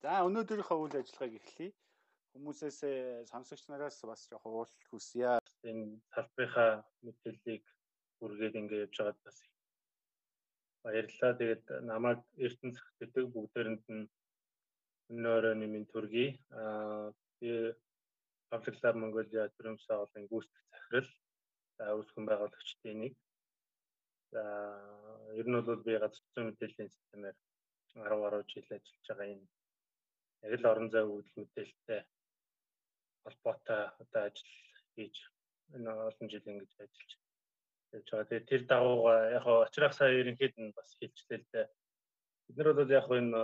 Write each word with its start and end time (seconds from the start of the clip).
За 0.00 0.12
өнөөдрийнхөө 0.24 0.78
үйл 0.80 0.94
ажиллагааг 0.96 1.34
эхлэе. 1.36 1.72
Хүмүүсээс 2.32 2.78
сонсогч 3.30 3.62
нараас 3.68 3.98
бас 4.08 4.22
яг 4.32 4.44
уулт 4.48 4.72
хүсье. 4.88 5.36
Энэ 5.70 6.00
салбарынхаа 6.14 6.72
мэдээллийг 7.04 7.64
хүргээд 8.16 8.54
ингэ 8.60 8.76
явж 8.84 8.96
байгаад 8.96 9.20
бас 9.26 9.38
баярлалаа. 10.84 11.38
Тэгээд 11.40 11.64
намайг 11.90 12.20
Эрдэнэ 12.46 12.76
захидаг 12.78 13.26
бүгдээрэнд 13.34 13.84
нь 13.92 14.08
өнөөрөө 15.12 15.54
нэмийн 15.60 15.86
төргий. 15.92 16.30
Аа 16.48 17.12
би 17.40 17.76
Public 18.48 18.76
Lab 18.82 18.96
Mongolia 18.96 19.52
төрөмсөө 19.52 19.96
олон 20.04 20.24
гүйцэтгэх 20.32 20.64
захирал 20.72 21.10
за 21.76 21.84
үүсгэн 21.98 22.24
байгуулагчдын 22.30 23.00
нэг. 23.04 23.14
За 24.32 24.42
ер 25.36 25.46
нь 25.48 25.60
бол 25.60 25.84
би 25.84 25.92
газар 26.00 26.24
зүйн 26.32 26.48
мэдээллийн 26.48 26.88
системээр 26.88 27.36
10 28.00 28.22
гаруй 28.24 28.42
жил 28.48 28.64
ажиллаж 28.64 29.06
байгаа 29.08 29.28
энэ 29.34 29.48
яг 30.42 30.52
л 30.60 30.70
орон 30.70 30.88
зай 30.90 31.04
үүдэл 31.04 31.38
мэдээлэлтэй 31.40 32.00
холбоотой 33.24 33.82
одоо 34.02 34.22
ажил 34.28 34.52
хийж 34.94 35.16
энэ 35.74 35.90
олон 36.08 36.26
жил 36.32 36.50
ингэж 36.50 36.72
ажиллаж 36.80 37.10
явж 37.92 38.08
байгаа. 38.10 38.28
Тэгээд 38.28 38.48
тэр 38.50 38.62
дагуу 38.70 39.08
яг 39.36 39.42
хоо 39.44 39.58
очрах 39.66 39.94
сая 39.94 40.12
ерөнхийд 40.20 40.54
нь 40.58 40.74
бас 40.76 40.90
хэлжлээ 40.98 41.38
л 41.40 41.48
дээ. 41.52 41.66
Бид 42.46 42.56
нар 42.56 42.72
бол 42.74 42.90
яг 42.90 43.06
энэ 43.10 43.40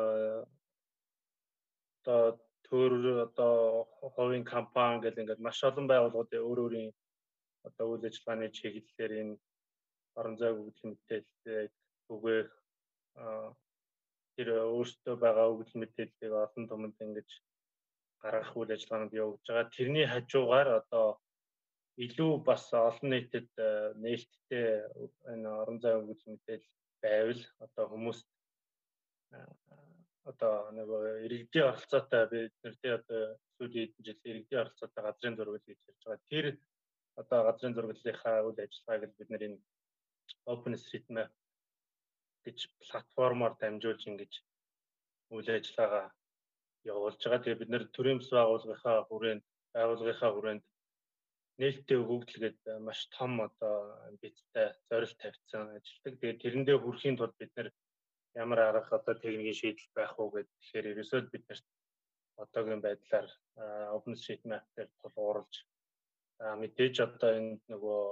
одоо 2.00 2.22
төр 2.66 2.92
одоо 3.26 3.54
хувийн 4.14 4.44
компани 4.44 5.02
гэл 5.02 5.20
ингээд 5.20 5.44
маш 5.46 5.58
олон 5.68 5.86
байгууллагуудын 5.88 6.46
өөр 6.46 6.58
өөрийн 6.64 6.90
одоо 7.68 7.86
үйл 7.90 8.06
ажиллагааны 8.08 8.48
чиглэлээр 8.58 9.12
энэ 9.22 9.34
орон 10.18 10.36
зай 10.40 10.52
үүдэл 10.54 10.88
мэдээлэл 10.90 11.70
түгээх 12.06 12.50
тэр 14.36 14.48
өөртөө 14.76 15.14
байгаа 15.24 15.46
өгөл 15.52 15.74
мэдээллийг 15.80 16.32
олон 16.44 16.64
түмэнд 16.70 16.98
ингэж 17.04 17.28
гаргах 18.22 18.52
үйл 18.56 18.74
ажиллагаанд 18.74 19.12
явуулж 19.22 19.44
байгаа. 19.48 19.74
Тэрний 19.76 20.06
хажуугаар 20.08 20.68
одоо 20.80 21.06
илүү 22.04 22.32
бас 22.48 22.64
олон 22.88 23.08
нийтэд 23.12 23.50
э, 23.56 23.68
нээлттэй 24.04 24.66
энэ 25.32 25.48
орон 25.60 25.78
зай 25.80 25.94
өгөл 26.00 26.24
мэдээлэл 26.32 26.68
байвал 27.02 27.42
одоо 27.64 27.84
хүмүүст 27.92 28.28
э, 29.32 29.38
одоо 30.30 30.54
нэг 30.76 30.88
иргэдийн 31.24 31.68
оролцоотой 31.70 32.24
бид 32.32 32.54
нэртэй 32.64 32.92
одоо 33.00 33.22
сүүлийн 33.56 33.90
жил 34.04 34.20
иргэдийн 34.30 34.62
оролцоотой 34.62 35.02
газрын 35.04 35.36
зураг 35.36 35.62
гэж 35.64 35.78
ярьж 35.88 36.02
байгаа. 36.04 36.28
Тэр 36.30 36.46
одоо 37.20 37.40
газрын 37.48 37.74
зураглалынхаа 37.74 38.44
үйл 38.44 38.60
ажиллагааг 38.64 39.12
бид 39.16 39.30
нэр 39.30 39.46
энэ 39.48 39.58
OpenStreetMap 40.52 41.30
гэж 42.46 42.58
платформоор 42.86 43.52
дамжуулж 43.60 44.02
ингэж 44.06 44.32
үйл 45.34 45.48
ажиллагаа 45.56 46.06
явуулж 46.92 47.20
байгаа. 47.22 47.42
Тэгээ 47.42 47.60
бид 47.60 47.70
нэр 47.72 47.84
төрийн 47.96 48.18
бас 48.20 48.30
байгууллагынхаа 48.36 48.98
хүрээнд 49.08 49.44
байгууллагынхаа 49.74 50.30
хүрээнд 50.32 50.64
нээлттэй 51.60 51.98
өгөгдөлгээд 52.02 52.60
маш 52.86 53.00
том 53.16 53.32
одоо 53.46 53.76
бидтэй 54.22 54.68
зорилт 54.88 55.18
тавьсан 55.22 55.64
ажилдаг. 55.76 56.14
Тэгээ 56.20 56.40
тэрэндээ 56.42 56.76
хүрэхийн 56.80 57.16
тулд 57.18 57.36
бид 57.40 57.52
нэр 57.56 57.68
ямар 58.42 58.60
арга 58.60 58.96
одоо 58.98 59.14
техникийн 59.16 59.60
шийдэл 59.60 59.96
байх 59.96 60.12
уу 60.20 60.28
тэгэхээр 60.36 60.90
ерөөсөө 60.92 61.20
бид 61.32 61.44
нарт 61.48 61.66
одоогийн 62.42 62.84
байдлаар 62.84 63.28
OpenStreetMap 63.96 64.64
дээр 64.76 64.90
тулгуурлаж 65.00 65.54
мэдээж 66.60 66.96
одоо 67.06 67.30
энэ 67.38 67.52
нөгөө 67.72 68.02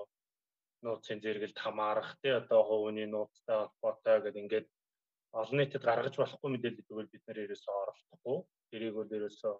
нууцын 0.84 1.18
зэрэгэлд 1.24 1.58
хамаарах 1.64 2.10
тий 2.20 2.32
одоо 2.40 2.60
хувийн 2.68 3.10
нууцтай 3.10 3.56
холбоотой 3.60 4.16
гэдэг 4.22 4.42
ингээд 4.42 4.66
олон 5.40 5.56
нийтэд 5.58 5.82
гаргаж 5.88 6.14
болохгүй 6.18 6.50
мэдээлэл 6.50 6.86
зүгээр 6.88 7.08
бид 7.10 7.22
нэр 7.26 7.38
ерөөсөө 7.44 7.74
оролдохгүй 7.82 8.38
тэрийг 8.70 8.94
бол 8.96 9.16
ерөөсөө 9.18 9.54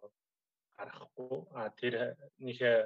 гаргахгүй. 0.78 1.34
А 1.58 1.60
тэрнийхээ 1.78 2.78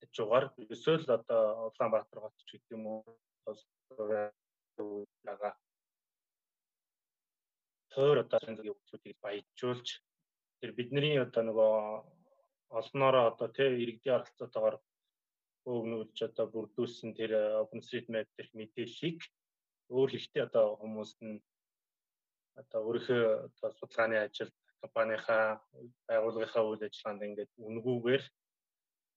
хажуугаар 0.00 0.44
ерөөсөө 0.62 0.96
л 1.02 1.14
одоо 1.18 1.42
Улаанбаатар 1.68 2.18
хот 2.22 2.34
ч 2.46 2.50
гэдэг 2.54 2.74
юм 2.76 2.84
уу? 2.86 3.02
Байгаа. 5.26 5.54
Төр 7.92 8.16
одоо 8.22 8.38
зэнгийн 8.44 8.74
хүмүүсийг 8.76 9.18
баяжуулж 9.24 9.88
тэр 10.60 10.70
бидний 10.78 11.16
одоо 11.18 11.42
нөгөө 11.46 11.74
олноороо 12.78 13.24
одоо 13.32 13.48
тий 13.56 13.68
иргэдийн 13.82 14.16
оролцоотойгоор 14.18 14.76
өгнүүлж 15.76 16.18
одоо 16.28 16.46
бүрдүүлсэн 16.54 17.10
тэр 17.18 17.32
OpenStreetMap 17.62 18.28
дэх 18.36 18.48
мэдээллийг 18.58 19.18
өөр 19.96 20.10
ихтэй 20.18 20.42
одоо 20.48 20.66
хүмүүст 20.80 21.18
нь 21.26 21.38
одоо 22.60 22.80
өөрийнхөө 22.86 23.22
одоо 23.48 23.70
судалгааны 23.78 24.16
ажилд 24.20 24.54
компанийнхаа 24.82 25.46
байгууллагынхаа 26.08 26.64
үйл 26.66 26.82
ажиллагаанд 26.86 27.26
ингээд 27.28 27.52
үнгүүгээр 27.68 28.24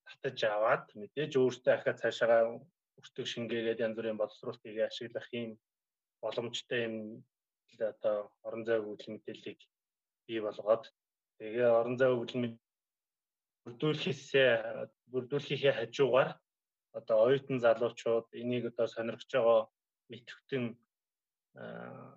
татаж 0.08 0.40
аваад 0.56 0.86
мэдээж 1.02 1.32
өөртөө 1.38 1.74
ахаа 1.76 1.96
цаашаа 2.02 2.42
өртөг 3.00 3.26
шингээгээд 3.34 3.84
янз 3.86 3.96
бүрийн 3.98 4.22
боловсруулалтыг 4.22 4.78
ашиглах 4.88 5.28
юм 5.42 5.52
боломжтой 6.24 6.80
юм 6.88 6.96
одоо 7.92 8.18
орон 8.48 8.64
зай 8.68 8.78
өгөгдөл 8.80 9.14
мэдээллийг 9.16 9.60
бий 10.28 10.40
болгоод 10.46 10.84
тэгээ 11.40 11.70
орон 11.80 11.96
зай 11.98 12.10
өгөгдөл 12.14 12.44
бүрдүүлэхээсээ 13.64 14.52
бүрдүүлэхийнхээ 15.12 15.74
хажуугаар 15.78 16.30
одоо 17.00 17.18
оюутан 17.26 17.58
залуучууд 17.66 18.28
энийг 18.42 18.64
одоо 18.72 18.88
сонирхож 18.96 19.32
байгаа 19.34 19.62
мэдвтэн 20.12 20.66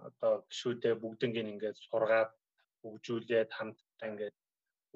одоо 0.09 0.33
гişүүдээ 0.51 0.95
бүгднийг 1.03 1.35
ингээд 1.53 1.77
сургаад 1.89 2.31
хөгжүүлээд 2.81 3.51
хамтдаа 3.59 4.09
ингээд 4.11 4.37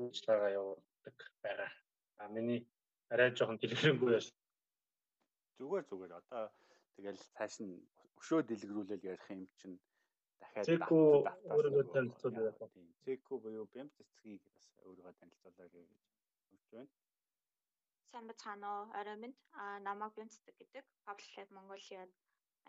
үйлчлэгээ 0.02 0.56
явуулдаг 0.60 1.16
байгаа. 1.42 1.70
А 2.20 2.28
миний 2.34 2.60
арай 3.12 3.28
жоохон 3.36 3.58
дэлгэрэнгүй 3.58 4.10
яш. 4.18 4.26
Зүгээр 5.58 5.84
зүгээр 5.90 6.12
одоо 6.20 6.42
тэгэл 6.94 7.20
цааш 7.34 7.54
нь 7.62 7.74
өшөө 8.18 8.40
дэлгэрүүлэл 8.46 9.08
ярих 9.10 9.26
юм 9.34 9.42
чинь 9.58 9.76
дахиад 10.40 10.66
Цэку 10.68 10.98
өөрийгөө 11.54 11.84
танилцуулъя. 11.94 12.52
Цэку 13.04 13.32
буюу 13.42 13.66
бямт 13.74 13.92
цэцгийг 13.96 14.42
бас 14.46 14.64
өөрийгөө 14.86 15.14
танилцуулъя 15.20 15.68
гэж 15.74 16.07
хэлж 16.48 16.66
байна. 16.74 16.92
Сайн 18.10 18.26
бацгаана 18.30 18.68
уу? 18.76 18.84
Орой 18.98 19.18
минь. 19.22 19.36
Аа 19.62 19.78
намайг 19.88 20.12
Бямцдаг 20.16 20.54
гэдэг 20.58 20.84
Public 21.06 21.32
Lab 21.36 21.50
Mongolia-д 21.56 22.12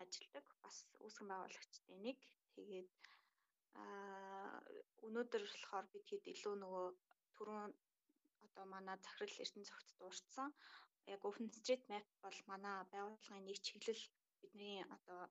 ажилладаг. 0.02 0.46
Бас 0.64 0.78
үүсгэн 1.04 1.28
байгуулагчдын 1.32 2.00
нэг. 2.08 2.20
Тэгээд 2.56 2.90
аа 3.82 4.60
өнөөдөр 5.08 5.44
болохоор 5.48 5.86
бид 5.94 6.06
хэд 6.10 6.26
илүү 6.34 6.56
нөгөө 6.60 6.88
түрүүн 7.38 7.72
одоо 8.46 8.66
манай 8.74 8.98
захирал 9.00 9.42
Эрдэнэ 9.44 9.70
цогт 9.70 9.90
дуурсан. 10.00 10.50
Яг 11.14 11.22
OpenStreetMap 11.30 12.06
бол 12.24 12.40
манай 12.52 12.78
байгууллагын 12.94 13.48
нэг 13.48 13.58
чиглэл 13.68 14.04
бидний 14.42 14.80
одоо 14.96 15.22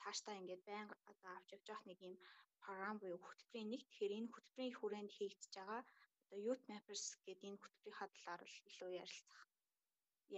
цаашдаа 0.00 0.34
ингээд 0.40 0.62
байнга 0.68 0.94
одоо 1.10 1.30
авч 1.34 1.48
явж 1.56 1.66
явах 1.72 1.84
нэг 1.88 1.98
юм 2.08 2.14
програм 2.62 2.96
буюу 2.98 3.20
хөтөлбөрийн 3.22 3.70
нэг. 3.72 3.82
Тэгэхээр 3.84 4.16
энэ 4.18 4.32
хөтөлбөрийн 4.34 4.78
хүрээнд 4.78 5.14
хийгдэж 5.16 5.52
байгаа 5.56 5.80
одоо 6.28 6.44
Youth 6.44 6.64
Mappers 6.68 7.04
гэдэг 7.24 7.48
энэ 7.48 7.60
хөтөлбөрийн 7.62 8.12
талаар 8.12 8.42
илүү 8.68 8.90
ярилцах 9.02 9.40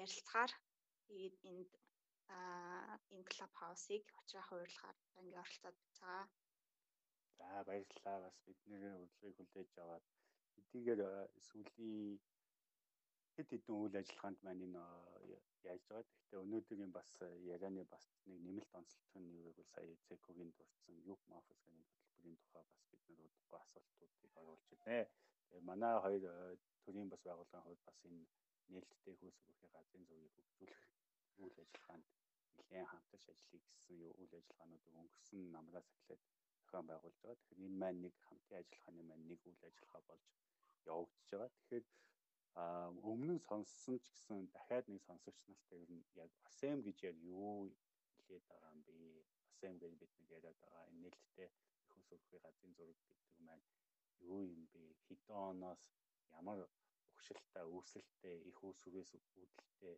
ярилцахаар 0.02 0.52
тэгээд 1.06 1.36
энд 1.50 1.72
энэ 3.14 3.26
клуб 3.32 3.52
хаусыг 3.60 4.04
очроо 4.20 4.44
хуваарлахаар 4.46 4.96
ингээ 5.20 5.42
оролцоод 5.42 5.76
байгаа. 5.82 6.22
За 7.38 7.46
баярлалаа 7.68 8.18
бас 8.26 8.36
бидний 8.46 8.94
урилгыг 9.02 9.36
хүлээж 9.50 9.72
аваад 9.82 10.04
эдгээр 10.60 11.00
сүүлийн 11.46 12.20
хэд 13.34 13.48
хэдэн 13.50 13.76
үйл 13.82 14.00
ажиллагаанд 14.00 14.38
маань 14.42 14.64
энэ 14.66 14.84
яаж 15.68 15.82
байгаа. 15.88 16.06
Гэхдээ 16.14 16.44
өнөөдрийн 16.44 16.92
бас 16.98 17.10
ярианы 17.54 17.82
бас 17.94 18.04
нэг 18.28 18.38
нэмэлт 18.46 18.72
онцлог 18.78 19.14
нь 19.18 19.34
юу 19.34 19.42
гэвэл 19.46 19.72
сая 19.74 19.94
Цекогийн 20.06 20.50
дурдсан 20.54 20.96
Youth 21.06 21.24
Mappers 21.30 21.62
гэдэг 21.66 21.86
хөтөлбөрийн 21.90 22.38
тухай 22.42 22.62
бас 22.70 22.80
бид 22.90 23.02
нар 23.08 23.20
удахгүй 23.26 23.58
асуултуудыг 23.64 24.32
оруулж 24.40 24.66
байна. 24.70 25.10
Тэгээ 25.50 25.68
манай 25.70 25.94
хоёр 26.04 26.22
э, 26.30 26.56
төрийн 26.84 27.08
бас 27.10 27.22
байгууллагын 27.26 27.64
хувьд 27.66 27.82
бас 27.88 27.98
энэ 28.08 28.22
нээлттэй 28.72 29.14
хөөс 29.18 29.38
өгөхийн 29.50 29.74
газрын 29.74 30.04
зургийг 30.06 30.32
хөгжүүлэх 30.36 30.82
үйл 31.42 31.56
ажиллагаанд 31.64 32.06
нэлээд 32.56 32.90
хамтарч 32.90 33.24
ажиллая 33.32 33.62
гэсэн 33.66 33.96
үйл 34.20 34.32
ажиллагаануудыг 34.38 34.94
өнгөрсөн 35.00 35.40
намраас 35.56 35.88
эхлээд 35.94 36.22
зохион 36.62 36.86
байгуулж 36.88 37.18
байгаа. 37.20 37.38
Тэгэхээр 37.38 37.66
энэ 37.66 37.80
маань 37.82 38.00
нэг 38.04 38.14
хамтын 38.26 38.58
ажиллагааны 38.60 39.02
маань 39.08 39.26
нэг 39.30 39.40
үйл 39.48 39.62
ажиллагаа 39.68 40.02
болж 40.08 40.24
явагдаж 40.92 41.28
байгаа. 41.30 41.50
Тэгэхээр 41.56 41.84
а 42.60 42.64
өмнө 43.10 43.32
нь 43.36 43.46
сонссон 43.48 43.96
ч 44.02 44.06
гэсэн 44.14 44.38
дахиад 44.54 44.86
нэг 44.90 45.02
сонсогч 45.08 45.38
нартай 45.48 45.78
ер 45.84 45.90
нь 45.96 46.04
яг 46.24 46.30
ASEM 46.48 46.78
гэж 46.86 46.98
яг 47.10 47.16
юу 47.34 47.70
хэлээд 48.14 48.44
байгаа 48.50 48.70
юм 48.74 48.82
бэ? 48.86 48.94
ASEM 49.50 49.74
гэж 49.82 49.92
бид 50.00 50.12
нэг 50.18 50.28
яриад 50.36 50.58
байгаа. 50.62 50.84
Энэ 50.90 51.00
нээлттэй 51.02 51.48
их 51.86 51.90
ус 51.98 52.08
өрхийн 52.14 52.42
газрын 52.44 52.72
зураг 52.76 52.98
гэдэг 53.06 53.38
маань 53.46 53.64
юу 54.22 54.42
юм 54.54 54.62
бэ? 54.72 54.82
Хэдэн 55.06 55.36
оноос 55.50 55.82
ямар 56.38 56.58
ухшилтай, 57.14 57.64
үүсэлтэй, 57.64 58.36
их 58.50 58.58
үүсвэрээс 58.64 59.10
үүдэлтэй 59.16 59.96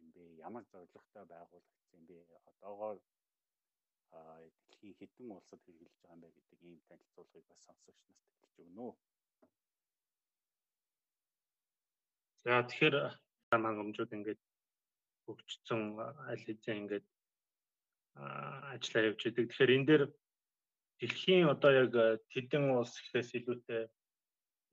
юм 0.00 0.08
бэ? 0.14 0.22
Ямар 0.48 0.64
зорилготой 0.70 1.24
байгуулагдсан 1.32 1.98
юм 1.98 2.04
бэ? 2.06 2.16
Одоогоор 2.50 2.98
дэлхийн 4.12 4.96
хэдэн 4.98 5.28
улсад 5.32 5.60
хэрэгжилж 5.64 5.96
байгаа 6.02 6.14
юм 6.14 6.20
бэ 6.22 6.28
гэдэг 6.36 6.60
ийм 6.62 6.80
танилцуулгыг 6.88 7.44
бас 7.48 7.60
сонсогч 7.66 8.00
нарт 8.08 8.24
хэлж 8.40 8.56
өгнө 8.62 8.82
үү? 8.86 8.94
За 12.42 12.62
тэгэхээр 12.68 12.96
хангамжууд 13.50 14.12
ингээд 14.16 14.42
хөгжсөн 15.24 15.82
аль 16.30 16.44
хэзээ 16.46 16.76
ингээд 16.80 17.06
ажиллаа 18.74 19.02
явж 19.08 19.20
идэг. 19.24 19.46
Тэгэхээр 19.48 19.74
энэ 19.76 19.88
дээр 19.88 20.02
дэлхийн 21.02 21.50
одоо 21.50 21.70
яг 21.82 21.90
тэдэн 22.30 22.70
улс 22.78 22.94
гэхээс 23.02 23.30
илүүтэй 23.42 23.82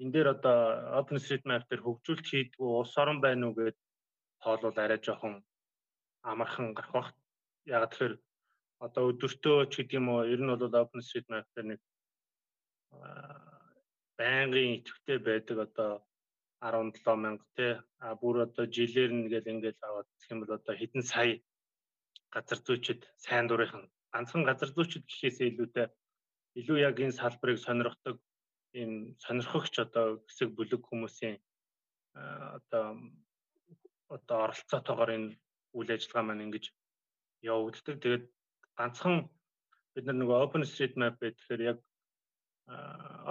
энэ 0.01 0.13
дээр 0.13 0.27
одоо 0.37 0.57
OpenStreetMap 1.01 1.65
дээр 1.65 1.81
хөгжүүлэлт 1.83 2.29
хийдгүү 2.29 2.69
улс 2.69 2.93
орон 3.01 3.17
байна 3.25 3.49
уу 3.49 3.57
гэд 3.57 3.77
тоолвол 4.43 4.77
арай 4.77 4.99
жоохон 5.01 5.35
амархан 6.21 6.77
гарах 6.77 6.93
бах. 6.93 7.09
Яг 7.65 7.89
тэгэхээр 7.89 8.13
одоо 8.85 9.03
өдөртөө 9.11 9.57
ч 9.71 9.73
гэдэг 9.81 9.97
юм 9.99 10.07
уу 10.13 10.29
ер 10.33 10.41
нь 10.41 10.53
бол 10.53 10.79
OpenStreetMap 10.83 11.47
дээр 11.51 11.67
нэг 11.73 11.81
байнгын 14.19 14.75
идэвхтэй 14.77 15.17
байдаг 15.17 15.57
одоо 15.65 15.91
17 16.61 17.15
мянга 17.23 17.45
тий 17.57 17.73
а 18.05 18.15
бүр 18.21 18.35
одоо 18.47 18.65
жилээр 18.75 19.11
нэгэл 19.17 19.51
ингээл 19.51 19.87
аваад 19.87 20.07
гэх 20.13 20.31
юм 20.31 20.39
бол 20.41 20.53
одоо 20.59 20.73
хэдэн 20.77 21.03
сая 21.11 21.41
газар 22.33 22.59
зүйчд 22.67 23.01
сайн 23.25 23.47
дурынхан 23.47 23.83
ганцхан 24.13 24.43
газар 24.49 24.69
зүйчд 24.75 25.03
гэхээсээ 25.07 25.47
илүүтэй 25.51 25.87
илүү 26.59 26.77
яг 26.87 26.95
энэ 26.99 27.17
салбарыг 27.19 27.57
сонирхдаг 27.61 28.17
ийм 28.79 28.91
сонирхогч 29.23 29.73
одоо 29.85 30.05
хэсэг 30.27 30.49
бүлэг 30.57 30.81
хүмүүсийн 30.85 31.35
одоо 32.57 32.85
одоо 34.15 34.37
оролцоотойгоор 34.45 35.11
энэ 35.17 35.29
үйл 35.77 35.89
ажиллагаа 35.93 36.25
маань 36.25 36.45
ингэж 36.45 36.65
явагддаг. 37.51 37.95
Тэгээд 38.01 38.25
ганцхан 38.77 39.15
бид 39.93 40.05
нар 40.05 40.17
нөгөө 40.19 40.37
OpenStreetMap 40.45 41.15
гэхээр 41.21 41.61
яг 41.71 41.77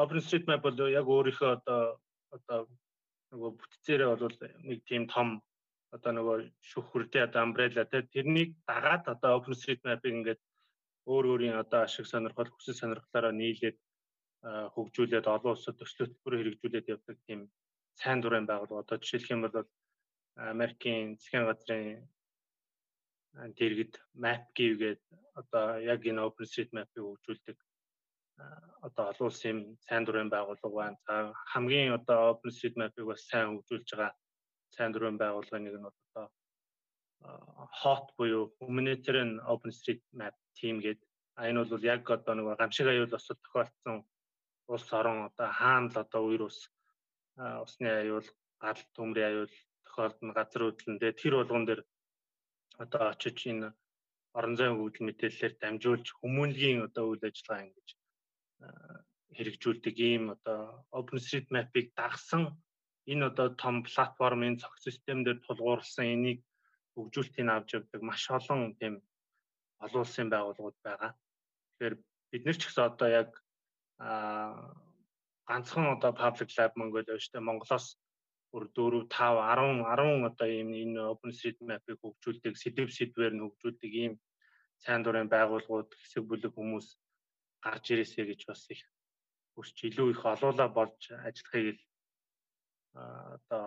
OpenStreetMap 0.03 0.61
бол 0.63 0.79
яг 0.99 1.07
өөрийнхөө 1.07 1.51
одоо 1.59 1.83
одоо 2.37 2.59
нөгөө 3.33 3.51
бүтцээрээ 3.59 4.09
бол 4.11 4.37
нэг 4.69 4.79
тийм 4.89 5.05
том 5.15 5.29
одоо 5.95 6.13
нөгөө 6.15 6.37
шүхвэртэй 6.71 7.23
одоо 7.25 7.43
umbrella 7.47 7.85
те 7.85 8.03
тэрнийг 8.15 8.51
дагаад 8.69 9.05
одоо 9.15 9.31
OpenStreetMap-ыг 9.39 10.13
ингээд 10.15 10.41
өөр 11.13 11.25
өөрийн 11.33 11.57
одоо 11.63 11.81
ашиг 11.85 12.07
сонирхол 12.09 12.51
хүсэл 12.53 12.81
сонирхлаараа 12.81 13.35
нийлээд 13.37 13.79
хөгжүүлээд 14.75 15.27
олон 15.35 15.53
улсад 15.55 15.77
төсөл 15.79 16.07
хөтөлбөрөөр 16.07 16.45
хэрэгжүүлээд 16.47 16.93
явдаг 16.95 17.17
тийм 17.27 17.41
сайн 18.01 18.19
дурын 18.21 18.47
байгууллага 18.49 18.83
одоо 18.85 18.97
жишээлх 19.03 19.33
юм 19.35 19.43
бол 19.45 19.57
Америкийн 20.53 21.19
засгийн 21.19 21.47
газрын 21.49 21.87
дэргэд 23.59 23.95
MapGive 24.23 24.77
гээд 24.83 25.03
одоо 25.41 25.65
яг 25.93 26.01
энэ 26.11 26.25
OpenStreetMap-ыг 26.29 27.03
хөгжүүлдэг 27.05 27.59
одоо 28.87 29.05
олон 29.11 29.27
улсын 29.31 29.59
сайн 29.87 30.05
дурын 30.05 30.31
байгууллага 30.35 30.77
байна. 30.79 30.99
За 31.07 31.15
хамгийн 31.53 31.97
одоо 31.99 32.19
OpenStreetMap-ыг 32.33 33.05
бас 33.11 33.23
сайн 33.31 33.49
хөгжүүлж 33.51 33.89
байгаа 33.91 34.13
сайн 34.75 34.91
дурын 34.93 35.19
байгууллагын 35.23 35.65
нэг 35.65 35.77
нь 35.79 35.91
одоо 35.91 36.25
hot 37.83 38.07
буюу 38.17 38.45
humanitarian 38.61 39.33
OpenStreetMap 39.53 40.35
team 40.59 40.81
гээд 40.85 41.01
энэ 41.49 41.65
бол 41.71 41.85
яг 41.95 42.11
одоо 42.17 42.35
нэг 42.35 42.47
гамшиг 42.61 42.87
аюул 42.89 43.15
осод 43.19 43.39
тохиолдсон 43.43 43.97
улс 44.73 44.89
орон 44.99 45.19
одоо 45.29 45.49
хаана 45.61 45.89
л 45.93 45.99
одоо 46.05 46.23
үер 46.29 46.43
ус 46.49 46.59
усны 47.65 47.89
аюул 48.03 48.27
гал 48.65 48.81
төмрийн 48.95 49.29
аюул 49.31 49.55
тохиолдно 49.87 50.33
газар 50.39 50.63
хөдлөндөө 50.65 51.13
тэр 51.21 51.35
болгон 51.39 51.65
дээр 51.67 51.81
одоо 52.85 53.03
очиж 53.13 53.39
энэ 53.53 53.69
орон 54.39 54.55
зайн 54.59 54.75
хөгжил 54.77 55.07
мэдээллээр 55.07 55.55
дамжуулж 55.63 56.07
хүмүүнлэгийн 56.21 56.87
одоо 56.89 57.05
үйл 57.11 57.29
ажиллагаа 57.29 57.65
ингэж 57.67 57.89
хэрэгжүүлдэг 59.37 59.97
ийм 60.11 60.25
одоо 60.35 60.61
OpenStreetMap-ыг 60.99 61.87
дагсан. 61.99 62.43
Энэ 63.13 63.25
одоо 63.31 63.49
том 63.63 63.77
платформын 63.87 64.59
цог 64.63 64.75
систем 64.87 65.19
дээр 65.23 65.39
тулгуурласан 65.47 66.07
энийг 66.15 66.39
хөгжүүлэлтийг 66.99 67.49
авч 67.49 67.71
явдаг 67.79 68.03
маш 68.03 68.23
олон 68.39 68.75
тийм 68.79 68.95
олон 69.85 70.03
улсын 70.03 70.29
байгууллагууд 70.31 70.79
байгаа. 70.83 71.13
Тэгэхээр 71.15 71.95
бид 72.31 72.43
нар 72.45 72.57
ч 72.59 72.63
гэсэн 72.67 72.85
одоо 72.91 73.09
яг 73.21 73.31
а 73.99 74.11
ганцхан 75.49 75.87
одоо 75.97 76.13
public 76.13 76.51
lab 76.59 76.73
Mongolia 76.77 77.17
дээ. 77.17 77.41
Монголоос 77.49 77.87
бүр 78.53 78.65
4 78.75 79.07
5 79.09 79.39
10 79.55 79.81
10 79.87 80.29
одоо 80.31 80.49
ийм 80.49 80.71
энэ 80.83 81.01
OpenStreetMap-ыг 81.13 81.99
хөгжүүлдэг, 82.01 82.55
сэдв 82.57 82.89
сэдвээр 82.93 83.35
нь 83.35 83.45
хөгжүүлдэг 83.45 83.93
ийм 84.03 84.15
сайн 84.83 85.03
дурын 85.03 85.29
байгууллагууд, 85.29 85.91
хэсэг 86.01 86.25
бүлэг 86.27 86.53
хүмүүс 86.55 86.87
гарч 87.65 87.85
ирээсэй 87.93 88.25
гэж 88.31 88.41
бас 88.49 88.63
их 88.75 88.83
хүсч 89.55 89.77
илүү 89.91 90.09
их 90.15 90.23
олуулаа 90.25 90.69
болж 90.71 91.01
ажиллахыг 91.13 91.77
л 91.77 91.81
одоо 92.95 93.65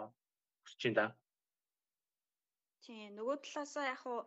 хүсэж 0.63 0.81
байна. 0.95 1.13
Тийм 2.86 3.16
нөгөө 3.18 3.38
талаасаа 3.45 3.86
яг 3.94 4.01
уу 4.12 4.22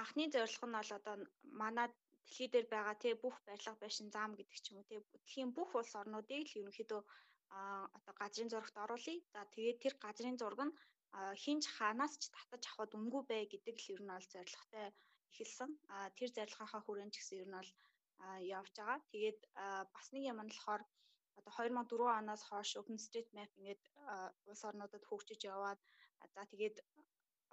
анхны 0.00 0.24
зорилго 0.34 0.66
нь 0.66 0.76
бол 0.78 0.90
одоо 0.98 1.14
манай 1.60 1.88
дэлхий 2.26 2.48
дээр 2.50 2.66
байгаа 2.74 2.96
тий 3.02 3.14
бүх 3.24 3.36
барилга 3.46 3.82
байшин 3.82 4.08
зам 4.16 4.30
гэдэг 4.38 4.58
ч 4.64 4.66
юм 4.70 4.78
уу 4.78 4.88
тий 4.90 4.98
дэлхийн 5.12 5.50
бүх 5.56 5.70
улс 5.78 5.92
орнуудыг 6.00 6.42
л 6.48 6.58
ерөнхийдөө 6.60 7.02
одоо 7.96 8.14
газрын 8.20 8.50
зурагт 8.50 8.76
оруулъя. 8.84 9.24
За 9.32 9.40
тэгээд 9.54 9.78
тэр 9.82 9.94
газрын 10.04 10.36
зураг 10.40 10.60
нь 10.66 10.76
хинч 11.42 11.64
хаанаас 11.76 12.14
ч 12.20 12.22
татаж 12.36 12.62
авахд 12.68 12.92
үнгүй 12.98 13.22
бай 13.30 13.42
гэдэг 13.52 13.76
л 13.78 13.90
ер 13.94 14.00
нь 14.02 14.12
бол 14.14 14.26
зорилготой 14.34 14.86
эхэлсэн. 15.32 15.70
А 15.94 15.96
тэр 16.18 16.30
зорилгынхаа 16.36 16.82
хүрээнд 16.84 17.14
ч 17.14 17.16
гэсэн 17.18 17.40
ер 17.42 17.48
нь 17.48 17.58
бол 17.58 17.70
явж 18.56 18.72
байгаа. 18.76 18.98
Тэгээд 19.12 19.40
бас 19.94 20.06
нэг 20.12 20.22
юм 20.32 20.40
нь 20.42 20.50
болохоор 20.52 20.82
одоо 21.38 21.52
2004 21.56 22.20
оноос 22.20 22.42
хойш 22.48 22.70
OpenStreetMap 22.80 23.50
ингээд 23.58 23.82
улс 24.50 24.62
орнуудад 24.68 25.04
хөгжиж 25.06 25.40
яваад 25.54 25.80
за 26.34 26.42
тэгээд 26.52 26.76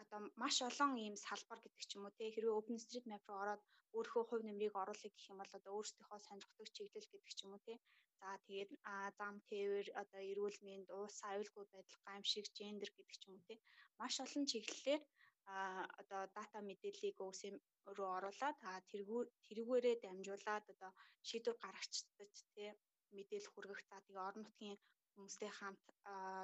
одоо 0.02 0.20
маш 0.42 0.56
олон 0.70 0.92
ийм 1.06 1.16
салбар 1.26 1.60
гэдэг 1.62 1.84
ч 1.90 1.92
юм 1.98 2.04
уу 2.06 2.18
те 2.18 2.26
хэрвээ 2.34 2.58
OpenStreetMap 2.60 3.24
руу 3.26 3.40
ороод 3.44 3.62
өөрийнхөө 3.98 4.24
хувь 4.28 4.46
нэмрийг 4.48 4.74
оруулах 4.82 5.14
гэх 5.16 5.30
юм 5.32 5.38
бол 5.40 5.58
одоо 5.58 5.72
өөрсдийнхөө 5.78 6.20
сонирхдаг 6.28 6.68
чиглэл 6.76 7.12
гэдэг 7.12 7.32
ч 7.38 7.40
юм 7.46 7.52
уу 7.54 7.66
те. 7.68 7.74
За 8.20 8.30
тэгээд 8.46 8.72
зам 9.20 9.36
тээвэр 9.50 9.88
одоо 10.02 10.22
эрүүл 10.32 10.58
мэнд 10.68 10.88
уус 10.98 11.18
аюулгүй 11.30 11.66
байдал 11.74 12.00
гамшиг 12.06 12.46
гендер 12.58 12.90
гэдэг 12.94 13.16
ч 13.20 13.24
юм 13.28 13.36
уу 13.38 13.48
те. 13.50 13.56
Маш 14.00 14.14
олон 14.26 14.44
чиглэлээр 14.52 15.02
одоо 16.02 16.22
дата 16.38 16.58
мэдээллийг 16.70 17.18
өвсөн 17.28 17.56
рүү 17.96 18.10
оруулаад 18.18 18.58
тэргүүрээ 19.50 19.96
дамжуулаад 20.04 20.66
одоо 20.74 20.92
шийдвэр 21.28 21.58
гаргацдаг 21.64 22.30
тий 22.54 22.70
мэдээлэл 23.16 23.52
хүргэх. 23.52 23.82
За 23.90 23.98
тэгээ 24.06 24.28
орон 24.28 24.44
нутгийн 24.44 24.80
хүмүүстэй 25.14 25.52
хамт 25.60 25.84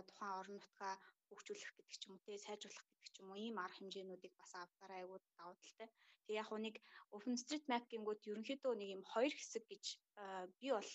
тухайн 0.07 0.37
орон 0.39 0.55
нутгаа 0.57 0.93
хөгжүүлэх 1.27 1.71
гэдэг 1.75 1.97
ч 1.99 2.03
юм 2.07 2.13
уу 2.15 2.25
тий 2.25 2.37
сайжруулах 2.45 2.85
гэдэг 2.89 3.09
ч 3.13 3.15
юм 3.21 3.29
уу 3.29 3.41
ийм 3.45 3.57
арга 3.63 3.77
хэмжээнүүдийг 3.77 4.33
бас 4.37 4.51
авдараа 4.55 4.99
айгуу 4.99 5.19
давуу 5.37 5.55
талтай. 5.61 5.89
Тэг 6.25 6.35
яг 6.41 6.49
нэг 6.65 6.75
OpenStreetMap 7.17 7.83
гингүүд 7.89 8.21
ерөнхийдөө 8.29 8.73
нэг 8.77 8.89
юм 8.95 9.03
хоёр 9.13 9.33
хэсэг 9.35 9.63
гэж 9.71 9.85
би 10.59 10.67
бол 10.77 10.91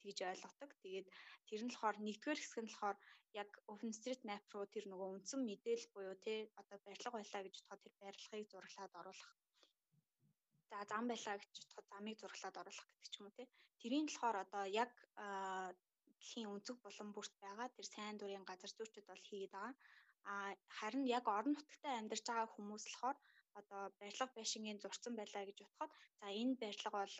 тэгж 0.00 0.18
ойлгодог. 0.30 0.70
Тэгээд 0.82 1.08
тэр 1.48 1.60
нь 1.62 1.70
болохоор 1.70 1.96
нэгдүгээр 2.06 2.40
хэсэг 2.40 2.60
нь 2.62 2.70
болохоор 2.70 2.98
яг 3.42 3.50
OpenStreetMap 3.72 4.44
руу 4.52 4.66
тэр 4.74 4.84
нөгөө 4.88 5.08
үндсэн 5.14 5.40
мэдээлэл 5.44 5.92
буюу 5.94 6.16
тий 6.24 6.38
одоо 6.60 6.78
барилга 6.86 7.10
байлаа 7.14 7.42
гэж 7.44 7.54
бодоход 7.68 7.82
тэр 7.82 7.94
барилгыг 8.00 8.46
зураглаад 8.50 8.92
оруулах. 9.00 9.32
За 10.70 10.78
зам 10.90 11.04
байлаа 11.10 11.36
гэж 11.38 11.54
бодоход 11.60 11.86
замыг 11.92 12.16
зураглаад 12.18 12.56
оруулах 12.62 12.88
гэдэг 12.88 13.10
ч 13.12 13.14
юм 13.18 13.26
уу 13.26 13.36
тий. 13.36 13.46
Тэрийн 13.80 14.06
болохоор 14.08 14.36
одоо 14.44 14.64
яг 14.82 14.92
дэлхийн 16.18 16.52
өнцөг 16.54 16.76
булан 16.82 17.08
бүрт 17.16 17.34
байгаа 17.44 17.68
тэр 17.76 17.86
сайн 17.94 18.16
дурын 18.18 18.44
газар 18.50 18.70
зүйчид 18.74 19.04
бол 19.08 19.22
хийгээд 19.28 19.52
байгаа. 19.54 19.74
А 20.32 20.34
харин 20.78 21.04
яг 21.18 21.24
орон 21.36 21.54
нутагтаа 21.54 21.94
амьдарч 21.98 22.24
байгаа 22.26 22.48
хүмүүс 22.54 22.84
болохоор 22.86 23.16
одоо 23.60 23.82
барилга 24.00 24.36
байшингийн 24.38 24.82
зурцсан 24.82 25.14
байлаа 25.16 25.42
гэж 25.46 25.58
бодоход 25.62 25.90
за 26.20 26.26
энэ 26.40 26.54
барилга 26.62 26.90
бол 26.98 27.14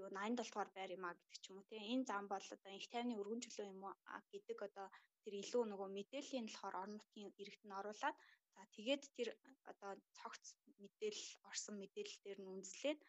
юу 0.00 0.08
87 0.14 0.36
дугаар 0.38 0.70
байр 0.76 0.90
юм 0.96 1.04
а 1.06 1.16
гэдэг 1.18 1.38
ч 1.42 1.44
юм 1.50 1.56
уу 1.58 1.68
тийм 1.70 1.82
энэ 1.92 2.08
зам 2.10 2.24
бол 2.32 2.46
одоо 2.56 2.72
их 2.78 2.86
тайвны 2.92 3.14
өргөн 3.20 3.42
чөлөө 3.44 3.66
юм 3.74 3.82
уу 3.84 3.94
гэдэг 4.32 4.58
одоо 4.68 4.86
тэр 5.22 5.34
илүү 5.42 5.62
нөгөө 5.68 5.88
мэдээллийн 5.96 6.46
болохоор 6.48 6.76
орон 6.82 6.96
нутгийн 6.96 7.30
иргэд 7.42 7.64
нь 7.66 7.78
оруулаад 7.80 8.16
за 8.54 8.60
тэгээд 8.76 9.02
тэр 9.16 9.28
одоо 9.70 9.92
цогц 10.18 10.44
мэдээлэл 10.82 11.30
орсон 11.50 11.74
мэдээлэл 11.82 12.22
дээр 12.24 12.38
нь 12.40 12.50
үндэслээд 12.54 13.00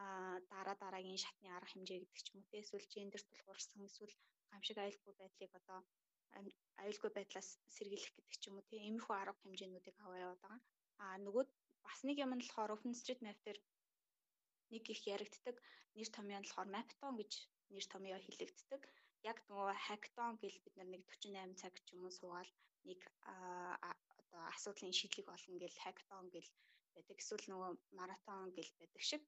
а 0.00 0.04
дараа 0.50 0.76
дараагийн 0.82 1.22
шатны 1.24 1.48
арга 1.56 1.72
хэмжээ 1.72 1.98
гэдэг 2.00 2.20
ч 2.24 2.28
юм 2.32 2.38
уу 2.40 2.48
тийм 2.50 2.62
эсвэл 2.62 2.92
гендер 2.94 3.22
тулгуурсан 3.24 3.80
эсвэл 3.88 4.14
гамшиг 4.50 4.78
аюулгүй 4.80 5.14
байдлыг 5.18 5.52
одоо 5.60 5.78
аюулгүй 6.82 7.10
байдлаас 7.14 7.48
сэргийлэх 7.76 8.12
гэдэг 8.14 8.36
ч 8.40 8.42
юм 8.48 8.56
уу 8.56 8.68
тийм 8.68 8.82
иймэрхүү 8.84 9.14
арга 9.18 9.40
хэмжээнүүдийг 9.42 9.96
аваа 10.04 10.22
яваад 10.24 10.40
байгаа. 10.42 10.60
А 11.02 11.04
нөгөө 11.24 11.44
бас 11.86 12.00
нэг 12.08 12.16
юм 12.24 12.32
нь 12.34 12.42
болохоор 12.42 12.74
OpenStreetMap 12.76 13.38
дээр 13.42 13.58
нэг 14.72 14.84
их 14.94 15.00
яригддаг 15.14 15.56
нэр 15.96 16.08
томьёо 16.16 16.40
нь 16.40 16.46
болохоор 16.46 16.68
Mapton 16.76 17.14
гэж 17.20 17.32
нэр 17.72 17.84
томьёо 17.92 18.18
хилэгддэг. 18.22 18.82
Яг 19.30 19.38
нөгөө 19.48 19.72
Hackathon 19.86 20.34
гэл 20.42 20.58
бид 20.64 20.74
нар 20.76 20.88
нэг 20.92 21.02
48 21.08 21.60
цаг 21.60 21.74
ч 21.84 21.88
юм 21.94 22.04
уу 22.04 22.12
суугаад 22.18 22.50
нэг 22.88 23.00
одоо 23.90 24.42
асуудлын 24.54 24.96
шийдлийг 24.98 25.28
олно 25.34 25.56
гэл 25.62 25.82
Hackathon 25.84 26.26
гэл 26.34 26.50
байдаг. 26.94 27.16
Эсвэл 27.22 27.46
нөгөө 27.50 27.70
маратон 27.98 28.52
гэл 28.56 28.72
байдаг 28.80 29.02
шиг 29.10 29.22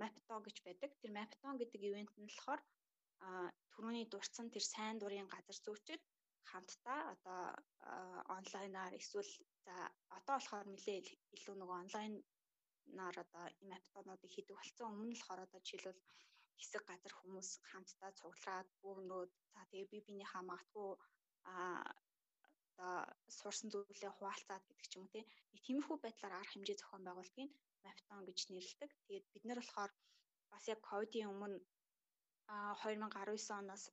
Mapton 0.00 0.40
гэж 0.46 0.56
байдаг. 0.66 0.90
Тэр 1.00 1.12
Mapton 1.18 1.54
гэдэг 1.60 1.80
ивент 1.88 2.12
нь 2.16 2.26
болохоор 2.28 2.60
түрүүний 3.72 4.06
дурдсан 4.12 4.46
тэр 4.54 4.64
сайн 4.72 4.96
дурын 4.98 5.28
газар 5.34 5.58
зүйчид 5.64 6.02
хамтдаа 6.50 7.00
одоо 7.14 7.40
онлайнаар 8.36 8.94
эсвэл 9.00 9.32
за 9.64 9.74
одоо 10.18 10.34
болохоор 10.36 10.66
нэлээ 10.70 10.98
илүү 11.36 11.54
нөгөө 11.58 11.76
онлайнаар 11.82 13.16
одоо 13.24 13.44
маптонуудыг 13.72 14.30
хийдэг 14.32 14.54
болсон. 14.56 14.86
Өмнө 14.92 15.06
нь 15.06 15.14
болохоор 15.14 15.40
одоо 15.46 15.60
жишээлбэл 15.62 16.02
хэсэг 16.58 16.82
газар 16.90 17.14
хүмүүс 17.16 17.48
хамтдаа 17.70 18.10
цуглараад 18.18 18.68
бөөгнөөд 18.82 19.30
за 19.52 19.60
тэгээ 19.70 19.90
би 19.92 19.98
бинийхээ 20.06 20.42
магадгүй 20.50 20.90
а 21.52 21.54
одоо 22.78 22.94
сурсан 23.38 23.68
зүйлээ 23.70 24.12
хуваалцаад 24.14 24.62
гэдэг 24.66 24.86
ч 24.90 24.92
юм 24.96 25.04
уу 25.06 25.12
тийм 25.14 25.26
тиймэрхүү 25.64 25.96
байдлаар 26.02 26.34
арга 26.38 26.52
хэмжээ 26.52 26.76
зохион 26.78 27.02
байгуулалтыг 27.06 27.50
Mapton 27.86 28.20
гэж 28.28 28.38
нэрлэдэг. 28.52 28.90
Тэгээд 29.06 29.26
бид 29.32 29.44
нар 29.46 29.60
болохоор 29.60 29.92
бас 30.52 30.64
яг 30.72 30.80
ковидын 30.88 31.30
өмнө 31.32 31.58
2019 32.48 33.60
оноос 33.60 33.84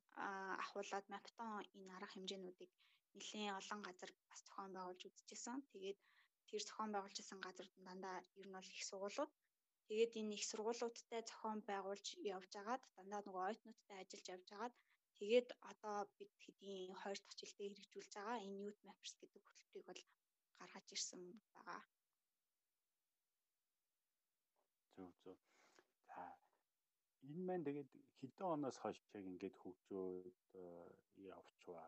ахуулаад 0.64 1.06
Mapton 1.14 1.50
энэ 1.78 1.92
арга 1.98 2.14
хэмжээнүүдийг 2.14 2.72
нэлийн 3.18 3.58
олон 3.60 3.82
газар 3.88 4.12
бас 4.30 4.42
зохион 4.48 4.72
байгуулж 4.76 5.02
үзчихсэн. 5.06 5.58
Тэгээд 5.72 6.00
тэр 6.50 6.62
зохион 6.68 6.92
байгуулж 6.92 7.18
исэн 7.20 7.40
газар 7.46 7.68
дандаа 7.88 8.18
ер 8.40 8.48
нь 8.48 8.56
бол 8.56 8.70
их 8.76 8.84
сургуулиуд. 8.90 9.32
Тэгээд 9.88 10.12
энэ 10.20 10.36
их 10.38 10.44
сургуулиудтай 10.50 11.22
зохион 11.30 11.60
байгуулж 11.70 12.08
явж 12.36 12.52
агаад 12.62 12.84
дандаа 12.98 13.22
нөгөө 13.24 13.44
ойтнуудтай 13.50 13.98
ажиллаж 14.00 14.28
явж 14.36 14.48
агаад 14.56 14.76
тэгээд 15.18 15.50
одоо 15.72 15.98
бид 16.18 16.32
хэдийн 16.44 16.92
2 17.02 17.24
дахь 17.24 17.38
жилдээ 17.40 17.70
хэрэгжүүлж 17.70 18.12
байгаа 18.16 18.38
энэ 18.46 18.62
Youth 18.64 18.82
Mappers 18.88 19.14
гэдэг 19.22 19.42
хөтөлбөрийг 19.46 19.88
бол 19.90 20.02
гаргаж 20.60 20.88
ирсэн 20.96 21.22
байгаа. 21.56 21.82
Зөв 24.96 25.12
зөв. 25.24 25.38
За 26.08 26.24
энэ 27.30 27.44
маань 27.48 27.66
тэгээд 27.68 27.90
хэдэн 28.20 28.48
оноос 28.56 28.78
хойш 28.80 28.98
яг 29.18 29.26
ингээд 29.32 29.56
хөгжөөд 29.62 30.40
явчваа. 31.36 31.88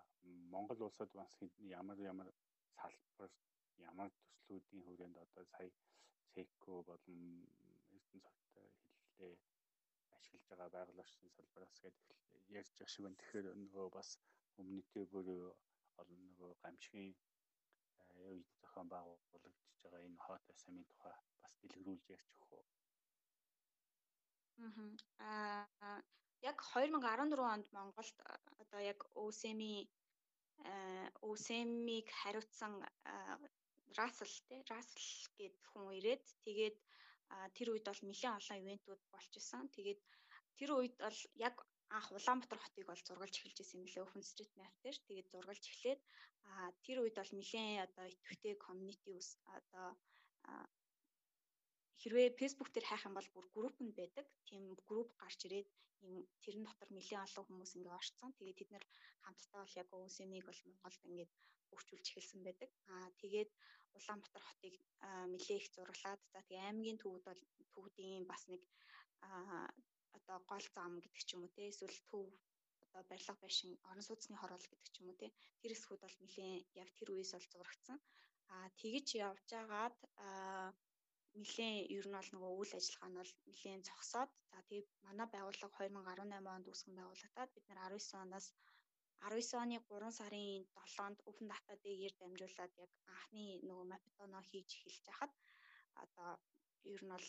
Монгол 0.54 0.82
улсад 0.88 1.12
бас 1.20 1.34
ямар 1.80 1.98
ямар 2.12 2.30
салбар 2.80 3.32
ямар 3.90 4.10
төслүүдийн 4.48 4.84
хүрээнд 4.86 5.18
одоо 5.26 5.44
сая 5.54 5.72
ЦЭКО 6.32 6.74
болон 6.90 7.22
Эрдэнэ 7.96 8.22
цогтой 8.28 8.68
хэллээ 9.18 9.34
ашиглаж 10.18 10.46
байгаа 10.50 10.70
байгаль 10.76 11.14
салбараас 11.36 11.78
гээд 11.84 11.98
ярьж 12.60 12.72
байгаа 12.74 12.92
шиг 12.94 13.04
байна. 13.04 13.20
Тэгэхээр 13.22 13.48
нөгөө 13.64 13.88
бас 13.98 14.10
өмнөдөө 14.60 15.06
бүр 15.14 15.28
олон 16.02 16.22
нөгөө 16.30 16.52
гамшигын 16.64 17.10
үед 18.30 18.50
зохион 18.62 18.88
байгуулагдж 18.94 19.62
байгаа 19.84 20.02
энэ 20.08 20.24
хот 20.26 20.46
самын 20.64 20.86
тухай 20.92 21.16
бас 21.42 21.54
дэлгэрүүлж 21.62 22.06
ярьж 22.16 22.30
өгөх. 22.44 22.77
Аа 25.20 26.02
яг 26.50 26.58
2014 26.74 27.54
онд 27.54 27.68
Монголд 27.78 28.18
одоо 28.62 28.82
яг 28.94 29.00
өвсэми 29.24 29.74
өвсэмиг 31.30 32.08
хариуцсан 32.20 32.74
Рассел 33.98 34.34
тий 34.48 34.62
Рассел 34.72 35.08
гэд 35.38 35.56
хүн 35.70 35.86
ирээд 36.00 36.24
тэгээд 36.46 36.78
тэр 37.58 37.68
үед 37.74 37.86
бол 37.88 38.02
нэлээд 38.04 38.38
олон 38.40 38.60
ивентүүд 38.62 39.02
болж 39.14 39.32
исэн. 39.40 39.66
Тэгээд 39.76 40.02
тэр 40.58 40.70
үед 40.78 40.96
бол 41.06 41.20
яг 41.48 41.56
анх 41.98 42.08
Улаанбаатар 42.18 42.60
хотыг 42.62 42.86
бол 42.88 43.02
зургалж 43.08 43.36
эхэлж 43.38 43.58
исэн 43.62 43.82
юм 43.82 43.88
лээ 43.90 44.06
Open 44.06 44.24
Street 44.32 44.54
Map 44.60 44.74
дээр. 44.84 44.98
Тэгээд 45.08 45.32
зургалж 45.32 45.64
эхлээд 45.72 46.02
тэр 46.86 46.98
үед 47.04 47.16
бол 47.18 47.32
нэлээд 47.38 47.84
одоо 47.86 48.06
идэвхтэй 48.14 48.54
community 48.66 49.12
ус 49.20 49.30
одоо 49.58 49.88
хэрвээ 52.02 52.38
Facebook 52.40 52.70
дээр 52.72 52.88
хайх 52.88 53.04
юм 53.08 53.16
бол 53.18 53.30
бүр 53.36 53.46
групп 53.56 53.78
нь 53.86 53.98
байдаг. 54.00 54.26
Тийм 54.48 54.64
групп 54.90 55.10
гарч 55.22 55.40
ирээд 55.48 55.68
ийм 56.06 56.16
тэрэн 56.44 56.64
дотор 56.66 56.90
нэлээд 56.94 57.26
олон 57.26 57.46
хүмүүс 57.46 57.72
ингээ 57.78 57.98
орцсон. 58.00 58.32
Тэгээд 58.38 58.60
тэд 58.60 58.70
нэр 58.74 58.86
хамтдаа 59.26 59.62
бол 59.64 59.80
яг 59.82 59.90
өвсөнийг 59.92 60.46
бол 60.48 60.62
Монголд 60.70 61.02
ингээд 61.10 61.32
хөгжүүлж 61.70 62.06
эхэлсэн 62.10 62.42
байдаг. 62.46 62.70
Аа 62.94 63.08
тэгээд 63.22 63.50
Улаанбаатар 63.98 64.44
хотыг 64.46 64.74
нэлээд 65.34 65.62
их 65.62 65.68
зураглаад 65.74 66.22
за 66.34 66.40
тэгээ 66.46 66.68
аймгийн 66.70 67.02
төвд 67.02 67.24
бол 67.26 67.42
төвдийн 67.74 68.24
бас 68.32 68.44
нэг 68.52 68.62
аа 69.26 69.66
одоо 70.18 70.38
гол 70.52 70.66
зам 70.76 70.94
гэдэг 71.04 71.24
ч 71.28 71.30
юм 71.36 71.42
уу 71.44 71.56
те 71.56 71.64
эсвэл 71.72 72.00
төв 72.12 72.26
одоо 72.88 73.04
барилга 73.10 73.44
байшин 73.44 73.72
орон 73.90 74.06
сууцны 74.06 74.36
хороол 74.38 74.66
гэдэг 74.70 74.90
ч 74.94 74.96
юм 75.02 75.08
уу 75.10 75.22
те 75.22 75.28
тэр 75.62 75.72
хэсгүүд 75.74 76.02
бол 76.04 76.18
нэлээд 76.22 76.68
яг 76.82 76.90
тэр 76.98 77.10
үеэс 77.12 77.32
бол 77.34 77.48
зурагдсан. 77.54 77.98
Аа 78.54 78.68
тэгэж 78.80 79.08
явж 79.28 79.50
агаад 79.62 79.98
аа 80.26 80.70
нэлээд 81.40 81.90
ер 81.98 82.06
нь 82.08 82.18
бол 82.18 82.30
нөгөө 82.34 82.52
үйл 82.60 82.74
ажиллагаа 82.80 83.10
нь 83.10 83.20
бол 83.20 83.32
нэлээд 83.48 83.88
зогсоод 83.90 84.32
за 84.50 84.58
тэгээд 84.68 84.88
манай 85.06 85.28
байгууллага 85.34 85.76
2018 85.78 86.56
онд 86.56 86.70
үүсгэн 86.72 86.98
байгуулагдаад 87.00 87.50
бид 87.56 87.66
нар 87.68 87.80
19 87.92 88.24
оноос 88.26 88.48
19 89.26 89.62
оны 89.64 89.78
3 89.90 90.18
сарын 90.20 90.66
7-нд 90.96 91.20
Open 91.30 91.48
Data 91.52 91.74
Day-гээр 91.84 92.16
дамжуулаад 92.18 92.74
яг 92.86 92.92
анхны 93.14 93.46
нөгөө 93.68 93.86
мапитоно 93.94 94.38
хийж 94.50 94.70
эхэлж 94.78 95.06
хахад 95.10 95.34
одоо 96.04 96.32
ер 96.94 97.02
нь 97.04 97.14
бол 97.16 97.28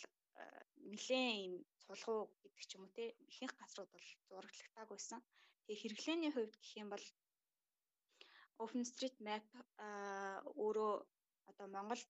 нэлээд 0.90 1.36
юм 1.48 1.54
цулгуу 1.82 2.20
гэдэг 2.42 2.64
ч 2.68 2.70
юм 2.76 2.82
уу 2.84 2.94
те 2.96 3.04
ихэнх 3.30 3.54
газрууд 3.60 3.90
бол 3.92 4.08
зураглагтааг 4.28 4.88
байсан. 4.92 5.20
Тэгээ 5.64 5.80
хэрэглээний 5.82 6.32
хувьд 6.32 6.54
гэх 6.60 6.72
юм 6.82 6.88
бол 6.94 7.04
OpenStreetMap 8.62 9.44
өөрөө 10.62 10.94
одоо 11.50 11.66
Монголд 11.74 12.08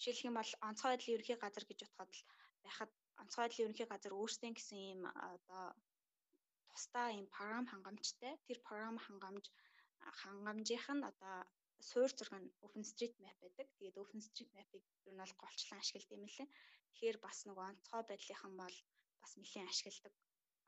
Жишээлх 0.00 0.28
юм 0.28 0.36
бол 0.40 0.52
онцгой 0.68 0.90
байдлын 0.90 1.14
ерөнхий 1.16 1.38
газар 1.44 1.64
гэж 1.68 1.78
утгаад 1.84 2.10
л 2.16 2.22
байхад 2.64 2.90
онцгой 3.20 3.42
байдлын 3.44 3.64
ерөнхий 3.66 3.88
газар 3.92 4.12
өөрсдөө 4.16 4.50
гэсэн 4.56 4.78
ийм 4.88 5.00
одоо 5.34 5.64
тусдаа 6.72 7.08
ийм 7.12 7.26
програм 7.34 7.66
хангамжтай. 7.68 8.32
Тэр 8.46 8.58
програм 8.66 8.96
хангамж 9.04 9.44
хангамжийнх 10.20 10.86
нь 10.96 11.06
одоо 11.10 11.36
суур 11.88 12.10
зураг 12.16 12.40
нь 12.40 12.52
OpenStreetMap 12.64 13.36
байдаг. 13.44 13.66
Тэгээд 13.76 14.00
OpenStreetMap-ыг 14.02 14.84
ер 15.08 15.12
нь 15.14 15.22
бол 15.22 15.34
голчлон 15.42 15.80
ашигладаг 15.80 16.16
юм 16.16 16.24
лээ. 16.24 16.48
Тэгэхээр 16.88 17.18
бас 17.26 17.38
нэг 17.46 17.56
онцгой 17.68 18.02
байдлынхан 18.08 18.54
бол 18.62 18.76
бас 19.20 19.32
нэлийн 19.40 19.68
ашигладаг. 19.68 20.14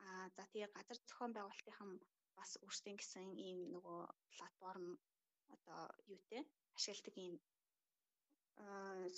Аа 0.05 0.25
за 0.35 0.43
тэгээ 0.51 0.69
газар 0.77 0.97
зохион 1.09 1.31
байгуулалтынхан 1.33 1.91
бас 2.37 2.51
өөрсдөө 2.63 2.93
гэсэн 3.01 3.27
ийм 3.47 3.59
нөгөө 3.73 4.01
платформ 4.33 4.85
одоо 5.55 5.81
юутэй 6.13 6.41
ашигладаг 6.77 7.15
ийм 7.25 7.35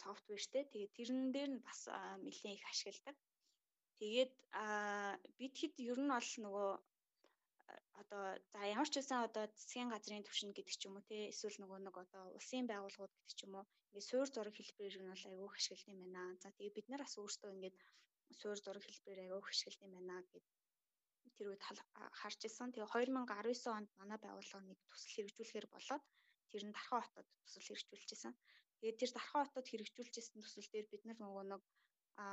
софтвертэй. 0.02 0.64
Тэгээд 0.72 0.96
тэрэн 0.98 1.22
дээр 1.36 1.50
нь 1.56 1.64
бас 1.68 1.80
нэлээд 2.26 2.58
их 2.60 2.66
ашигладаг. 2.72 3.18
Тэгээд 4.00 4.34
бид 5.40 5.54
хэд 5.60 5.76
ер 5.92 6.00
нь 6.04 6.12
бол 6.12 6.32
нөгөө 6.46 6.70
одоо 8.02 8.24
за 8.52 8.60
ямар 8.76 8.90
ч 8.92 8.96
үсэн 9.00 9.20
одоо 9.28 9.46
засгийн 9.56 9.90
газрын 9.92 10.26
түвшин 10.26 10.52
гэдэг 10.54 10.76
ч 10.78 10.82
юм 10.88 10.96
уу 10.98 11.08
те 11.10 11.18
эсвэл 11.32 11.58
нөгөө 11.62 11.80
нэг 11.84 11.96
одоо 12.04 12.24
улсын 12.38 12.66
байгууллагууд 12.68 13.14
гэдэг 13.16 13.36
ч 13.38 13.42
юм 13.48 13.54
уу 13.56 13.66
ингээд 13.90 14.10
суур 14.10 14.28
зураг 14.32 14.56
хэлбэрээр 14.58 15.04
нь 15.04 15.12
бол 15.12 15.26
айгүй 15.30 15.50
ашиглалт 15.56 15.92
юм 15.94 16.00
байна. 16.04 16.22
За 16.44 16.50
тэгээ 16.58 16.76
бид 16.78 16.88
нар 16.90 17.04
бас 17.06 17.16
өөрсдөө 17.22 17.50
ингээд 17.56 17.78
суур 18.40 18.58
зураг 18.62 18.84
хэлбэрээр 18.86 19.24
айгүй 19.26 19.52
ашиглалт 19.54 19.86
юм 19.86 19.94
байна 19.96 20.16
гэд 20.34 20.46
тэр 21.38 21.48
үед 21.52 21.64
харж 22.20 22.40
исэн. 22.48 22.70
Тэгээ 22.72 22.92
2019 22.92 23.78
онд 23.78 23.90
манай 24.00 24.20
байгууллага 24.22 24.64
нэг 24.70 24.80
төсөл 24.90 25.14
хэрэгжүүлэхээр 25.16 25.68
болоод 25.74 26.04
тэр 26.52 26.64
нь 26.66 26.76
Дархан 26.76 27.02
хотод 27.04 27.28
төсөл 27.44 27.66
хэрэгжүүлчихсэн. 27.68 28.34
Тэгээд 28.86 29.02
тэр 29.02 29.12
Дархан 29.18 29.50
хотод 29.50 29.66
хэрэгжүүлжсэн 29.66 30.46
төсөл 30.46 30.70
дээр 30.70 30.86
бид 30.94 31.04
нар 31.10 31.18
нөгөө 31.18 31.44
нэг 31.50 31.62
а 32.22 32.26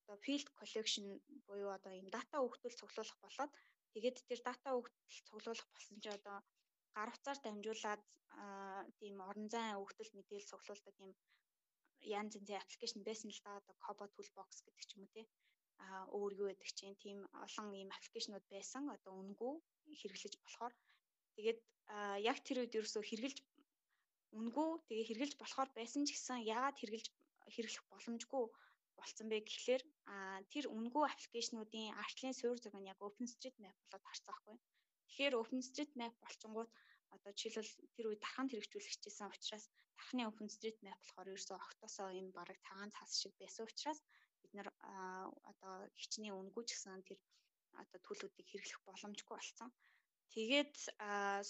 одоо 0.00 0.16
field 0.24 0.48
collection 0.56 1.04
буюу 1.44 1.68
одоо 1.76 1.92
юм 1.92 2.08
дата 2.08 2.40
өгтөл 2.40 2.72
цуглуулах 2.80 3.18
болоод 3.20 3.52
тэгээд 3.92 4.16
тэр 4.24 4.40
дата 4.48 4.72
өгтөл 4.72 5.20
цуглуулах 5.28 5.68
болсон 5.68 5.96
чи 6.00 6.08
одоо 6.08 6.40
гар 6.96 7.12
утсаар 7.12 7.38
дамжуулаад 7.44 8.02
тийм 8.96 9.20
орон 9.28 9.52
зайн 9.52 9.76
өгтөл 9.84 10.16
мэдээлэл 10.16 10.50
цуглуулдаг 10.50 10.94
юм 11.04 11.12
янз 12.16 12.32
янзын 12.40 12.64
аппликейшн 12.64 13.04
байсан 13.04 13.28
л 13.36 13.40
да 13.44 13.60
одоо 13.60 13.74
Kobo 13.84 14.04
Toolbox 14.08 14.50
гэдэг 14.64 14.84
ч 14.88 14.90
юм 14.96 15.04
уу 15.04 15.12
тий 15.12 15.26
а 15.84 15.86
өөр 16.16 16.32
юу 16.40 16.48
гэдэг 16.48 16.70
чинь 16.78 16.96
тийм 17.04 17.18
олон 17.44 17.68
ийм 17.76 17.90
аппликейшнуд 17.92 18.44
байсан 18.54 18.84
одоо 18.96 19.12
үнгүй 19.22 19.54
хэрэглэж 20.00 20.34
болохоор. 20.40 20.74
Тэгээд 21.36 21.60
яг 22.30 22.38
тэр 22.46 22.56
үед 22.64 22.76
ерөөсөө 22.78 23.02
хэрэглэж 23.06 23.36
үнгүй 24.38 24.68
тэгээ 24.88 25.08
хэрэгжилж 25.08 25.36
болохоор 25.40 25.70
байсан 25.78 26.02
ч 26.06 26.12
гэсэн 26.12 26.44
яагаад 26.44 26.76
хэрэгжилж 26.78 27.14
хэрэглэх 27.54 27.84
боломжгүй 27.92 28.44
болцсон 28.98 29.26
бэ 29.30 29.38
гэхлээр 29.46 29.82
тэр 30.52 30.64
үнгүй 30.76 31.04
аппликейшнуудын 31.08 31.96
арчлын 32.02 32.34
суурь 32.36 32.60
зураг 32.60 32.82
нь 32.82 32.90
яг 32.92 32.98
OpenStreetMap 33.08 33.76
болоод 33.78 34.04
харцсан 34.06 34.28
байхгүй. 34.34 34.56
Тэгэхээр 35.06 35.38
OpenStreetMap 35.42 36.14
болчингууд 36.24 36.70
одоо 37.14 37.32
жишээлбэл 37.40 37.94
тэр 37.94 38.06
үед 38.08 38.22
дарханд 38.22 38.50
хэрэгжүүлэгчсэн 38.52 39.32
учраас 39.32 39.64
дархны 39.96 40.22
OpenStreetMap 40.30 40.98
болохоор 41.00 41.30
ерөөсөө 41.32 41.56
октосоо 41.58 42.08
юм 42.20 42.28
бараг 42.36 42.58
цагаан 42.66 42.90
цаас 42.92 43.12
шиг 43.20 43.32
байсан 43.40 43.64
учраас 43.64 44.00
бид 44.42 44.52
нар 44.58 44.68
одоо 45.50 45.74
хичнээн 46.00 46.38
үнгүй 46.40 46.64
ч 46.66 46.70
гэсэн 46.74 47.00
тэр 47.08 47.18
одоо 47.82 47.98
төлөвүүдийг 48.02 48.48
хэрэглэх 48.50 48.80
боломжгүй 48.84 49.34
болсон. 49.36 49.68
Тэгээд 50.34 50.74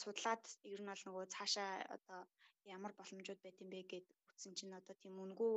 судлаад 0.00 0.44
ер 0.72 0.80
нь 0.82 0.90
бол 0.90 1.04
нөгөө 1.06 1.24
цаашаа 1.34 1.72
одоо 1.96 2.20
ямар 2.64 2.92
боломжууд 2.98 3.40
байт 3.42 3.56
юм 3.62 3.70
бэ 3.70 3.80
гэд 3.92 4.06
утсан 4.30 4.52
чинь 4.58 4.78
одоо 4.80 4.94
тийм 5.02 5.14
үнгүй 5.24 5.54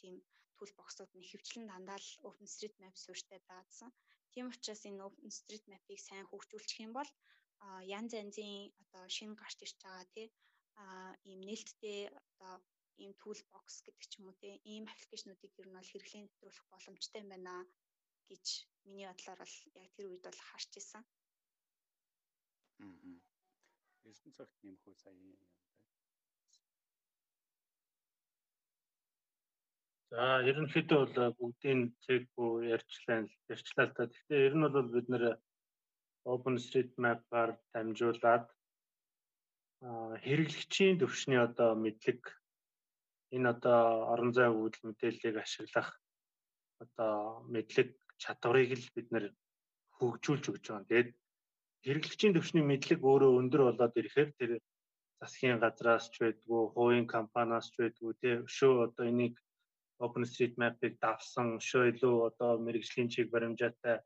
тийм 0.00 0.14
түүл 0.56 0.72
боксууд 0.78 1.10
нь 1.16 1.28
хөвчлэн 1.30 1.66
дандаа 1.68 1.98
л 1.98 2.10
OpenStreetMap 2.28 2.94
суурьтай 2.98 3.38
байгаадсан. 3.48 3.90
Тийм 4.32 4.46
учраас 4.52 4.82
энэ 4.88 5.04
OpenStreetMap-ыг 5.08 5.98
сайн 6.02 6.26
хөгжүүлчих 6.28 6.80
юм 6.86 6.92
бол 6.98 7.10
янз 7.96 8.10
янзын 8.22 8.52
одоо 8.82 9.04
шинэ 9.16 9.38
гарч 9.40 9.58
ирж 9.64 9.76
байгаа 9.84 10.06
тий 10.14 10.28
ийм 11.30 11.40
нээлттэй 11.48 12.00
одоо 12.20 12.54
ийм 13.02 13.12
tool 13.20 13.40
box 13.52 13.66
гэдэг 13.84 14.04
ч 14.10 14.12
юм 14.18 14.26
уу 14.28 14.36
тий 14.42 14.54
ийм 14.72 14.84
аппликейшнуудыг 14.92 15.52
ер 15.60 15.68
нь 15.68 15.76
бол 15.76 15.90
хэрэглэн 15.90 16.24
нэвтрүүлэх 16.24 16.66
боломжтой 16.72 17.20
юм 17.22 17.30
байна 17.32 17.54
гэж 18.30 18.44
миний 18.88 19.06
бодлоор 19.08 19.38
бол 19.42 19.56
яг 19.84 19.90
тэр 19.96 20.06
үед 20.08 20.24
бол 20.26 20.40
харж 20.48 20.70
исэн. 20.80 21.02
Аа. 22.84 23.14
Эрдэнэ 24.08 24.36
цагт 24.38 24.56
нэмэх 24.64 24.84
үү 24.88 24.96
сая 25.02 25.14
юм 25.20 25.32
байна. 25.32 25.48
За 30.10 30.42
ерөнхийдөө 30.50 31.00
бол 31.14 31.34
бүгдийн 31.38 31.80
цэг 32.04 32.22
бүү 32.34 32.52
ярьчлаа 32.74 33.18
ярьчлаа 33.54 33.86
л 33.86 33.94
та. 33.94 34.10
Гэхдээ 34.10 34.46
ер 34.48 34.54
нь 34.58 34.66
бол 34.66 34.88
бид 34.94 35.06
нэр 35.12 35.24
OpenStreetMap-аар 36.34 37.50
дамжуулаад 37.72 38.44
хэрэглэгчийн 40.24 40.98
төвшний 40.98 41.40
одоо 41.46 41.70
мэдлэг 41.84 42.20
энэ 43.36 43.50
одоо 43.54 43.80
орон 44.12 44.30
зай 44.36 44.48
үүдэл 44.50 44.82
мэдээллийг 44.90 45.36
ашиглах 45.38 45.90
одоо 46.82 47.14
мэдлэг 47.54 47.88
чадварыг 48.22 48.70
л 48.82 48.88
бид 48.96 49.08
нэр 49.14 49.24
хөгжүүлж 49.96 50.44
өгч 50.50 50.64
байгаа. 50.68 50.88
Тэгээд 50.90 51.10
хэрэглэгчийн 51.86 52.34
төвшний 52.34 52.64
мэдлэг 52.66 53.00
өөрөө 53.10 53.32
өндөр 53.40 53.62
болоод 53.68 53.94
ирэхээр 54.00 54.30
тэр 54.38 54.50
засгийн 55.22 55.62
газраас 55.62 56.04
ч 56.12 56.14
байдгүй, 56.18 56.62
хувийн 56.74 57.06
компаниас 57.14 57.66
ч 57.72 57.74
байдгүй 57.78 58.12
тий 58.20 58.34
өшөө 58.46 58.72
одоо 58.90 59.06
энийг 59.06 59.34
OpenStreetMap-ыг 60.06 60.94
давсан 61.04 61.46
өшөө 61.58 61.84
илүү 61.92 62.14
одоо 62.30 62.50
мэрэгжлийн 62.64 63.08
чиг 63.14 63.26
баримжаатай 63.34 63.96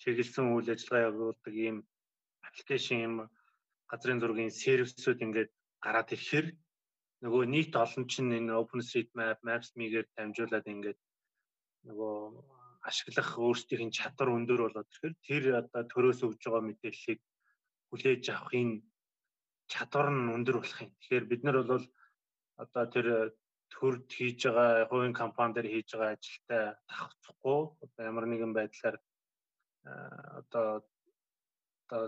чиглэсэн 0.00 0.44
үйл 0.54 0.68
ажиллагаа 0.74 1.08
явуулдаг 1.10 1.54
ийм 1.66 1.76
аппликейшн 2.48 2.98
юм 3.08 3.14
газрын 3.90 4.20
зургийн 4.20 4.52
сервисүүд 4.62 5.24
ингээд 5.26 5.50
гараад 5.84 6.08
ирэхээр 6.14 6.46
нөгөө 7.24 7.42
нийт 7.52 7.72
олон 7.84 8.04
чинь 8.12 8.36
энэ 8.38 8.58
OpenStreetMap, 8.62 9.38
Maps.me-гээр 9.46 10.06
дамжуулаад 10.16 10.66
ингээд 10.74 10.98
нөгөө 11.88 12.14
ашиглах 12.88 13.30
өөрсдийн 13.46 13.90
чадвар 13.98 14.30
өндөр 14.36 14.60
болоод 14.64 14.88
ирэхээр 14.90 15.14
тэр 15.26 15.44
одоо 15.60 15.82
төрөөс 15.92 16.20
өгж 16.26 16.42
байгаа 16.44 16.62
мэдээллийг 16.66 17.20
хүлээж 17.88 18.24
авахын 18.30 18.70
чадвар 19.72 20.08
нь 20.14 20.32
өндөр 20.36 20.56
болох 20.58 20.80
юм. 20.82 20.92
Тэгэхээр 21.00 21.24
бид 21.30 21.42
нар 21.44 21.58
бол 21.62 21.86
одоо 22.62 22.84
тэр 22.94 23.06
төрд 23.74 24.06
хийж 24.16 24.40
байгаа 24.46 24.88
хувийн 24.90 25.14
компани 25.20 25.54
дээр 25.54 25.68
хийж 25.72 25.88
байгаа 25.92 26.16
ажилтай 26.16 26.64
давхцахгүй 26.90 27.60
одоо 27.84 28.02
ямар 28.10 28.26
нэгэн 28.28 28.52
байдлаар 28.58 28.96
одоо 30.40 30.66
одоо 31.84 32.02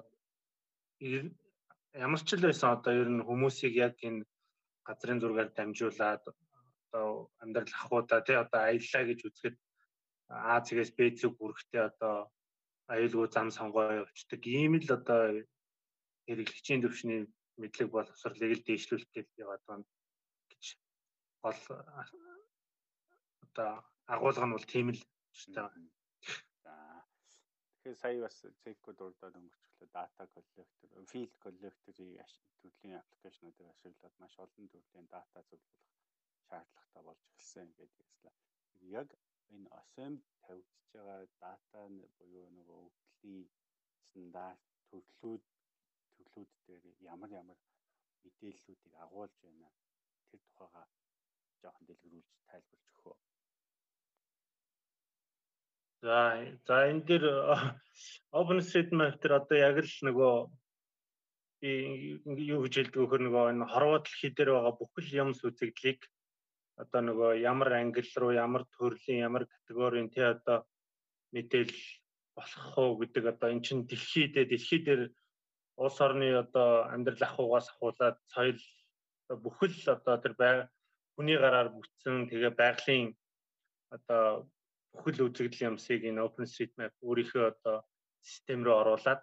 ямар 2.06 2.20
ч 2.26 2.30
л 2.34 2.46
байсан 2.46 2.68
одоо 2.76 2.92
ер 3.02 3.08
нь 3.14 3.26
хүмүүсийг 3.28 3.74
яг 3.86 3.94
энэ 4.08 4.26
газрын 4.86 5.20
зургаар 5.20 5.50
дамжуулаад 5.52 6.22
одоо 6.28 7.08
амьдрал 7.42 7.74
ахуудаа 7.82 8.20
тий 8.26 8.36
одоо 8.44 8.60
аяллаа 8.64 9.04
гэж 9.06 9.20
үзэхэд 9.28 9.56
А 10.28 10.60
цэгээс 10.60 10.90
Б 10.96 10.98
цэг 11.18 11.32
хүрэхдээ 11.40 11.82
одоо 11.90 12.16
аюулгүй 12.92 13.28
зам 13.32 13.48
сонгоо 13.56 13.84
явуулдаг. 14.00 14.42
Ийм 14.44 14.72
л 14.76 14.90
одоо 14.98 15.22
хэрэглэгчийн 16.28 16.82
төвшний 16.84 17.20
мэдлэг 17.60 17.88
боловсролыг 17.90 18.52
л 18.56 18.66
дээшлүүлэх 18.68 19.10
гэж 19.16 19.28
яваад 19.44 19.62
байна 19.68 19.84
гол 21.42 21.60
одоо 23.46 23.70
агуулга 24.14 24.46
нь 24.46 24.54
бол 24.54 24.66
тийм 24.72 24.86
л 24.94 25.00
шүү 25.38 25.52
дээ. 25.54 25.68
За. 26.64 26.74
Тэгэхээр 27.70 28.00
сая 28.02 28.18
бас 28.24 28.36
цэгкүүд 28.62 28.98
урдаад 29.06 29.34
өнгөрчлөө 29.40 29.88
дата 29.96 30.22
коллектор, 30.34 30.66
филд 31.12 31.34
коллекторыг 31.44 32.30
төрлийн 32.60 32.98
аппликейшнуудыг 33.00 33.66
ашиглаад 33.72 34.14
маш 34.22 34.34
олон 34.44 34.66
төрлийн 34.72 35.06
дата 35.14 35.38
зөвлөх 35.48 35.78
шаардлагатай 36.48 37.02
болж 37.06 37.20
эхэлсэн 37.28 37.68
гэдэг 37.78 37.98
ярьслаа. 38.02 38.34
Яг 39.00 39.08
энэ 39.54 39.68
assembly 39.80 40.26
тавигдж 40.44 40.84
байгаа 40.92 41.20
дата 41.44 41.78
буюу 42.18 42.48
нөгөө 42.56 42.78
өвдлийн 42.86 43.44
стандарт 44.06 44.62
төрлүүд 44.90 45.44
төрлүүд 46.14 46.50
дээр 46.66 46.84
ямар 47.12 47.30
ямар 47.42 47.58
мэдээллүүдийг 48.22 48.94
агуулж 49.04 49.34
байна 49.44 49.68
тэр 50.28 50.40
тухайга 50.56 51.07
жоохон 51.62 51.84
дэлгэрүүлж 51.86 52.28
тайлбарч 52.48 52.86
өгөө. 52.98 53.16
За 56.02 56.18
за 56.66 56.76
энэ 56.90 57.04
дээр 57.08 57.24
OpenStreetMap 58.40 59.14
дээр 59.20 59.34
одоо 59.40 59.56
яг 59.58 59.76
л 59.82 59.94
нөгөө 60.08 60.34
би 61.60 61.72
юу 62.54 62.62
гэж 62.62 62.74
хэлдэг 62.76 63.00
вөхөр 63.02 63.22
нөгөө 63.26 63.44
энэ 63.52 63.70
хорвоо 63.72 63.98
дэлхий 63.98 64.30
дээр 64.30 64.50
байгаа 64.54 64.74
бүхэл 64.78 65.10
юмс 65.22 65.42
үзэгдлийг 65.42 66.00
одоо 66.78 67.00
нөгөө 67.02 67.30
ямар 67.42 67.74
англи 67.74 68.06
руу 68.14 68.30
ямар 68.30 68.62
төрлийн 68.78 69.26
ямар 69.26 69.44
категорийн 69.50 70.08
тий 70.14 70.22
одоо 70.22 70.62
мэдээлэл 71.34 71.82
болох 72.38 72.78
уу 72.78 72.92
гэдэг 73.02 73.24
одоо 73.34 73.48
эн 73.50 73.62
чин 73.66 73.78
дэлхийдээ 73.90 74.46
дэлхий 74.46 74.80
дээр 74.86 75.02
улс 75.82 75.98
орны 76.06 76.30
одоо 76.44 76.86
амьдрал 76.94 77.22
ахуйгаас 77.26 77.66
ахуулаад 77.74 78.16
соёл 78.30 78.60
бүхэл 79.44 79.74
одоо 79.96 80.14
тэр 80.22 80.34
хүний 81.18 81.34
гараар 81.34 81.74
бүтсэн 81.74 82.30
тэгээ 82.30 82.54
байгалийн 82.54 83.10
одоо 83.90 84.46
бүхэл 84.94 85.26
үзэгдэл 85.26 85.74
юмсыг 85.74 86.06
энэ 86.06 86.22
OpenStreetMap 86.22 86.94
өөрийнхөө 87.02 87.44
одоо 87.58 87.76
систем 88.22 88.62
рүү 88.62 88.76
оруулаад 88.86 89.20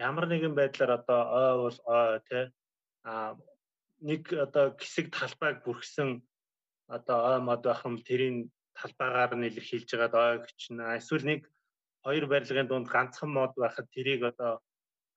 ямар 0.00 0.24
нэгэн 0.24 0.56
байдлаар 0.56 1.04
одоо 1.04 1.20
ой 1.36 1.54
бол 1.68 1.78
ой 1.84 2.16
тий 2.28 2.44
а 3.04 3.36
нэг 4.00 4.32
одоо 4.32 4.72
хэсэг 4.80 5.12
талбайг 5.12 5.60
бүрхсэн 5.68 6.24
одоо 6.88 7.18
ой 7.28 7.38
мод 7.44 7.60
байх 7.60 7.84
юм 7.84 8.00
тэрийн 8.00 8.48
талбайгаар 8.72 9.36
нь 9.36 9.48
илэрхийлж 9.52 9.90
байгаад 9.92 10.14
ой 10.16 10.36
гэж 10.48 10.60
нэ 10.72 10.96
эсвэл 10.96 11.28
нэг 11.28 11.40
хоёр 12.04 12.24
барилгын 12.32 12.68
дунд 12.72 12.88
ганцхан 12.88 13.30
мод 13.36 13.52
байхад 13.60 13.92
тэрийг 13.92 14.22
одоо 14.32 14.64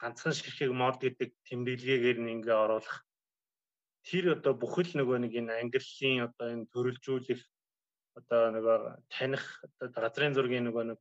ганцхан 0.02 0.34
ширхэг 0.36 0.72
мод 0.76 1.00
гэдэг 1.00 1.30
тэмдэглэгээр 1.48 2.20
ингээ 2.36 2.58
оруулах 2.66 3.07
тэр 4.08 4.40
одоо 4.40 4.54
бүхэл 4.56 4.92
нөгөө 4.96 5.18
нэг 5.28 5.34
энэ 5.36 5.54
ангиллын 5.62 6.32
одоо 6.32 6.48
энэ 6.56 6.70
төрөлжүүлэх 6.72 7.42
одоо 8.20 8.42
нөгөө 8.56 8.78
таних 9.12 9.44
одоо 9.68 9.88
газрын 9.92 10.34
зургийн 10.34 10.66
нөгөө 10.68 10.84
нэг 10.96 11.00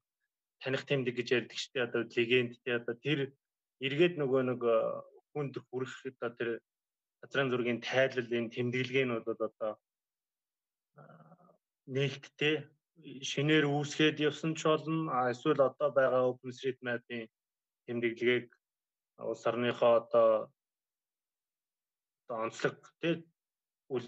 таних 0.59 0.83
тэмдэг 0.89 1.15
гэж 1.17 1.29
ярьдаг 1.39 1.59
шүү 1.59 1.73
дээ. 1.73 1.87
Одоо 1.87 2.03
легенд 2.03 2.53
тий 2.61 2.75
одоо 2.75 2.95
тэр 2.99 3.21
эргээд 3.87 4.15
нөгөө 4.19 4.43
нэг 4.51 4.61
хүнд 5.31 5.55
хүрэх 5.71 5.95
одоо 6.19 6.31
тэр 6.35 6.51
газрын 7.23 7.51
зургийн 7.53 7.81
тайлал 7.81 8.27
энэ 8.27 8.53
тэмдэглэгээнүүд 8.55 9.27
одоо 9.47 9.73
нээлттэй 11.87 12.55
шинээр 13.31 13.65
үүсгээд 13.71 14.19
явсан 14.29 14.53
ч 14.59 14.67
болно. 14.67 15.31
Эсвэл 15.31 15.63
одоо 15.63 15.89
байгаа 15.95 16.27
OpenStreetMap-ийн 16.33 17.31
тэмдэглэгийг 17.87 18.51
улс 19.23 19.43
орныхоо 19.47 19.93
одоо 20.03 20.51
одоо 22.27 22.51
онцлог 22.51 22.77
тий 23.01 23.23
үйл 23.89 24.07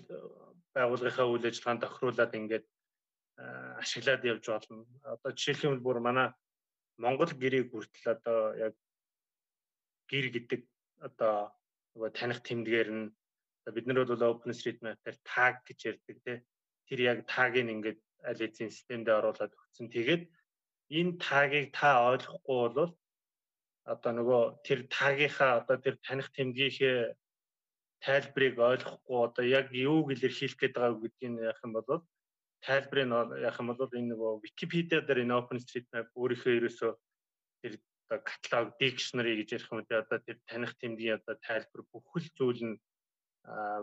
байгууллагынхаа 0.74 1.26
үйл 1.30 1.46
ажиллагаанд 1.46 1.82
тохируулаад 1.86 2.34
ингээд 2.34 2.66
ашиглаад 3.82 4.22
явж 4.26 4.44
болно. 4.50 4.86
Одоо 5.06 5.30
жишээлх 5.32 5.64
юм 5.64 5.74
бүр 5.82 6.02
манай 6.02 6.28
Монгол 6.98 7.30
гэрийг 7.30 7.70
хүртэл 7.70 8.14
одоо 8.18 8.38
яг 8.66 8.74
гэр 10.10 10.26
гэдэг 10.34 10.60
одоо 11.06 11.54
нөгөө 11.94 12.10
таних 12.18 12.42
тэмдгээр 12.42 12.88
нь 12.98 13.06
бид 13.74 13.86
нар 13.86 14.02
бол 14.02 14.28
OpenStreetMap 14.34 14.98
дээр 15.04 15.18
tag 15.22 15.54
гэж 15.68 15.78
ярьдаг 15.90 16.16
тий 16.26 16.38
тэр 16.88 17.00
яг 17.12 17.18
тагийг 17.30 17.70
ингээд 17.70 18.00
аль 18.26 18.42
эзэн 18.46 18.74
системд 18.74 19.06
оруулаад 19.06 19.52
өгсөн. 19.54 19.86
Тэгээд 19.94 20.22
энэ 20.98 21.18
тагийг 21.22 21.70
та 21.70 22.02
ойлгохгүй 22.10 22.58
бол 22.74 22.92
одоо 23.92 24.12
нөгөө 24.18 24.42
тэр 24.66 24.80
тагийнхаа 24.90 25.62
одоо 25.62 25.76
тэр 25.78 25.96
таних 26.02 26.28
тэмдгийнхээ 26.34 27.14
тайлбарыг 28.04 28.56
ойлгохгүй 28.58 29.18
одоо 29.26 29.44
яг 29.44 29.66
юуг 29.74 30.06
илэрхийлэх 30.14 30.58
гээд 30.58 30.74
байгааг 30.78 31.02
гэдгийг 31.02 31.34
яах 31.50 31.60
юм 31.66 31.72
бол 31.74 32.02
тайлбарыг 32.66 33.08
яах 33.46 33.58
юм 33.60 33.68
бол 33.70 33.96
энэ 33.98 34.10
нөгөө 34.12 34.32
Wikipedia 34.44 35.00
дээр 35.02 35.22
энэ 35.24 35.38
OpenStreetMap 35.40 36.08
өөрийнхөө 36.14 36.52
ерөөсөө 36.58 36.92
тэр 37.62 37.72
одоо 38.06 38.18
каталог 38.30 38.68
dictionary 38.80 39.34
гэж 39.38 39.48
ярих 39.56 39.72
юм 39.72 39.82
дээ 39.82 40.02
одоо 40.04 40.18
тэр 40.26 40.38
таних 40.46 40.72
тэмдгийн 40.78 41.18
одоо 41.18 41.34
тайлбар 41.46 41.82
бүхэл 41.90 42.28
зүйл 42.38 42.62
нь 42.70 42.76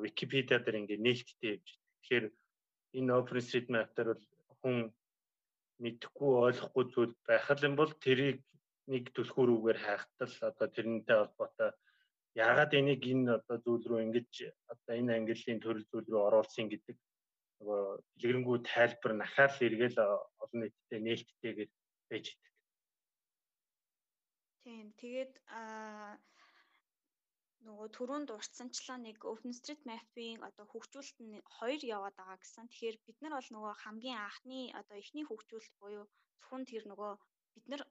Wikipedia 0.03 0.57
дээр 0.59 0.79
ингээд 0.79 1.05
нээлттэй 1.05 1.49
явж 1.55 1.67
байна. 1.67 1.91
Тэгэхээр 1.99 2.25
энэ 2.99 3.15
OpenStreetMap 3.19 3.89
дээр 3.95 4.09
бол 4.13 4.25
хүн 4.61 4.77
мэдхгүй 5.83 6.31
ойлгохгүй 6.47 6.85
зүйл 6.93 7.13
байх 7.27 7.47
юм 7.67 7.75
бол 7.75 7.91
тэрийг 8.05 8.39
нэг 8.91 9.11
түлхүүрүүгээр 9.15 9.79
хайхтал 9.81 10.33
одоо 10.49 10.67
тэрнтэй 10.71 11.17
холбоотой 11.17 11.71
яагаад 12.35 12.71
энийг 12.79 13.03
энэ 13.13 13.31
одоо 13.39 13.57
зүйл 13.63 13.85
рүү 13.87 13.99
ингэж 14.05 14.31
одоо 14.73 14.93
энэ 14.99 15.15
английн 15.17 15.59
төрөл 15.63 15.87
зүйл 15.91 16.07
рүү 16.11 16.21
оруулсан 16.27 16.67
гэдэг 16.69 16.97
нөгөө 17.59 17.81
дэлгэрэнгүй 18.19 18.57
тайлбар 18.71 19.13
нахаал 19.15 19.57
эргээл 19.67 19.99
олон 20.43 20.59
нийтэд 20.61 21.01
нээлттэйгээр 21.07 21.71
байж 22.09 22.25
идэг. 22.33 22.53
Тийм. 24.63 24.87
Тэгээд 24.99 25.33
аа 25.59 26.19
нөгөө 27.65 27.87
түрүүнд 27.97 28.29
урдсанчлаа 28.35 28.97
нэг 29.01 29.17
OpenStreetMap-ийн 29.31 30.43
одоо 30.47 30.65
хөгжүүлэлт 30.69 31.17
нь 31.23 31.41
хоёр 31.57 31.81
яваад 31.97 32.15
байгаа 32.17 32.37
гэсэн. 32.41 32.69
Тэгэхээр 32.69 32.97
бид 33.05 33.17
нар 33.21 33.33
бол 33.37 33.49
нөгөө 33.53 33.73
хамгийн 33.83 34.19
анхны 34.21 34.59
одоо 34.79 34.95
эхний 35.01 35.25
хөгжүүлэлт 35.27 35.75
буюу 35.81 36.05
зөвхөн 36.37 36.63
тэр 36.69 36.83
нөгөө 36.91 37.13
бид 37.55 37.65
нар 37.71 37.83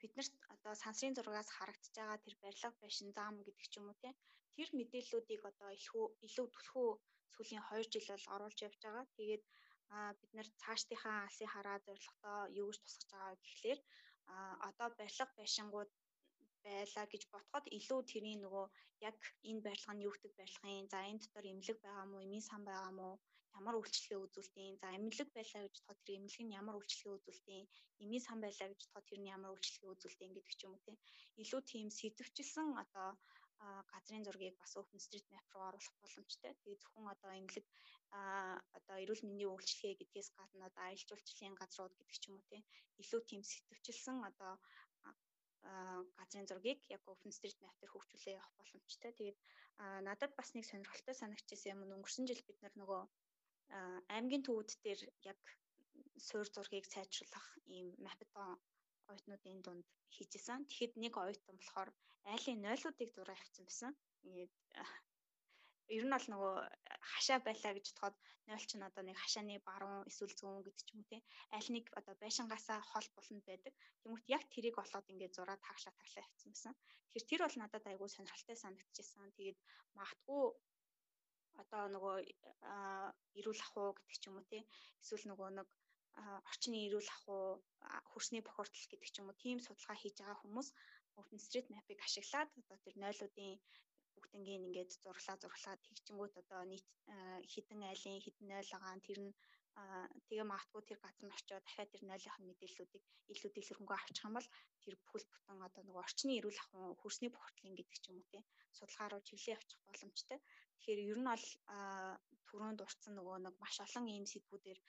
биднэрт 0.00 0.34
одоо 0.54 0.72
сансрын 0.84 1.16
зургаас 1.16 1.50
харагдаж 1.56 1.92
байгаа 1.98 2.18
тэр 2.24 2.34
барилга 2.42 2.70
байшин 2.82 3.10
зам 3.18 3.34
гэдэг 3.46 3.66
ч 3.72 3.74
юм 3.80 3.86
уу 3.90 3.98
тий 4.02 4.12
тэр 4.56 4.68
мэдээллүүдийг 4.78 5.42
одоо 5.50 5.70
илүү 5.78 6.04
илүү 6.26 6.46
түлхүү 6.54 6.88
сүүлийн 7.34 7.64
2 7.68 7.92
жил 7.92 8.06
бол 8.12 8.26
оруулж 8.34 8.58
явж 8.66 8.78
байгаа. 8.84 9.04
Тэгээд 9.16 9.44
бид 10.20 10.30
нар 10.36 10.48
цаашдынхаа 10.62 11.16
алсын 11.26 11.52
хараа 11.54 11.78
зорилготой 11.86 12.40
юу 12.60 12.68
гэж 12.70 12.78
тусгаж 12.82 13.10
байгаа 13.12 13.34
гэхлээр 13.44 13.80
одоо 14.68 14.88
барилга 14.98 15.26
байшингууд 15.38 15.90
байлаа 16.64 17.06
гэж 17.12 17.22
ботход 17.32 17.64
илүү 17.78 18.00
тэрийн 18.12 18.40
нөгөө 18.44 18.66
яг 19.08 19.16
энэ 19.50 19.64
барилга 19.66 19.92
нь 19.94 20.04
юу 20.06 20.12
гэдэг 20.14 20.32
барилгын 20.40 20.86
за 20.92 20.98
энэ 21.10 21.20
дотор 21.22 21.44
эмнэлэг 21.50 21.78
байгаа 21.82 22.06
мó 22.10 22.16
эмийн 22.24 22.44
сан 22.48 22.62
байгаа 22.68 22.92
мó 22.98 23.08
ямар 23.58 23.76
үйлчлэгээ 23.78 24.20
үзүүлдэг 24.24 24.80
за 24.80 24.86
эмнэлэг 24.96 25.28
байлаа 25.36 25.62
гэж 25.64 25.74
бодоход 25.76 26.00
тэр 26.04 26.16
эмнэлэг 26.18 26.44
нь 26.46 26.56
ямар 26.60 26.76
үйлчлэгээ 26.78 27.16
үзүүлдэг 27.18 27.60
эмийн 28.02 28.24
сан 28.26 28.38
байлаа 28.40 28.68
гэж 28.70 28.80
бодоход 28.82 29.06
тэр 29.08 29.20
нь 29.20 29.32
ямар 29.36 29.52
үйлчлэгээ 29.52 29.92
үзүүлдэг 29.94 30.28
гэдэг 30.32 30.56
ч 30.58 30.60
юм 30.64 30.72
уу 30.74 30.84
тийм 30.84 30.96
илүү 31.42 31.60
тийм 31.70 31.88
сэтвчилсэн 31.98 32.68
одоо 32.82 33.08
газрын 33.92 34.24
зургийг 34.26 34.56
бас 34.58 34.72
OpenStreetMap 34.80 35.46
руу 35.52 35.64
оруулах 35.68 35.96
боломжтой. 36.02 36.52
Тэгээ 36.62 36.80
зөвхөн 36.82 37.06
одоо 37.14 37.30
эмнэлэг 37.38 37.66
одоо 38.78 38.96
эрүүл 39.02 39.22
мэндийн 39.24 39.52
үйлчлэгээ 39.54 39.98
гэдгээс 40.00 40.28
гадна 40.38 40.66
одоо 40.70 40.82
аялал 40.84 41.08
жуулчлалын 41.08 41.58
газрууд 41.60 41.94
гэдэг 41.96 42.18
ч 42.18 42.24
юм 42.28 42.34
уу 42.36 42.48
тийм 42.50 42.62
илүү 43.02 43.20
тийм 43.30 43.42
сэтвчилсэн 43.50 44.18
одоо 44.30 44.52
газрын 46.18 46.48
зургийг 46.50 46.80
яг 46.94 47.02
OpenStreetMap 47.12 47.76
дээр 47.78 47.92
хөгжүүлээ 47.92 48.34
явах 48.38 48.52
боломжтой. 48.58 49.12
Тэгээд 49.14 49.38
надад 50.08 50.32
бас 50.38 50.48
нэг 50.54 50.64
сонирхолтой 50.66 51.14
санагдчихсан 51.14 51.72
юм 51.72 51.94
өнгөрсөн 51.96 52.26
жил 52.26 52.42
бид 52.46 52.58
нөгөө 52.80 53.00
аймгийн 54.16 54.44
төвүүд 54.46 54.70
дээр 54.84 55.00
яг 55.30 55.40
суур 56.26 56.46
зургийг 56.54 56.86
сайжруулах 56.88 57.46
ийм 57.76 57.88
мапитон 58.06 58.50
оюутнуудын 59.10 59.60
дунд 59.62 59.86
хийжсэн. 60.14 60.60
Тэгэхэд 60.68 60.92
нэг 61.04 61.14
оюутан 61.22 61.56
болохоор 61.58 61.90
айлын 62.32 62.62
нойлуудыг 62.66 63.10
зураг 63.12 63.38
авчихсан 63.40 63.66
байсан. 63.68 63.92
Ингээд 64.26 64.52
ер 65.96 66.04
нь 66.06 66.14
бол 66.14 66.28
нөгөө 66.32 66.54
хашаа 67.12 67.38
байлаа 67.46 67.72
гэж 67.74 67.86
бодоход 67.90 68.16
нойл 68.48 68.66
чинь 68.70 68.86
одоо 68.88 69.02
нэг 69.04 69.16
хашааны 69.20 69.58
баруун 69.68 70.08
эсвэл 70.10 70.34
зүүн 70.38 70.64
гэдэг 70.64 70.84
ч 70.86 70.90
юм 70.94 71.00
уу 71.02 71.10
тий. 71.10 71.20
Аль 71.56 71.70
нэг 71.74 71.86
одоо 71.98 72.14
байшингаасаа 72.22 72.80
хол 72.90 73.08
болонд 73.16 73.44
байдаг. 73.50 73.74
Тэмүүт 74.02 74.26
яг 74.36 74.42
тэрийг 74.54 74.76
олоод 74.82 75.06
ингээд 75.12 75.36
зураа 75.36 75.58
таглаа 75.66 75.92
таглаа 75.94 76.22
авчихсан 76.24 76.52
байсан. 76.52 76.74
Тэгэхээр 77.12 77.28
тэр 77.30 77.40
бол 77.44 77.56
надад 77.60 77.84
айгүй 77.90 78.08
сонирхолтой 78.10 78.56
санагдчихсан. 78.60 79.36
Тэгээд 79.36 79.58
магадгүй 79.98 80.42
одоо 81.60 81.82
нөгөө 81.94 82.16
эрүүл 83.38 83.60
ах 83.64 83.74
уу 83.76 83.90
гэдэг 83.96 84.16
ч 84.20 84.24
юм 84.28 84.36
уу 84.38 84.46
тий. 84.50 84.62
Эсвэл 85.02 85.28
нөгөө 85.30 85.48
нэг 85.58 85.68
орчны 86.50 86.76
эрүүл 86.86 87.08
ах 87.14 87.24
уу 87.34 87.46
хөрсний 88.12 88.42
бохирдол 88.44 88.86
гэдэг 88.90 89.10
ч 89.12 89.16
юм 89.20 89.28
уу 89.28 89.40
тийм 89.42 89.58
судалгаа 89.60 89.96
хийж 90.00 90.16
байгаа 90.18 90.38
хүмүүс 90.40 90.68
OpenStreetMap-ыг 91.20 91.98
ашиглаад 92.06 92.50
одоо 92.60 92.76
тэр 92.84 92.94
нойлуудын 93.02 93.52
бүгднгийн 94.14 94.66
ингээд 94.68 94.90
зурлаа 95.02 95.36
зурлаа 95.42 95.74
тэгчингүүт 95.84 96.34
одоо 96.42 96.62
нийт 96.72 96.88
хідэн 97.52 97.80
айлын 97.90 98.24
хідэн 98.24 98.46
0 98.48 98.72
байгаа 98.72 98.94
тэр 99.06 99.18
нь 99.24 99.32
тэгээ 100.28 100.46
магадгүй 100.52 100.82
тэр 100.84 100.98
газар 101.04 101.24
нь 101.26 101.36
очиод 101.36 101.64
дахиад 101.64 101.90
тэр 101.92 102.02
0-ын 102.04 102.44
мэдээллүүдийг 102.48 103.04
илүү 103.32 103.50
дэлгэрэнгүй 103.52 103.96
авчих 103.96 104.26
юм 104.28 104.34
бол 104.36 104.48
тэр 104.82 104.94
бүхэл 105.00 105.30
бүтэн 105.32 105.66
одоо 105.66 105.82
нөгөө 105.84 106.04
орчны 106.04 106.32
эрүүл 106.38 106.62
ахуйн 106.62 107.00
хөрсний 107.00 107.30
бохирдлын 107.32 107.76
гэдэг 107.76 107.98
ч 108.02 108.04
юм 108.12 108.18
уу 108.20 108.28
тий 108.32 108.42
судалгаа 108.76 109.08
руу 109.10 109.22
чиглэлээ 109.26 109.56
авчих 109.56 109.80
боломжтой. 109.88 110.38
Тэгэхээр 110.76 111.00
ер 111.12 111.18
нь 111.20 111.30
бол 111.32 111.46
түрүүнд 112.48 112.78
дурдсан 112.78 113.12
нөгөө 113.16 113.36
нэг 113.46 113.54
маш 113.62 113.76
олон 113.86 114.06
ийм 114.14 114.26
сэдвүүдээр 114.32 114.80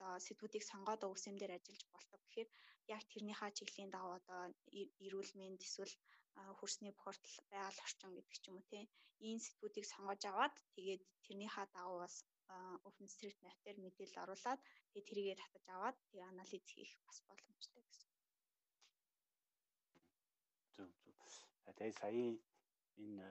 одоо 0.00 0.12
сэдвүүдийг 0.26 0.64
сонгоод 0.70 1.02
өвсөмдөр 1.08 1.50
ажиллаж 1.56 1.82
болдог. 1.92 2.20
Тэгэхээр 2.24 2.50
яг 2.94 3.02
тэрнийхээ 3.12 3.56
чиглэлийн 3.58 3.92
дагуу 3.92 4.14
одоо 4.20 4.40
эрүүл 5.04 5.32
мэнд 5.40 5.60
эсвэл 5.66 5.94
хөрсний 6.58 6.92
бохирдол 6.96 7.36
байгаль 7.52 7.84
орчин 7.86 8.10
гэдэг 8.16 8.36
ч 8.42 8.44
юм 8.48 8.56
уу 8.58 8.66
тийм 8.72 8.86
энэ 9.28 9.44
сэдвүүдийг 9.46 9.86
сонгож 9.92 10.22
аваад 10.30 10.54
тэгээд 10.76 11.02
тэрнийхээ 11.24 11.66
дагуу 11.76 11.98
бас 12.04 12.16
OpenStreetMap 12.88 13.58
дээр 13.64 13.78
мэдээлэл 13.84 14.22
оруулаад 14.24 14.60
тэгээд 14.92 15.08
тэрийгээ 15.08 15.36
татаж 15.42 15.64
аваад 15.68 15.96
тэгээд 16.10 16.30
анализ 16.32 16.64
хийх 16.72 16.92
бас 17.06 17.18
боломжтой 17.28 17.82
гэсэн. 17.84 18.10
Зөв 20.74 20.88
зөв. 21.02 21.14
Тэгээд 21.76 21.98
сая 22.00 22.12
энэ 23.04 23.26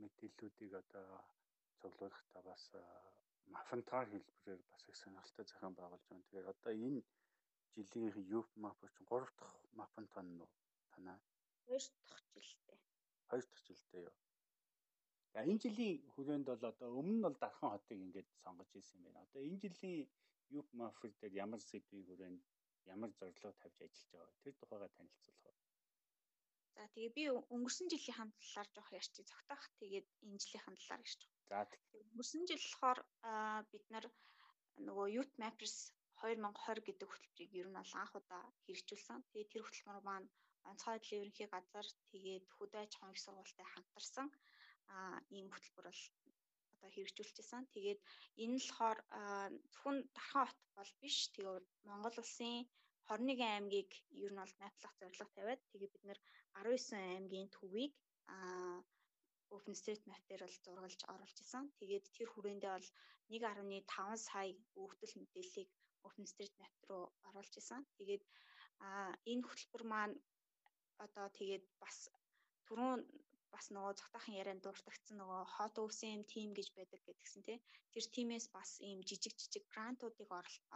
мэдээллүүдийг 0.00 0.72
одоо 0.82 1.06
цуглуулахдаа 1.80 2.42
бас 2.50 2.64
мафантаар 3.54 4.06
хэлбэрээр 4.10 4.60
бас 4.72 4.82
их 4.90 4.96
сонирхолтой 4.96 5.44
зохион 5.46 5.74
байгуулж 5.76 6.04
байна. 6.08 6.24
Тэгэхээр 6.24 6.52
одоо 6.54 6.72
энэ 6.86 7.02
жилийн 7.74 8.12
Youth 8.32 8.52
Map 8.62 8.78
чинь 8.94 9.06
3 9.06 9.28
дахь 9.38 9.56
мафантан 9.80 10.26
нь 10.34 10.42
танаа 10.92 11.18
Хоёр 11.66 11.82
дахь 12.08 12.22
жилдээ. 12.34 12.78
Хоёр 13.28 13.44
дахь 13.50 13.64
жилдээ 13.66 14.02
юу. 14.08 14.14
За 15.36 15.44
энэ 15.44 15.60
жилийн 15.60 16.00
хүрээнд 16.16 16.48
бол 16.48 16.64
одоо 16.72 16.88
өмнө 16.96 17.16
нь 17.16 17.24
бол 17.26 17.36
Дархан 17.36 17.70
хотыг 17.76 18.00
ингээд 18.00 18.28
сонгож 18.40 18.70
ирсэн 18.72 18.96
юм 18.96 19.04
байна. 19.04 19.28
Одоо 19.28 19.42
энэ 19.44 19.60
жилийн 19.64 20.08
Юп 20.58 20.68
Мафер 20.72 21.12
дээр 21.20 21.34
ямар 21.44 21.60
сэдвийн 21.60 22.08
хүрээнд 22.08 22.40
ямар 22.94 23.10
зорилго 23.20 23.52
тавьж 23.60 23.76
ажиллаж 23.84 24.08
байгаа? 24.16 24.40
Тэр 24.42 24.54
тухайга 24.56 24.88
танилцуулах 24.96 25.44
уу? 25.44 25.56
За 26.72 26.82
тэгээ 26.96 27.16
би 27.18 27.24
өнгөрсөн 27.54 27.88
жилийн 27.92 28.16
хандлалаар 28.16 28.68
жоох 28.72 28.90
ярьчих 28.96 29.28
зогтоох. 29.28 29.64
Тэгээд 29.80 30.08
энэ 30.24 30.40
жилийн 30.40 30.64
хандлалаар 30.64 31.04
ярьчих. 31.04 31.32
За 31.52 31.58
өнгөрсөн 32.00 32.42
жил 32.48 32.64
болохоор 32.64 33.00
бид 33.72 33.84
нар 33.92 34.06
нөгөө 34.88 35.06
Youth 35.20 35.34
Mappers 35.36 35.76
2020 36.24 36.80
гэдэг 36.88 37.08
хөтөлбөрийг 37.12 37.52
ер 37.60 37.68
нь 37.68 37.76
бол 37.76 37.92
анх 38.00 38.12
удаа 38.16 38.42
хэрэгжүүлсэн. 38.64 39.20
Тэгээд 39.36 39.52
тэр 39.52 39.64
хөтөлбөр 39.68 40.00
маань 40.00 40.28
онцгой 40.64 40.92
байдлын 40.96 41.20
ерөнхий 41.20 41.48
газар 41.52 41.86
тэгээд 42.12 42.46
хөдөө 42.56 42.80
аж 42.82 42.92
ахуйн 42.96 43.12
их 43.12 43.20
сургуультай 43.20 43.66
хамтарсан 43.68 44.28
ийм 45.36 45.46
хөтөлбөр 45.50 45.86
бол 45.88 46.02
одоо 46.76 46.90
хэрэгжүүлчихсэн. 46.94 47.62
Тэгээд 47.74 48.00
энэ 48.42 48.54
нь 48.56 48.60
болохоор 48.62 48.98
зөвхөн 49.72 49.98
Дархан 50.16 50.46
хот 50.46 50.60
бол 50.76 50.92
биш. 51.02 51.18
Тэгээд 51.34 51.66
Монгол 51.88 52.16
улсын 52.22 52.56
21 53.08 53.42
аймгийг 53.54 53.90
ер 54.24 54.32
нь 54.32 54.40
бол 54.42 54.54
найтлах 54.62 54.94
зорилго 55.00 55.26
тавиад 55.36 55.62
тэгээд 55.70 55.92
бид 55.94 56.04
нэр 56.08 56.18
19 56.54 57.14
аймгийн 57.14 57.48
төвийг 57.56 57.92
OpenStreetMap 59.56 60.22
дээр 60.26 60.42
бол 60.44 60.58
зургалж 60.64 61.00
оруулж 61.12 61.38
исэн. 61.44 61.64
Тэгээд 61.78 62.04
тэр 62.16 62.28
хүрээндээ 62.30 62.72
бол 62.76 62.88
1.5 63.30 64.26
сая 64.26 64.50
өвдөл 64.82 65.14
мэдээллийг 65.20 65.70
OpenStreetMap 66.06 66.74
руу 66.88 67.04
оруулж 67.28 67.54
исэн. 67.60 67.82
Тэгээд 67.98 68.24
а 68.86 69.14
энэ 69.30 69.46
хөтөлбөр 69.46 69.84
маань 69.92 70.16
одоо 71.04 71.26
тэгээд 71.38 71.64
бас 71.82 71.96
түрүүн 72.66 73.00
бас 73.56 73.66
нөгөө 73.72 73.98
цогтойхон 74.00 74.38
ярианд 74.40 74.62
дуртагдсан 74.62 75.16
нөгөө 75.20 75.42
хот 75.54 75.76
өвсөн 75.80 76.28
тим 76.32 76.52
гэж 76.58 76.68
байдаг 76.76 77.00
гэдгсэн 77.08 77.42
тий. 77.48 77.58
Тэр 77.92 78.04
тимээс 78.14 78.46
бас 78.56 78.70
ийм 78.88 79.00
жижиг 79.08 79.32
жижиг 79.40 79.64
грантуудыг 79.72 80.28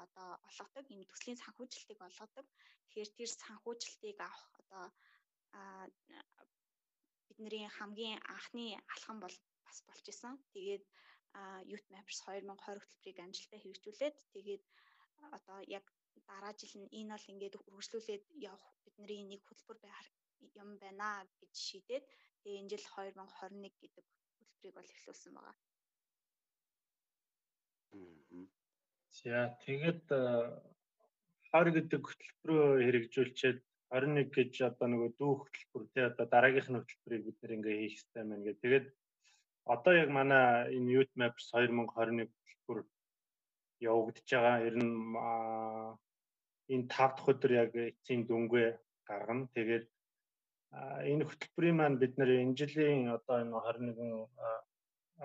одоо 0.02 0.30
олгодог, 0.48 0.86
ийм 0.88 1.04
төслийн 1.04 1.36
санхүүжилтийг 1.44 2.00
олгодог. 2.08 2.46
Тэгэхээр 2.88 3.10
тэр 3.18 3.30
санхүүжилтийг 3.44 4.18
авах 4.24 4.52
одоо 4.60 4.84
бидний 7.28 7.68
хамгийн 7.78 8.18
анхны 8.34 8.66
алхам 8.94 9.18
бол 9.20 9.36
бас 9.66 9.78
болж 9.86 10.04
исэн. 10.12 10.34
Тэгээд 10.54 10.84
Youth 11.70 11.86
Mappers 11.92 12.18
2020 12.26 12.64
хөтөлбөрийг 12.64 13.18
амжилттай 13.20 13.60
хэрэгжүүлээд 13.60 14.16
тэгээд 14.34 14.62
одоо 15.36 15.58
яг 15.78 15.84
дараа 16.28 16.52
жил 16.60 16.74
нь 16.80 16.92
энэ 16.98 17.12
бол 17.14 17.30
ингээд 17.32 17.58
үргэлжлүүлээд 17.58 18.24
явах 18.50 18.66
бидний 18.84 19.22
нэг 19.30 19.40
хөтөлбөр 19.44 19.78
байх 19.86 20.08
юм 20.62 20.70
байна 20.82 21.08
гэж 21.40 21.52
шийдээд 21.68 22.04
тэгээ 22.42 22.60
энэ 22.60 22.70
жил 22.72 22.84
2021 22.96 23.70
гэдэг 23.80 24.04
хөтөлбөрийг 24.04 24.74
бол 24.76 24.92
эхлүүлсэн 24.94 25.32
байгаа. 25.36 25.56
За 29.20 29.36
тэгээд 29.64 30.04
20 31.52 31.74
гэдэг 31.76 32.02
хөтөлбөрөө 32.06 32.68
хэрэгжүүлчихэд 32.84 33.58
21 33.90 34.30
гэж 34.36 34.52
одоо 34.70 34.86
нөгөө 34.88 35.10
дүү 35.18 35.32
хөтөлбөр 35.42 35.84
тий 35.92 36.04
одоо 36.06 36.26
дараагийнх 36.30 36.70
нь 36.70 36.78
хөтөлбөрийг 36.78 37.22
бид 37.26 37.38
нэр 37.42 37.56
ингээ 37.56 37.76
хийх 37.80 37.94
хэрэгтэй 37.98 38.22
байна 38.22 38.44
гэх. 38.46 38.62
Тэгээд 38.62 38.86
одоо 39.74 39.92
яг 40.02 40.10
манай 40.14 40.46
энэ 40.76 40.92
Youth 40.94 41.14
Maps 41.20 41.44
2021 41.50 42.30
хөтөлбөр 42.30 42.80
явагдаж 43.90 44.28
байгаа. 44.30 44.64
Ер 44.68 44.76
нь 44.78 44.94
энэ 46.74 46.86
5 46.86 47.18
дахь 47.18 47.28
өдөр 47.32 47.52
яг 47.62 47.70
эцсийн 47.74 48.22
дүнгээ 48.30 48.68
гаргана. 49.08 49.50
Тэгээд 49.56 49.86
энэ 51.10 51.24
хөтөлбөрийн 51.26 51.76
маань 51.78 52.00
бид 52.02 52.14
нэр 52.18 52.30
энэ 52.42 52.58
жилийн 52.58 53.10
одоо 53.16 53.36
энэ 53.42 53.54
21 53.58 54.28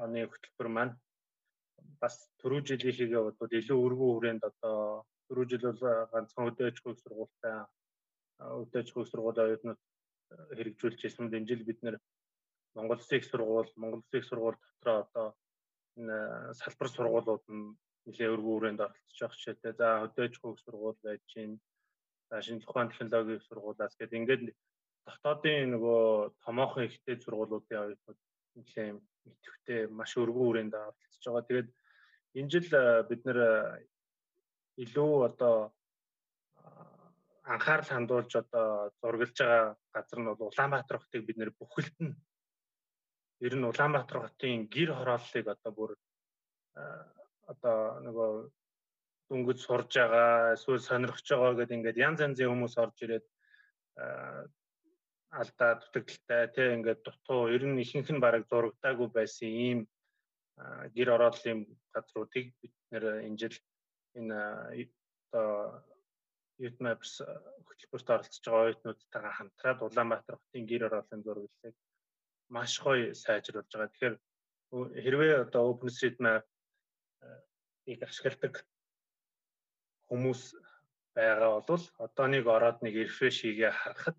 оны 0.03 0.19
хөтөлбөр 0.31 0.69
маань 0.75 0.93
бас 2.01 2.15
түрүү 2.41 2.61
жилийнхээ 2.67 3.21
бодвол 3.25 3.53
илүү 3.59 3.77
өргөн 3.85 4.11
хүрээнд 4.13 4.43
одоо 4.49 5.05
түрүү 5.27 5.45
жил 5.49 5.63
бол 5.69 5.81
ганцхан 6.11 6.49
өдөөж 6.49 6.77
хөх 6.81 6.97
сургуультай 7.01 7.55
өдөөж 8.63 8.87
хөх 8.91 9.07
сургуулийн 9.09 9.45
оюутнууд 9.47 9.81
хэрэгжүүлж 10.57 10.99
ирсэн. 11.05 11.31
Энэ 11.31 11.49
жил 11.49 11.63
бид 11.63 11.79
нэр 11.81 11.95
Монгол 12.75 12.99
Улсын 12.99 13.17
их 13.17 13.25
сургууль, 13.25 13.71
Монгол 13.77 14.01
Улсын 14.01 14.19
их 14.19 14.27
сургууль 14.27 14.59
дотроо 14.59 14.97
одоо 15.05 15.27
энэ 15.97 16.17
салбар 16.59 16.89
сургуулиуд 16.91 17.45
нь 17.47 17.77
нэлээ 18.05 18.33
өргөн 18.33 18.55
хүрээнд 18.55 18.83
оролцож 18.85 19.17
байгаа 19.19 19.35
жишээтэй. 19.37 19.73
За 19.79 19.87
хөдөөж 20.03 20.33
хөх 20.41 20.59
сургууль 20.59 20.99
байж 21.05 21.21
чинь 21.31 21.55
за 22.29 22.41
шинжлэх 22.41 22.69
ухааны 22.69 22.91
технологийн 22.91 23.45
сургуулиас 23.47 23.95
гэдэг 23.95 24.19
ингээд 24.19 24.43
дотоодын 25.05 25.73
нөгөө 25.73 26.03
томоохон 26.43 26.87
ихтэй 26.89 27.15
сургуулиудын 27.21 27.81
оюутнууд 27.83 28.19
нэлээ 28.57 28.89
идэвхтэй 29.29 29.81
маш 29.97 30.11
өргөн 30.21 30.45
хүрээнд 30.45 30.73
оролцож 30.73 31.23
байгаа. 31.25 31.47
Тэгээд 31.47 31.69
энэ 32.39 32.51
жил 32.51 32.69
бид 33.09 33.21
нэр 33.25 33.39
илүү 34.83 35.13
одоо 35.29 35.55
анхаарал 37.53 37.89
хандуулж 37.93 38.31
одоо 38.43 38.91
зургалж 38.99 39.37
байгаа 39.37 39.77
газар 39.93 40.19
нь 40.19 40.27
бол 40.29 40.49
Улаанбаатар 40.49 40.97
хотыг 40.99 41.21
бид 41.25 41.37
нэр 41.37 41.51
бүхэлд 41.59 41.97
нь 42.01 42.15
ер 43.45 43.53
нь 43.55 43.69
Улаанбаатар 43.71 44.19
хотын 44.25 44.67
гэр 44.75 44.91
хорооллыг 44.97 45.45
одоо 45.53 45.71
бүр 45.77 45.91
одоо 47.51 47.77
нөгөө 48.05 48.31
дүнгэж 49.29 49.59
сурж 49.61 49.91
байгаа 49.95 50.53
эсвэл 50.57 50.87
сонирхож 50.89 51.27
байгаа 51.29 51.57
гэдэг 51.59 51.77
ингээд 51.77 52.01
янз 52.07 52.19
янзын 52.25 52.49
хүмүүс 52.49 52.75
орж 52.83 52.97
ирээд 53.05 53.25
алдаа 55.41 55.71
дутагдaltaй 55.81 56.43
тий 56.55 56.67
ингээд 56.75 57.01
дутуу 57.05 57.41
ер 57.55 57.63
нь 57.67 57.81
ихэнх 57.83 58.09
нь 58.13 58.23
бараг 58.25 58.43
зурагдаагүй 58.47 59.09
байсан 59.17 59.49
ийм 59.67 59.79
гэр 60.95 61.09
орооллын 61.15 61.59
газруудыг 61.93 62.45
бид 62.61 62.75
нэр 62.91 63.03
энэ 63.27 63.39
жил 63.41 63.57
энэ 64.19 64.39
одоо 65.35 65.83
Youth 66.61 66.79
Maps 66.85 67.11
хөтөлбөрт 67.67 68.13
оролцож 68.15 68.45
байгаа 68.45 68.65
оюутнуудтайгаа 68.65 69.33
хамтраад 69.35 69.79
Улаанбаатар 69.87 70.37
хотын 70.39 70.65
гэр 70.71 70.87
орооллын 70.87 71.25
зураглалыг 71.25 71.75
маш 72.55 72.71
гоё 72.85 73.11
сайжруулж 73.23 73.71
байгаа. 73.71 73.91
Тэгэхээр 73.91 74.15
хэрвээ 75.03 75.33
одоо 75.45 75.63
OpenStreetMap 75.71 76.45
ийг 77.91 77.99
ашигладаг 78.07 78.53
хүмүүс 80.07 80.41
байгаа 81.15 81.59
бол 81.69 81.83
одоо 82.05 82.25
нэг 82.31 82.45
ороод 82.55 82.77
нэг 82.81 82.93
refresh 83.03 83.39
хийгээ 83.43 83.73
харахад 83.75 84.17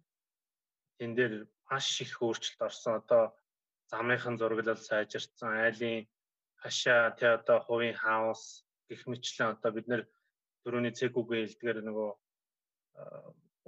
энэ 1.03 1.17
дээр 1.19 1.35
маш 1.71 1.87
их 2.05 2.13
өөрчлөлт 2.23 2.61
орсон. 2.69 3.01
Одоо 3.01 3.23
замынхан 3.91 4.39
зураглал 4.39 4.81
сайжирсан, 4.89 5.51
айлын 5.65 6.07
хашаа 6.63 7.15
тий 7.19 7.31
одоо 7.39 7.59
хувийн 7.67 7.97
хаус 8.03 8.67
гэх 8.89 9.03
мэтлэн 9.07 9.55
одоо 9.55 9.71
бид 9.75 9.87
нэр 9.89 10.03
төрөний 10.63 10.95
цэгүүгээ 10.99 11.43
хэлдгээр 11.45 11.79
нөгөө 11.85 12.11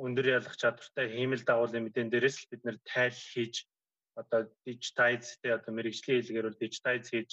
өндөр 0.05 0.27
ялах 0.38 0.57
чадвартай 0.62 1.07
хиймэл 1.11 1.45
дагуулын 1.47 1.85
мэдэн 1.85 2.11
дээрээс 2.11 2.37
л 2.38 2.51
бид 2.53 2.62
нэр 2.64 2.79
тайл 2.91 3.19
хийж 3.33 3.55
одоо 4.21 4.41
digitize 4.67 5.38
тий 5.43 5.53
одоо 5.59 5.73
мэрэгжлийн 5.75 6.23
хэлгээр 6.23 6.59
digitize 6.62 7.09
хийж 7.11 7.31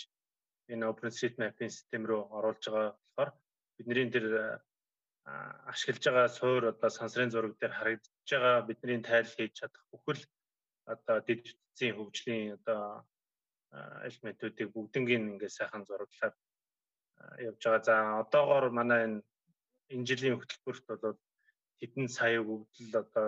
энэ 0.73 0.89
OpenStreetMap-ийн 0.91 1.71
систем 1.73 2.03
рүү 2.09 2.21
оруулж 2.37 2.63
байгаа 2.65 2.91
болохоор 2.93 3.31
бидний 3.77 4.09
тэр 4.09 4.25
ашиглаж 5.71 6.03
байгаа 6.05 6.29
суур 6.37 6.63
одоо 6.73 6.89
сансрын 6.89 7.31
зураг 7.31 7.53
дээр 7.57 7.73
харагдаж 7.75 8.29
байгаа 8.31 8.67
бидний 8.67 9.01
тайл 9.09 9.29
хийж 9.35 9.53
чадах 9.59 9.83
бүхэл 9.91 10.21
одоо 10.93 11.17
бүтцийн 11.27 11.93
хөгжлийн 11.97 12.53
одоо 12.57 12.81
элементүүдийг 14.07 14.69
бүгднийг 14.73 15.09
ингээ 15.17 15.51
сайхан 15.57 15.83
зураглаад 15.85 16.35
явж 17.47 17.61
байгаа. 17.63 17.83
За 17.87 17.95
одоогоор 18.21 18.65
манай 18.79 19.01
энэ 19.07 19.19
энэ 19.93 20.07
жилийн 20.09 20.37
хөтөлбөрт 20.37 20.85
бол 20.87 21.17
хэдэн 21.79 22.07
сая 22.17 22.39
бүгдл 22.49 22.93
одоо 23.03 23.27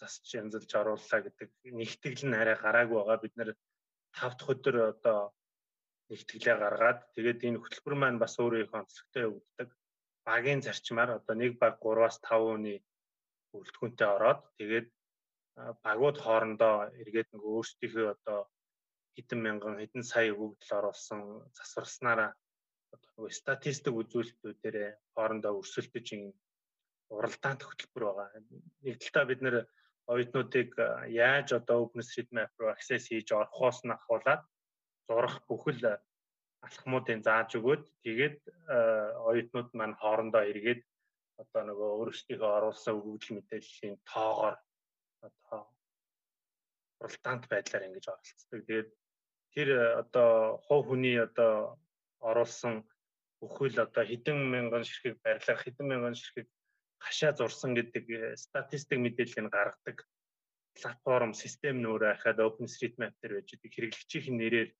засч 0.00 0.26
янзалж 0.40 0.70
орууллаа 0.80 1.20
гэдэг 1.24 1.48
нэгтгэл 1.78 2.24
нь 2.28 2.38
арай 2.40 2.56
гараагүй 2.60 2.98
байгаа. 2.98 3.22
Бид 3.24 3.34
нэр 3.36 3.50
5 4.12 4.36
дахь 4.38 4.50
өдөр 4.52 4.76
одоо 4.92 5.18
нэгтгэлээ 6.10 6.56
гаргаад 6.62 7.00
тэгээд 7.14 7.40
энэ 7.48 7.60
хөтөлбөр 7.60 7.94
маань 7.98 8.22
бас 8.22 8.34
өөрөө 8.40 8.60
их 8.64 8.72
онцлогтой 8.80 9.22
явагддаг. 9.28 9.68
Багийн 10.28 10.60
зарчмаар 10.66 11.10
одоо 11.18 11.34
нэг 11.42 11.52
баг 11.62 11.74
3-аас 11.84 12.16
5 12.20 12.44
хүний 12.48 12.78
бүрэлдэхүүнтэй 13.50 14.08
ороод 14.16 14.40
тэгээд 14.58 14.88
багууд 15.84 16.16
хоорондоо 16.24 16.74
эргээд 17.00 17.28
нэг 17.32 17.42
өөрсдийнхөө 17.52 18.06
одоо 18.14 18.40
хэдэн 19.16 19.40
мянган 19.42 19.76
хэдэн 19.80 20.04
сая 20.10 20.28
өгөгдөл 20.34 20.76
оруулсан 20.78 21.20
засварснараа 21.56 22.30
одоо 22.94 23.10
нөгөө 23.16 23.32
статистик 23.40 23.94
үзүүлэлтүүдээр 24.00 24.76
хоорондоо 25.14 25.52
өрсөлдөж 25.60 26.06
ин 26.16 26.22
уралдаант 27.16 27.62
хөтөлбөр 27.64 28.04
байгаа. 28.06 28.28
Нэг 28.84 28.96
талдаа 29.00 29.24
бид 29.30 29.40
нэр 29.42 29.56
оюутнуудыг 30.12 30.70
яаж 31.08 31.48
одоо 31.58 31.76
OpenStreetMap 31.84 32.52
руу 32.58 32.70
access 32.74 33.08
хийж 33.08 33.28
орохоос 33.32 33.78
нь 33.84 33.96
ахуулаад 33.96 34.42
зурах 35.08 35.36
бүхэл 35.48 35.80
алхмуудыг 36.66 37.18
зааж 37.28 37.50
өгөөд 37.58 37.84
тэгээд 38.04 38.38
оюутнууд 39.28 39.70
маань 39.78 39.98
хоорондоо 40.00 40.42
эргээд 40.52 40.82
одоо 41.42 41.62
нөгөө 41.70 41.90
өөрсдийнхөө 42.00 42.50
оруулсан 42.58 42.94
өгөгдөл 42.98 43.34
мэдээллийн 43.36 43.96
тоогоор 44.10 44.56
одоо 45.28 45.60
уралдаант 47.00 47.44
байдлаар 47.50 47.86
ингэж 47.86 48.06
оролцдог. 48.10 48.60
Тэгээд 48.66 48.90
тэр 49.54 49.68
одоо 50.02 50.58
хувь 50.66 50.86
хүний 50.90 51.16
одоо 51.26 51.78
оруулсан 52.30 52.74
бүхэл 53.40 53.78
одоо 53.86 54.04
хэдэн 54.10 54.38
мянган 54.54 54.84
ширхэг 54.84 55.22
барилга 55.22 55.54
хэдэн 55.62 55.86
мянган 55.88 56.14
ширхэг 56.18 56.46
хашаа 56.98 57.32
зурсан 57.38 57.72
гэдэг 57.78 58.04
э, 58.10 58.36
статистик 58.36 58.98
мэдээллийг 58.98 59.46
гаргадаг 59.54 59.98
платформ 60.74 61.32
систем 61.34 61.78
нөөрэ 61.82 62.18
хахад 62.18 62.42
OpenStreetMap 62.42 63.14
дээр 63.22 63.32
байж 63.38 63.48
идэг 63.54 63.72
хэрэглэгчийн 63.74 64.36
нэрээр 64.38 64.70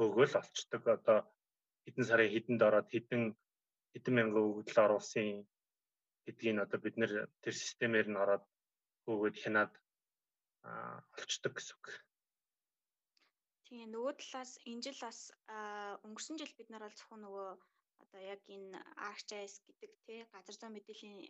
хөөгөл 0.00 0.34
олцдог 0.40 0.84
одоо 0.96 1.18
хэдэн 1.84 2.04
сарын 2.08 2.32
хэдэнд 2.32 2.62
ороод 2.68 2.88
хэдэн 2.88 3.22
хэдэн 3.92 4.14
мянган 4.16 4.44
өгөгдөл 4.48 4.84
оруулсан 4.86 5.44
гэдгийг 6.24 6.56
одоо 6.64 6.78
бид 6.80 6.96
нэр 6.96 7.12
тэр 7.44 7.54
системээр 7.62 8.08
нь 8.08 8.20
ороод 8.24 8.44
хөөгөөд 9.04 9.36
хянаад 9.42 9.72
олцдог 11.20 11.52
гэсэн 11.56 11.76
үг. 11.76 11.86
Тийм 13.66 13.92
нөгөө 13.92 14.12
талаас 14.20 14.52
энэ 14.70 14.84
жил 14.84 14.98
бас 15.04 15.20
өнгөрсөн 16.06 16.36
жил 16.40 16.54
бид 16.56 16.68
нар 16.70 16.84
бол 16.84 16.96
зөвхөн 16.98 17.22
нөгөө 17.24 17.48
одоо 18.02 18.20
яг 18.34 18.40
энэ 18.56 18.78
ArcGIS 19.08 19.54
гэдэг 19.66 19.92
те 20.06 20.16
газар 20.32 20.56
зүйн 20.56 20.74
мэдээллийн 20.74 21.20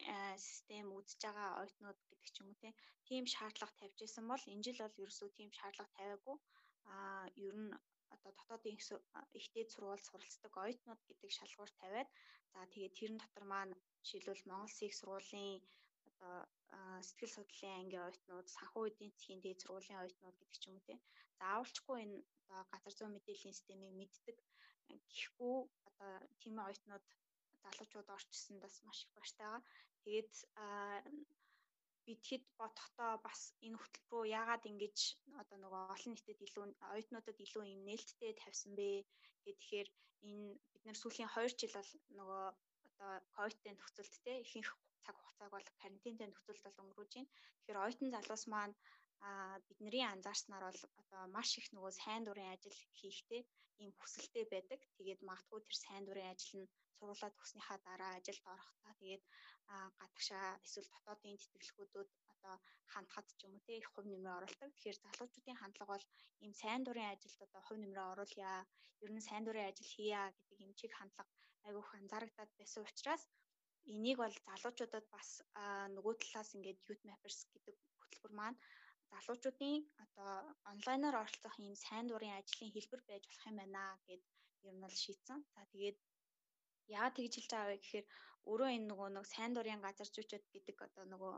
систем 0.47 0.87
үзэж 0.97 1.21
байгаа 1.27 1.59
оюутнууд 1.61 1.99
гэдэг 2.09 2.31
ч 2.33 2.37
юм 2.41 2.49
уу 2.51 2.63
те 2.63 2.71
тийм 3.09 3.25
шаардлага 3.35 3.79
тавьж 3.79 3.99
исэн 4.07 4.25
бол 4.31 4.45
энэ 4.53 4.65
жил 4.67 4.79
бол 4.83 5.01
ерөөсөө 5.03 5.29
тийм 5.37 5.51
шаардлага 5.59 5.97
тавиагүй 5.99 6.37
а 6.95 6.97
ер 7.47 7.57
нь 7.63 7.71
одоо 8.15 8.31
дотоодын 8.35 8.77
ихтэй 9.39 9.65
сургууль 9.73 10.07
суралцдаг 10.07 10.53
оюутнууд 10.63 11.01
гэдэг 11.09 11.31
шалгуур 11.39 11.71
тавиад 11.81 12.09
за 12.53 12.59
тэгээд 12.73 12.97
тэрэн 12.99 13.19
дотор 13.21 13.45
маань 13.53 13.75
жишээлбэл 14.05 14.49
Монгол 14.49 14.67
Улсын 14.67 14.89
их 14.89 14.95
сургуулийн 14.99 15.59
одоо 16.21 16.37
сэтгэл 17.09 17.35
судлалын 17.37 17.79
ангийн 17.81 18.05
оюутнууд, 18.07 18.47
санхүү 18.57 18.85
эдийн 18.91 19.13
засгийн 19.13 19.41
дээд 19.43 19.63
сургуулийн 19.63 20.01
оюутнууд 20.01 20.37
гэдэг 20.39 20.59
ч 20.61 20.65
юм 20.69 20.77
уу 20.77 20.87
тийм. 20.87 21.01
Заавалчгүй 21.39 21.97
энэ 22.05 22.17
одоо 22.45 22.61
газар 22.73 22.95
зүйн 22.97 23.15
мэдээллийн 23.15 23.57
системийг 23.57 23.95
мэддэг 23.97 24.37
гэхгүй 25.13 25.57
одоо 25.89 26.13
тийм 26.41 26.55
оюутнууд 26.67 27.07
залуучууд 27.63 28.09
орчсон 28.17 28.57
бас 28.61 28.75
маш 28.87 28.99
их 29.05 29.13
баяртай 29.17 29.47
байгаа. 29.47 29.63
Тэгээд 30.05 30.33
бид 32.07 32.21
хэд 32.29 32.45
бодохдоо 32.61 33.13
бас 33.27 33.41
энэ 33.67 33.81
хөтөлбөрөө 33.81 34.33
яагаад 34.39 34.65
ингэж 34.71 34.99
одоо 35.41 35.59
нөгөө 35.61 35.83
олон 35.95 36.13
нийтэд 36.13 36.41
илүү 36.47 36.65
оюутнуудад 36.93 37.39
илүү 37.45 37.65
юм 37.75 37.83
нээлттэй 37.89 38.33
тавьсан 38.43 38.73
бэ 38.79 38.89
гэхээр 39.47 39.89
энэ 40.29 40.47
бид 40.73 40.83
нар 40.87 40.99
сүүлийн 41.01 41.31
2 41.35 41.59
жил 41.61 41.75
бол 41.77 41.91
нөгөө 42.19 42.45
одоо 42.89 43.13
ковидтэй 43.37 43.73
нөхцөлд 43.75 44.15
те 44.25 44.33
ихэнх 44.45 44.71
цаг 45.05 45.17
хугацааг 45.19 45.51
бол 45.53 45.69
карантинтэй 45.81 46.29
нөхцөлд 46.29 46.63
бол 46.65 46.81
өнгөрүүлж 46.83 47.13
байна. 47.17 47.33
Тэгэхээр 47.61 47.83
оюутан 47.85 48.11
залуус 48.15 48.45
маань 48.53 48.75
а 49.29 49.31
бидний 49.69 50.05
анзаарснаар 50.13 50.65
бол 50.69 50.83
одоо 51.01 51.23
маш 51.37 51.51
их 51.61 51.67
нөгөө 51.75 51.93
сайн 52.01 52.23
дурын 52.25 52.53
ажил 52.55 52.79
хийхтэй 52.99 53.43
ийм 53.81 53.93
хүсэлтэй 54.01 54.45
байдаг. 54.53 54.81
Тэгээд 54.97 55.21
магадгүй 55.29 55.61
тэр 55.65 55.77
сайн 55.85 56.05
дурын 56.05 56.33
ажил 56.33 56.55
нь 56.61 56.71
сургуулаа 57.01 57.33
төгснөхийн 57.33 57.81
дараа 57.89 58.13
ажилд 58.19 58.45
орохдоо 58.53 58.93
тэгээд 59.01 59.25
гадагшаа 60.01 60.47
эсвэл 60.67 60.89
дотоодын 60.93 61.41
тэтгэлгүүдүүд 61.41 62.11
одоо 62.33 62.55
хандхад 62.93 63.27
ч 63.39 63.41
юм 63.47 63.53
уу 63.57 63.65
те 63.67 63.73
их 63.81 63.89
хувь 63.91 64.09
нэмрээ 64.11 64.37
оруулдаг. 64.39 64.71
Тэгэхээр 64.73 64.99
залуучуудын 65.05 65.61
хандлага 65.61 65.93
бол 65.95 66.07
ийм 66.45 66.53
сайн 66.63 66.83
дурын 66.85 67.13
ажилд 67.15 67.41
одоо 67.47 67.63
хувь 67.65 67.81
нэмрээ 67.83 68.07
оруулъя, 68.13 68.53
ер 69.05 69.11
нь 69.13 69.27
сайн 69.29 69.43
дурын 69.45 69.69
ажил 69.69 69.89
хийя 69.95 70.23
гэдэг 70.37 70.59
юм 70.67 70.73
чиг 70.79 70.93
хандлага 70.99 71.31
айгүйх 71.67 71.91
анзаарагдаад 71.99 72.51
байсан 72.59 72.83
учраас 72.85 73.23
энийг 73.95 74.17
бол 74.21 74.35
залуучуудад 74.47 75.07
бас 75.15 75.29
нөгөө 75.97 76.15
талаас 76.23 76.51
ингээд 76.57 76.85
Youth 76.87 77.05
Mappers 77.09 77.39
гэдэг 77.53 77.77
хөтөлбөр 78.01 78.33
маань 78.41 78.59
залуучуудын 79.11 79.77
одоо 80.05 80.33
онлайнаар 80.73 81.17
оролцох 81.23 81.55
ийм 81.65 81.75
сайн 81.85 82.05
дурын 82.09 82.37
ажлын 82.41 82.75
хэлбэр 82.75 83.03
байж 83.09 83.23
болох 83.27 83.47
юм 83.51 83.57
байна 83.61 83.83
гэд 84.09 84.23
ер 84.69 84.75
нь 84.75 84.83
бол 84.85 84.97
шийдсэн. 85.05 85.39
За 85.55 85.61
тэгээд 85.73 85.99
Яагаад 86.97 87.17
тэгж 87.17 87.35
хэлж 87.37 87.51
байгаа 87.53 87.71
вэ 87.71 87.79
гэхээр 87.83 88.07
өөрөө 88.51 88.71
энэ 88.77 88.89
нөгөө 88.91 89.09
нэг 89.15 89.27
сайн 89.35 89.53
дурын 89.55 89.85
газар 89.87 90.09
зүйчүүд 90.11 90.45
гэдэг 90.55 90.77
одоо 90.87 91.05
нөгөө 91.13 91.35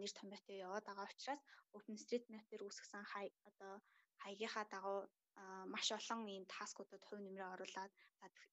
нэр 0.00 0.12
томьёотой 0.18 0.56
яваад 0.66 0.84
байгаа 0.86 1.06
учраас 1.10 1.42
OpenStreetMap 1.76 2.44
дээр 2.48 2.62
үүсгэсэн 2.66 3.04
хай 3.12 3.26
одоо 3.48 3.72
хаягийнхаа 4.22 4.64
дагуу 4.74 5.00
маш 5.72 5.86
олон 5.98 6.20
ийм 6.34 6.44
таскуудад 6.54 7.02
хувь 7.04 7.22
нэмрээ 7.24 7.52
оруулаад 7.54 7.92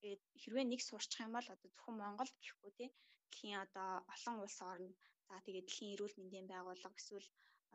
тэгээд 0.05 0.21
хэрвээ 0.41 0.65
нэг 0.67 0.81
сурчих 0.83 1.23
юм 1.25 1.31
бол 1.35 1.47
одоо 1.53 1.69
зөвхөн 1.71 1.95
Монгол 2.01 2.31
гэхгүй 2.43 2.71
тий 2.79 2.89
дэлхийн 3.23 3.57
одоо 3.65 3.89
олон 4.13 4.35
улс 4.43 4.59
орно. 4.71 4.93
За 5.27 5.35
тэгээд 5.45 5.65
дэлхийн 5.67 5.93
эрүүл 5.95 6.15
мэндийн 6.17 6.47
байгууллага 6.49 6.99
эсвэл 6.99 7.27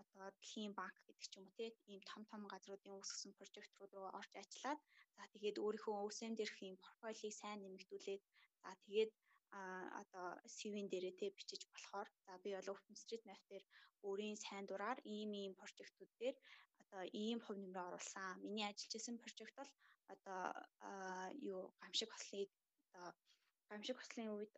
одоо 0.02 0.26
дэлхийн 0.36 0.72
банк 0.80 0.96
гэдэг 1.06 1.26
ч 1.30 1.34
юм 1.38 1.44
уу 1.46 1.56
тий 1.58 1.70
ийм 1.92 2.00
том 2.10 2.22
том 2.30 2.42
газруудын 2.52 2.96
үүсгэсэн 2.96 3.32
прожект 3.36 3.74
руу 3.94 4.08
орж 4.18 4.32
ажиллаад 4.42 4.80
за 5.16 5.22
тэгээд 5.34 5.56
өөрийнхөө 5.64 5.96
өвсөн 6.06 6.32
дээрх 6.36 6.58
ийм 6.66 6.76
профайлыг 6.84 7.34
сайн 7.40 7.58
нэмэгдүүлээд 7.60 8.22
за 8.62 8.70
тэгээд 8.84 9.10
а 9.58 9.62
одоо 10.02 10.28
CV-н 10.56 10.86
дээрээ 10.90 11.14
те 11.20 11.26
бичиж 11.38 11.62
болохоор 11.72 12.08
за 12.26 12.32
би 12.42 12.50
бол 12.56 12.72
OpenStreetMap 12.74 13.40
дээр 13.50 13.64
өөрийн 14.08 14.38
сайн 14.44 14.64
дураар 14.66 14.98
ийм 15.16 15.30
ийм 15.42 15.52
прожектууд 15.60 16.12
дээр 16.20 16.36
одоо 16.82 17.02
ийм 17.24 17.38
хувь 17.42 17.60
нэмрээ 17.60 17.88
оруулсан. 17.88 18.32
Миний 18.46 18.66
ажиллаж 18.66 18.92
исэн 18.96 19.16
прожект 19.22 19.54
бол 19.60 19.70
одоо 20.14 20.42
юу 21.50 21.60
гамшиг 21.80 22.10
хослыг 22.12 22.50
одоо 22.86 23.10
гамшиг 23.70 23.96
хослын 23.98 24.30
үед 24.36 24.52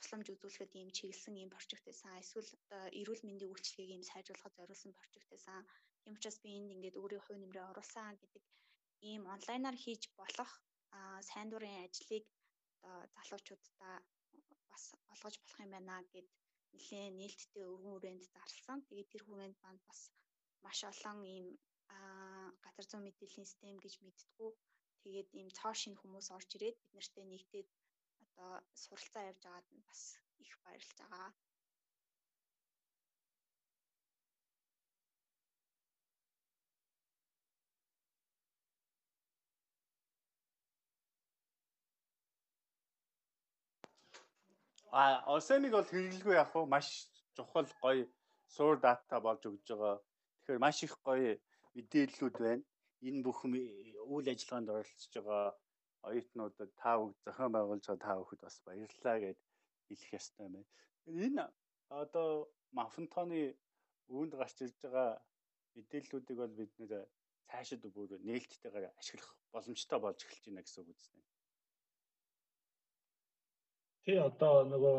тусламж 0.00 0.26
үзүүлэхэд 0.34 0.72
ийм 0.78 0.88
чиглэсэн 0.96 1.34
ийм 1.40 1.50
прожект 1.54 1.84
байсан. 1.86 2.20
Эсвэл 2.22 2.50
одоо 2.64 2.82
эрүүл 3.00 3.22
мэндийн 3.24 3.52
үйлчлэгийг 3.52 3.92
ийм 3.94 4.04
сайжруулахад 4.10 4.56
зориулсан 4.58 4.92
прожект 4.98 5.28
байсан. 5.32 5.60
Тийм 6.02 6.14
учраас 6.16 6.38
би 6.42 6.48
энд 6.58 6.74
ингээд 6.74 7.00
өөрийн 7.00 7.24
хувь 7.24 7.40
нэмрээ 7.40 7.64
оруулсан 7.72 8.14
гэдэг 8.20 8.44
ийм 9.10 9.22
онлайнаар 9.34 9.76
хийж 9.84 10.02
болох 10.20 10.50
сайн 11.28 11.48
дурын 11.50 11.76
ажлыг 11.84 12.24
одоо 12.76 12.96
залуучуудаа 13.14 13.96
бас 14.70 14.84
олгож 15.12 15.34
болох 15.42 15.58
юм 15.64 15.70
байна 15.74 15.96
гэд 16.12 16.28
нэлээ 16.76 17.06
нээлттэй 17.18 17.64
өвгөн 17.72 17.94
хүрээнд 17.94 18.24
зарлсан. 18.34 18.78
Тэгээд 18.88 19.12
тэр 19.12 19.22
хүрээнд 19.24 19.58
манд 19.64 19.80
бас 19.88 20.00
маш 20.64 20.78
олон 20.90 21.18
ийм 21.34 21.46
газар 22.64 22.86
зүйн 22.88 23.04
мэдээллийн 23.04 23.48
систем 23.48 23.76
гэж 23.84 23.94
мэдтгүү. 24.04 24.50
Тэгээд 25.02 25.28
ийм 25.38 25.48
цоо 25.58 25.72
шинэ 25.80 25.98
хүмүүс 25.98 26.28
орж 26.36 26.50
ирээд 26.56 26.76
бид 26.82 26.92
нартэй 26.96 27.24
нэгдээд 27.28 27.68
одоо 28.24 28.52
суралцаа 28.82 29.22
явьж 29.30 29.42
байгаад 29.44 29.68
нь 29.76 29.86
бас 29.88 30.00
их 30.44 30.52
баярлж 30.64 30.90
байгаа. 31.00 31.30
А 44.92 45.22
Осемиг 45.34 45.72
бол 45.72 45.90
хэрэглэгүй 45.90 46.34
яг 46.38 46.48
хуу 46.52 46.66
маш 46.66 46.86
чухал 47.36 47.68
гоё 47.82 48.04
суур 48.54 48.76
дата 48.80 49.20
болж 49.20 49.42
өгж 49.48 49.66
байгаа. 49.70 49.96
Тэгэхээр 50.38 50.64
маш 50.64 50.78
их 50.86 50.94
гоё 51.02 51.32
мэдээллүүд 51.76 52.36
байна. 52.38 52.64
Энэ 53.08 53.22
бүх 53.26 53.38
үйл 53.44 54.30
ажиллагаанд 54.32 54.70
оролцож 54.70 55.12
байгаа 55.14 55.46
оюутнуудад 56.08 56.70
та 56.80 56.90
бүгд 56.98 57.18
зохион 57.26 57.52
байгуулж 57.52 57.84
байгаа 57.86 58.04
та 58.06 58.18
бүхэд 58.20 58.40
бас 58.46 58.56
баярлалаа 58.66 59.16
гэд 59.24 59.38
хэлэх 59.88 60.12
ёстой 60.18 60.46
байна. 60.46 60.68
Энэ 61.06 61.44
одоо 62.02 62.30
Мафантоны 62.78 63.40
үүнд 64.16 64.32
гарч 64.40 64.56
ирж 64.62 64.76
байгаа 64.82 65.10
мэдээллүүдийг 65.76 66.38
бол 66.38 66.54
бид 66.60 66.72
нэр 66.78 66.92
цаашид 67.50 67.82
бүр 67.94 68.10
нээлттэйгээр 68.28 68.86
ашиглах 69.00 69.30
боломжтой 69.52 69.98
болж 70.00 70.18
эхэлж 70.22 70.44
байна 70.46 70.62
гэсэн 70.62 70.82
үг 70.82 70.90
үзнэ. 70.94 71.22
Тий 74.06 74.18
одоо 74.22 74.62
нөгөө 74.70 74.98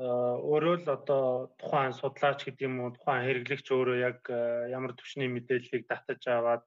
өөрөө 0.00 0.76
л 0.80 0.88
одоо 0.96 1.24
тухайн 1.60 1.92
судлаач 1.98 2.46
гэдэг 2.46 2.66
юм 2.68 2.76
уу 2.80 2.90
тухайн 2.94 3.26
хэрэглэгч 3.26 3.66
өөрөө 3.74 3.96
яг 4.08 4.18
ямар 4.76 4.94
төвчний 4.94 5.28
мэдээллийг 5.28 5.84
татаж 5.90 6.22
аваад 6.30 6.62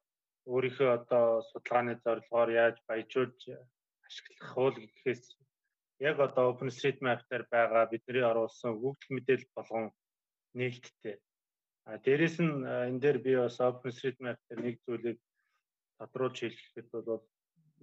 өөрийнхөө 0.52 0.90
одоо 0.98 1.26
судалгааны 1.50 1.94
зорилгоор 2.04 2.50
яаж 2.52 2.76
баяжуулж 2.88 3.40
ашиглах 4.06 4.52
уул 4.60 4.76
гэхээс 4.76 5.22
яг 6.08 6.16
одоо 6.20 6.52
OpenStreetMap 6.52 7.20
дээр 7.30 7.44
байгаа 7.54 7.84
бидний 7.92 8.24
оруулсан 8.30 8.76
Google 8.82 9.10
мэдээлэл 9.16 9.56
болгон 9.56 9.84
нээлттэй. 10.58 11.16
А 11.88 11.96
дээрэс 12.04 12.36
нь 12.44 12.54
энэ 12.88 13.00
дээр 13.00 13.18
би 13.24 13.32
бас 13.40 13.56
OpenStreetMap 13.56 14.38
дээр 14.48 14.60
нэг 14.66 14.76
зүйлийг 14.84 15.18
тодруулж 15.98 16.38
хэлэхэд 16.40 16.88
бол 16.92 17.24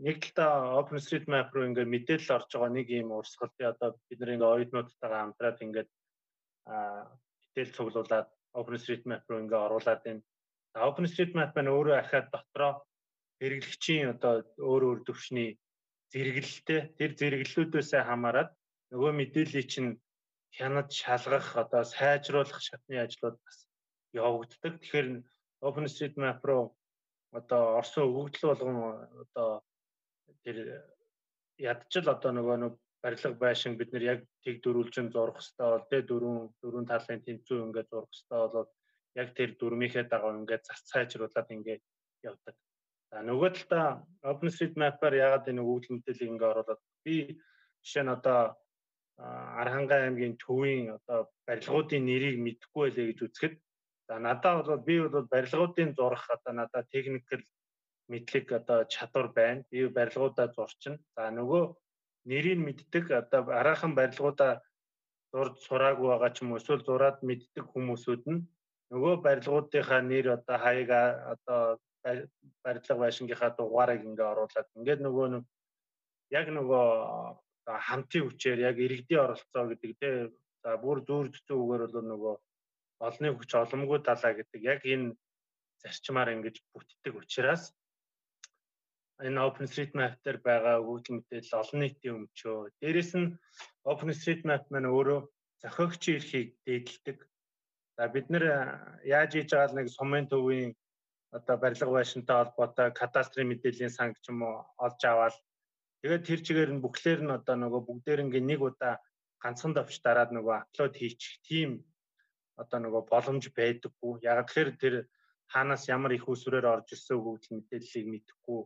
нэг 0.01 0.33
талдаа 0.33 0.81
OpenStreetMap 0.81 1.53
руу 1.53 1.65
ингээд 1.69 1.93
мэдээлэл 1.93 2.35
орж 2.37 2.49
байгаа 2.53 2.71
нэг 2.73 2.87
юм 2.89 3.13
урсгал 3.13 3.53
тий 3.53 3.67
одоо 3.69 3.89
бид 4.09 4.19
нар 4.19 4.33
ингээд 4.33 4.53
оюутнуудтайгаа 4.53 5.21
хамтраад 5.21 5.59
ингээд 5.65 5.89
мэдээлэл 6.65 7.75
цуглуулад 7.77 8.29
OpenStreetMap 8.59 9.23
руу 9.29 9.39
ингээд 9.45 9.65
оруулаад 9.65 10.01
байна. 10.05 10.21
OpenStreetMap 10.89 11.51
маань 11.53 11.73
өөрөө 11.75 11.95
ахаад 12.01 12.27
дотроо 12.33 12.73
хэрэглэгчийн 13.41 14.13
одоо 14.13 14.33
өөр 14.57 14.83
өөр 14.89 14.99
төвшний 15.05 15.49
зэрэглэлтэй 16.11 16.79
тэр 16.97 17.11
зэрэглэлүүдээс 17.19 17.91
хамаарат 18.09 18.49
нөгөө 18.91 19.11
мэдээллийг 19.21 19.67
чинь 19.69 19.91
хянаж 20.57 20.89
шалгах 20.91 21.47
одоо 21.63 21.83
сайжруулах 21.85 22.59
шатны 22.59 22.95
ажлууд 22.99 23.37
бас 23.45 23.57
явагддаг. 24.13 24.73
Тэгэхээр 24.81 25.07
OpenStreetMap 25.67 26.41
руу 26.49 26.63
одоо 27.31 27.79
орсон 27.79 28.09
өгөгдөл 28.09 28.49
болгон 28.49 28.77
одоо 29.23 29.49
тэр 30.45 30.57
ядчил 31.57 32.07
одоо 32.09 32.31
нөгөө 32.37 32.57
нэг 32.63 32.73
барилга 33.03 33.37
байшин 33.43 33.77
бид 33.77 33.93
нар 33.93 34.03
яг 34.03 34.19
тэг 34.45 34.61
дөрүүлжин 34.63 35.09
зурх 35.13 35.37
хэрэгтэй 35.37 35.69
бол 35.73 35.85
тэ 35.89 36.01
дөрвөн 36.09 36.39
дөрвөн 36.61 36.89
талын 36.91 37.21
тэнцүү 37.25 37.57
ингээд 37.65 37.89
зурх 37.93 38.09
хэрэгтэй 38.09 38.39
бол 38.53 38.69
яг 39.21 39.29
тэр 39.37 39.49
дөрмийнхээ 39.61 40.05
дагав 40.09 40.37
ингээд 40.39 40.67
зарц 40.67 40.85
сайжруулад 40.91 41.49
ингээд 41.55 41.83
явдаг. 42.29 42.55
За 43.11 43.21
нөгөө 43.27 43.49
талдаа 43.57 43.87
OpenStreetMap-аар 44.31 45.15
ягаад 45.25 45.49
энэ 45.51 45.65
Google 45.67 45.97
мэдээллийг 45.97 46.31
ингээд 46.31 46.51
оруулаад 46.51 46.81
би 47.03 47.15
жишээ 47.83 48.03
нь 48.05 48.15
одоо 48.17 48.39
Аранхангай 49.61 50.01
аймгийн 50.07 50.37
төвийн 50.41 50.97
одоо 50.97 51.29
барилгуудын 51.45 52.05
нэрийг 52.05 52.37
мэдэхгүй 52.41 52.81
байлээ 52.89 53.05
гэж 53.09 53.19
үзэхэд 53.25 53.55
за 54.07 54.15
надад 54.17 54.65
бол 54.65 54.81
би 54.87 54.95
бол 55.01 55.27
барилгуудын 55.33 55.91
зурх 55.97 56.23
одоо 56.35 56.53
надад 56.53 56.89
техникэл 56.93 57.43
мэдлэг 58.07 58.51
одоо 58.59 58.79
чадвар 58.85 59.27
байна. 59.29 59.63
Би 59.69 59.87
барилгуудаа 59.87 60.47
зурчин. 60.55 60.97
За 61.15 61.29
нөгөө 61.29 61.63
нэрийг 62.25 62.59
мэддэг 62.59 63.05
одоо 63.11 63.41
араахан 63.59 63.95
барилгуудаа 63.95 64.61
зурж 65.33 65.55
сураагүй 65.67 66.07
байгаа 66.09 66.31
ч 66.33 66.41
юм 66.41 66.51
уу 66.51 66.59
эсвэл 66.59 66.85
зураад 66.85 67.17
мэддэг 67.29 67.65
хүмүүсүүд 67.71 68.23
нь 68.31 68.45
нөгөө 68.91 69.13
барилгуудынхаа 69.25 70.01
нэр 70.11 70.25
одоо 70.37 70.57
хаяг 70.63 70.89
одоо 71.33 71.61
барилга 72.63 72.95
байшингийнхаа 73.01 73.51
дугаарыг 73.55 74.01
ингээ 74.09 74.31
оруулаад 74.33 74.67
ингээд 74.77 75.01
нөгөө 75.05 75.27
нэг 75.33 75.43
яг 76.37 76.47
нөгөө 76.57 76.87
хамтын 77.87 78.23
хүчээр 78.25 78.59
яг 78.69 78.75
иргэдийн 78.85 79.23
оролцоо 79.25 79.63
гэдэг 79.71 79.91
те 80.01 80.09
за 80.63 80.69
бүр 80.83 80.97
зүүр 81.07 81.27
зүгүүгээр 81.47 81.83
бол 81.87 82.07
нөгөө 82.11 82.35
олонний 83.07 83.33
хүч 83.33 83.51
оломгүй 83.63 83.99
далаа 84.03 84.31
гэдэг 84.37 84.61
яг 84.73 84.81
энэ 84.93 85.15
зарчмаар 85.81 86.29
ингэж 86.35 86.55
бүтдэг 86.73 87.13
учраас 87.21 87.63
энэ 89.27 89.41
OpenStreetMap 89.47 90.13
дээр 90.25 90.39
байгаа 90.41 90.81
өгөгдөл 90.81 91.15
мэдээлэл 91.21 91.59
олон 91.61 91.79
нийтийн 91.81 92.15
өмчөө. 92.17 92.57
Дээрэс 92.81 93.11
нь 93.21 93.37
OpenStreetMap 93.91 94.63
маань 94.73 94.89
өөрөө 94.89 95.19
зохиогчийн 95.61 96.17
эрхийг 96.17 96.49
дээдэлдэг. 96.65 97.17
За 97.97 98.03
бид 98.13 98.27
нэр 98.33 98.45
яаж 99.05 99.31
хийж 99.37 99.49
байгаа 99.53 99.77
нэг 99.77 99.87
сумын 99.93 100.25
төвийн 100.25 100.73
одоо 101.37 101.55
барилга 101.61 101.91
байшинтай 101.97 102.35
холбоотой 102.37 102.89
кадастрын 102.99 103.49
мэдээллийн 103.49 103.93
санг 103.93 104.17
ч 104.23 104.33
юм 104.33 104.41
уу 104.41 104.65
олж 104.85 105.01
аваад 105.05 105.35
тэгээд 106.01 106.25
тэр 106.25 106.39
чигээр 106.45 106.71
нь 106.73 106.83
бүхлээр 106.83 107.21
нь 107.23 107.35
одоо 107.37 107.55
нөгөө 107.61 107.81
бүгдээр 107.87 108.23
ингээ 108.25 108.43
нэг 108.49 108.61
удаа 108.69 108.93
ганцхан 109.43 109.73
давч 109.77 110.01
дараад 110.01 110.33
нөгөө 110.33 110.55
апплод 110.57 110.93
хийчих 110.97 111.37
тийм 111.45 111.69
одоо 112.61 112.79
нөгөө 112.81 113.03
боломж 113.13 113.45
байдаггүй. 113.53 114.13
Яг 114.25 114.49
тэгэхээр 114.49 114.71
тэр 114.81 114.95
хаанаас 115.53 115.83
ямар 115.95 116.11
их 116.17 116.25
усрээр 116.25 116.65
орж 116.73 116.87
ирсэн 116.93 117.17
өгөгдөл 117.19 117.55
мэдээллийг 117.57 118.07
мэдэхгүй 118.09 118.61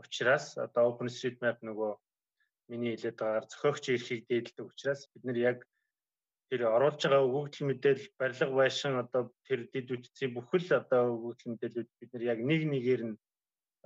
учраас 0.00 0.46
одоо 0.66 0.82
OpenStreetMap 0.90 1.58
нөгөө 1.68 1.92
миний 2.70 2.92
хэлээд 2.94 3.18
байгаагаар 3.18 3.46
зохиогч 3.52 3.84
эрхийг 3.94 4.22
дээдэлдэг 4.28 4.66
учраас 4.70 5.00
бид 5.12 5.24
нар 5.24 5.38
яг 5.50 5.58
тэр 6.48 6.62
оруулж 6.76 7.00
байгаа 7.04 7.26
өгөгдөл 7.28 7.68
мэдээлэл 7.68 8.08
барилга 8.20 8.56
байшин 8.60 8.94
одоо 9.04 9.22
тэр 9.46 9.60
дэд 9.72 9.88
үтцийн 9.94 10.32
бүхэл 10.32 10.68
одоо 10.80 11.02
өгөгдөл 11.16 11.52
мэдээлэлүүд 11.52 11.90
бид 12.00 12.10
нар 12.12 12.24
яг 12.32 12.40
нэг 12.50 12.62
нэгээр 12.72 13.02
нь 13.08 13.16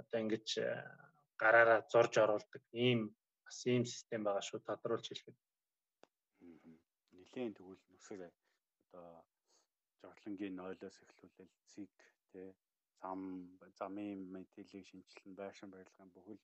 одоо 0.01 0.19
ингэж 0.23 0.49
э, 0.63 0.69
гараараа 1.43 1.81
зорж 1.93 2.15
оруулдаг. 2.23 2.63
Ийм 2.73 3.01
бас 3.45 3.59
ийм 3.67 3.85
систем 3.87 4.23
байгаа 4.25 4.45
шүү 4.47 4.61
тодруулж 4.63 5.07
хэлэхэд. 5.09 5.39
Нилээн 7.19 7.55
тэгвэл 7.57 7.83
нүсэр 7.91 8.21
одоо 8.27 9.09
жорлонгийн 10.01 10.55
нойлоос 10.59 10.97
эхлүүлэл 11.03 11.51
цэг 11.71 11.91
тий 12.31 12.49
зам 13.03 13.21
замын 13.79 14.21
мэдээллийг 14.35 14.87
шинжилнэ, 14.89 15.39
байшин 15.43 15.71
барилгын 15.75 16.11
бүхэл 16.15 16.43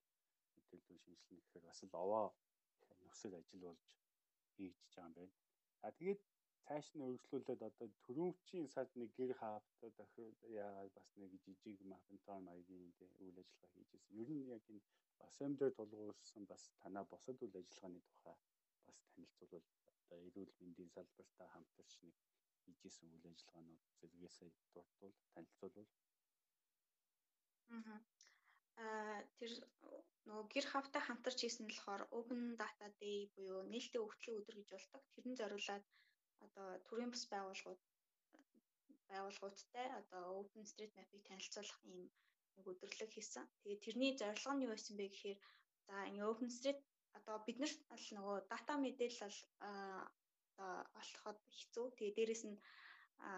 мэдээллийг 0.55 1.01
шинжилнэ 1.05 1.41
гэхээр 1.41 1.65
бас 1.69 1.81
л 1.87 1.95
овоо 2.03 2.27
нөхцөл 3.05 3.39
ажил 3.41 3.63
болж 3.67 3.83
хийгдэж 4.57 4.93
байгаа 4.95 5.07
юм 5.09 5.15
байна. 5.19 5.35
А 5.87 5.89
тэгээд 5.99 6.21
цааш 6.65 6.87
нь 6.93 7.05
өргөжлүүлээд 7.09 7.63
одоо 7.71 7.89
төрөвчийн 8.05 8.67
сад 8.75 8.89
нэг 9.01 9.11
гэр 9.19 9.33
хаавтаа 9.41 9.91
дахиад 9.99 10.39
яагаад 10.63 10.93
бас 10.99 11.09
нэг 11.21 11.31
жижиг 11.45 11.79
мафентон 11.93 12.41
маягийн 12.49 12.91
үйл 13.23 13.39
ажиллагаа 13.43 13.71
хийжсэн. 13.75 14.19
Ер 14.21 14.29
нь 14.37 14.45
яг 14.57 14.65
энэ 14.73 14.87
assembly 15.29 15.71
тулгуурсан 15.79 16.45
бас 16.51 16.63
танаа 16.83 17.05
босод 17.13 17.39
үйл 17.45 17.57
ажиллагааны 17.61 18.01
тухай 18.11 18.37
бас 18.87 18.99
танилцуулбал 19.11 19.67
одоо 20.01 20.19
эрүүл 20.29 20.53
мэндийн 20.61 20.91
салбартаа 20.97 21.49
хамтарч 21.55 21.93
нэг 22.05 22.17
хийжсэн 22.65 23.09
үйл 23.15 23.27
ажиллагаанууд 23.33 23.83
зэрэгээсээ 23.99 24.51
дурдвал 24.75 25.17
танилцуулбал. 25.35 25.91
Аа 28.85 29.19
тэр 29.39 29.53
нөгөө 30.29 30.47
гэр 30.55 30.67
хавтай 30.73 31.03
хамтарч 31.05 31.39
хийсэн 31.41 31.65
нь 31.67 31.71
болохоор 31.73 32.03
Open 32.19 32.43
Data 32.61 32.87
Day 33.01 33.19
буюу 33.35 33.61
нээлттэй 33.73 34.01
өвтлөг 34.03 34.35
өдөр 34.41 34.57
гэж 34.59 34.69
болдог. 34.73 35.03
Тэрэн 35.15 35.35
зориулаад 35.41 35.85
одоо 36.45 36.69
төрийн 36.87 37.11
бас 37.13 37.25
байгууллагууд 37.33 37.81
байгууллагуудтай 39.11 39.87
одоо 40.01 40.25
OpenStreetMap-ыг 40.43 41.23
танилцуулах 41.29 41.81
ийм 41.91 42.03
нэг 42.57 42.65
өдөрлөг 42.73 43.11
хийсэн. 43.13 43.45
Тэгээд 43.63 43.85
тэрний 43.85 44.13
зорилго 44.21 44.53
нь 44.55 44.65
юу 44.67 44.73
байсан 44.75 44.95
бэ 44.97 45.07
гэхээр 45.11 45.39
за 45.87 45.95
ингээ 46.11 46.31
OpenStreet 46.33 46.81
одоо 47.19 47.37
бид 47.47 47.59
нарт 47.61 47.81
бол 47.91 48.07
нөгөө 48.17 48.37
дата 48.53 48.73
мэдээлэл 48.85 49.23
бол 49.25 49.39
одоо 50.59 50.73
олоход 51.01 51.39
хэцүү. 51.59 51.87
Тэгээд 51.97 52.17
дээрэс 52.19 52.45
нь 52.51 52.59
а 53.29 53.31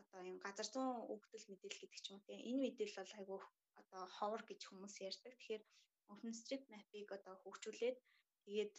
одоо 0.00 0.20
юм 0.30 0.38
газар 0.44 0.68
зүүн 0.74 0.90
өгдөл 1.14 1.46
мэдээлэл 1.50 1.82
гэдэг 1.82 2.00
ч 2.02 2.06
юм 2.10 2.16
уу 2.18 2.26
тийм 2.26 2.40
энэ 2.48 2.62
мэдээлэл 2.62 3.00
бол 3.00 3.18
айгүй 3.20 3.40
одоо 3.80 4.02
ховор 4.16 4.42
гэж 4.50 4.60
хүмүүс 4.66 4.94
ярьдаг. 5.08 5.32
Тэгэхээр 5.36 5.62
OpenStreetMap-ыг 6.12 7.08
одоо 7.18 7.34
хөгжүүлээд 7.42 7.98
тэгээд 8.44 8.76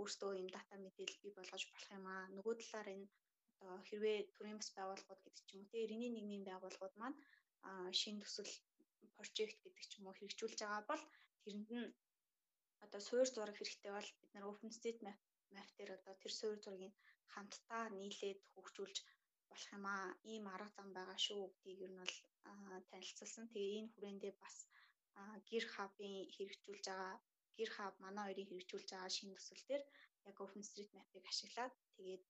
өөртөө 0.00 0.30
юм 0.40 0.48
дата 0.56 0.74
мэдээлэл 0.84 1.22
бий 1.22 1.32
болгож 1.36 1.62
болох 1.70 1.90
юм 1.98 2.04
аа. 2.14 2.24
Нөгөө 2.36 2.54
талаар 2.60 2.88
энэ 2.96 3.06
одоо 3.62 3.78
хэрвээ 3.88 4.18
төрийн 4.36 4.58
бас 4.60 4.70
байгууллагууд 4.76 5.22
гэдэг 5.24 5.44
ч 5.46 5.50
юм 5.54 5.60
уу 5.62 5.70
тийм 5.70 5.82
иргэний 5.84 6.10
нийгмийн 6.12 6.44
байгууллагууд 6.48 6.94
маань 6.98 7.18
шин 8.00 8.16
төсөл 8.22 8.52
прожект 9.16 9.58
гэдэг 9.62 9.84
ч 9.90 9.92
юм 9.98 10.06
уу 10.06 10.16
хэрэгжүүлж 10.16 10.58
байгаа 10.60 10.82
бол 10.90 11.02
тэрэнд 11.42 11.68
нь 11.78 11.88
одоо 12.84 13.00
суур 13.08 13.28
зураг 13.30 13.56
хэрэгтэй 13.58 13.92
бол 13.94 14.08
бид 14.20 14.30
нар 14.32 14.48
OpenStreetMap 14.52 15.18
map 15.54 15.68
дээр 15.76 15.90
одоо 15.98 16.14
тэр 16.22 16.32
суур 16.38 16.56
зургийг 16.64 16.94
хамтдаа 17.32 17.84
нийлээд 17.98 18.40
хөгжүүлж 18.54 18.96
болох 19.52 19.70
юм 19.76 19.84
аа. 19.94 20.08
Ийм 20.32 20.44
арга 20.54 20.70
зам 20.76 20.88
байгаа 20.96 21.18
шүү 21.26 21.40
гэдгийг 21.52 21.80
ер 21.86 21.92
нь 21.92 22.00
бол 22.02 22.14
танилцуулсан. 22.90 23.46
Тэгээ 23.52 23.78
энэ 23.80 23.92
хүрээндээ 23.92 24.32
бас 24.42 24.56
гэр 25.48 25.64
хабын 25.74 26.14
хэрэгжүүлж 26.34 26.84
байгаа 26.88 27.14
гэр 27.58 27.70
хаб 27.76 27.94
манай 28.04 28.24
хоёрын 28.26 28.48
хэрэгжүүлж 28.48 28.88
байгаа 28.90 29.16
шинэ 29.16 29.34
төсөл 29.36 29.62
төр 29.68 29.82
яг 30.28 30.36
OpenStreetMap-ыг 30.44 31.24
ашиглаад 31.32 31.74
тэгээд 31.96 32.22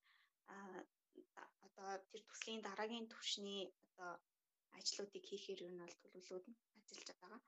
одоо 1.67 1.91
тэр 2.11 2.23
төслийн 2.29 2.61
дараагийн 2.65 3.11
түвшний 3.13 3.63
одоо 3.87 4.13
ажлуудыг 4.79 5.25
хийхээр 5.27 5.61
юу 5.65 5.73
нь 5.73 5.81
бол 5.83 5.95
төлөвлөлүүд 6.01 6.45
нь 6.49 6.59
ажиллаж 6.81 7.09
байгаа. 7.21 7.41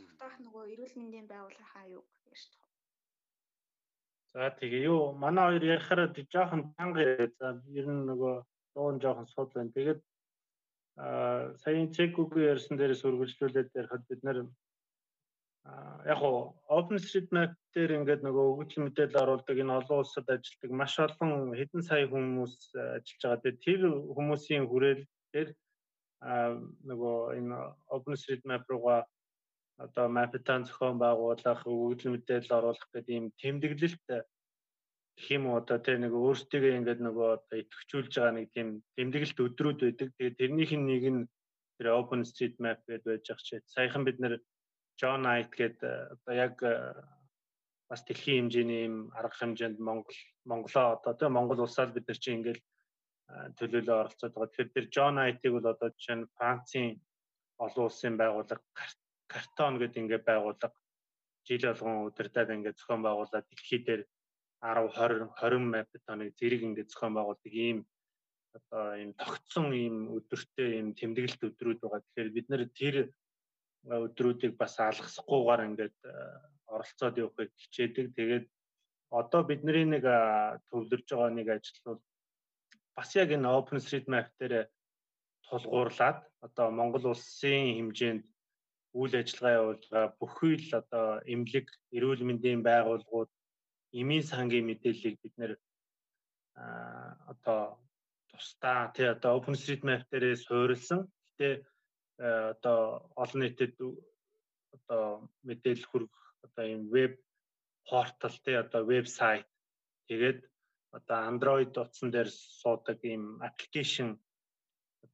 Тогтоох 0.00 0.36
нөгөө 0.44 0.64
эрүүл 0.72 0.94
мэндийн 0.98 1.30
байгууллагынхаа 1.32 1.84
юу 1.96 2.04
ярьж 2.32 2.50
байгаа. 2.52 2.65
За 4.34 4.50
тэгээ 4.58 4.82
юу 4.90 5.12
манай 5.22 5.44
хоёр 5.48 5.64
ярихаар 5.74 6.00
жоохон 6.34 6.62
танга 6.76 7.02
за 7.38 7.48
ер 7.78 7.86
нь 7.86 8.06
нөгөө 8.10 8.34
дуун 8.74 9.00
жоохон 9.00 9.26
сууд 9.34 9.50
байна. 9.54 9.74
Тэгээд 9.76 10.00
аа 10.96 11.56
саяын 11.62 11.92
чекүүгээ 11.96 12.50
ярьсан 12.54 12.76
дээрээс 12.76 13.02
үргэлжлүүлээд 13.08 13.76
ярихад 13.80 14.04
бид 14.08 14.22
нэр 14.24 14.38
яг 16.12 16.20
уу 16.22 16.54
OpenStreetMap 16.78 17.52
дээр 17.74 17.90
ингээд 17.98 18.22
нөгөө 18.24 18.44
өгөгдөл 18.50 18.84
мэдээлэл 18.84 19.22
оруулдаг 19.22 19.56
энэ 19.62 19.76
олон 19.80 19.98
улсад 20.00 20.26
ажилладаг 20.30 20.70
маш 20.80 20.94
олон 21.06 21.32
хэдэн 21.58 21.82
сая 21.88 22.06
хүмүүс 22.06 22.54
ажиллаж 22.96 23.22
байгаа. 23.22 23.42
Тэгээд 23.42 23.64
тэр 23.66 23.80
хүмүүсийн 24.16 24.64
хүрээл 24.70 25.04
дээр 25.32 25.48
нөгөө 26.90 27.18
энэ 27.38 27.56
OpenStreetMap 27.96 28.64
руугаа 28.70 29.00
одоо 29.84 30.06
мапитан 30.08 30.64
зохион 30.64 30.96
байгуулах, 30.98 31.60
өгөгдөл 31.68 32.12
мэдээлэл 32.12 32.56
оруулах 32.58 32.88
гэдэг 32.92 33.14
ийм 33.16 33.26
тэмдэглэлт 33.40 34.06
уу 35.48 35.56
одоо 35.60 35.78
тэр 35.80 35.96
нэг 36.00 36.12
өөртөө 36.12 36.76
ингээд 36.76 37.00
нөгөө 37.00 37.28
одоо 37.36 37.56
идэвхжүүлж 37.60 38.12
байгаа 38.16 38.34
нэг 38.36 38.46
тийм 38.52 38.68
тэмдэглэлт 38.96 39.38
өдрүүд 39.46 39.78
байдаг. 39.84 40.08
Тэгээд 40.16 40.38
тэрнийх 40.40 40.72
нь 40.76 40.88
нэг 40.92 41.04
нь 41.12 41.20
тэр 41.76 41.86
OpenStreetMap 42.00 42.80
гэдээ 42.84 43.04
байж 43.04 43.26
ах 43.32 43.40
чи. 43.46 43.60
Саяхан 43.64 44.04
бид 44.04 44.20
нэр 44.20 44.34
John 45.00 45.24
Knight 45.24 45.52
гэдэг 45.56 45.92
одоо 46.14 46.34
яг 46.36 46.56
бас 47.88 48.00
дэлхийн 48.04 48.48
хэмжээний 48.48 48.82
юм 48.88 48.96
арга 49.16 49.36
хэмжээнд 49.40 49.78
Монгол 49.80 50.18
Монголоо 50.44 50.86
одоо 50.96 51.12
тийм 51.16 51.32
Монгол 51.36 51.64
улсаар 51.64 51.92
бид 51.92 52.08
нар 52.08 52.20
чинь 52.20 52.36
ингээд 52.40 52.60
төлөөлөө 53.56 53.96
оролцоод 54.00 54.32
байгаа. 54.32 54.52
Тэгэхээр 54.52 54.74
тэр 54.74 54.86
John 54.94 55.14
Knight-ыг 55.16 55.52
бол 55.52 55.68
одоо 55.72 55.88
жишээ 55.96 56.16
нь 56.16 56.30
Францын 56.36 56.86
олон 57.64 57.84
улсын 57.88 58.14
байгууллага 58.20 58.64
картон 59.32 59.78
гэдэг 59.78 60.02
ингээд 60.02 60.24
байгууллага 60.26 60.76
жил 61.46 61.64
болгон 61.66 62.06
удирдаад 62.08 62.50
ингээд 62.54 62.78
зохион 62.78 63.02
байгуулаад 63.06 63.46
дэлхий 63.48 63.80
дээр 63.86 64.02
10 64.62 64.90
20 64.96 65.30
20 65.38 65.74
мапитоныг 65.74 66.30
зэрэг 66.38 66.62
ингээд 66.68 66.90
зохион 66.90 67.14
байгуулдаг 67.16 67.52
ийм 67.52 67.78
одоо 68.56 68.96
ийм 68.96 69.12
тогтсон 69.14 69.66
ийм 69.72 69.96
өдөртэй 70.16 70.68
ийм 70.78 70.88
тэмдэглэлт 70.98 71.42
өдрүүд 71.48 71.80
байгаа. 71.80 72.00
Тэгэхээр 72.02 72.30
бид 72.36 72.46
нэр 72.48 72.62
тэр 72.72 72.96
өдрүүдийг 73.84 74.56
бас 74.56 74.74
алгасахгүйгээр 74.80 75.66
ингээд 75.68 75.98
оролцоод 76.74 77.14
явахыг 77.20 77.52
хичээдэг. 77.60 78.06
Тэгээд 78.16 78.46
одоо 79.10 79.42
бидний 79.44 79.84
нэг 79.86 80.04
төвлөрж 80.68 81.06
байгаа 81.10 81.30
нэг 81.30 81.48
ажил 81.52 81.80
бол 81.84 82.00
бас 82.96 83.10
яг 83.14 83.30
энэ 83.30 83.52
OpenStreetMap 83.58 84.28
дээр 84.40 84.66
тулгуурлаад 85.46 86.18
одоо 86.46 86.66
Монгол 86.72 87.12
улсын 87.12 87.76
хэмжээнд 87.76 88.24
үйл 89.00 89.14
ажиллагаа 89.20 89.58
явуулж 89.60 89.84
байгаа 89.92 90.16
бүхий 90.20 90.54
л 90.56 90.70
одоо 90.80 91.06
эмнэлэг, 91.32 91.66
эрүүл 91.96 92.22
мэндийн 92.26 92.60
байгууллагууд 92.68 93.30
эмийн 94.00 94.24
сангийн 94.30 94.68
мэдээллийг 94.68 95.16
бид 95.22 95.34
нэр 95.40 95.52
одоо 97.32 97.60
тусдаа 98.30 98.80
тий 98.94 99.08
одоо 99.14 99.30
OpenStreetMap 99.38 100.02
дээрээ 100.10 100.36
суурилсан. 100.36 101.00
Гэтэ 101.26 101.48
одоо 102.54 102.80
олон 103.22 103.40
нийтэд 103.42 103.74
одоо 104.76 105.04
мэдээлэл 105.48 105.88
хүргэх 105.88 106.24
одоо 106.46 106.64
юм 106.76 106.82
веб 106.94 107.12
портал 107.88 108.36
тий 108.44 108.56
одоо 108.64 108.82
вебсайт 108.90 109.46
тэгээд 110.08 110.40
одоо 110.96 111.18
Android 111.30 111.72
утсан 111.76 112.08
дээр 112.10 112.28
суудаг 112.60 112.98
ийм 113.04 113.24
аппликейшн 113.48 114.10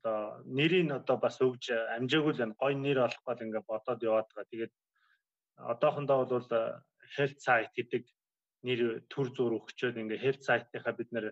одоо 0.03 0.43
нэрийг 0.45 0.91
одоо 0.91 1.17
бас 1.17 1.39
өгж 1.39 1.71
амжаагүй 1.97 2.33
л 2.35 2.41
байна. 2.43 2.59
Гой 2.59 2.75
нэр 2.75 2.99
олохгүй 3.07 3.35
л 3.35 3.45
ингээд 3.47 3.71
бодоод 3.71 4.03
яваад 4.03 4.29
байгаа. 4.35 4.51
Тэгээд 4.51 4.73
одоохондоо 5.73 6.27
бол 6.27 6.49
health 7.15 7.39
site 7.39 7.73
гэдэг 7.79 8.03
нэр 8.67 8.81
төр 9.13 9.29
зур 9.37 9.53
өгчөөд 9.59 10.01
ингээ 10.03 10.23
health 10.25 10.43
site-ийнхаа 10.43 10.95
бид 10.99 11.11
нэр 11.15 11.27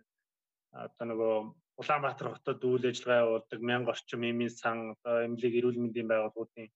одоо 0.71 1.07
нөгөө 1.07 1.35
Улаанбаатар 1.81 2.29
хотод 2.37 2.61
үйл 2.69 2.85
ажиллагаа 2.91 3.25
явуулдаг 3.25 3.61
мянга 3.65 3.93
орчим 3.95 4.23
эмийн 4.31 4.53
сан 4.53 4.79
одоо 4.95 5.25
эмнэлэг 5.25 5.55
эрүүл 5.59 5.81
мэндийн 5.81 6.09
байгууллагуудын 6.11 6.69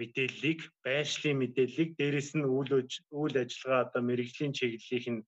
мэдээллийг 0.00 0.60
байшлийн 0.82 1.38
мэдээллийг 1.38 1.90
дээрэс 1.94 2.30
нь 2.34 2.44
үйл 2.44 2.70
үйл 3.14 3.36
ажиллагаа 3.38 3.86
одоо 3.86 4.02
мэрэгжлийн 4.02 4.52
чиглэлийнх 4.58 5.08
нь 5.14 5.22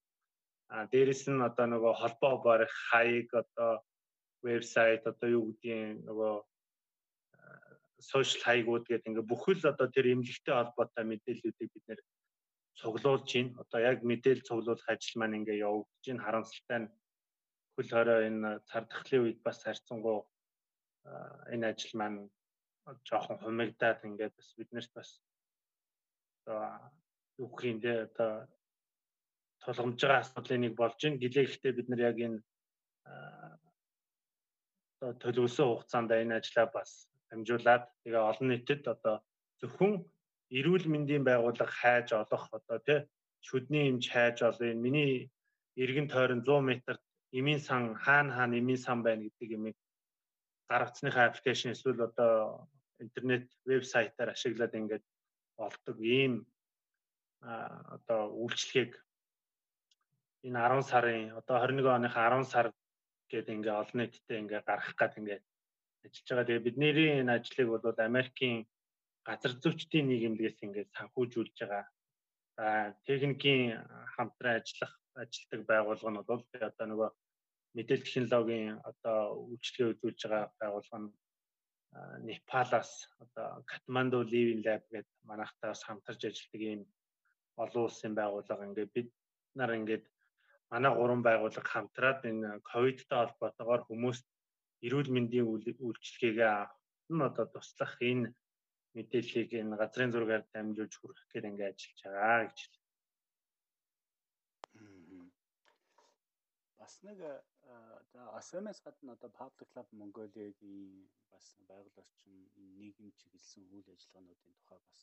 дээрэс 0.92 1.22
нь 1.30 1.46
одоо 1.48 1.66
нөгөө 1.70 1.92
холбоо 2.00 2.34
барих 2.42 2.72
хаяг 2.90 3.28
одоо 3.42 3.70
вебсайт 4.42 5.06
одоо 5.06 5.28
юу 5.30 5.44
гэдгийг 5.50 6.02
нөгөө 6.06 6.34
сошиал 8.02 8.42
хаягууд 8.42 8.84
гэдэг 8.86 9.08
ингээ 9.08 9.30
бүхэл 9.30 9.62
одоо 9.72 9.86
тэр 9.86 10.10
эмнэлэгтэй 10.12 10.54
холбоотой 10.54 11.04
мэдээллүүдийг 11.06 11.70
бид 11.70 11.84
нэр 11.86 12.00
цуглуулж 12.78 13.28
байна. 13.30 13.54
Одоо 13.62 13.80
яг 13.80 13.98
мэдээлэл 14.02 14.48
цуглуулах 14.48 14.88
ажил 14.90 15.16
маань 15.18 15.38
ингээ 15.38 15.62
явагдаж 15.62 16.04
байна. 16.06 16.24
Харамсалтай 16.26 16.78
нь 16.82 16.92
хөл 17.74 17.90
хорой 17.94 18.20
энэ 18.28 18.50
цар 18.68 18.84
тахлын 18.90 19.22
үед 19.22 19.38
бас 19.46 19.58
харьцангуй 19.62 20.18
энэ 21.54 21.66
ажил 21.70 21.94
маань 21.98 22.18
жоохон 23.08 23.38
хумигдаад 23.38 24.02
ингээд 24.08 24.34
бас 24.34 24.48
биднэрт 24.58 24.92
бас 24.98 25.10
одоо 26.42 26.90
юу 27.38 27.48
бэ 27.54 27.92
одоо 28.10 28.32
тулгамж 29.62 29.98
байгаа 30.02 30.20
асуудлын 30.22 30.62
нэг 30.66 30.74
болж 30.74 30.98
байна. 30.98 31.22
Гэлээ 31.22 31.44
гэхдээ 31.46 31.72
бид 31.78 31.88
нар 31.88 32.02
яг 32.10 32.18
энэ 32.26 32.38
одоо 33.06 33.71
төлөвлөсөн 35.22 35.66
хугацаанд 35.68 36.10
энэ 36.22 36.38
ажлаа 36.38 36.66
бас 36.76 36.90
дамжуулаад 37.30 37.84
тэгээ 38.02 38.22
олон 38.30 38.48
нийтэд 38.50 38.82
одоо 38.94 39.16
зөвхөн 39.60 39.92
эрүүл 40.58 40.86
мэндийн 40.92 41.24
байгууллага 41.26 41.74
хайж 41.80 42.08
олох 42.22 42.44
одоо 42.58 42.78
тий 42.86 43.00
шүдний 43.48 43.84
эмч 43.90 44.04
хайж 44.14 44.36
олоо 44.48 44.66
энэ 44.72 44.84
миний 44.86 45.12
эргэн 45.82 46.08
тойрон 46.12 46.42
100 46.46 46.68
м-т 46.68 46.86
эмийн 47.38 47.60
сан 47.66 47.82
хаана 48.04 48.32
хаана 48.36 48.54
эмийн 48.60 48.80
сан 48.84 48.98
байна 49.06 49.22
гэдэг 49.26 49.50
юмыг 49.58 49.76
гаргацсныхаа 50.68 51.24
аппликейшн 51.26 51.74
эсвэл 51.74 52.06
одоо 52.08 52.68
интернет 53.04 53.46
вебсайтаар 53.66 54.30
ашиглаад 54.32 54.74
ингээд 54.80 55.04
олдог. 55.56 55.96
Ийм 56.00 56.46
одоо 57.42 58.30
үйлчлэгийг 58.42 58.92
энэ 60.46 60.58
10 60.58 60.90
сарын 60.90 61.22
одоо 61.40 61.56
21 61.58 61.90
оныхаа 61.98 62.30
10 62.30 62.44
сар 62.52 62.66
гэдэг 63.32 63.56
ингээ 63.56 63.80
олон 63.82 63.98
нийтэд 64.00 64.40
ингээ 64.42 64.62
гаргах 64.68 64.96
гэдэг 64.98 65.20
ингээ 65.20 65.40
ажиллаж 66.04 66.28
байгаа. 66.28 66.46
Тэгээ 66.48 66.66
бидний 66.66 66.92
энэ 67.20 67.34
ажлыг 67.36 67.68
бол 67.70 67.98
Америкийн 68.08 68.58
газар 69.28 69.52
зүйчдийн 69.62 70.06
нийгэмлэгээс 70.08 70.58
ингээ 70.66 70.86
санхүүжүүлж 70.96 71.56
байгаа. 71.60 71.84
За 72.56 72.66
техникийн 73.06 73.80
хамтран 74.14 74.60
ажиллах 74.60 74.92
ажилтдаг 75.22 75.60
байгууллага 75.70 76.10
нь 76.12 76.28
бол 76.30 76.42
одоо 76.68 76.86
нөгөө 76.88 77.10
мэдээлэл 77.76 78.06
технологийн 78.06 78.70
одоо 78.90 79.18
үйлчлэгээ 79.50 79.92
үзүүлж 79.92 80.20
байгаа 80.24 80.44
байгууллага 80.60 81.00
нь 81.02 81.10
Непалаас 82.26 82.92
одоо 83.22 83.48
Катманду 83.70 84.24
Living 84.32 84.62
Lab 84.64 84.82
гэдэг 84.88 85.12
манайхтаас 85.28 85.80
хамтарч 85.84 86.20
ажилладаг 86.24 86.62
ийм 86.64 86.82
олон 87.62 87.82
улсын 87.84 88.14
байгууллага 88.16 88.66
ингээд 88.68 88.90
бид 88.96 89.08
нар 89.58 89.72
ингээд 89.78 90.04
манай 90.72 90.92
гурван 90.98 91.22
байгууллага 91.28 91.72
хамтраад 91.72 92.20
энэ 92.30 92.48
ковидтай 92.70 93.18
холбоотойгоор 93.20 93.82
хүмүүст 93.86 94.26
эрүүл 94.86 95.10
мэндийн 95.14 95.46
үйлчлэгээ 95.86 96.50
авах 96.52 96.74
нь 97.14 97.26
одоо 97.28 97.46
туслах 97.54 97.94
энэ 98.10 98.28
мэдээллийг 98.96 99.50
энэ 99.60 99.78
газрын 99.80 100.12
зургаар 100.12 100.44
дамжуулж 100.52 100.94
хүргэх 100.96 101.26
гээд 101.30 101.48
ингээд 101.50 101.72
ажиллаж 101.72 102.00
байгаа 102.04 102.40
гэж 102.48 102.58
бас 106.80 106.94
нэг 107.06 107.18
за 108.12 108.20
АСМ-с 108.38 108.78
гадна 108.84 109.12
одоо 109.16 109.30
Public 109.40 109.68
Club 109.72 109.88
Mongolia-гийн 110.00 111.08
бас 111.32 111.46
байгууллагч 111.68 112.18
нийгэм 112.78 113.08
чиглэсэн 113.18 113.62
үйл 113.74 113.88
ажиллагаануудын 113.94 114.54
тухай 114.58 114.80
бас 114.88 115.00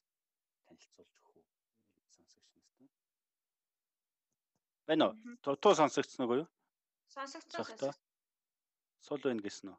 танилцуулж 0.66 1.14
өгөх 1.18 1.36
үү? 1.38 1.46
Сонсогч 2.16 2.50
нарт. 2.56 3.09
Байна 4.90 5.06
уу? 5.08 5.56
Туу 5.62 5.74
сонсогдсон 5.78 6.26
уу? 6.26 6.46
Сонсогдсон. 7.14 7.94
Сул 9.06 9.22
байна 9.22 9.44
гэсэн 9.46 9.70
үү? 9.70 9.78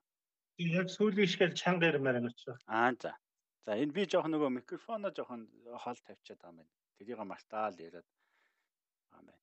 Яг 0.79 0.87
сүүлийн 0.95 1.31
шигээр 1.33 1.53
чанга 1.61 1.91
ярмаар 1.91 2.23
юм 2.23 2.31
чи. 2.31 2.55
Аа 2.71 2.95
за. 3.03 3.19
За 3.67 3.75
энэ 3.75 3.91
би 3.97 4.07
жоохон 4.07 4.31
нөгөө 4.35 4.51
микрофоноо 4.59 5.11
жоохон 5.11 5.43
хол 5.83 5.99
тавьчихад 6.07 6.39
байгаа 6.39 6.53
юм 6.53 6.59
байна. 6.63 6.73
Тэрийг 6.95 7.19
мартаал 7.27 7.75
яриад 7.87 8.07
байгаа 9.11 9.19
юм 9.19 9.27
байна. 9.27 9.43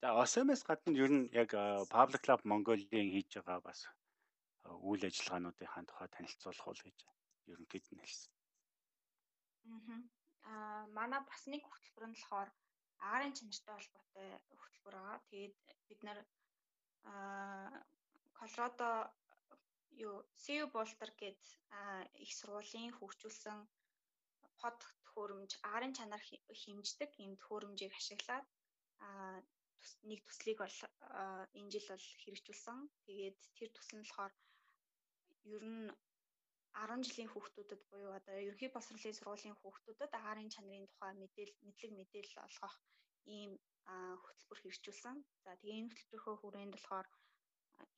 За 0.00 0.06
OSMS 0.22 0.62
гадна 0.68 0.94
ер 1.02 1.10
нь 1.18 1.26
яг 1.42 1.50
Public 1.94 2.22
Club 2.22 2.40
Mongolia-ийн 2.50 3.10
хийж 3.10 3.42
байгаа 3.42 3.58
бас 3.68 3.80
үйл 4.86 5.02
ажиллагаануудын 5.08 5.72
хаан 5.72 5.86
тухай 5.90 6.08
танилцуулах 6.14 6.66
уу 6.68 6.78
гэж 6.86 6.98
ерөнхийд 7.50 7.86
нь 7.90 8.02
хэлсэн. 8.06 8.30
Аа 10.46 10.86
манай 10.94 11.20
бас 11.26 11.42
нэг 11.50 11.66
хөтөлбөр 11.66 12.06
нь 12.06 12.14
болохоор 12.14 12.50
агарын 13.06 13.36
чанартай 13.38 13.74
холбоотой 13.76 14.28
хөтөлбөр 14.60 14.94
байгаа. 14.96 15.18
Тэгээд 15.30 15.56
бид 15.88 16.00
нар 16.06 16.18
Колорадо 18.38 18.90
юу 20.06 20.16
CU 20.42 20.64
Boulder 20.74 21.10
гээд 21.20 21.42
их 22.24 22.30
сургуулийн 22.38 22.92
хөгжүүлсэн 22.94 23.58
под 24.60 24.78
төхөөрөмж 25.04 25.52
агарын 25.66 25.96
чанар 25.98 26.22
хэмждэг 26.62 27.10
ийм 27.22 27.32
төхөөрөмжийг 27.40 27.92
ашиглаад 27.96 28.46
нэг 30.10 30.20
төслийг 30.26 30.58
бол 30.62 30.78
энэ 31.58 31.70
жил 31.72 31.86
бол 31.90 32.06
хэрэгжүүлсэн. 32.22 32.78
Тэгээд 33.06 33.38
тэр 33.56 33.68
төсөл 33.72 33.98
нь 33.98 34.04
болохоор 34.04 34.34
ер 35.54 35.64
нь 35.74 35.88
10 36.74 37.06
жилийн 37.06 37.30
хүүхдүүдэд 37.32 37.80
буюу 37.90 38.12
одоо 38.18 38.36
ерөнхий 38.46 38.70
боловсролын 38.72 39.18
сургуулийн 39.18 39.56
хүүхдүүдэд 39.58 40.12
агарын 40.18 40.52
чанарын 40.54 40.90
тухай 40.90 41.12
мэдээл 41.16 41.54
мэдлэг 41.66 41.92
мэдээлэл 41.96 42.44
олгох 42.46 42.74
ийм 43.36 43.52
хөтөлбөр 44.22 44.58
хэрэгжүүлсэн. 44.60 45.16
За 45.44 45.50
тэгээ 45.60 45.78
энэ 45.80 45.90
хөтөлбөрийнхөө 45.90 46.36
хүрээнд 46.38 46.74
болохоор 46.74 47.06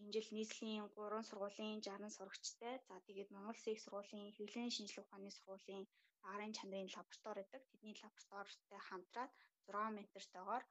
энэ 0.01 0.13
жил 0.15 0.29
нийслэлийн 0.37 0.85
3 0.95 1.29
сургуулийн 1.29 1.79
60 1.87 2.17
сурагчтай. 2.17 2.75
За 2.89 2.95
тэгээд 3.07 3.33
Монгол 3.35 3.61
их 3.73 3.81
сургуулийн 3.83 4.35
хэвлэлийн 4.37 4.75
шинжилгээ 4.75 5.05
ухааны 5.05 5.31
сургуулийн 5.35 5.85
агарын 6.29 6.57
чанарын 6.59 6.93
лаборатори 6.95 7.43
гэдэг. 7.43 7.63
Тэдний 7.71 7.97
лабораторитой 8.03 8.81
хамтраад 8.89 9.33
6 9.67 9.97
ментортойгоор 9.97 10.65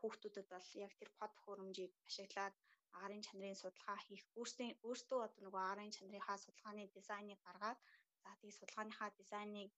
хүүхдүүдэд 0.00 0.46
бол 0.54 0.68
яг 0.84 0.92
тэр 0.98 1.10
под 1.18 1.32
хөрөмжийг 1.42 1.92
ашиглаад 2.08 2.54
агарын 2.96 3.22
чанарын 3.26 3.60
судалгаа 3.62 3.98
хийх 4.06 4.24
өөрсдөө 4.38 4.70
өөрсдөө 4.86 5.20
одоо 5.26 5.40
нөгөө 5.44 5.62
агарын 5.64 5.94
чанарынхаа 5.96 6.38
судалгааны 6.44 6.84
дизайныг 6.96 7.38
гаргаад 7.46 7.78
за 8.22 8.28
тэгээ 8.38 8.58
судалгааныхаа 8.58 9.10
дизайныг 9.20 9.70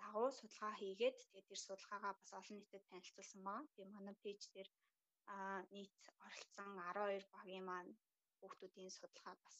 дагуу 0.00 0.28
судалгаа 0.38 0.74
хийгээд 0.80 1.16
тэгээ 1.30 1.48
тэр 1.48 1.60
судалгаагаа 1.62 2.12
бас 2.20 2.30
олон 2.38 2.56
нийтэд 2.58 2.84
танилцуулсан 2.90 3.40
баа. 3.48 3.60
Тэгээ 3.74 3.94
манай 3.96 4.16
пэйж 4.22 4.42
дээр 4.54 4.68
нийт 5.74 5.96
оролцсон 6.26 6.70
12 6.78 7.34
багийн 7.34 7.64
маань 7.70 7.92
хүүхдүүдийн 8.38 8.90
судалгаа 8.98 9.36
бас 9.44 9.56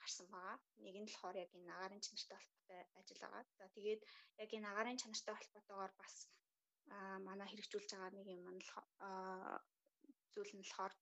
гарсан 0.00 0.26
байгаа. 0.34 0.56
Нэг 0.84 0.94
нь 0.98 1.08
болохоор 1.08 1.36
яг 1.44 1.50
энэ 1.58 1.74
агарын 1.76 2.04
чанартай 2.06 2.38
холбоотой 2.40 2.80
ажил 2.98 3.22
байгаа. 3.22 3.44
За 3.58 3.64
тэгээд 3.76 4.00
яг 4.42 4.50
энэ 4.56 4.68
агарын 4.72 5.00
чанартай 5.02 5.34
холбоотойгоор 5.36 5.92
бас 6.02 6.14
манай 7.26 7.48
хэрэгжүүлж 7.48 7.90
байгаа 7.92 8.12
нэг 8.16 8.26
юм 8.34 8.42
нь 8.54 8.62
зүйл 10.34 10.52
нь 10.54 10.62
болохоор 10.62 10.92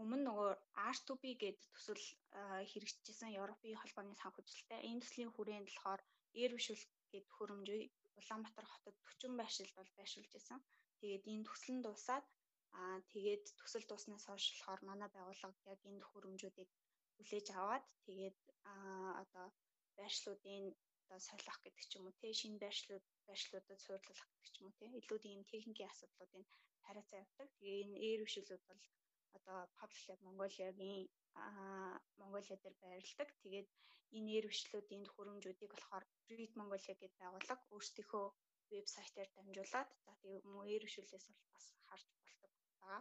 өмнө 0.00 0.24
нөгөө 0.26 0.50
R2B 0.90 1.22
гэдэг 1.42 1.68
төсөл 1.74 2.04
хэрэгжижсэн 2.70 3.36
Европын 3.42 3.80
холбооны 3.80 4.14
санхүүжилттэй 4.20 4.80
энэ 4.88 5.02
төслийн 5.02 5.32
хүрээнд 5.32 5.68
болохоор 5.68 6.00
Air 6.40 6.52
Visual 6.56 6.82
гэдэг 7.12 7.32
хөрөмжөө 7.36 7.80
Улаанбаатар 8.20 8.66
хотод 8.70 8.96
40 9.04 9.36
байршилд 9.40 9.72
бол 9.76 9.90
байршуулж 9.98 10.32
исэн. 10.38 10.60
Тэгээд 11.00 11.24
энэ 11.32 11.46
төсөл 11.48 11.72
нь 11.74 11.84
дуусаад 11.84 12.26
аа 12.80 12.98
тэгээд 13.12 13.44
төсөл 13.60 13.84
дууснаас 13.88 14.24
хойш 14.26 14.44
болохоор 14.52 14.80
манай 14.88 15.08
байгууллага 15.12 15.70
яг 15.72 15.80
энэ 15.90 16.06
хөрөмжүүдийг 16.10 16.70
хүлээж 17.16 17.46
аваад 17.60 17.84
тэгээд 18.06 18.38
аа 18.72 19.10
одоо 19.22 19.46
байршлуудын 19.98 20.64
одоо 21.04 21.18
солих 21.28 21.58
гэдэг 21.64 21.84
ч 21.88 21.92
юм 21.98 22.04
уу 22.08 22.14
тий 22.20 22.32
шинэ 22.40 22.62
байршлууд 22.64 23.04
байршлуудад 23.28 23.80
суурлуулах 23.84 24.28
гэдэг 24.30 24.50
ч 24.52 24.56
юм 24.60 24.66
уу 24.66 24.78
тий 24.78 24.88
илүү 25.00 25.18
ийм 25.30 25.42
техникийн 25.52 25.90
асуудлуудыг 25.92 26.46
хариуцаа 26.86 27.18
явуулдаг. 27.20 27.48
Тэгээ 27.58 27.82
энэ 27.84 28.00
air 28.06 28.20
вишүүлүүд 28.24 28.62
бол 28.68 28.82
одоо 29.38 29.58
Public 29.78 30.02
Lab 30.08 30.20
Mongolia-гийн 30.26 31.08
Mongolia 32.20 32.56
дээр 32.62 32.76
байрладаг. 32.84 33.28
Тэгээд 33.42 33.68
энэ 34.16 34.30
air 34.36 34.46
вишлүүдийн 34.52 35.04
хөрөмжүүдийг 35.12 35.70
болохоор 35.72 36.04
Read 36.38 36.52
Mongolia 36.60 36.94
гэдэг 37.00 37.20
байгууллага 37.20 37.64
өөрсдийнхөө 37.74 38.26
вебсайтаар 38.72 39.28
дамжуулаад 39.36 39.88
за 40.04 40.12
тэгээ 40.20 40.40
мөн 40.52 40.66
вишүүлээс 40.84 41.26
бол 41.28 41.44
бас 41.54 41.66
харж 41.88 42.06
болдог 42.16 42.52
байгаа. 42.80 43.00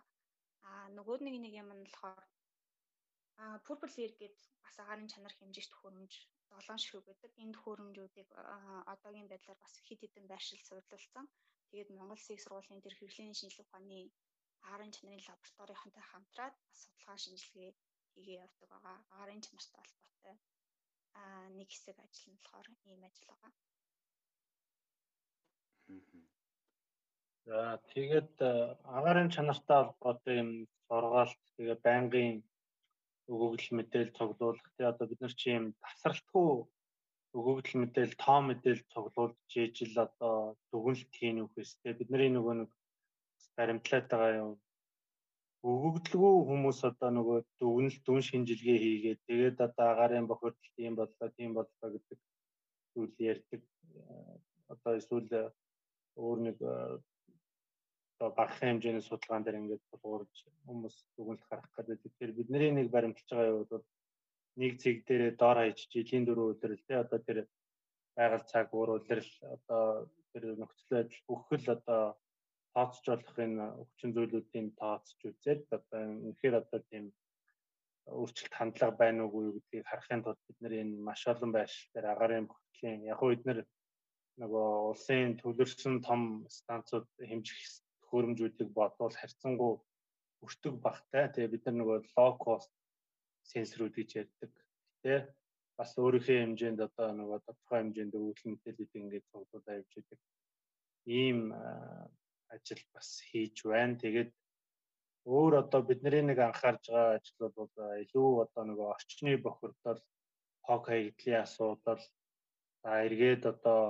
Аа 0.67 0.85
нөгөө 0.97 1.17
нэг 1.25 1.35
нэг 1.43 1.53
юм 1.61 1.69
нь 1.75 1.85
болохоор 1.85 2.25
а 3.41 3.43
Purple 3.65 3.95
Air 4.03 4.13
гэдэг 4.21 4.47
бас 4.63 4.75
агарын 4.83 5.11
чанар 5.13 5.33
хэмжигч 5.35 5.71
хөрөмж 5.75 6.13
долоон 6.51 6.79
ширхэг 6.81 7.07
байдаг. 7.07 7.31
Энэ 7.41 7.53
төхөөрөмжүүдийг 7.55 8.29
одоогийн 8.93 9.27
байдлаар 9.29 9.59
бас 9.63 9.73
хэд 9.87 9.99
хэдэн 10.03 10.25
байршил 10.31 10.61
суудлуулсан. 10.67 11.25
Тэгээд 11.69 11.89
Монгол 11.97 12.23
их 12.33 12.43
сургуулийн 12.43 12.83
тэр 12.83 12.95
хэрэглээний 12.95 13.37
шинжилгээ 13.37 13.65
ухааны 13.67 13.99
агарын 14.65 14.91
чанарын 14.95 15.27
лабораторийнхантай 15.27 16.05
хамтраад 16.07 16.55
бас 16.67 16.77
судалгаа 16.83 17.17
шинжилгээ 17.23 17.71
хийгээ 18.13 18.41
явдаг 18.45 18.67
байгаа. 18.71 18.97
Агарын 19.13 19.41
чанартай 19.45 19.81
холбоотой 19.83 20.35
нэг 21.57 21.67
хэсэг 21.71 21.97
ажил 22.05 22.29
нь 22.31 22.39
болохоор 22.39 22.67
ийм 22.89 23.01
ажил 23.07 23.27
байгаа. 23.31 23.51
За 27.47 27.59
тэгээд 27.91 28.33
агарын 28.97 29.29
чанартай 29.35 29.77
холбоотой 29.81 30.35
юм 30.43 30.51
сургаалт 30.87 31.41
тэгээ 31.55 31.77
байнгын 31.85 32.31
өгөгдөл 33.33 33.71
мэдээлэл 33.77 34.17
цуглуулах 34.17 34.67
тий 34.75 34.85
одоо 34.91 35.05
бид 35.07 35.21
нар 35.21 35.33
чи 35.39 35.47
юм 35.59 35.65
тасралтгүй 35.83 36.49
өгөгдөл 37.37 37.77
мэдээлэл 37.81 38.21
тоо 38.25 38.39
мэдээлэл 38.49 38.91
цуглуулж 38.93 39.49
ижил 39.63 39.95
одоо 40.05 40.35
дүгнэлт 40.71 41.11
хийн 41.17 41.37
үхээс 41.45 41.71
тий 41.81 41.93
бидний 41.95 42.31
нөгөө 42.33 42.55
нэг 42.59 42.71
баримтлаад 43.57 44.05
байгаа 44.11 44.33
юм 44.43 44.51
өгөгдлгүй 45.71 46.35
хүмүүс 46.49 46.79
одоо 46.89 47.09
нөгөө 47.17 47.37
дүгнэлт 47.61 48.01
дүн 48.05 48.21
шинжилгээ 48.27 48.77
хийгээд 48.83 49.19
тэгээд 49.29 49.57
одоо 49.67 49.85
агарын 49.93 50.29
бохирдолт 50.29 50.75
юм 50.87 50.95
боллоо 50.99 51.27
тийм 51.37 51.51
боллоо 51.57 51.89
гэдэг 51.93 52.19
зүйл 52.93 53.15
ярьдаг 53.31 53.61
одоо 54.73 54.93
эсвэл 54.99 55.29
өөр 56.23 56.39
нэг 56.47 56.57
одоо 58.21 58.29
багахан 58.37 58.69
хэмжээний 58.69 59.05
судалгаан 59.05 59.43
дээр 59.43 59.59
ингээд 59.61 59.83
тулгуурж 59.89 60.35
хүмүүс 60.65 60.95
дүгнэлт 61.15 61.45
гарах 61.49 61.71
гэдэг. 61.75 61.97
Тэгэхээр 62.01 62.31
бидний 62.37 62.71
нэг 62.77 62.87
баримталж 62.93 63.29
байгаа 63.29 63.51
юу 63.53 63.65
бол 63.71 63.85
нэг 64.61 64.71
цэг 64.81 64.95
дээрээ 65.07 65.31
доор 65.41 65.57
хаяж 65.59 65.79
жилийн 65.93 66.25
дөрөв 66.25 66.51
өдрөл 66.53 66.83
тэ 66.85 67.01
одоо 67.03 67.19
тэр 67.27 67.37
байгаль 68.17 68.45
цаг 68.51 68.67
уур 68.73 68.89
улирал 68.97 69.31
одоо 69.55 69.83
тэр 70.31 70.43
нөхцөл 70.61 70.91
байдал 70.93 71.21
бүх 71.27 71.45
л 71.49 71.67
одоо 71.77 72.01
тооцож 72.75 73.05
болох 73.11 73.37
энэ 73.45 73.65
хүчин 73.77 74.11
зүйлүүдийн 74.15 74.67
тооцож 74.81 75.19
үзээд 75.29 75.61
одоо 75.77 76.01
үнэхээр 76.25 76.55
одоо 76.61 76.79
тийм 76.89 77.05
өөрчлөлт 78.19 78.53
хандлага 78.57 78.95
байна 79.01 79.23
уугүй 79.25 79.45
гэдгийг 79.55 79.85
харахын 79.87 80.23
тулд 80.23 80.41
бид 80.47 80.57
нэр 80.61 80.73
энэ 80.81 80.95
маш 81.07 81.21
олон 81.33 81.51
байршил 81.53 81.91
дээр 81.93 82.07
агарын 82.13 82.49
бүхтлийн 82.49 82.99
яг 83.11 83.17
хөө 83.19 83.29
бид 83.33 83.45
нэр 83.47 83.59
нөгөө 84.41 84.67
улсын 84.89 85.37
төвлөрсөн 85.41 85.95
том 86.07 86.21
станцууд 86.57 87.07
хэмжих 87.29 87.59
төхөөрөмжүүдийг 88.01 88.69
бодвол 88.77 89.15
харьцангуй 89.19 89.73
өртөг 90.45 90.75
багтай. 90.85 91.29
Тэгээ 91.29 91.53
бид 91.53 91.63
нар 91.65 91.75
нөгөө 91.79 91.97
low 92.15 92.31
cost 92.43 92.71
сенсорүүд 93.51 93.93
гэж 93.99 94.09
ярьдаг. 94.21 94.51
Гэтэ 95.03 95.15
бас 95.77 95.91
өөрийнхөө 95.97 96.37
хэмжээнд 96.41 96.79
одоо 96.87 97.07
нөгөө 97.19 97.39
тодорхой 97.45 97.79
хэмжээнд 97.81 98.17
өгөгдөл 98.17 98.51
мэдээллийг 98.51 98.91
ингээд 98.99 99.29
цуглуулад 99.29 99.77
явж 99.77 99.91
идэг. 100.01 100.19
Ийм 101.05 101.39
ажил 102.53 102.83
бас 102.93 103.09
хийж 103.29 103.57
байна. 103.71 103.99
Тэгээд 104.03 104.31
өөр 105.25 105.53
одоо 105.63 105.81
бидний 105.89 106.23
нэг 106.25 106.39
анхаарж 106.39 106.83
байгаа 106.89 107.17
ажил 107.17 107.51
бол 107.57 107.71
илүү 108.03 108.29
одоо 108.45 108.63
нөгөө 108.69 108.87
орчны 108.95 109.37
бохирдол, 109.45 110.01
хог 110.65 110.81
хаягдлын 110.87 111.43
асуудал, 111.45 112.01
за 112.81 112.89
эргээд 113.05 113.43
одоо 113.53 113.81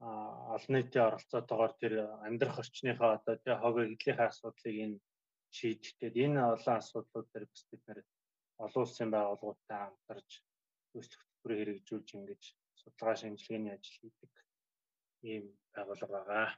олон 0.00 0.72
нийтийн 0.74 1.06
оролцоотойгоор 1.08 1.72
тэр 1.80 1.94
амьдрах 2.26 2.58
орчныхаа 2.62 3.10
одоо 3.18 3.36
тий 3.44 3.54
хог 3.62 3.74
хаягдлынхаа 3.76 4.28
асуудлыг 4.32 4.76
энэ 4.84 4.98
шийдэгдээд 5.56 6.14
энэ 6.24 6.40
олон 6.54 6.76
асуудлууд 6.80 7.28
дээр 7.30 7.46
бас 7.52 7.62
бид 7.70 7.82
нэр 7.86 8.00
олон 8.64 8.82
улсын 8.84 9.08
байгууллагуудтай 9.12 9.78
хамтарч 9.82 10.30
төсөл 10.90 11.18
хөтөлбөрөөр 11.18 11.68
хэрэгжүүлж 11.68 12.08
ингэж 12.16 12.42
судалгаа 12.80 13.16
шинжилгээний 13.20 13.74
ажил 13.76 13.96
хийдэг 14.00 14.32
ийм 15.30 15.44
байгууллага 15.74 16.16
байгаа. 16.16 16.48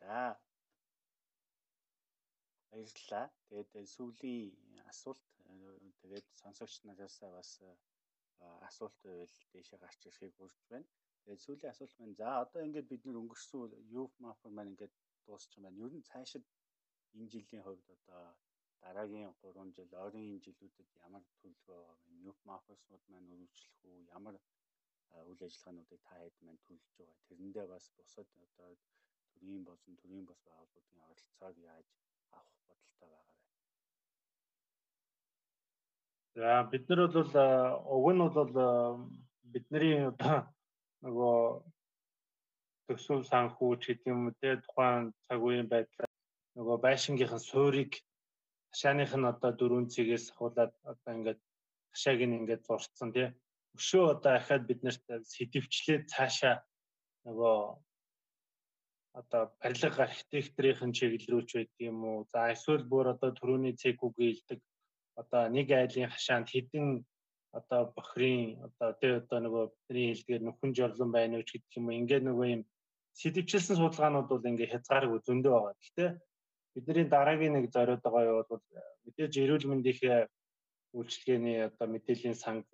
За 0.00 0.38
баярлалаа. 2.70 3.26
Тэгээд 3.48 3.70
сүүлийн 3.94 4.82
асуулт 4.92 5.24
тэгээд 6.00 6.26
сонсогч 6.40 6.74
нараас 6.86 7.16
бас 7.36 7.50
асуулт 8.68 8.96
байвал 9.04 9.36
дэшээ 9.52 9.78
гарч 9.84 10.00
ирэхийг 10.06 10.34
хүрч 10.36 10.58
байна. 10.70 10.88
Тэгээд 11.22 11.44
сүүлийн 11.44 11.72
асуулт 11.72 11.94
маань 11.98 12.18
за 12.20 12.28
одоо 12.44 12.60
ингээд 12.66 12.90
бид 12.92 13.02
нөр 13.04 13.20
өнгөрсөн 13.22 13.62
юф 14.00 14.12
мафор 14.24 14.50
маань 14.54 14.72
ингээд 14.72 14.94
дуусчих 15.26 15.58
юм 15.58 15.64
байна. 15.66 15.82
Ер 15.84 15.92
нь 15.96 16.08
цаашид 16.10 16.44
энэ 17.16 17.30
жилийн 17.32 17.64
хувьд 17.64 17.86
одоо 17.96 18.22
дараагийн 18.82 19.32
3 19.42 19.76
жил 19.76 19.92
ойрын 20.04 20.42
жилүүдэд 20.44 20.88
ямар 21.06 21.22
төлөвлөгөө 21.28 21.82
юф 22.30 22.38
мафорснууд 22.50 23.04
маань 23.10 23.32
үргэлжлэх 23.34 23.76
үү? 23.88 23.98
Ямар 24.18 24.34
үйл 25.28 25.40
ажиллагаануудыг 25.46 26.00
та 26.06 26.14
хэд 26.20 26.36
маань 26.44 26.60
төлөвлөж 26.64 26.94
байгаа. 26.98 27.26
Тэрэндээ 27.28 27.66
бас 27.72 27.84
бусад 27.96 28.28
одоо 28.44 28.70
төрийн 29.32 29.62
болон 29.68 29.94
төрийн 30.00 30.26
бас 30.30 30.40
байгууллагуудын 30.46 31.04
оролцоог 31.10 31.56
яаж 31.72 31.88
авах 32.38 32.58
бодолтой 32.68 33.08
байгаа 33.14 33.34
вэ? 33.36 33.46
За 36.38 36.50
бид 36.70 36.84
нар 36.88 37.00
бол 37.16 37.32
уг 37.96 38.06
нь 38.14 38.22
бол 38.38 38.54
бидний 39.52 39.96
одоо 40.12 40.38
нөгөө 41.04 41.38
төсөв 42.86 43.20
санхүү 43.30 43.70
ч 43.80 43.82
гэдэг 43.88 44.12
юм 44.14 44.22
те 44.40 44.50
тухайн 44.64 45.02
цаг 45.26 45.38
үеийн 45.46 45.68
байдлаар 45.72 46.12
нөгөө 46.56 46.76
байшингийнхан 46.86 47.42
суурийг 47.50 47.92
хашааных 48.70 49.12
нь 49.16 49.30
одоо 49.32 49.50
дөрвөн 49.54 49.86
цэгээс 49.92 50.26
хавуулаад 50.36 50.72
одоо 50.92 51.12
ингээд 51.16 51.40
хашааг 51.92 52.20
нь 52.26 52.36
ингээд 52.38 52.66
зурцсан 52.68 53.10
тий 53.16 53.28
өшөө 53.78 54.04
одоо 54.14 54.32
ахаад 54.36 54.62
бид 54.70 54.80
нарт 54.86 55.04
сэдвчлээд 55.34 56.10
цаашаа 56.12 56.56
нөгөө 57.26 57.58
одоо 59.20 59.42
барилга 59.60 60.02
архитекторийн 60.08 60.92
чиглэл 60.98 61.30
рүү 61.30 61.42
ч 61.48 61.50
байдаг 61.58 61.80
юм 61.90 61.98
уу 62.10 62.18
за 62.32 62.50
эсвэл 62.54 62.84
бүр 62.92 63.06
одоо 63.14 63.30
төрөний 63.38 63.74
цэгүүг 63.82 64.16
ээлдэг 64.28 64.60
одоо 65.20 65.42
нэг 65.56 65.66
айлын 65.80 66.12
хашаанд 66.14 66.48
хэдэн 66.50 66.86
одоо 67.58 67.80
бохрийн 67.96 68.62
одоо 68.66 68.90
тий 69.00 69.12
одоо 69.20 69.38
нөгөө 69.42 69.64
бидний 69.74 70.06
хэлдгээр 70.10 70.42
нөхөн 70.44 70.70
жорлон 70.78 71.10
байна 71.12 71.38
уу 71.38 71.46
ч 71.46 71.50
гэдэг 71.56 71.78
юм 71.78 71.86
уу 71.88 71.98
ингээд 72.00 72.24
нөгөө 72.26 72.46
юм 72.54 72.62
сэдвчилсэн 73.20 73.76
судалгаанууд 73.78 74.28
бол 74.30 74.48
ингээ 74.50 74.72
хязгааргүй 74.72 75.20
зөндөө 75.26 75.52
байгаа. 75.54 75.74
Гэхдээ 75.80 76.10
бидний 76.74 77.06
дараагийн 77.14 77.54
нэг 77.56 77.66
зориуд 77.74 78.02
байгаа 78.04 78.24
юу 78.30 78.44
бол 78.50 78.62
мэдээж 79.04 79.32
эрүүл 79.42 79.66
мэндийн 79.70 80.28
үйлчлэгээний 80.96 81.58
одоо 81.68 81.86
мэдээллийн 81.90 82.36
санг 82.38 82.66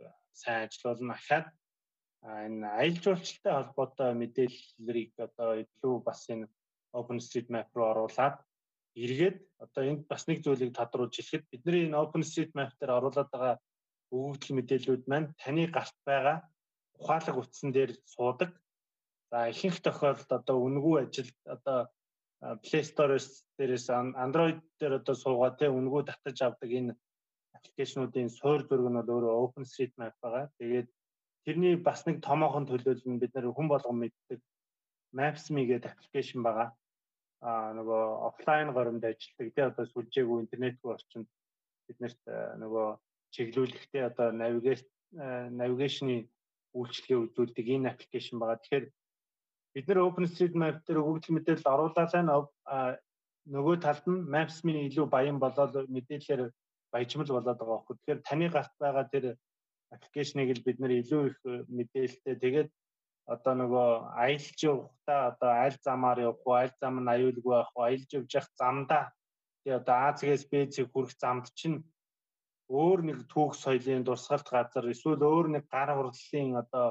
сайн 0.43 0.67
ажиллуулна 0.67 1.15
ахаад 1.17 1.47
энэ 2.47 2.67
аялал 2.81 3.03
жуулчлалтай 3.05 3.53
холбоотой 3.57 4.11
мэдээллийг 4.21 5.13
одоо 5.27 5.51
илүү 5.63 5.95
бас 6.09 6.21
энэ 6.33 6.47
OpenStreetMap 6.99 7.69
руу 7.75 7.87
оруулаад 7.93 8.37
эргээд 9.05 9.39
одоо 9.65 9.83
энд 9.91 10.03
бас 10.11 10.23
нэг 10.29 10.39
зүйлийг 10.45 10.73
тодруулж 10.79 11.15
хэлэхэд 11.17 11.45
бидний 11.51 11.83
энэ 11.87 12.01
OpenStreetMap 12.05 12.71
дээр 12.79 12.97
оруулаад 12.99 13.31
байгаа 13.33 13.57
өгөгдөл 14.15 14.57
мэдээллүүд 14.59 15.05
маань 15.11 15.29
таны 15.43 15.65
гарт 15.77 15.97
байгаа 16.09 16.37
ухаалаг 17.01 17.37
утсан 17.39 17.71
дээр 17.73 17.93
суудаг. 18.15 18.51
За 19.31 19.51
ихэнх 19.53 19.79
тохиолдолд 19.83 20.31
одоо 20.39 20.57
үнэгүй 20.67 20.97
ажил 21.03 21.31
одоо 21.55 21.79
Play 22.65 22.85
Store-оос 22.85 23.27
дээрээс 23.59 23.89
Android 24.25 24.59
дээр 24.79 25.01
одоо 25.01 25.15
суугаад 25.19 25.59
те 25.59 25.67
үнэгүй 25.69 26.03
татаж 26.07 26.39
авдаг 26.43 26.71
энэ 26.71 26.93
аппликейшнуудын 27.65 28.29
суур 28.29 28.61
зураг 28.69 28.89
нь 28.93 28.99
бол 29.01 29.15
өөрөө 29.15 29.35
OpenStreetMap 29.45 30.15
байгаа. 30.21 30.53
Тэгээд 30.61 30.89
тэрний 31.45 31.77
бас 31.77 32.05
нэг 32.07 32.21
томоохон 32.21 32.69
төлөөлөл 32.69 33.09
нь 33.09 33.21
бид 33.23 33.33
нэр 33.35 33.49
хүн 33.57 33.69
болгон 33.73 33.97
мэддэг 34.05 34.41
Maps.me 35.17 35.63
гэдэг 35.65 35.91
аппликейшн 35.91 36.45
байгаа. 36.45 36.69
Аа 37.41 37.73
нөгөө 37.79 38.03
офлайн 38.29 38.73
горимд 38.77 39.05
ажилладаг 39.05 39.49
тий 39.55 39.65
одоо 39.65 39.85
сүлжээгүй 39.89 40.39
интернетгүй 40.45 40.91
орчинд 40.93 41.29
биднэрт 41.89 42.21
нөгөө 42.63 42.89
чиглүүлэхдээ 43.35 44.05
одоо 44.11 44.29
навигашн 44.33 44.89
навигашны 45.61 46.17
үйлчлэгээ 46.75 47.19
үзүүлдэг 47.25 47.67
энэ 47.75 47.91
аппликейшн 47.93 48.37
байгаа. 48.39 48.61
Тэгэхээр 48.61 48.87
бид 49.75 49.87
нэр 49.89 50.05
OpenStreetMap 50.09 50.77
дээр 50.85 51.01
өгөгдөл 51.01 51.37
мэдээлэл 51.37 51.73
оруулаад 51.73 52.13
нөгөө 53.45 53.77
талд 53.85 54.05
нь 54.09 54.25
Maps.me 54.33 54.89
илүү 54.89 55.07
баян 55.13 55.39
болоод 55.39 55.77
мэдээлэлээр 55.93 56.49
баяжмал 56.95 57.31
болоод 57.35 57.59
байгаа 57.59 57.75
байхгүй. 57.75 57.95
Тэгэхээр 57.99 58.21
таны 58.23 58.47
гарт 58.55 58.75
байгаа 58.79 59.05
тэр 59.11 59.25
аппликейшнийг 59.95 60.51
л 60.55 60.67
бид 60.67 60.79
нэр 60.79 60.93
илүү 61.03 61.23
их 61.31 61.39
мэдээлэлтэй 61.77 62.37
тэгээд 62.39 62.69
одоо 63.35 63.55
нөгөө 63.57 63.89
аялж 64.25 64.59
явахдаа 64.63 65.21
одоо 65.33 65.51
аль 65.65 65.79
замаар 65.87 66.19
явах 66.29 66.45
вэ, 66.45 66.55
аль 66.63 66.75
зам 66.81 66.95
нь 67.03 67.13
аюулгүй 67.15 67.55
байх 67.57 67.73
вэ, 67.75 67.83
аялж 67.89 68.11
явж 68.19 68.31
явах 68.37 68.53
замдаа 68.61 69.03
тэгээ 69.65 69.81
одоо 69.81 69.97
А-ээс 70.07 70.45
Б-ийг 70.51 70.89
хүрэх 70.93 71.13
замд 71.17 71.47
чинь 71.59 71.79
өөр 72.69 73.01
нэг 73.09 73.19
түүх 73.33 73.53
соёлын 73.57 74.05
дурсгалт 74.05 74.49
газар 74.49 74.85
эсвэл 74.93 75.21
өөр 75.21 75.47
нэг 75.57 75.65
гар 75.73 75.91
хурлын 75.97 76.61
одоо 76.63 76.87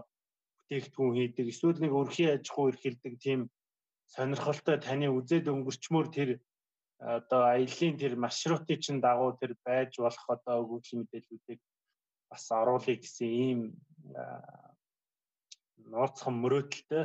бүтээгдэхүүн 0.57 1.13
хийдэг 1.17 1.47
эсвэл 1.49 1.79
нэг 1.81 1.93
өрхийн 1.93 2.33
аж 2.37 2.45
ахуй 2.49 2.73
эрхэлдэг 2.73 3.13
тийм 3.25 3.39
сонирхолтой 4.13 4.77
таны 4.77 5.07
үзээд 5.09 5.49
өнгөрчмөр 5.53 6.07
тэр 6.13 6.29
одоо 7.03 7.41
аяллийн 7.51 7.97
тэр 7.99 8.15
маршрутын 8.15 8.79
чинь 8.79 9.03
дагуу 9.03 9.35
тэр 9.35 9.55
байж 9.65 9.99
болох 9.99 10.25
одоо 10.29 10.63
өгөгдөл 10.63 11.03
мэдээллүүдийг 11.03 11.59
бас 12.31 12.43
оруулъя 12.51 12.95
гэсэн 12.95 13.27
ийм 13.27 13.59
нууцхан 15.91 16.35
мөрөөдөлтэй 16.39 17.03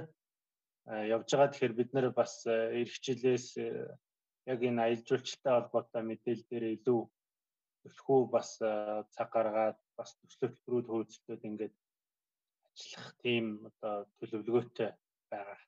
явж 1.15 1.29
байгаа. 1.35 1.51
Тэгэхээр 1.51 1.75
бид 1.79 1.91
нэр 1.93 2.07
бас 2.15 2.47
эх 2.47 2.95
жилээс 3.03 3.59
яг 4.47 4.61
энэ 4.63 4.83
аялал 4.83 5.07
жуулчлалтай 5.09 5.53
холбоотой 5.55 6.03
мэдээлэл 6.07 6.47
дээр 6.49 6.65
илүү 6.79 7.01
төлхөө 7.83 8.21
бас 8.35 8.51
цаг 9.15 9.29
гаргаад 9.35 9.79
бас 9.99 10.15
төсөл 10.17 10.55
төлбөрүүд 10.55 10.87
хөөцөлтөд 10.89 11.43
ингээд 11.49 11.75
ажиллах 12.71 13.11
тийм 13.23 13.45
одоо 13.69 14.07
төлөвлөгөөтэй 14.19 14.91
байгаа. 15.31 15.59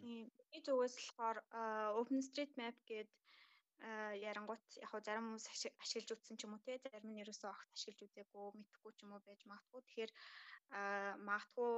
Тийм. 0.00 0.43
Миний 0.54 0.70
зүгээс 0.70 0.96
болохоор 1.18 1.38
OpenStreetMap 1.98 2.76
гээд 2.86 3.10
ярангуут 4.22 4.62
яг 4.78 4.90
хөө 4.90 5.02
зарим 5.02 5.26
хүмүүс 5.26 5.46
ашиглаж 5.82 6.10
үзсэн 6.14 6.38
ч 6.38 6.46
юм 6.46 6.54
уу 6.54 6.62
те 6.62 6.78
зарим 6.78 7.10
нь 7.10 7.22
ерөөсөө 7.26 7.50
огт 7.50 7.74
ашиглаж 7.74 8.06
үзээгүй 8.06 8.46
мэдхгүй 8.54 8.92
ч 8.94 8.98
юм 9.02 9.10
уу 9.18 9.26
байж 9.26 9.40
магадгүй. 9.50 9.82
Тэгэхээр 9.82 10.12
магадгүй 11.26 11.74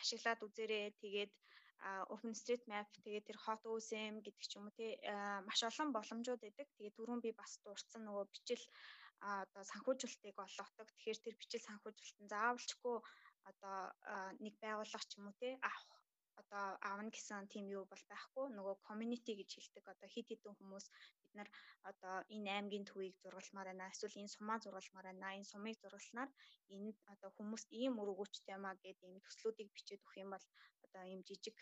ашиглаад 0.00 0.40
үзээрэй. 0.48 0.86
Тэгээд 1.04 1.32
OpenStreetMap 2.14 2.88
тэгээд 2.96 3.28
тэр 3.28 3.38
Hot 3.44 3.62
OSM 3.68 4.24
гэдэг 4.24 4.44
ч 4.48 4.52
юм 4.56 4.72
уу 4.72 4.76
те 4.80 4.96
маш 5.44 5.60
олон 5.68 5.92
боломжууд 5.92 6.40
байдаг. 6.40 6.72
Тэгээд 6.80 6.96
түрүүн 6.96 7.20
би 7.20 7.36
бас 7.36 7.60
дурдсан 7.60 8.08
нөгөө 8.08 8.24
бичил 8.32 8.64
одоо 9.20 9.62
санхүүжилтийг 9.68 10.36
олгодог. 10.40 10.88
Тэгэхээр 10.96 11.18
тэр 11.20 11.34
бичил 11.36 11.66
санхүүжилт 11.68 12.18
нь 12.24 12.32
заавалчгүй 12.32 12.96
одоо 13.52 13.78
нэг 14.40 14.54
байгууллага 14.64 15.04
ч 15.04 15.12
юм 15.20 15.28
уу 15.28 15.36
те 15.36 15.60
авах 15.60 15.95
одоо 16.40 16.64
аавна 16.88 17.10
гэсэн 17.14 17.48
тийм 17.52 17.66
юу 17.76 17.84
бол 17.90 18.02
байхгүй 18.12 18.46
нөгөө 18.56 18.76
community 18.88 19.32
гэж 19.40 19.50
хэлдэг. 19.54 19.84
Одоо 19.92 20.08
хит 20.14 20.26
хитэн 20.30 20.54
хүмүүс 20.56 20.86
бид 21.22 21.32
нар 21.38 21.48
одоо 21.90 22.14
энэ 22.34 22.50
аймгийн 22.56 22.86
төвийг 22.88 23.14
зургалмаар 23.22 23.68
байна 23.70 23.90
эсвэл 23.92 24.20
энэ 24.20 24.34
сумаа 24.36 24.58
зургалмаар 24.64 25.06
байна 25.10 25.36
энэ 25.38 25.50
сумыг 25.52 25.76
зургалснаар 25.80 26.30
энэ 26.74 26.90
одоо 27.14 27.30
хүмүүст 27.36 27.68
ийм 27.80 27.94
өргөжтэй 28.02 28.58
маа 28.60 28.74
гэдэг 28.84 29.08
ийм 29.08 29.20
төслүүдийг 29.26 29.68
бичээд 29.72 30.04
өгөх 30.04 30.16
юм 30.22 30.30
бол 30.34 30.46
одоо 30.84 31.02
ийм 31.12 31.20
жижиг 31.28 31.56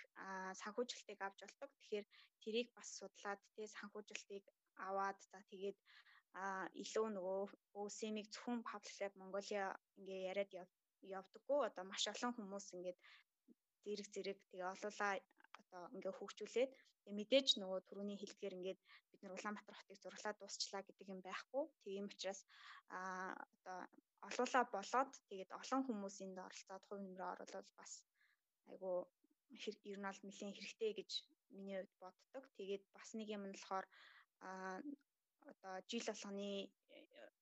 санхүүжилтийг 0.61 1.20
авч 1.22 1.39
болдог 1.43 1.70
тэгэхээр 1.79 2.07
тэрийг 2.43 2.68
бас 2.77 2.89
судлаад 2.99 3.41
тий 3.55 3.66
санхүүжилтийг 3.77 4.45
аваад 4.89 5.18
за 5.31 5.39
тэгээд 5.51 5.79
илүү 6.83 7.07
нөгөө 7.16 7.41
өөсэмийг 7.81 8.27
зөвхөн 8.35 8.66
Public 8.68 8.97
Lab 9.01 9.14
Mongolia 9.20 9.64
ингээ 9.99 10.20
яриад 10.31 10.53
явдаггүй. 11.18 11.61
Одоо 11.68 11.85
маш 11.87 12.05
олон 12.12 12.33
хүмүүс 12.35 12.66
ингээд 12.75 12.99
зэрэг 13.85 14.09
зэрэг 14.14 14.39
тэгээ 14.51 14.72
олуулаа 14.74 15.12
одоо 15.61 15.82
ингээ 15.97 16.14
хөгжүүлээд 16.16 16.72
тэгээ 17.03 17.18
мэдээж 17.18 17.49
нөгөө 17.61 17.80
түрүүний 17.89 18.18
хэлдгээр 18.20 18.57
ингээд 18.59 18.80
бид 19.11 19.20
нар 19.22 19.37
Улаанбаатар 19.37 19.76
хотыг 19.78 19.99
зурлаа 20.01 20.32
дуусчлаа 20.37 20.82
гэдэг 20.85 21.07
юм 21.12 21.20
байхгүй. 21.24 21.64
Тийм 21.85 22.05
учраас 22.09 22.41
а 22.97 23.01
одоо 23.55 23.78
олуулаа 24.28 24.64
болоод 24.74 25.12
тэгээд 25.30 25.51
олон 25.61 25.80
хүмүүс 25.85 26.16
энд 26.24 26.39
оролцоод 26.47 26.85
хувь 26.87 27.03
нэмрээ 27.05 27.32
оруулаад 27.35 27.68
бас 27.78 27.93
айгу 28.72 28.93
ер 29.91 29.99
нь 30.01 30.09
аль 30.11 30.22
нэлийн 30.26 30.53
хэрэгтэй 30.55 30.93
гэж 30.99 31.11
миний 31.57 31.78
хувьд 31.78 31.95
боддог. 32.03 32.45
Тэгээд 32.59 32.85
бас 32.97 33.09
нэг 33.18 33.28
юм 33.37 33.45
нь 33.47 33.55
болохоор 33.55 33.87
а 34.47 34.80
одоо 35.51 35.74
жил 35.91 36.05
болгоны 36.09 36.51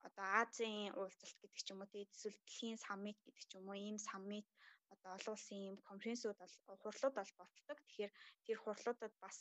одоо 0.09 0.27
Азийн 0.43 0.93
уулзалт 0.99 1.39
гэдэг 1.41 1.61
ч 1.65 1.69
юм 1.73 1.81
уу 1.81 1.93
тэгээд 1.93 2.15
эсвэл 2.15 2.39
дэлхийн 2.43 2.79
саммит 2.87 3.19
гэдэг 3.23 3.45
ч 3.49 3.53
юм 3.59 3.67
уу 3.69 3.79
ийм 3.87 3.99
саммит 4.09 4.47
одоо 4.95 5.11
олон 5.17 5.35
улсын 5.37 5.59
ийм 5.67 5.77
конференсүүд 5.91 6.37
бол 6.41 6.55
хурлууд 6.83 7.15
бол 7.17 7.33
болдог. 7.41 7.79
Тэгэхээр 7.87 8.13
тэр 8.47 8.59
хурлуудад 8.61 9.13
бас 9.25 9.37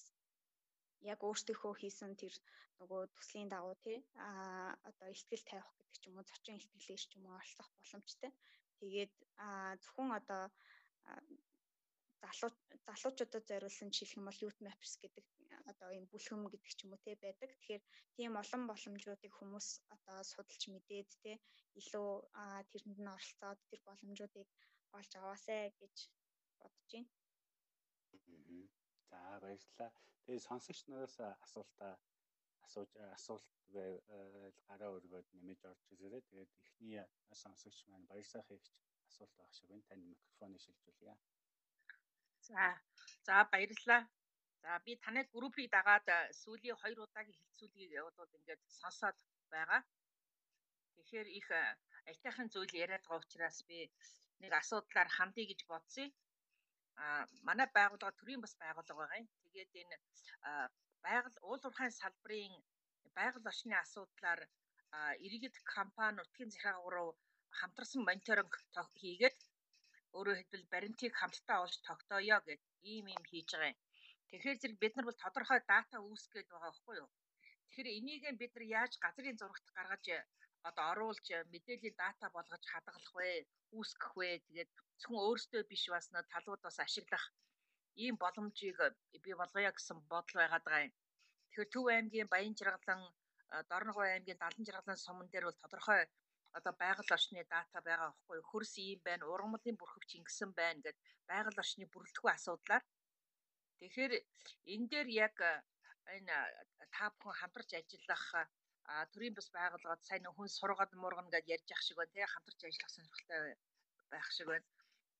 яг 1.11 1.19
өөртөөхөө 1.27 1.73
хийсэн 1.81 2.11
тэр 2.21 2.33
нөгөө 2.79 3.01
төслийн 3.15 3.49
дагуу 3.51 3.75
тий 3.85 3.97
а 4.27 4.29
одоо 4.89 5.07
ихтгэл 5.11 5.49
тавих 5.49 5.69
гэдэг 5.77 5.97
ч 6.01 6.03
юм 6.09 6.17
уу 6.17 6.29
зочин 6.29 6.57
ихтгэлээр 6.57 7.01
ч 7.09 7.11
юм 7.17 7.25
уу 7.25 7.35
олцох 7.41 7.69
боломжтой. 7.77 8.31
Тэгээд 8.79 9.13
зөвхөн 9.81 10.09
одоо 10.19 10.43
залуу 12.21 12.51
залуучуудад 12.87 13.43
зориулсан 13.49 13.89
жишээлх 13.89 14.17
юм 14.17 14.25
бол 14.27 14.41
Youth 14.43 14.59
Mappers 14.65 14.93
гэдэг 15.03 15.25
одоо 15.71 15.89
ийм 15.93 16.05
бүлхэм 16.11 16.41
гэдэг 16.49 16.71
ч 16.77 16.79
юм 16.85 16.93
уу 16.93 17.03
те 17.05 17.13
байдаг. 17.23 17.49
Тэгэхээр 17.53 17.83
тийм 18.17 18.31
олон 18.41 18.63
боломжуудыг 18.69 19.33
хүмүүс 19.35 19.67
одоо 19.95 20.17
судалж 20.31 20.63
мэдээд 20.73 21.09
те 21.23 21.31
илүү 21.79 22.09
тэрэнд 22.71 22.99
нь 23.01 23.13
оролцоод 23.15 23.59
тэр 23.69 23.81
боломжуудыг 23.87 24.47
олж 24.97 25.11
аваасай 25.15 25.73
гэж 25.81 25.95
бодож 26.59 26.91
байна. 26.93 27.09
За 29.09 29.19
баярлалаа. 29.43 29.91
Тэгээ 30.25 30.47
сонсогч 30.47 30.79
нараас 30.87 31.17
асуултаа 31.45 31.93
асууж 32.65 32.91
асуулт 33.17 33.47
байв 33.75 33.95
гараа 34.67 34.91
өргөөд 34.97 35.27
нэмэж 35.37 35.59
орж 35.71 35.83
ирээрээ. 35.93 36.27
Тэгээд 36.29 36.51
эхний 36.63 36.99
сонсогч 37.43 37.77
маань 37.89 38.09
баяр 38.11 38.27
сайхан 38.31 38.57
ихч 38.57 38.67
асуулт 39.09 39.33
байх 39.37 39.51
шиг 39.53 39.67
байна. 39.69 39.87
Танд 39.89 40.03
микрофоныг 40.11 40.61
шилжүүлье. 40.61 41.15
За 42.47 42.63
за 43.27 43.35
баярлалаа. 43.51 44.01
За 44.63 44.79
би 44.85 44.91
танай 45.03 45.25
группийг 45.35 45.69
дагаад 45.77 46.07
сүүлийн 46.41 46.77
2 46.83 47.05
удаагийн 47.05 47.37
хилцүүлгийг 47.39 47.91
бол 48.19 48.37
ингээд 48.37 48.61
сонсоод 48.81 49.17
байгаа. 49.53 49.81
Тэгэхээр 50.95 51.27
их 51.39 51.47
айтайхан 52.09 52.47
зүйл 52.53 52.73
яриад 52.83 53.03
байгаа 53.05 53.23
учраас 53.23 53.57
би 53.69 53.79
нэг 54.43 54.53
асуудлаар 54.61 55.09
хандъя 55.17 55.45
гэж 55.51 55.61
бодсон. 55.71 56.09
А 57.01 57.05
манай 57.47 57.67
байгууллага 57.77 58.19
төрийн 58.19 58.41
бас 58.43 58.53
байгууллага 58.61 58.99
байгаа 59.01 59.21
юм. 59.23 59.29
Тэгээд 59.43 59.71
энэ 59.81 59.95
байгаль 61.05 61.37
уул 61.47 61.61
уурхайн 61.65 61.93
салбарын 62.01 62.55
байгаль 63.17 63.49
орчны 63.51 63.75
асуудлаар 63.77 64.41
иргэд 65.25 65.55
компани 65.75 66.17
нутгийн 66.17 66.53
захиргаа 66.53 66.91
руу 66.95 67.09
хамтарсан 67.59 68.01
мониторинг 68.05 68.53
хийгээд 69.01 69.37
өөрөөр 70.17 70.39
хэлбэл 70.39 70.71
баримтыг 70.73 71.13
хамтдаа 71.17 71.57
олж 71.65 71.75
тогтооё 71.87 72.37
гэд 72.47 72.61
ийм 72.91 73.05
юм 73.17 73.23
хийж 73.31 73.49
байгаа 73.53 73.71
юм. 73.73 73.79
Тэгэхээр 74.29 74.59
зэрэг 74.61 74.77
бид 74.83 74.93
нар 74.95 75.07
бол 75.07 75.23
тодорхой 75.23 75.59
дата 75.71 75.97
үүсгээд 76.07 76.47
байгаа 76.49 76.71
байхгүй 76.71 76.95
юу? 77.01 77.09
Тэгэхээр 77.65 77.95
энийг 77.97 78.23
бид 78.41 78.51
нар 78.53 78.65
яаж 78.79 78.93
газрын 79.03 79.39
зурагт 79.39 79.67
гаргаж 79.77 80.05
одоо 80.69 80.85
оруулж 80.93 81.27
мэдээллийн 81.53 81.95
дата 81.97 82.25
болгож 82.35 82.63
хадгалах 82.71 83.13
вэ, 83.17 83.29
үүсгэх 83.77 84.13
вэ? 84.17 84.29
Тэгээд 84.47 84.71
зөвхөн 85.01 85.25
өөрсдөө 85.27 85.61
биш 85.71 85.83
бас 85.93 86.07
нөө 86.13 86.23
талууд 86.33 86.61
бас 86.63 86.77
ашиглах 86.85 87.25
ийм 88.03 88.15
боломжийг 88.23 88.77
бий 89.23 89.35
болгоё 89.41 89.71
гэсэн 89.73 89.97
бодол 90.11 90.37
байгаад 90.41 90.63
байгаа 90.65 90.85
юм. 90.87 90.93
Тэгэхээр 91.47 91.71
Төв 91.73 91.85
аймгийн 91.89 92.31
Баян 92.33 92.55
Жаргалан, 92.59 93.01
Дорногов 93.71 94.03
аймгийн 94.05 94.39
Далан 94.41 94.63
Жаргалан 94.67 94.99
суман 95.01 95.27
дээр 95.29 95.45
бол 95.47 95.61
тодорхой 95.63 96.01
одоо 96.57 96.73
байгаль 96.83 97.13
орчны 97.15 97.43
дата 97.53 97.79
байгаа 97.87 98.09
байхгүй 98.11 98.39
хөрс 98.49 98.73
ийм 98.85 98.99
байна 99.07 99.29
ургамлын 99.33 99.79
бүрхөвч 99.79 100.11
ингэсэн 100.19 100.51
байна 100.59 100.83
гэд 100.85 100.97
байгаль 101.29 101.61
орчны 101.63 101.85
бүрэлдэхүүн 101.93 102.35
асуудлаар 102.35 102.83
тэгэхээр 103.79 104.13
энэ 104.73 104.87
дээр 104.91 105.07
яг 105.25 105.35
энэ 106.15 106.35
та 106.95 107.05
бүхэн 107.15 107.39
хамтарч 107.39 107.69
ажиллах 107.79 108.25
төрийн 109.13 109.35
бас 109.37 109.49
байгууллагад 109.55 110.03
сайн 110.03 110.25
хүн 110.25 110.49
сургад 110.49 110.91
мургана 110.93 111.29
гэж 111.31 111.45
ярьж 111.55 111.69
ах 111.71 111.83
шиг 111.85 111.97
байна 111.97 112.13
тий 112.13 112.25
хамтарч 112.27 112.61
ажиллах 112.65 112.91
сонирхолтой 112.93 113.55
байх 114.11 114.27
шиг 114.31 114.47
байна. 114.47 114.67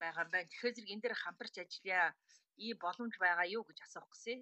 Байгаа 0.02 0.24
юм 0.26 0.32
байна. 0.32 0.50
Тэгэхээр 0.50 0.76
зэрэг 0.76 0.94
энэ 0.94 1.04
дээр 1.04 1.16
хамтарч 1.24 1.56
ажиллая. 1.60 2.08
Ийм 2.66 2.78
боломж 2.84 3.16
байгаа 3.20 3.48
юу 3.58 3.64
гэж 3.66 3.80
асуух 3.82 4.08
гэсэн. 4.12 4.40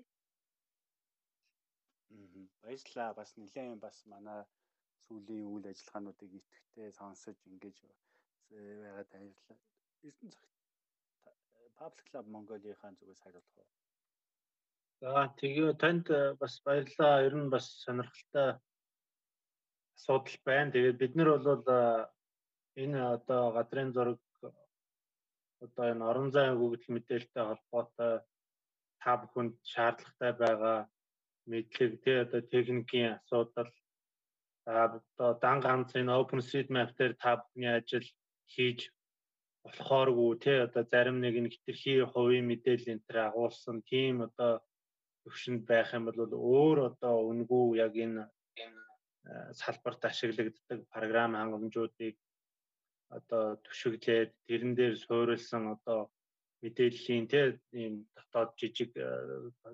Баярлалаа. 2.63 3.13
Бас 3.19 3.29
нэлээд 3.37 3.79
бас 3.85 3.97
манай 4.05 4.41
сүүлийн 5.05 5.45
үйл 5.53 5.65
ажиллагаануудыг 5.71 6.31
идэвхтэй 6.39 6.89
сонсож 6.99 7.37
ингэж 7.49 7.77
байгаад 8.49 9.09
баярлалаа. 9.13 9.59
Эрдэнэ 10.07 10.31
цагт 10.33 10.53
Public 11.79 12.05
Club 12.11 12.25
Mongolia-ийн 12.33 12.95
зүгээс 12.99 13.21
хариулах 13.23 13.57
уу? 13.57 13.67
За 14.99 15.31
тэгээ 15.39 15.73
танд 15.81 16.07
бас 16.41 16.53
баярлалаа. 16.65 17.23
Ер 17.27 17.35
нь 17.39 17.51
бас 17.53 17.65
сонирхолтой 17.83 18.59
асуудал 19.99 20.37
байна. 20.47 20.71
Тэгээд 20.71 20.97
бид 20.97 21.13
нар 21.15 21.29
бол 21.37 21.63
энэ 22.83 22.99
одоо 23.15 23.51
газрын 23.51 23.91
зураг 23.93 24.19
одоо 25.65 25.85
энэ 25.91 26.07
орон 26.09 26.29
зайн 26.31 26.55
өгөгдөл 26.55 26.93
мэдээлэлтэй 26.95 27.43
холбоотой 27.45 28.13
та 29.03 29.11
бүхэнд 29.19 29.53
шаардлагатай 29.73 30.31
байгаа 30.43 30.77
мэдлэг 31.51 31.91
тий 32.03 32.17
одоо 32.23 32.41
техникийн 32.53 33.11
асуудал 33.17 33.69
одоо 34.65 35.29
дан 35.43 35.57
ганц 35.65 35.89
энэ 35.99 36.15
OpenStreetMap 36.21 36.89
дээр 36.95 37.13
та 37.23 37.31
бүхний 37.41 37.73
ажил 37.79 38.07
хийж 38.53 38.79
болохооргүй 39.63 40.31
тий 40.43 40.57
одоо 40.67 40.83
зарим 40.91 41.17
нэг 41.19 41.35
нь 41.43 41.51
хитрхи 41.53 41.93
хувийн 42.13 42.47
мэдээлэл 42.47 42.91
энэ 42.93 43.05
төр 43.07 43.17
агуулсан 43.27 43.77
тийм 43.91 44.15
одоо 44.27 44.51
төвшөнд 45.23 45.61
байх 45.71 45.89
юм 45.97 46.03
бол 46.07 46.19
өөр 46.55 46.77
одоо 46.89 47.15
үнгүү 47.31 47.65
яг 47.85 47.93
энэ 48.05 48.23
салбарт 49.61 50.01
ашиглагддаг 50.09 50.79
програм 50.93 51.31
хангамжуудыг 51.35 52.15
одоо 53.17 53.43
түшиглээд 53.65 54.31
тэрэн 54.47 54.73
дээр 54.75 54.95
суурилсан 55.05 55.63
одоо 55.75 55.99
мэдээллийн 56.61 57.25
тий 57.31 57.45
ийм 57.81 57.93
дотоод 58.15 58.51
жижиг 58.59 58.91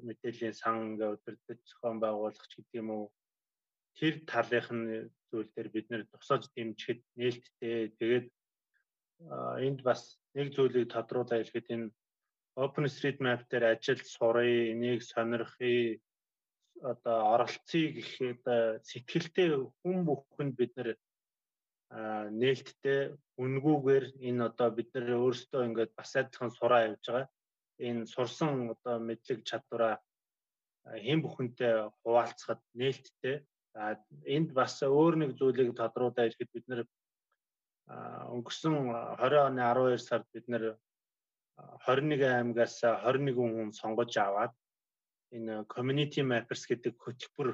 мэдээллийн 0.08 0.56
сан 0.62 0.76
ингээ 0.96 1.14
өдөртөж 1.16 1.60
зохион 1.70 1.98
байгуулагч 2.02 2.52
гэдэг 2.54 2.80
юм 2.82 2.90
уу 2.96 3.06
тэр 3.98 4.16
талынх 4.32 4.70
нь 4.76 4.86
зүйл 5.32 5.50
дээр 5.56 5.70
бид 5.76 5.88
нэр 5.90 6.04
тусаж 6.12 6.44
дэмжихэд 6.54 7.02
нээлттэй. 7.20 7.96
Тэгээд 7.98 8.28
энд 9.66 9.80
бас 9.88 10.20
нэг 10.36 10.48
зүйлийг 10.56 10.92
тодруулаад 10.92 11.32
хэлэхэд 11.32 11.68
энэ 11.76 11.88
OpenStreetMap 12.56 13.42
дээр 13.48 13.66
ажил 13.76 14.02
сурыг, 14.04 14.72
энийг 14.72 15.02
сонирхыг 15.04 16.00
одоо 16.82 17.18
оролцъё 17.34 17.94
гэхэд 17.96 18.44
сэтгэлтэй 18.90 19.50
хүн 19.82 19.98
бүхэнд 20.08 20.54
бид 20.60 20.74
нэр 20.78 20.90
нээлттэй 22.42 23.00
үнгүүгээр 23.44 24.06
энэ 24.28 24.46
одоо 24.50 24.70
бид 24.78 24.90
нэр 24.94 25.16
өөрсдөө 25.24 25.62
ингээд 25.68 25.92
бас 25.96 26.12
адилхан 26.20 26.52
сураа 26.52 26.82
явж 26.88 27.06
байгаа. 27.08 27.28
Энэ 27.88 28.08
сурсан 28.14 28.72
одоо 28.76 28.96
мэдлэг 29.00 29.40
чадвараа 29.50 29.96
хэн 31.06 31.20
бүхэнтэй 31.24 31.74
хуваалцахад 32.04 32.62
нээлттэй 32.80 33.36
За 33.76 34.00
энд 34.24 34.54
бас 34.56 34.80
өөр 34.80 35.20
нэг 35.20 35.32
зүйлийг 35.36 35.76
тодруулаад 35.76 36.32
ирэхэд 36.32 36.50
бид 36.56 36.66
нэр 36.72 36.82
өнгөрсөн 38.32 38.76
20 39.20 39.36
оны 39.52 39.62
12 39.68 40.00
сард 40.00 40.28
бид 40.32 40.48
нэр 40.48 40.64
21 41.84 42.24
аймагаас 42.24 42.80
21 42.88 43.36
хүн 43.36 43.76
сонгож 43.76 44.16
аваад 44.16 44.56
энэ 45.36 45.66
community 45.74 46.22
mappers 46.24 46.64
гэдэг 46.70 46.94
хөтөлбөр 46.96 47.50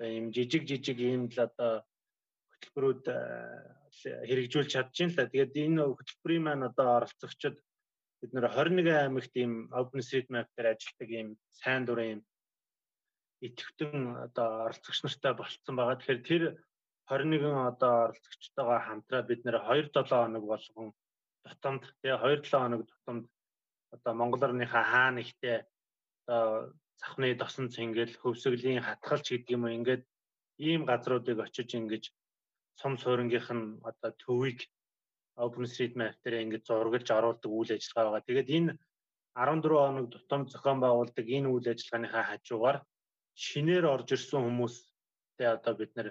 ийм 0.00 0.32
жижиг 0.34 0.64
жижиг 0.70 0.98
ийм 0.98 1.28
л 1.28 1.38
одоо 1.48 1.84
хөтөлбөрүүд 2.50 3.04
хэрэгжүүлж 4.28 4.70
чадчихээн 4.72 5.10
л 5.12 5.18
та. 5.18 5.30
Тэгээд 5.30 5.52
энэ 5.66 5.82
хөтөлбөрийн 5.86 6.44
маань 6.44 6.68
одоо 6.70 6.88
оролцогчид 6.98 7.56
бид 8.20 8.30
нэр 8.32 8.46
21 8.48 8.88
аймагт 9.02 9.34
ийм 9.36 9.52
OpenStreetMap 9.80 10.48
дээр 10.56 10.72
ажилладаг 10.72 11.10
ийм 11.10 11.28
сайн 11.60 11.82
дурын 11.84 12.20
идэвхтэн 13.46 13.94
одоо 14.26 14.48
оролцогч 14.70 14.98
нартай 15.02 15.32
болцсон 15.34 15.74
байгаа. 15.76 15.98
Тэгэхээр 15.98 16.22
тэр 16.30 16.42
21 17.10 17.50
одоо 17.72 17.94
оролцогчтойгоо 18.06 18.78
хамтраа 18.86 19.22
бид 19.26 19.40
нэр 19.44 19.58
2-7 19.58 20.06
хоног 20.06 20.44
болгон 20.46 20.88
тутамд 21.44 21.82
тэгээ 22.00 22.18
2-7 22.22 22.62
хоног 22.62 22.82
тутамд 22.86 23.24
одоо 23.94 24.12
Монгол 24.14 24.42
орныхаа 24.46 24.84
хаан 24.86 25.16
ихтэй 25.18 25.66
одоо 26.22 26.72
цахны 27.00 27.28
досон 27.40 27.66
цэнгэл 27.74 28.12
хөвсгөлийн 28.20 28.84
хатгалч 28.84 29.26
гэдэг 29.30 29.54
юм 29.56 29.64
уу 29.64 29.76
ингээд 29.78 30.02
ийм 30.68 30.80
газруудыг 30.90 31.38
очиж 31.46 31.70
ингэж 31.78 32.04
сум 32.80 32.94
суурнгийнх 33.02 33.48
нь 33.58 33.66
одоо 33.90 34.10
төвийг 34.22 34.58
OpenStreetMap 35.44 36.16
дээр 36.22 36.44
ингэж 36.44 36.62
зургалж 36.68 37.08
оруулдаг 37.18 37.50
үйл 37.52 37.70
ажиллагаа 37.76 38.12
байгаа. 38.12 38.26
Тэгээд 38.28 38.48
энэ 38.58 38.72
14 39.34 39.64
хоног 39.80 40.06
тутам 40.12 40.42
зохион 40.52 40.78
байгуулдаг 40.84 41.26
энэ 41.36 41.48
үйл 41.48 41.66
ажиллагааныхаа 41.72 42.24
хажуугаар 42.28 42.78
шинээр 43.44 43.84
орж 43.94 44.08
ирсэн 44.12 44.40
хүмүүстэй 44.44 45.48
одоо 45.56 45.74
бид 45.80 45.92
нэр 45.96 46.08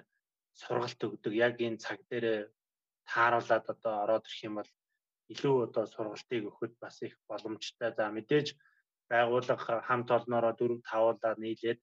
сургалт 0.60 1.00
өгдөг. 1.06 1.32
Яг 1.46 1.54
энэ 1.66 1.82
цаг 1.84 1.98
дээр 2.10 2.50
тааруулаад 3.06 3.66
одоо 3.74 3.94
ороод 4.04 4.26
ирэх 4.26 4.42
юм 4.48 4.54
бол 4.58 4.70
илүү 5.32 5.56
одоо 5.66 5.84
сургалтыг 5.86 6.42
өгөхөд 6.48 6.74
бас 6.82 6.96
их 7.06 7.14
боломжтой. 7.30 7.90
За 7.94 8.10
мэдээж 8.10 8.46
байгууллага 9.12 9.74
хамт 9.88 10.08
олноороо 10.16 10.52
4 10.56 10.80
5-уулаад 10.90 11.38
нийлээд 11.44 11.80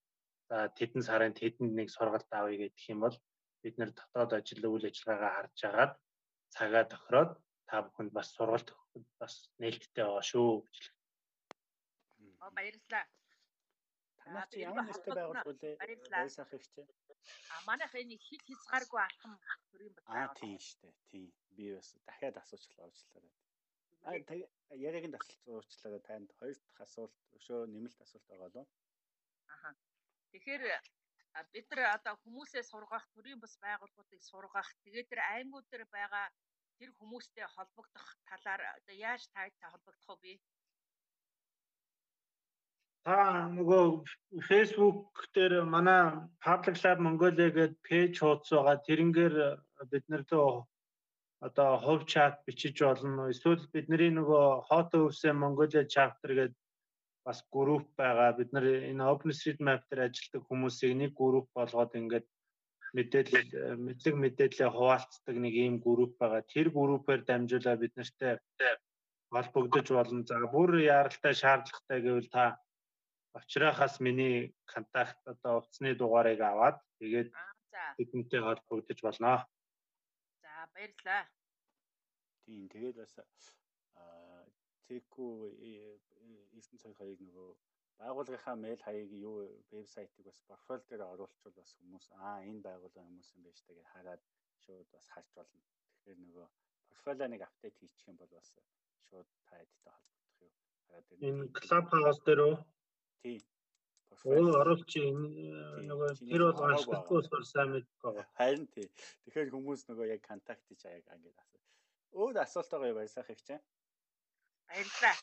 за 0.50 0.58
тэдэн 0.78 1.04
сарын 1.08 1.34
тэдэнд 1.40 1.74
нэг 1.80 1.88
сургалт 1.94 2.30
авъя 2.40 2.58
гэх 2.62 2.90
юм 2.94 3.00
бол 3.06 3.18
бид 3.62 3.76
нэр 3.78 3.92
дотоод 3.94 4.32
ажил 4.40 4.66
үйл 4.66 4.90
ажиллагаагаа 4.90 5.36
харж 5.38 5.60
агаад 5.70 5.94
цагаа 6.56 6.84
тохироод 6.92 7.32
та 7.70 7.76
бүхэнд 7.86 8.12
бас 8.18 8.28
сургалт 8.38 8.70
өгөхөд 8.74 9.06
бас 9.22 9.34
нээлттэй 9.62 10.04
байгаа 10.06 10.26
шүү 10.32 10.50
гэж 10.66 10.76
хэлээ. 10.80 10.98
Оо 12.44 12.52
баярлалаа. 12.58 13.06
Танаас 14.18 14.50
чи 14.52 14.60
ямар 14.70 14.86
нэртэй 14.88 15.14
байгуулах 15.14 15.46
вэ? 15.46 15.78
Баясах 16.14 16.52
ихчээ. 16.58 16.88
А 17.54 17.56
манайх 17.70 17.94
энэ 18.02 18.18
хит 18.18 18.42
хязгааргүй 18.48 19.02
алхам 19.06 19.34
төрийн 19.70 19.94
бат. 19.94 20.06
Аа 20.18 20.34
тийм 20.40 20.58
штэ. 20.58 20.90
Тийм. 21.12 21.30
Би 21.56 21.64
бас 21.76 21.90
дахиад 22.08 22.36
асуучлаа 22.42 22.86
уучлаарай. 22.88 23.34
А 24.08 24.10
яриагийн 24.76 25.16
асуулт 25.16 26.04
танд 26.08 26.30
хоёр 26.40 26.58
дахь 26.58 26.82
асуулт 26.86 27.16
өшөө 27.38 27.60
нэмэлт 27.74 28.00
асуулт 28.02 28.26
байгаа 28.30 28.50
лөө. 28.54 28.66
Аха. 29.54 29.70
Тэгэхээр 30.32 30.64
бид 31.54 31.68
нар 31.70 31.82
одоо 31.98 32.14
хүмүүсээ 32.24 32.64
сургах, 32.72 33.06
төрийн 33.14 33.40
бас 33.42 33.54
байгууллагуудыг 33.66 34.22
сургах, 34.22 34.70
тэгээд 34.84 35.10
тэр 35.10 35.22
аймагуд 35.34 35.66
дээр 35.70 35.86
байгаа 35.90 36.26
тэр 36.78 36.90
хүмүүстэй 36.98 37.46
холбогдох 37.56 38.08
талаар 38.30 38.62
одоо 38.78 38.96
яаж 38.96 39.28
таатай 39.34 39.70
холбогдох 39.70 40.20
вэ? 40.24 40.34
Та 43.06 43.18
нөгөө 43.58 43.86
Facebook 44.50 45.28
дээр 45.36 45.54
манай 45.76 46.02
Public 46.46 46.78
Lab 46.84 47.00
Mongolia 47.06 47.50
гэдэг 47.50 47.80
пэйж 47.88 48.14
хуудас 48.20 48.52
байгаа. 48.54 48.86
Тэрнгээр 48.88 49.36
бид 49.92 50.06
нар 50.12 50.24
лөө 50.30 50.68
одоо 51.42 51.80
хувь 51.80 52.06
чат 52.06 52.44
бичиж 52.46 52.82
болно. 52.84 53.30
Эсвэл 53.32 53.64
бидний 53.74 54.12
нөгөө 54.12 54.68
Hot 54.70 54.92
Hubs 54.94 55.24
Mongolia 55.34 55.84
chapter 55.88 56.32
гэдэг 56.36 56.58
бас 57.26 57.44
групп 57.52 57.88
байгаа. 57.96 58.36
Бид 58.38 58.52
нар 58.54 58.66
энэ 58.66 59.04
OpenStreetMap 59.14 59.88
дээр 59.88 60.08
ажилладаг 60.08 60.44
хүмүүсийг 60.48 60.94
нэг 60.98 61.12
групп 61.16 61.48
болгоод 61.56 61.96
ингээд 61.96 62.28
мэдээлэл 62.98 63.78
мэдлэг 63.86 64.16
мэдээлэлээ 64.24 64.70
хуваалцдаг 64.74 65.36
нэг 65.38 65.54
ийм 65.54 65.76
групп 65.80 66.18
байгаа. 66.20 66.42
Тэр 66.54 66.68
группээр 66.74 67.22
дамжуулаад 67.24 67.80
бид 67.80 67.94
нартай 67.96 68.40
холбогдож 69.32 69.88
болно. 69.94 70.26
За 70.26 70.42
бүр 70.50 70.82
яаралтай 70.82 71.34
шаардлагатай 71.38 72.00
гэвэл 72.02 72.30
та 72.34 72.58
очрахаас 73.38 74.00
миний 74.00 74.56
контакт 74.66 75.22
одоо 75.26 75.62
утасны 75.62 75.94
дугаарыг 75.96 76.42
аваад 76.42 76.82
тэгээд 77.00 77.30
бидэнтэй 77.98 78.42
холбогдож 78.42 79.00
болно. 79.06 79.46
За 79.46 79.59
баярлалаа. 80.80 81.28
Тийм 82.46 82.70
тэгээд 82.72 82.96
бас 82.96 83.14
Теку 84.88 85.52
Эрдэнэ 85.60 86.80
цонх 86.82 86.98
хаяг 86.98 87.20
нөгөө 87.22 87.50
байгууллагынхаа 88.00 88.56
мэйл 88.56 88.82
хаягийг 88.82 89.12
юу 89.30 89.36
вебсайтыг 89.72 90.26
бас 90.26 90.40
профайл 90.48 90.84
дээр 90.88 91.04
оруулчихвал 91.14 91.56
бас 91.60 91.72
хүмүүс 91.78 92.06
аа 92.16 92.40
энэ 92.50 92.64
байгууллага 92.68 93.06
хүмүүс 93.06 93.30
юм 93.36 93.44
байна 93.44 93.60
штэ 93.60 93.76
гэж 93.76 93.88
хараад 93.94 94.22
шууд 94.64 94.88
бас 94.96 95.06
харж 95.14 95.30
болно. 95.36 95.62
Тэгэхээр 95.92 96.20
нөгөө 96.26 96.46
профайлаа 96.90 97.28
нэг 97.30 97.42
апдейт 97.44 97.76
хийчих 97.78 98.08
юм 98.08 98.18
бол 98.18 98.32
бас 98.34 98.48
шууд 99.08 99.28
та 99.48 99.56
эдтэй 99.64 99.94
холбогдох 99.94 100.40
юу. 100.48 100.52
Хараад 100.88 101.06
энэ 101.28 101.52
хаус 102.04 102.20
дээр 102.26 102.42
үү? 102.48 102.56
Тий. 103.22 103.38
Оо 104.28 104.52
оруулчих 104.62 105.04
энэ 105.08 105.88
нөгөө 105.88 106.10
тэр 106.28 106.44
бол 106.52 106.74
ашиглахгүй 106.76 107.16
болохоор 107.18 107.46
сайн 107.48 107.70
мэдгүй. 107.72 108.20
Харин 108.36 108.68
тий. 108.76 108.88
Тэгэхээр 109.24 109.54
хүмүүс 109.56 109.82
нөгөө 109.88 110.12
яг 110.12 110.22
контакт 110.28 110.64
хийж 110.68 110.84
аяг 110.92 111.08
ингэж 111.08 111.36
асуу. 111.40 111.62
Өөр 112.20 112.36
асуулт 112.44 112.68
байгаа 112.72 112.92
юу 112.92 113.00
баясаах 113.00 113.30
их 113.32 113.42
чинь? 113.48 113.64
Баярлалаа. 114.68 115.16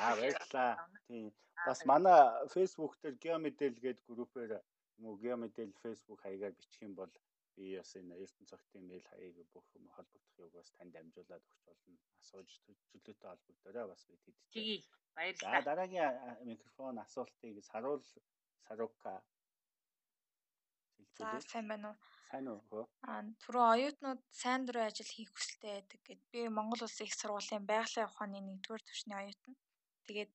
Аа 0.00 0.16
баярлалаа. 0.16 0.72
Тийм. 1.08 1.28
Бас 1.66 1.80
манай 1.84 2.20
Facebook 2.54 2.96
дээр 3.04 3.16
геомэдээл 3.20 3.78
гэдэг 3.84 4.06
группээр 4.08 4.52
муу 5.02 5.14
геомэдээл 5.20 5.76
Facebook 5.84 6.20
хаягаар 6.24 6.56
бичих 6.56 6.82
юм 6.88 6.94
бол 6.96 7.12
би 7.56 7.76
бас 7.78 7.92
энэ 8.00 8.18
Эрдэнэ 8.22 8.50
цогтын 8.50 8.84
мэйл 8.90 9.04
хаяг 9.10 9.36
бүх 9.54 9.66
юм 9.78 9.86
холбогдох 9.96 10.38
юг 10.44 10.52
бас 10.58 10.70
танд 10.76 10.92
дамжуулаад 10.94 11.44
өгч 11.48 11.60
болно. 11.68 11.98
Асууж 12.22 12.48
чөлөөтэй 12.64 13.14
холбогдорой 13.20 13.86
бас 13.92 14.02
би 14.08 14.16
тэд. 14.24 14.36
Тэгье. 14.54 14.78
Баярлалаа. 15.16 15.60
За 15.60 15.68
дараагийн 15.68 16.12
микрофон 16.50 16.98
асуултыг 16.98 17.64
Саруул 17.70 18.02
Сарука 18.66 19.14
За 21.18 21.40
сайн 21.40 21.68
байна 21.68 21.88
уу? 21.90 21.96
Сайн 22.30 22.46
уу? 22.48 22.84
Аа 23.10 23.22
түрүү 23.42 23.64
оюутнууд 23.74 24.22
сайн 24.42 24.64
дурын 24.64 24.88
ажил 24.88 25.10
хийх 25.12 25.30
хүсэлтэй 25.32 25.72
байдаг 25.76 26.00
гэд. 26.08 26.20
Би 26.32 26.40
Монгол 26.48 26.84
Улсын 26.84 27.06
их 27.06 27.14
сургуулийн 27.20 27.68
байгалийн 27.68 28.08
ухааны 28.08 28.40
1-р 28.40 28.80
төвчний 28.86 29.18
оюутан. 29.20 29.54
Тэгээд 30.06 30.32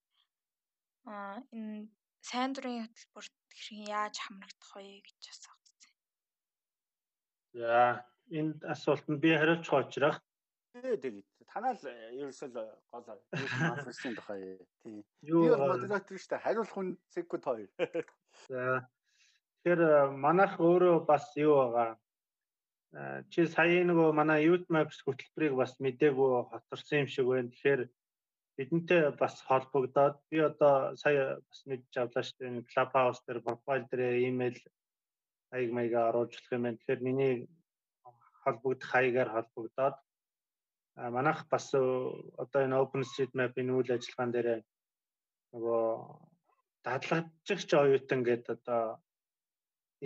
аа 1.11 1.41
энэ 1.55 1.89
сайн 2.29 2.51
дурын 2.53 2.85
хөтөлбөрт 2.85 3.35
хэрхэн 3.57 3.83
яаж 3.99 4.15
хамрагдах 4.21 4.71
вэ 4.77 5.01
гэж 5.07 5.21
асуусан. 5.33 5.56
За 7.57 8.05
энэ 8.29 8.53
асуултанд 8.73 9.19
би 9.21 9.33
хариулчих 9.33 9.73
очрох. 9.73 10.21
Тэгээд 10.77 11.25
танаа 11.49 11.73
л 11.73 11.85
ерөөсөө 12.21 12.49
гол 12.53 13.03
конференцийн 13.33 14.13
тухай 14.19 14.61
тий. 14.85 15.01
Би 15.25 15.31
бол 15.33 15.73
модератор 15.73 16.21
шүү 16.21 16.29
дээ. 16.37 16.45
Хариулах 16.45 16.73
хүн 16.75 16.93
секунд 17.09 17.43
хоёр. 17.49 17.69
За 18.51 18.85
Тэгэхээр 19.67 20.15
манайх 20.15 20.53
өөрөө 20.63 21.03
бас 21.03 21.25
юу 21.35 21.59
байгаа. 21.59 21.99
Чи 23.27 23.43
сая 23.51 23.83
нөгөө 23.83 24.15
манай 24.15 24.47
Youth 24.47 24.69
Maps 24.71 25.03
хөтөлбөрийг 25.03 25.59
бас 25.59 25.75
мдээгүй 25.83 26.31
хоторсон 26.47 27.03
юм 27.03 27.09
шиг 27.11 27.27
байна. 27.27 27.51
Тэгэхээр 27.51 27.81
бидэнтэй 28.55 29.01
бас 29.19 29.35
холбогдоод 29.43 30.15
би 30.31 30.39
одоо 30.39 30.95
сая 30.95 31.43
бас 31.43 31.59
мэдж 31.67 31.99
авлаа 31.99 32.23
шүү 32.23 32.39
дээ. 32.39 32.63
Clubhouse 32.71 33.19
дээр 33.27 33.43
профайл 33.43 33.83
дээр 33.91 34.23
имэйл 34.31 34.55
хаяг 35.57 35.71
маяга 35.73 36.09
оруулах 36.09 36.51
юм 36.53 36.63
байна. 36.63 36.77
Тэгэхээр 36.77 37.01
миний 37.01 37.33
холбогдох 38.43 38.89
хаягаар 38.93 39.29
холбогдоод 39.33 39.95
манайх 40.95 41.49
бас 41.49 41.73
одоо 41.73 42.61
энэ 42.65 42.77
OpenStreetMap-ийн 42.83 43.73
үйл 43.73 43.89
ажиллагаан 43.97 44.31
дээр 44.33 44.49
нөгөө 45.53 45.85
дадлагжигч 46.85 47.69
оюутан 47.73 48.21
гэдэг 48.23 48.53
одоо 48.57 49.01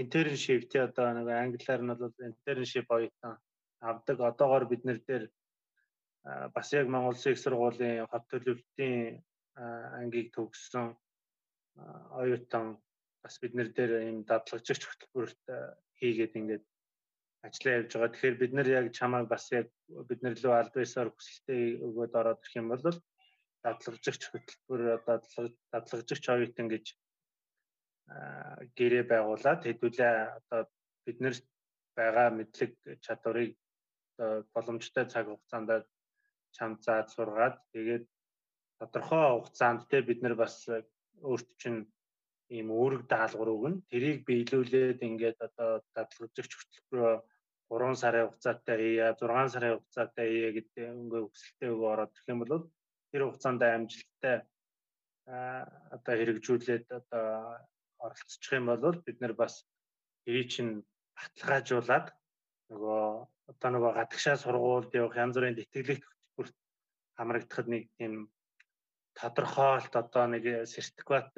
internship 0.01 0.71
тий 0.71 0.81
одоо 0.87 1.07
нэг 1.11 1.27
англиар 1.27 1.81
нь 1.83 1.99
бол 1.99 2.15
internship 2.29 2.87
оюутан 2.95 3.33
авдаг. 3.79 4.17
Одоогоор 4.19 4.65
бид 4.71 4.83
нэр 4.87 4.99
дээр 5.07 5.23
бас 6.55 6.67
яг 6.73 6.87
Монгол 6.87 7.11
Улсын 7.11 7.33
их 7.33 7.39
сургуулийн 7.43 8.07
хот 8.07 8.23
төлөвлөлтийн 8.31 9.19
ангийг 9.99 10.31
төгссөн 10.35 10.95
оюутан 12.21 12.79
бас 13.23 13.35
бид 13.41 13.53
нэр 13.55 13.69
дээр 13.73 13.91
ийм 14.07 14.17
дадлагжигч 14.29 14.83
хөтөлбөрт 14.85 15.41
хийгээд 15.99 16.37
ингээд 16.39 16.65
ажиллаа 17.45 17.77
явьж 17.79 17.91
байгаа. 17.93 18.13
Тэгэхээр 18.13 18.37
бид 18.41 18.53
нар 18.53 18.67
яг 18.69 18.85
чамайг 18.97 19.27
бас 19.29 19.45
яг 19.51 19.67
бид 20.09 20.19
нар 20.21 20.35
лөө 20.37 20.53
аль 20.57 20.73
байсаар 20.75 21.09
хүсэлтээ 21.13 21.81
өгөөд 21.85 22.13
ороод 22.19 22.41
ирэх 22.41 22.55
юм 22.61 22.67
бол 22.69 22.83
дадлагжигч 23.63 24.21
хөтөлбөр 24.29 24.81
одоо 24.97 25.17
дадлагжигч 25.73 26.25
оюутан 26.29 26.67
гэж 26.69 26.85
гэрээ 28.77 29.03
байгуулад 29.09 29.61
хэдүүлээ 29.65 30.15
одоо 30.39 30.61
биднэр 31.05 31.35
байгаа 31.97 32.27
мэдлэг 32.37 32.71
чадварыг 33.05 33.51
боломжтой 34.53 35.05
цаг 35.13 35.25
хугацаанд 35.29 35.85
чамд 36.55 36.77
заад 36.85 37.07
сургаад 37.13 37.55
тэгээд 37.73 38.05
тодорхой 38.79 39.25
хугацаанд 39.31 39.81
те 39.89 40.01
бид 40.01 40.19
нар 40.21 40.35
бас 40.35 40.55
өөрт 41.29 41.49
чинь 41.61 41.79
ийм 42.51 42.67
үүрэг 42.75 43.03
даалгавар 43.07 43.49
өгнө. 43.55 43.81
Тэрийг 43.91 44.19
биелүүлээд 44.27 44.99
ингээд 45.07 45.39
одоо 45.47 45.69
дадлагжигч 45.95 46.51
хөтөлбөрөө 46.55 47.15
3 47.71 47.95
сарын 48.01 48.27
хугацаатай 48.27 48.77
хийя, 48.83 49.07
6 49.15 49.53
сарын 49.53 49.75
хугацаатай 49.79 50.27
хийя 50.27 50.49
гэдэг 50.55 50.83
ингээ 50.91 51.21
өсөлтөө 51.27 51.69
өгөө 51.71 51.89
ороод 51.93 52.11
ирэх 52.15 52.31
юм 52.31 52.39
бол 52.43 52.53
тэр 53.11 53.21
хугацаанд 53.23 53.61
амжилттай 53.63 54.37
одоо 55.95 56.13
хэрэгжүүлээд 56.19 56.85
одоо 56.99 57.25
оролцчих 58.03 58.51
юм 58.59 58.65
бол 58.67 58.97
бид 59.05 59.17
нар 59.21 59.33
бас 59.41 59.53
эрий 60.27 60.45
чинь 60.51 60.83
баталгаажуулаад 61.15 62.07
нөгөө 62.71 63.03
одоо 63.51 63.69
нөгөө 63.71 63.91
гадагшаа 63.99 64.35
сургуульд 64.43 64.91
явах 64.99 65.15
янз 65.23 65.35
бүрийн 65.35 65.57
тэтгэлэг 65.59 66.01
төлбөрт 66.03 66.55
хамрагдахад 67.17 67.67
нэг 67.71 67.83
тийм 67.97 68.13
тодорхойлт 69.19 69.93
одоо 69.95 70.25
нэг 70.33 70.45
сертификат 70.73 71.35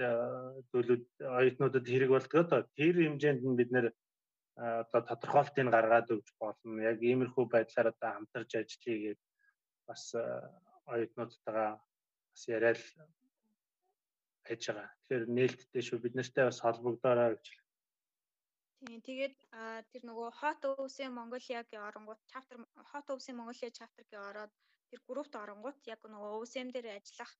зүйлүүд 0.71 1.05
оюутнуудад 1.39 1.85
хэрэг 1.87 2.09
болдог 2.13 2.39
одоо 2.45 2.59
тэр 2.77 2.95
хэмжээнд 3.01 3.41
нь 3.43 3.59
бид 3.59 3.71
нэр 3.73 3.87
одоо 4.57 5.01
тодорхойлтыг 5.09 5.67
гаргаад 5.73 6.13
өгч 6.13 6.29
болно. 6.37 6.81
Яг 6.81 7.01
иймэрхүү 7.01 7.45
байдлаар 7.49 7.89
одоо 7.93 8.09
хамтарч 8.13 8.51
ажиллая 8.61 8.99
гэдэг 9.03 9.19
бас 9.89 10.03
оюутнуудтайгаа 10.93 11.71
бас 12.31 12.43
яриад 12.47 12.81
байж 14.45 14.61
байгаа. 14.67 14.89
Тэгэхээр 15.01 15.25
нээлттэй 15.37 15.83
шүү 15.83 15.99
бид 16.03 16.15
нартай 16.15 16.45
бас 16.45 16.59
холбогдоорой 16.61 17.35
гэж. 17.35 17.45
Тийм 18.83 18.99
тэгээд 19.07 19.35
тэр 19.89 20.03
нөгөө 20.09 20.29
Hot 20.39 20.61
Ocean 20.75 21.15
Mongolia-гийн 21.15 21.87
оронгууд 21.87 22.21
chapter 22.27 22.59
Hot 22.91 23.07
Ocean 23.15 23.35
Mongolia 23.39 23.71
chapter-гийн 23.71 24.27
ороод 24.29 24.53
тэр 24.91 24.99
группт 25.07 25.33
оронгууд 25.33 25.79
яг 25.87 26.03
нөгөө 26.03 26.43
OSM 26.43 26.69
дээр 26.75 26.99
ажиллах 26.99 27.31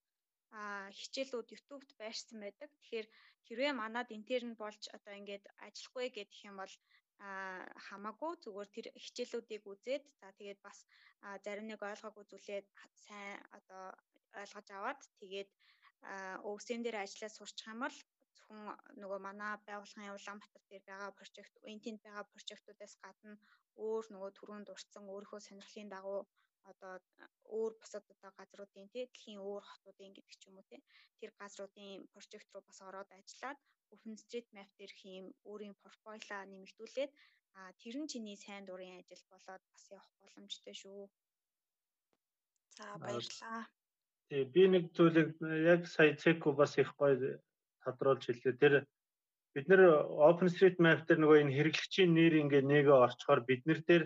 хичээлүүд 0.99 1.47
YouTube-д 1.53 1.91
байрсан 2.01 2.37
байдаг. 2.41 2.69
Тэгэхээр 2.73 3.07
хэрвээ 3.47 3.71
манад 3.73 4.07
интерн 4.17 4.53
болж 4.63 4.81
одоо 4.95 5.13
ингээд 5.19 5.45
ажиллахгүй 5.65 6.07
гэх 6.15 6.31
юм 6.49 6.57
бол 6.61 6.75
хамаагүй 7.87 8.31
зүгээр 8.43 8.69
тэр 8.75 8.87
хичээлүүдийг 9.03 9.63
үзээд 9.71 10.03
за 10.19 10.27
тэгээд 10.39 10.59
бас 10.67 10.77
зарим 11.45 11.67
нэг 11.69 11.79
ойлгоогүй 11.89 12.25
зүйлээ 12.27 12.59
сайн 13.05 13.37
одоо 13.57 13.83
ойлгож 14.41 14.67
аваад 14.73 15.01
тэгээд 15.21 15.49
өвсөн 16.51 16.81
дээр 16.83 16.97
ажиллаж 17.03 17.33
сурчих 17.35 17.67
юм 17.73 17.79
бол 17.85 17.97
зөвхөн 18.35 18.61
нөгөө 19.01 19.19
манай 19.27 19.53
байгууллагын 19.67 20.15
Улаанбаатар 20.17 20.63
дээр 20.69 20.83
байгаа 20.89 21.11
прожект, 21.17 21.55
Энтинд 21.73 21.99
байгаа 22.03 22.25
прожектуудаас 22.33 22.93
гадна 23.03 23.33
өөр 23.87 24.05
нөгөө 24.13 24.31
түрүүнд 24.37 24.67
дурдсан 24.67 25.03
өөрийнхөө 25.13 25.41
сонирхлын 25.43 25.89
дагуу 25.95 26.21
одоо 26.71 26.93
өөр 27.57 27.71
бусад 27.81 28.03
одоо 28.13 28.31
газруудын 28.39 28.87
тий 28.93 29.05
дэлхийн 29.05 29.41
өөр 29.49 29.63
хотуудын 29.71 30.13
гэдэг 30.15 30.35
ч 30.39 30.43
юм 30.49 30.57
уу 30.59 30.69
тий 30.69 30.81
тэр 31.19 31.31
газруудын 31.39 32.07
прожект 32.13 32.49
руу 32.51 32.63
бас 32.67 32.79
ороод 32.87 33.09
ажиллаад 33.17 33.59
OpenStreetMap 33.93 34.69
дээр 34.79 34.93
хийм 35.01 35.25
өөрийн 35.49 35.75
портфолио 35.81 36.39
нэмэгдүүлээд 36.51 37.11
а 37.59 37.61
тэр 37.81 37.95
нь 38.01 38.09
чиний 38.11 38.37
сайн 38.45 38.63
дурын 38.65 38.97
ажил 38.99 39.23
болоод 39.31 39.63
бас 39.73 39.83
явах 39.95 40.09
боломжтой 40.21 40.75
шүү. 40.81 41.01
За 42.77 42.85
баярлалаа. 43.03 43.61
Тий 44.29 44.43
би 44.53 44.63
нэг 44.73 44.83
зүйлийг 44.95 45.29
яг 45.73 45.81
сая 45.95 46.17
цеку 46.21 46.49
бас 46.59 46.73
их 46.81 46.89
гоё 46.97 47.37
тодруулж 47.83 48.23
хэллээ. 48.25 48.61
Тэр 48.61 48.73
бид 49.53 49.65
нэр 49.69 49.81
OpenStreetMap 50.29 51.05
дээр 51.05 51.19
нөгөө 51.21 51.41
энэ 51.43 51.55
хэрэглэгчийн 51.57 52.11
нэр 52.17 52.33
ингээ 52.41 52.63
нэгэ 52.71 52.93
орчхоор 53.05 53.41
бид 53.49 53.61
нар 53.69 53.79
дээр 53.85 54.03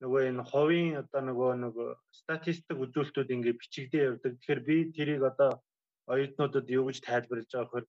нөгөө 0.00 0.22
энэ 0.32 0.42
хувийн 0.50 0.96
одоо 1.02 1.20
нөгөө 1.28 1.50
нөгөө 1.64 1.88
статистик 2.20 2.78
үзүүлэлтүүд 2.84 3.34
ингээ 3.36 3.60
бичигдээ 3.60 4.02
явдаг. 4.08 4.32
Тэгэхээр 4.40 4.60
би 4.68 4.76
тэрийг 4.96 5.22
одоо 5.30 5.60
оюутнуудад 6.08 6.66
юу 6.72 6.88
гэж 6.88 6.98
тайлбарлаж 7.04 7.50
байгаа 7.52 7.68
вөхөр 7.68 7.86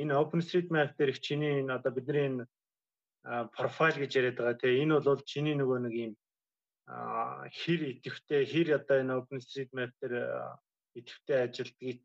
энэ 0.00 0.16
OpenStreetMap 0.22 0.90
дээр 0.96 1.12
чиний 1.20 1.52
энэ 1.60 1.76
одоо 1.76 1.92
бидний 1.92 2.24
энэ 2.28 2.44
профайл 3.56 3.96
гэж 4.00 4.12
яриад 4.16 4.36
байгаа 4.40 4.56
тийм 4.60 4.80
энэ 4.82 5.04
бол 5.04 5.20
чиний 5.32 5.56
нөгөө 5.58 5.78
нэг 5.84 5.94
юм 6.06 6.12
хэр 7.58 7.80
идэвхтэй 7.92 8.42
хэр 8.52 8.68
одоо 8.80 8.96
энэ 9.02 9.16
OpenStreetMap 9.20 9.92
дээр 10.00 10.14
идэвхтэй 10.98 11.38
ажилтгийг 11.46 12.00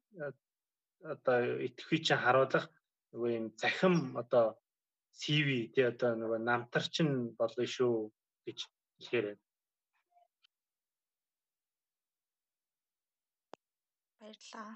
одоо 1.14 1.40
идэвхий 1.68 2.02
чинь 2.04 2.20
харуулах 2.20 2.66
нөгөө 3.16 3.30
юм 3.40 3.46
захим 3.56 3.96
одоо 4.22 4.60
CV 5.16 5.74
тий 5.74 5.86
одоо 5.88 6.12
нөгөө 6.20 6.40
намтарчин 6.44 7.10
болно 7.40 7.66
шүү 7.66 8.12
гэж 8.46 8.60
хэлэхээр 8.98 9.38
баярлаа. 14.20 14.72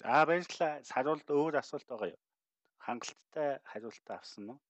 За 0.00 0.26
баярлалаа. 0.26 0.74
Саруулд 0.90 1.28
өөр 1.28 1.54
асуулт 1.58 1.86
байгаа 1.88 2.08
юу? 2.14 2.22
Хангалттай 2.86 3.50
хариулт 3.70 4.06
авсан 4.16 4.44
уу? 4.50 4.60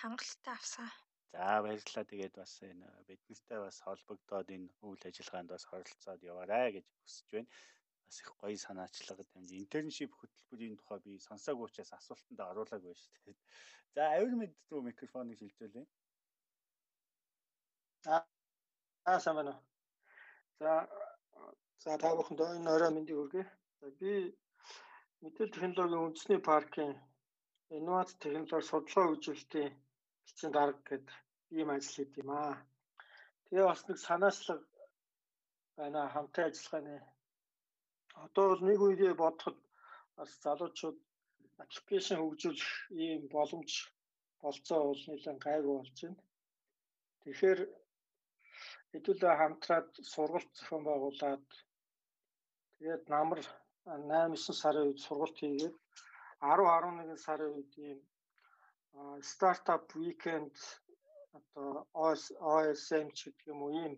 Хангалттай 0.00 0.54
авсан. 0.54 0.88
За 1.32 1.62
баярлалаа. 1.64 2.04
Тэгээд 2.10 2.34
бас 2.40 2.52
энэ 2.64 2.88
биднэртэй 3.08 3.58
бас 3.60 3.76
холбогдоод 3.86 4.48
энэ 4.56 4.72
үйл 4.88 5.02
ажиллагаанд 5.08 5.52
бас 5.52 5.64
оролцоод 5.70 6.20
яваарай 6.32 6.68
гэж 6.76 6.86
хүсэж 6.88 7.28
байна. 7.32 7.50
Бас 8.06 8.16
их 8.20 8.28
гоё 8.40 8.56
санаачлага 8.66 9.24
дамжин 9.30 9.62
интерншип 9.64 10.12
хөтөлбөрийн 10.16 10.76
тухай 10.76 10.98
би 11.04 11.12
сонсоогүй 11.28 11.64
учраас 11.68 11.92
асуултанд 11.92 12.40
оруулаагүй 12.50 12.94
шүү 12.96 13.20
дээ. 13.24 13.38
За 13.94 14.02
авир 14.16 14.34
мэд 14.40 14.52
рүү 14.68 14.80
микрофоныг 14.88 15.38
шилжүүлээ. 15.38 15.86
Аа 18.04 19.18
сайн 19.20 19.36
байна 19.36 19.52
уу. 19.54 19.62
За 20.58 20.72
за 21.82 21.98
та 22.02 22.08
бүхэнд 22.16 22.40
энэ 22.58 22.70
орой 22.74 22.90
мэндийг 22.92 23.18
хүргэе. 23.18 23.46
За 23.80 23.86
би 23.98 24.10
мэдээлэл 25.22 25.54
технологийн 25.54 26.04
үндэсний 26.06 26.40
паркийн 26.48 26.92
инновац 27.76 28.10
технологи 28.22 28.68
судалгаа 28.70 29.06
үйлчлэлтийн 29.08 29.70
бичгийн 30.24 30.52
дарга 30.54 30.82
гэдэг 30.88 31.16
ийм 31.58 31.68
ажил 31.74 31.94
хийд 31.94 32.12
юм 32.22 32.30
аа. 32.30 32.54
Тэгээ 33.46 33.68
бас 33.70 33.82
нэг 33.86 33.98
санаачлага 34.06 34.66
байна 35.78 36.00
хамтын 36.14 36.46
ажиллагааны. 36.48 36.96
Одоо 38.24 38.44
бол 38.48 38.62
нэг 38.68 38.78
үеийг 38.82 39.16
бодоход 39.22 39.58
бас 40.16 40.30
залуучууд 40.44 40.98
аппликейшн 41.62 42.18
хөгжүүлэх 42.18 42.72
ийм 43.04 43.22
боломж 43.34 43.72
болцоо 44.42 44.80
бол 44.88 45.02
нэлээд 45.08 45.38
гайгүй 45.46 45.74
болж 45.78 45.96
байна. 46.02 46.20
Тэгэхээр 47.22 47.60
хэдүүлээ 48.92 49.34
хамтраад 49.40 49.88
сургалт 50.12 50.50
зохион 50.56 50.82
байгуулад 50.86 51.46
тэгээд 52.76 53.04
намар 53.14 53.40
8 53.84 54.36
9 54.36 54.60
сарын 54.62 54.86
үед 54.88 55.00
сургалт 55.06 55.36
хийгээд 55.40 55.76
10 56.40 56.66
11 56.70 57.24
сарын 57.26 57.52
үед 57.56 57.72
ийм 57.88 58.00
стартап 59.30 59.84
викенд 60.04 60.56
одоо 61.38 61.70
OSM 62.54 63.08
ч 63.16 63.18
гэдэг 63.24 63.46
юм 63.52 63.60
уу 63.64 63.72
ийм 63.84 63.94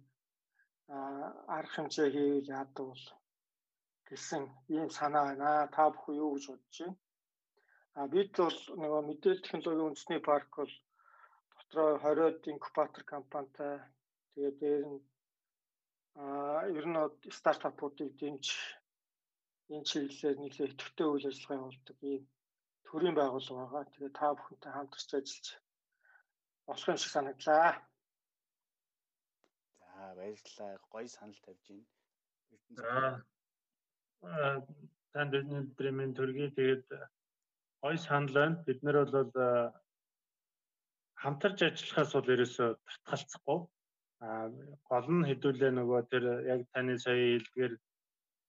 арга 1.57 1.73
хэмжээ 1.75 2.09
хийвэл 2.15 2.53
яадаг 2.59 2.85
бол 2.91 3.05
гэсэн 4.09 4.43
ийм 4.77 4.89
санаа 4.99 5.25
байна. 5.29 5.51
Та 5.75 5.83
бүхэн 5.93 6.21
юу 6.25 6.31
гэж 6.35 6.45
бодож 6.49 6.77
байна? 6.81 6.97
А 7.99 8.01
бид 8.15 8.31
бол 8.43 8.59
нөгөө 8.83 9.03
мэдээлэл 9.09 9.45
технологийн 9.45 9.89
үндэсний 9.89 10.21
парк 10.29 10.51
бол 10.59 10.75
дотроо 11.57 11.91
20-од 12.05 12.41
инкубатор 12.53 13.03
компанитай 13.15 13.75
тэгээд 14.35 14.57
дээр 14.61 14.85
нь 14.91 15.01
а 16.15 16.25
ер 16.79 16.87
нь 16.91 16.99
стартапуудыг 17.39 18.11
дэмж 18.21 18.47
энэ 19.73 19.87
чиглэлээр 19.89 20.37
нэлээд 20.39 20.73
идэвхтэй 20.75 21.07
үйл 21.09 21.29
ажиллагаа 21.31 21.59
явуулдаг 21.61 21.99
ийм 22.03 22.23
төрийн 22.87 23.17
байгууллага 23.19 23.67
байгаа. 23.73 23.93
Тэгээ 23.93 24.13
та 24.19 24.27
бүхэнтэй 24.37 24.73
хамтарч 24.75 25.11
ажиллаж 25.15 25.47
болох 26.67 26.89
юм 26.91 26.99
шиг 27.01 27.13
санагдлаа. 27.13 27.71
За 29.81 30.15
баярлалаа. 30.19 30.73
Гоё 30.93 31.09
санал 31.09 31.41
тавьж 31.45 31.67
байна. 32.77 33.25
За 34.21 34.43
танд 35.13 35.33
өдрийн 35.35 36.15
төргий 36.15 36.51
тэгээд 36.55 36.87
гоё 37.83 37.99
санал 38.07 38.35
байна. 38.39 38.63
Бид 38.67 38.81
нэр 38.83 38.97
бол 39.03 39.33
хамтарч 41.23 41.59
ажиллахаас 41.63 42.13
бол 42.15 42.33
ерөөсө 42.35 42.65
татгалцахгүй. 42.87 43.59
Гол 44.89 45.07
нь 45.17 45.27
хэдүүлээ 45.29 45.73
нөгөө 45.75 46.01
тэр 46.13 46.25
яг 46.55 46.61
таны 46.73 46.95
сая 47.05 47.19
хэлдгээр 47.21 47.75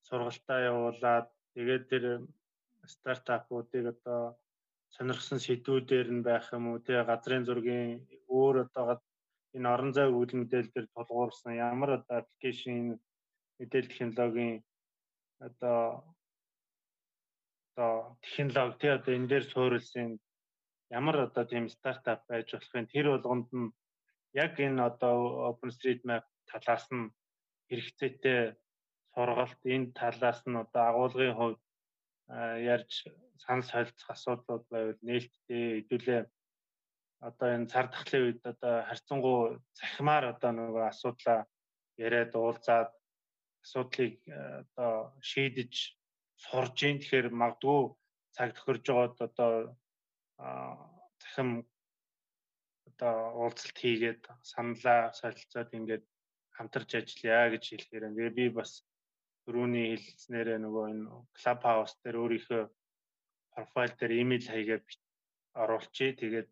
сургалтаа 0.07 0.59
явуулаад 0.71 1.27
тэгээд 1.53 1.83
тэр 1.91 2.03
стартапуудыг 2.93 3.85
одоо 3.93 4.21
сонирхсан 4.95 5.39
сэдвүүдээр 5.45 6.07
нь 6.15 6.25
байх 6.27 6.45
юм 6.57 6.65
уу 6.69 6.79
тий 6.85 6.99
газрын 7.09 7.43
зургийн 7.47 7.89
өөр 8.37 8.55
одоо 8.65 8.87
энэ 9.55 9.71
орон 9.73 9.91
зай 9.97 10.07
үйл 10.11 10.33
мэдээлэл 10.39 10.73
дээр 10.73 10.87
тулгуурсан 10.93 11.53
ямар 11.69 11.89
одоо 11.97 12.15
аппликейшн 12.19 12.77
мэдээлэл 13.59 13.91
технологийн 13.91 14.55
одоо 15.47 15.79
одоо 17.69 17.91
технологи 18.23 18.79
тий 18.81 18.91
одоо 18.97 19.11
энэ 19.17 19.29
дээр 19.31 19.45
суурилсан 19.51 20.07
ямар 20.99 21.17
одоо 21.27 21.43
тийм 21.51 21.65
стартап 21.75 22.21
байж 22.29 22.47
болох 22.53 22.73
юм 22.79 22.87
тэр 22.93 23.07
болгонд 23.11 23.47
нь 23.59 23.73
яг 24.43 24.59
энэ 24.59 24.83
одоо 24.89 25.15
OpenStreetMap 25.49 26.25
талаас 26.49 26.85
нь 26.91 27.13
хэрэгцээтэй 27.69 28.41
сургалт 29.13 29.61
энэ 29.73 29.95
талаас 29.99 30.39
нь 30.49 30.59
одоо 30.63 30.83
агуулгын 30.91 31.37
хувьд 31.39 31.61
ярьж 32.75 32.93
санал 33.43 33.67
солилцох 33.71 34.09
асуудлууд 34.11 34.63
байвал 34.69 34.99
нээлттэй 35.07 35.65
хэдүүлээ. 35.87 36.23
Одоо 37.27 37.49
энэ 37.55 37.71
цар 37.71 37.87
тахлын 37.89 38.23
үед 38.25 38.41
одоо 38.51 38.75
харьцангуй 38.89 39.39
захимаар 39.79 40.25
одоо 40.33 40.51
нөгөө 40.51 40.83
асуудлаа 40.91 41.39
яриад 42.05 42.31
уулзаад 42.35 42.91
асуудлыг 43.63 44.19
одоо 44.61 44.93
шийдэж 45.29 45.73
сурж 46.43 46.77
ийн. 46.83 46.99
Тэгэхээр 46.99 47.27
магадгүй 47.41 47.81
цаг 48.35 48.49
тохирж 48.53 48.85
байгаад 48.87 49.17
одоо 49.27 49.51
захим 51.23 51.49
одоо 52.95 53.15
уулзалт 53.43 53.77
хийгээд 53.83 54.21
саналаа 54.51 55.11
солилцоод 55.19 55.69
ингээд 55.77 56.03
хамтарч 56.55 56.89
ажиллая 56.95 57.51
гэж 57.51 57.63
хэлэхээр 57.67 58.05
тэгээ 58.07 58.31
би 58.39 58.45
бас 58.57 58.71
түрүүний 59.43 59.87
хэлснээрээ 59.99 60.59
нөгөө 60.63 60.85
энэ 60.93 61.05
клуб 61.37 61.59
хаус 61.67 61.93
дээр 62.01 62.17
өөрийнхөө 62.23 62.63
профайл 63.53 63.93
дээр 63.99 64.13
имэйл 64.23 64.47
хаягаа 64.51 64.79
оруулчихъя. 65.61 66.19
Тэгээд 66.21 66.49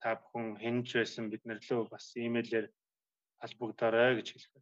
та 0.00 0.08
бүхэн 0.20 0.46
хэнж 0.62 0.88
байсан 0.96 1.24
бид 1.32 1.42
нар 1.44 1.60
лөө 1.68 1.82
бас 1.92 2.04
имэйлээр 2.16 2.66
холбогдорой 3.40 4.12
гэж 4.16 4.28
хэлэх. 4.32 4.54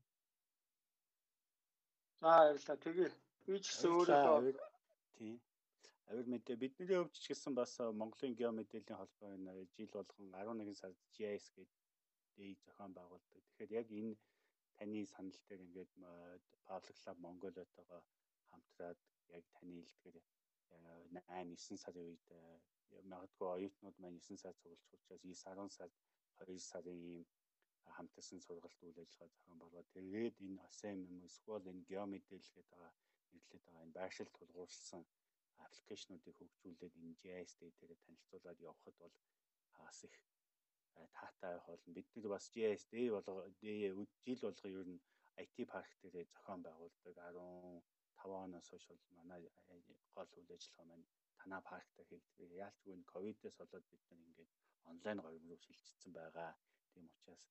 За 2.20 2.26
баярлалаа. 2.26 2.76
Тэгээ 2.84 3.10
би 3.46 3.54
ч 3.62 3.64
гэсэн 3.70 3.90
өөрөө 3.94 4.22
тийм 5.16 5.34
авир 6.10 6.26
мэдээ 6.32 6.56
бидний 6.62 6.98
өвч 7.02 7.14
ч 7.22 7.24
гэсэн 7.32 7.52
бас 7.60 7.72
Монголын 8.00 8.34
геомэдэлийн 8.40 8.98
холбоо 9.00 9.28
энэ 9.36 9.52
жил 9.74 9.90
болгон 9.96 10.28
11 10.34 10.80
сард 10.80 10.98
GIS 11.14 11.46
гэдэг 11.56 12.58
зохион 12.64 12.92
байгуулдаг. 12.98 13.40
Тэгэхээр 13.44 13.72
яг 13.80 13.88
энэ 14.00 14.14
таны 14.76 15.00
санал 15.06 15.40
дээр 15.48 15.64
ингээд 15.66 15.92
Public 16.68 16.98
Lab 17.06 17.18
Mongolia-тойгоо 17.24 18.02
хамтраад 18.50 18.98
яг 19.36 19.44
таны 19.56 19.80
хэлдгээр 19.82 20.16
8 21.14 21.56
9 21.56 21.82
сарын 21.84 22.06
үед 22.10 22.26
магадгүй 23.12 23.48
оюутнууд 23.56 23.96
маань 24.02 24.20
9 24.20 24.42
сар 24.42 24.54
цуглаж 24.60 24.82
учраас 24.96 25.22
9 25.22 25.34
10 25.34 25.76
сард 25.76 25.94
2 26.42 26.58
сарын 26.70 27.00
ийм 27.12 27.24
хамтарсан 27.96 28.40
сургалт 28.46 28.80
үйл 28.86 29.02
ажиллагаа 29.02 29.32
зохион 29.34 29.58
болгоод 29.60 29.88
тэгээд 29.96 30.36
энэ 30.46 30.62
ASEM 30.68 30.98
юм 31.12 31.20
эсвэл 31.28 31.70
энэ 31.72 31.86
геомэдэглгээд 31.90 32.68
байгаа 32.72 32.92
нэрлээд 33.32 33.62
байгаа 33.66 33.84
энэ 33.84 33.96
байршил 33.98 34.30
тулгуурласан 34.36 35.02
аппликейшнуудыг 35.64 36.34
хөгжүүлээд 36.36 36.94
энэ 37.02 37.18
GIS 37.22 37.52
дээр 37.58 37.74
танилцуулаад 38.04 38.58
явхад 38.70 38.96
бол 39.02 39.14
бас 39.78 39.98
их 40.08 40.16
таатай 41.18 41.54
болно. 41.66 41.94
Бид 41.96 42.08
нар 42.14 42.28
бас 42.34 42.46
GIS 42.54 42.82
дээ 42.92 43.10
болго 43.16 43.42
жил 44.24 44.40
болго 44.46 44.68
ер 44.80 44.88
нь 44.94 45.00
IT 45.44 45.56
парк 45.72 45.90
дээр 46.02 46.26
зохион 46.34 46.60
байгуулдаг 46.66 47.14
15 47.18 48.44
оноос 48.44 48.68
хойш 48.70 48.84
бол 48.88 49.02
манай 49.18 49.40
гол 50.16 50.30
үйл 50.38 50.54
ажиллагаа 50.56 50.86
маань 50.88 51.06
танаа 51.38 51.62
парктаа 51.70 52.04
хийгддэг. 52.06 52.50
Яалчгүй 52.64 52.94
нь 52.96 53.08
ковидээс 53.12 53.56
болоод 53.58 53.86
бид 53.90 54.02
нар 54.08 54.20
ингээд 54.28 54.50
онлайн 54.90 55.18
гоём 55.24 55.44
руу 55.48 55.60
шилжчихсэн 55.64 56.12
байгаа. 56.18 56.50
Тийм 56.90 57.04
учраас 57.10 57.42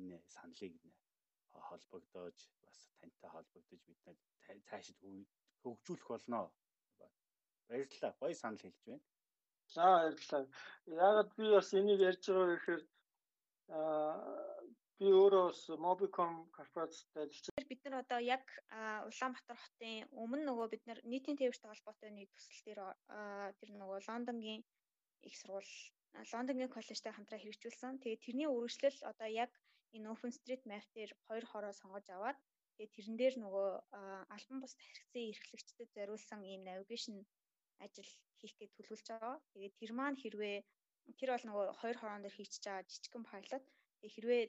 энэ 0.00 0.16
саналыг 0.34 0.74
холбогдоож 1.68 2.38
бас 2.62 2.78
тантай 3.00 3.30
холбогдож 3.30 3.80
бид 3.88 4.00
нар 4.06 4.16
цаашид 4.68 4.98
хөгжүүлэх 5.62 6.08
болно. 6.12 6.40
Баярлалаа. 7.68 8.12
Гоё 8.20 8.34
санал 8.34 8.62
хэлж 8.62 8.78
байна. 8.86 9.02
За 9.74 9.82
баярлалаа. 9.82 10.44
Яагаад 10.86 11.30
би 11.38 11.44
бас 11.56 11.68
энийг 11.74 12.00
ярьж 12.10 12.22
байгаа 12.28 12.48
гэхээр 12.54 12.82
аа 13.78 14.44
би 14.98 15.10
өөрөө 15.10 15.44
бас 15.50 15.60
Mobicom 15.84 16.32
корпорацтай 16.56 17.24
ажиллаж 17.26 17.66
бид 17.70 17.80
нар 17.84 17.96
одоо 18.04 18.20
яг 18.22 18.44
Улаанбаатар 19.08 19.58
хотын 19.62 20.06
өмнө 20.22 20.44
нөгөө 20.48 20.66
бид 20.74 20.84
нар 20.86 21.00
нийтийн 21.10 21.38
тээвэртэй 21.38 21.70
холбоотой 21.70 22.10
нэг 22.14 22.28
төсөл 22.30 22.62
дээр 22.66 22.80
тэр 23.58 23.70
нөгөө 23.80 23.98
Лондонгийн 24.08 24.62
их 25.28 25.34
сургууль 25.40 25.72
Лондонгийн 26.32 26.74
коллежтэй 26.74 27.12
хамтраа 27.12 27.40
хэрэгжүүлсэн. 27.42 27.98
Тэгээд 28.02 28.24
тэрний 28.24 28.48
үргэлжлэл 28.48 29.00
одоо 29.10 29.28
яг 29.44 29.50
энэ 29.96 30.10
OpenStreetMap 30.14 30.86
дээр 30.94 31.10
хоёр 31.26 31.44
хороо 31.52 31.72
сонгож 31.74 32.06
аваад 32.14 32.38
тэгээд 32.76 32.94
тэрэн 32.94 33.16
дээр 33.18 33.34
нөгөө 33.42 33.68
албан 34.34 34.58
бус 34.62 34.74
тархицын 34.78 35.30
эрхлэгчдэд 35.30 35.90
зориулсан 35.96 36.40
ийм 36.46 36.62
навигашн 36.64 37.18
ажил 37.84 38.10
хийх 38.38 38.54
гэж 38.60 38.70
төлөвлөж 38.74 39.08
байгаа. 39.10 39.36
Тэгээд 39.52 39.74
тэр 39.80 39.92
маань 39.98 40.20
хэрвээ 40.22 40.56
тэр 41.18 41.30
бол 41.32 41.44
нөгөө 41.48 41.66
хоёр 41.80 41.96
хороон 41.98 42.22
дээр 42.22 42.36
хийчихэж 42.36 42.64
байгаа 42.66 42.88
жижигхэн 42.90 43.24
пайлот. 43.30 43.64
Тэгээд 43.98 44.14
хэрвээ 44.14 44.42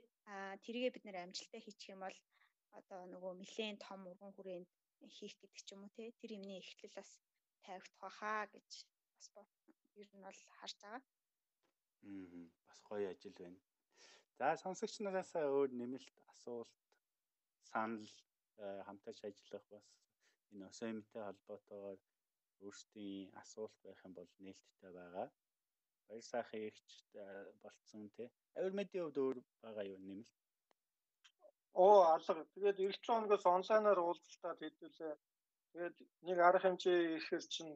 тэрийгэ 0.65 0.89
бид 0.93 1.03
нэр 1.05 1.17
амжилттай 1.23 1.61
хийчих 1.63 1.93
юм 1.93 2.01
бол 2.05 2.17
одоо 2.80 3.01
нөгөө 3.13 3.34
нэлээд 3.39 3.84
том 3.88 4.01
урган 4.09 4.32
хүрээнд 4.36 4.69
хийх 5.17 5.36
гэдэг 5.39 5.61
ч 5.65 5.69
юм 5.76 5.82
уу 5.86 5.95
те 5.97 6.11
тэр 6.19 6.32
юмний 6.38 6.59
эхлэл 6.59 6.97
бас 6.97 7.09
тавигдах 7.65 7.99
байхаа 8.03 8.41
гэж 8.53 8.69
бас 9.36 9.49
ер 10.01 10.09
нь 10.11 10.26
бол 10.28 10.39
харж 10.57 10.78
байгаа. 10.84 11.01
Аа 12.09 12.45
бас 12.67 12.80
гоё 12.89 13.07
ажил 13.13 13.36
байна. 13.41 13.59
За 14.39 14.47
сонсогч 14.63 14.93
нараас 14.99 15.32
өөр 15.36 15.71
нэмэлт 15.80 16.15
асуулт 16.34 16.73
санал 17.69 18.07
хамтарч 18.88 19.19
ажиллах 19.30 19.65
бас 19.73 19.88
энэ 20.51 20.67
ОСМ-тэй 20.69 21.23
холбоотойгоор 21.26 21.99
өөрсдийн 22.66 23.30
асуулт 23.41 23.76
байх 23.84 23.99
юм 24.08 24.14
бол 24.16 24.32
нээлттэй 24.43 24.91
байгаа. 24.99 25.28
Баяр 26.08 26.26
сайхан 26.32 26.62
ягч 26.70 26.89
болцсон 27.64 28.03
тий. 28.16 28.30
Авир 28.58 28.74
медиа 28.80 29.03
хувьд 29.03 29.18
өөр 29.24 29.38
байгаа 29.64 29.86
юу 29.93 29.99
нэмэлт? 30.08 30.36
Оо 31.86 31.97
алга. 32.16 32.43
Тэгээд 32.53 32.78
9 32.80 33.08
хоногоос 33.08 33.45
онлайнаар 33.56 33.99
уулзалтад 34.01 34.60
хэдүүлээ. 34.62 35.16
Тэгээд 35.72 35.97
нэг 36.28 36.38
арга 36.47 36.64
хэмжээ 36.64 36.99
ихээр 37.20 37.45
чинь 37.53 37.74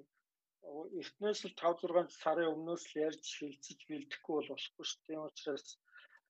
эртнээс 1.00 1.40
л 1.48 1.56
5 1.62 1.84
6 1.84 2.22
сарын 2.22 2.52
өмнөөс 2.54 2.84
л 2.88 3.00
ярьж 3.08 3.26
хилцэж 3.40 3.80
бэлдэхгүй 3.90 4.36
бол 4.38 4.52
болохгүй 4.52 4.86
шүү. 4.88 5.02
Тийм 5.06 5.22
учраас 5.28 5.66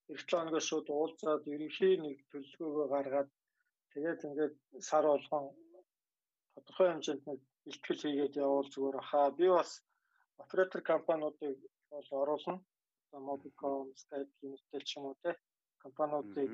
9 0.10 0.32
хоногоос 0.32 0.66
шууд 0.68 0.88
уулзаад 0.90 1.44
ерөнхий 1.54 1.94
нэг 2.06 2.18
төлөвлөгөөгөө 2.32 2.88
гаргаад 2.96 3.30
тэгээд 3.94 4.26
ингээд 4.28 4.56
сар 4.90 5.06
болгон 5.12 5.46
тодорхой 6.54 6.88
хэмжээнд 6.90 7.24
нэг 7.30 7.40
ихтгэл 7.70 8.04
хийгээд 8.04 8.40
явуул 8.46 8.70
зүгээр 8.74 8.98
хаа 9.10 9.28
би 9.40 9.48
бас 9.58 9.72
оператор 10.44 10.82
компаниудыг 10.92 11.58
бол 11.92 12.10
оруулна. 12.22 12.58
Mobicom, 13.30 13.90
Skype 14.02 14.34
гэмтэл 14.42 14.86
ч 14.88 14.92
юм 14.98 15.06
уу 15.10 15.18
те 15.24 15.32
компаниудыг 15.84 16.52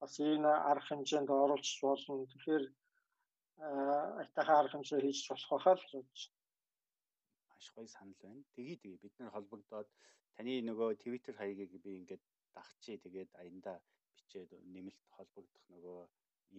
бас 0.00 0.12
энэ 0.18 0.50
арга 0.70 0.86
хэмжээнд 0.88 1.30
оруулж 1.30 1.68
болно. 1.82 2.26
Тэгэхээр 2.32 2.64
айтайхан 4.20 4.58
арга 4.60 4.72
хэмжээ 4.74 5.00
хийж 5.02 5.18
болох 5.30 5.50
байхаа 5.52 5.74
л 5.78 5.86
гэж 5.92 6.18
маш 7.48 7.66
гоё 7.74 7.88
санал 7.94 8.18
байна. 8.22 8.42
Тгий 8.56 8.76
тгий 8.82 8.96
бид 9.02 9.14
нар 9.18 9.30
холбогдоод 9.34 9.88
таны 10.34 10.52
нөгөө 10.68 10.90
Twitter 11.02 11.34
хаягийг 11.38 11.72
би 11.84 11.90
ингээд 12.00 12.22
дагчээ 12.56 12.96
тэгээд 13.04 13.30
аянда 13.40 13.72
бичээд 14.16 14.50
нэмэлт 14.74 15.02
холбогдох 15.16 15.64
нөгөө 15.74 16.00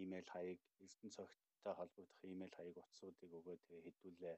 имэйл 0.01 0.27
хаяг 0.33 0.59
Эрдэнэ 0.83 1.13
цогттой 1.63 1.75
холбогдох 1.79 2.23
имэйл 2.23 2.55
хаяг 2.57 2.77
утсуудыг 2.77 3.31
өгөө 3.39 3.55
тэгээ 3.63 3.85
хэдүүлээ 3.85 4.35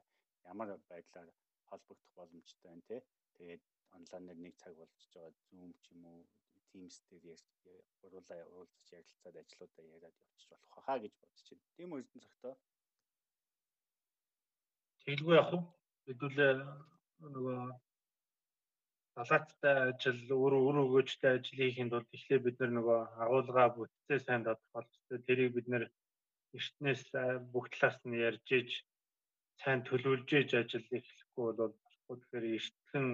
ямар 0.52 0.68
байдлаар 0.90 1.28
холбогдох 1.70 2.12
боломжтой 2.18 2.68
байна 2.70 2.82
те 2.88 2.96
тэгээд 3.36 3.62
онлайнаар 3.96 4.38
нэг 4.44 4.54
цаг 4.62 4.72
болчихж 4.78 5.12
байгаа 5.14 5.34
Zoom 5.46 5.70
ч 5.82 5.84
юм 5.94 6.02
уу 6.12 6.20
Teams 6.70 6.96
дээр 7.08 7.40
уруулаа 8.04 8.42
уулзаж 8.54 8.86
ярилцаад 8.98 9.36
ажлуудаа 9.42 9.84
яриад 9.94 10.16
явчих 10.22 10.48
болох 10.50 10.84
хаа 10.86 10.98
гэж 11.02 11.14
бодож 11.22 11.46
байна. 11.50 11.66
Тийм 11.76 11.90
үү 11.92 12.00
Эрдэнэ 12.00 12.24
цогтой. 12.26 12.54
Тэгэлгүй 15.02 15.34
яг 15.40 15.50
уу 15.54 15.62
хэдүүлээ 16.06 16.52
нөгөө 17.34 17.60
далааттай 19.16 19.76
ажил 19.90 20.20
өөр 20.38 20.54
өөр 20.62 20.76
өгөөжтэй 20.84 21.32
ажил 21.34 21.60
хийхэд 21.62 21.94
бол 21.94 22.10
тэгэхээр 22.10 22.42
бид 22.46 22.58
нөгөө 22.76 23.00
агуулга 23.24 23.64
бүтцээ 23.76 24.18
сайн 24.22 24.42
тодорхойлж 24.46 24.92
тэрийг 25.26 25.50
бид 25.56 25.66
нар 25.72 25.84
эртнээс 26.56 27.02
бүх 27.52 27.66
талаас 27.72 27.96
нь 28.08 28.20
ярьж 28.28 28.48
иж 28.60 28.70
сайн 29.60 29.80
төлөвлөж 29.88 30.30
иж 30.40 30.50
ажил 30.60 30.86
эхлэхгүй 30.98 31.44
бол 31.58 31.74
болохгүй 31.82 32.16
тэгэхээр 32.18 32.46
эртхэн 32.58 33.06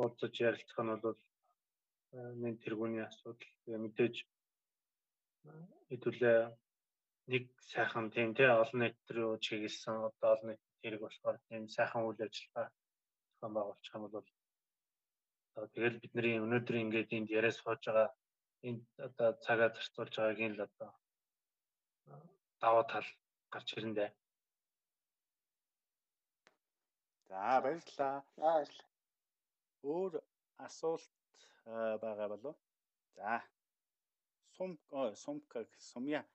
уулзаж 0.00 0.34
ярилцах 0.48 0.80
нь 0.84 1.02
бол 1.04 1.20
нэг 2.42 2.54
тэргүүний 2.64 3.04
асуудал. 3.06 3.52
Тэгээ 3.62 3.84
мэдээж 3.84 4.14
хэдүүлээ 5.88 6.40
нэг 7.32 7.44
сайхан 7.72 8.06
тийм 8.14 8.30
тий 8.36 8.48
олон 8.48 8.80
нийт 8.80 8.98
рүү 9.14 9.30
чиглэсэн 9.44 9.96
одоо 10.08 10.28
олон 10.34 10.48
нийт 10.50 10.62
тэрэг 10.82 11.00
болохоор 11.04 11.36
тийм 11.48 11.62
сайхан 11.76 12.02
үйл 12.08 12.20
ажиллагаа 12.26 12.66
зохион 13.38 13.52
байгуулчих 13.54 13.94
юм 13.96 14.04
бол 14.04 14.28
тэгэл 15.74 16.02
бидний 16.02 16.36
өнөөдөр 16.44 16.76
ингээд 16.82 17.16
энд 17.16 17.28
яриа 17.38 17.54
сууж 17.54 17.82
байгаа 17.86 18.08
энд 18.68 18.82
одоо 19.06 19.28
цагаа 19.44 19.68
зарцуулж 19.76 20.14
байгааг 20.16 20.40
нь 20.48 20.56
л 20.56 20.66
одоо 20.68 20.90
даваа 22.60 22.84
тал 22.92 23.06
гарч 23.52 23.68
ирэндээ. 23.76 24.10
За 27.28 27.60
баярлалаа. 27.64 28.16
Баярлалаа. 28.36 28.88
Өөр 29.82 30.12
асуулт 30.66 31.12
байгаа 32.04 32.28
болов? 32.32 32.56
За. 33.16 33.42
Сум 34.56 34.78
сумка 35.14 35.66
сумья 35.78 36.26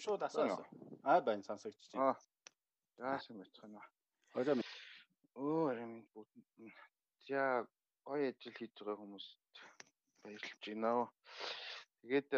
шууд 0.00 0.22
асуусан. 0.22 0.64
Аа 1.02 1.20
байна 1.20 1.42
сонсогч 1.42 1.76
чинь. 1.88 2.00
Аа. 2.00 2.16
За 2.96 3.18
сайн 3.18 3.42
байна. 3.62 3.80
Орой 4.34 4.62
Оо 5.34 5.66
арай 5.68 5.86
бүгд. 6.14 6.30
За 7.28 7.66
гоё 8.06 8.30
ажил 8.30 8.54
хийж 8.58 8.72
байгаа 8.78 9.02
хүмүүст 9.02 9.38
баярлж 10.22 10.62
байна. 10.62 10.92
Тэгээд 12.00 12.30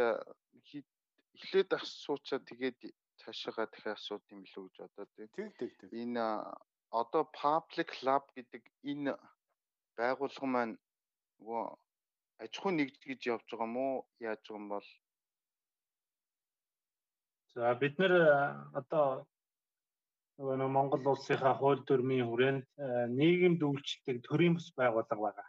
эхлээд 1.37 1.71
асуучаа 1.79 2.41
тэгээд 2.51 2.79
цаашаага 3.21 3.65
дахиад 3.69 3.99
асууд 3.99 4.25
юм 4.33 4.41
билүү 4.45 4.65
гэж 4.67 4.77
бодоод 4.81 5.11
тийм. 5.17 5.29
Тэг 5.37 5.49
тэг 5.61 5.73
тэг. 5.81 5.91
Энэ 6.03 6.25
одоо 7.01 7.23
public 7.43 7.91
lab 8.07 8.25
гэдэг 8.37 8.63
энэ 8.91 9.13
байгууллага 9.99 10.49
маань 10.55 10.75
нөгөө 11.39 11.65
аж 12.43 12.53
ахуй 12.57 12.73
нэгтгэж 12.75 13.21
явж 13.33 13.47
байгаа 13.51 13.69
юм 13.69 13.77
уу? 13.77 13.97
Яаж 14.29 14.41
байгаа 14.47 14.61
юм 14.63 14.69
бол 14.73 14.89
За 17.55 17.75
бид 17.75 17.99
нэр 17.99 18.13
одоо 18.81 19.27
нөгөө 20.39 20.69
Монгол 20.77 21.05
улсынхаа 21.13 21.55
хууль 21.59 21.83
дүрмийн 21.83 22.29
хүрээнд 22.29 22.67
нийгэмд 23.19 23.61
үйлчлдэг 23.69 24.17
төрийн 24.27 24.55
бас 24.57 24.69
байгууллага 24.79 25.25
байгаа. 25.27 25.49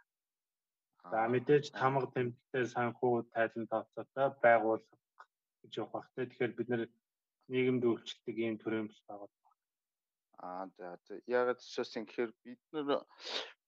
За 1.10 1.26
мэдээж 1.26 1.66
тамга 1.74 2.06
тэмдэгтэй 2.14 2.64
санхүү 2.70 3.14
тайлан 3.34 3.66
тооцоотой 3.72 4.28
байгуулах 4.44 5.26
гэж 5.62 5.72
явах 5.82 5.92
бах 5.94 6.08
те. 6.14 6.26
Тэгэхээр 6.30 6.52
бид 6.58 6.68
нийгэмд 7.50 7.82
үйлчлдэг 7.82 8.36
ийм 8.38 8.56
бас 8.62 9.00
байгуулах. 9.08 9.54
Аа 10.38 10.64
за 10.76 10.86
яг 11.26 11.58
зөвс 11.58 11.98
ингэхээр 11.98 12.30
бид 12.44 12.62
нар 12.72 13.02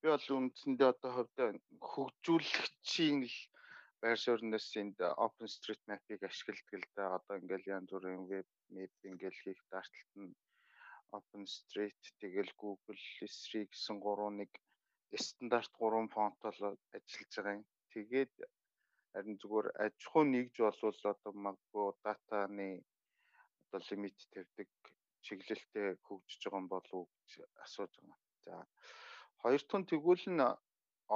би 0.00 0.06
бол 0.08 0.28
үндсэндээ 0.38 0.88
одоо 0.94 1.10
хувьдаа 1.14 1.48
хөгжүүлэгчийн 1.90 3.18
л 3.26 3.38
байр 4.02 4.18
сууринаас 4.22 4.70
энд 4.80 4.98
OpenStreetMap-ыг 5.26 6.20
ашигладаг 6.22 6.70
л 6.78 6.88
да. 6.94 7.04
Одоо 7.18 7.34
ингээл 7.42 7.70
янз 7.76 7.90
бүрийн 7.90 8.22
веб 8.30 8.48
мэп 8.74 8.94
ингээл 9.10 9.42
хийх 9.42 9.60
дарталт 9.70 10.12
нь 10.22 10.34
OpenStreet 11.18 12.00
тэгэл 12.22 12.52
Google 12.62 13.02
Esri 13.26 13.66
гэсэн 13.66 13.98
гурван 13.98 14.38
нэг 14.40 14.50
стандарт 15.18 15.72
3 15.78 16.08
фонтол 16.14 16.58
ажиллаж 16.96 17.32
байгаа 17.36 17.54
юм. 17.58 17.64
Тэгээд 17.92 18.32
харин 19.12 19.36
зүгээр 19.40 19.66
аж 19.84 19.96
ахуй 20.06 20.24
нэгж 20.34 20.54
болвол 20.64 21.00
одоо 21.12 21.32
магадгүй 21.44 21.86
датаны 22.04 22.68
одоо 23.64 23.80
лимит 23.88 24.18
тавьдаг 24.32 24.70
чиглэлтэй 25.24 25.88
хөгжиж 26.06 26.40
байгаа 26.44 26.60
юм 26.62 26.68
болов 26.72 26.92
уу 26.98 27.06
гэж 27.12 27.30
асууж 27.64 27.92
байгаа. 27.98 28.18
За 28.44 28.54
хоёр 29.40 29.62
дахь 29.64 29.80
нь 29.80 29.90
тэгвэл 29.90 30.26
нь 30.36 30.42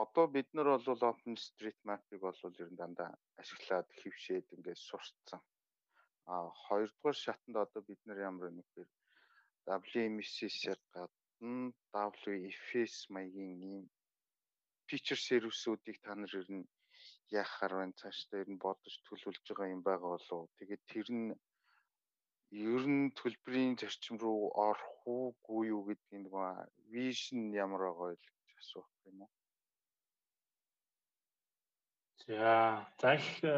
одоо 0.02 0.27
бид 0.35 0.48
нар 0.52 0.68
бол 0.74 1.02
OpenStreetMap-ыг 1.10 2.20
бол 2.27 2.40
ер 2.62 2.70
нь 2.70 2.81
дандаа 2.81 3.10
ашиглаад 3.40 3.89
хөвшээд 4.01 4.47
ингээд 4.56 4.81
сурцсан. 4.89 5.40
А 6.32 6.35
хоёрдугаар 6.64 7.16
шатанд 7.24 7.56
одоо 7.64 7.82
бид 7.89 8.01
нар 8.05 8.18
ямар 8.31 8.51
нэгхээр 8.52 8.89
WMSS-ээр 9.66 10.81
гадна 10.93 11.26
WFS 11.40 12.94
маягийн 13.14 13.60
ийм 13.62 13.82
фичер 14.88 15.18
сервисүүдийг 15.20 15.98
та 16.00 16.14
нар 16.14 16.32
ер 16.40 16.48
нь 16.56 16.64
яахаар 17.40 17.72
байна? 17.78 17.98
Цаашдаа 18.00 18.40
ер 18.42 18.50
нь 18.50 18.62
бодож 18.64 18.94
төлөвлөж 19.06 19.44
байгаа 19.48 19.74
юм 19.74 19.82
байгаа 19.84 20.10
болов 20.16 20.48
тэгээд 20.58 20.82
тэр 20.92 21.08
нь 21.18 21.28
ер 22.72 22.84
нь 22.88 23.12
төлбөрийн 23.18 23.76
зарчим 23.80 24.16
руу 24.22 24.48
орох 24.68 24.92
уугүй 25.04 25.62
юу 25.74 25.82
гэдгийг 25.88 26.22
нэг 26.24 26.34
вижн 26.92 27.52
ямар 27.64 27.82
байгаа 27.84 28.06
вэ 28.08 28.16
гэж 28.22 28.34
асуух 28.60 28.88
юм 29.10 29.18
уу? 29.22 29.30
За 32.26 32.88
за 33.00 33.14
их 33.14 33.44
э, 33.44 33.54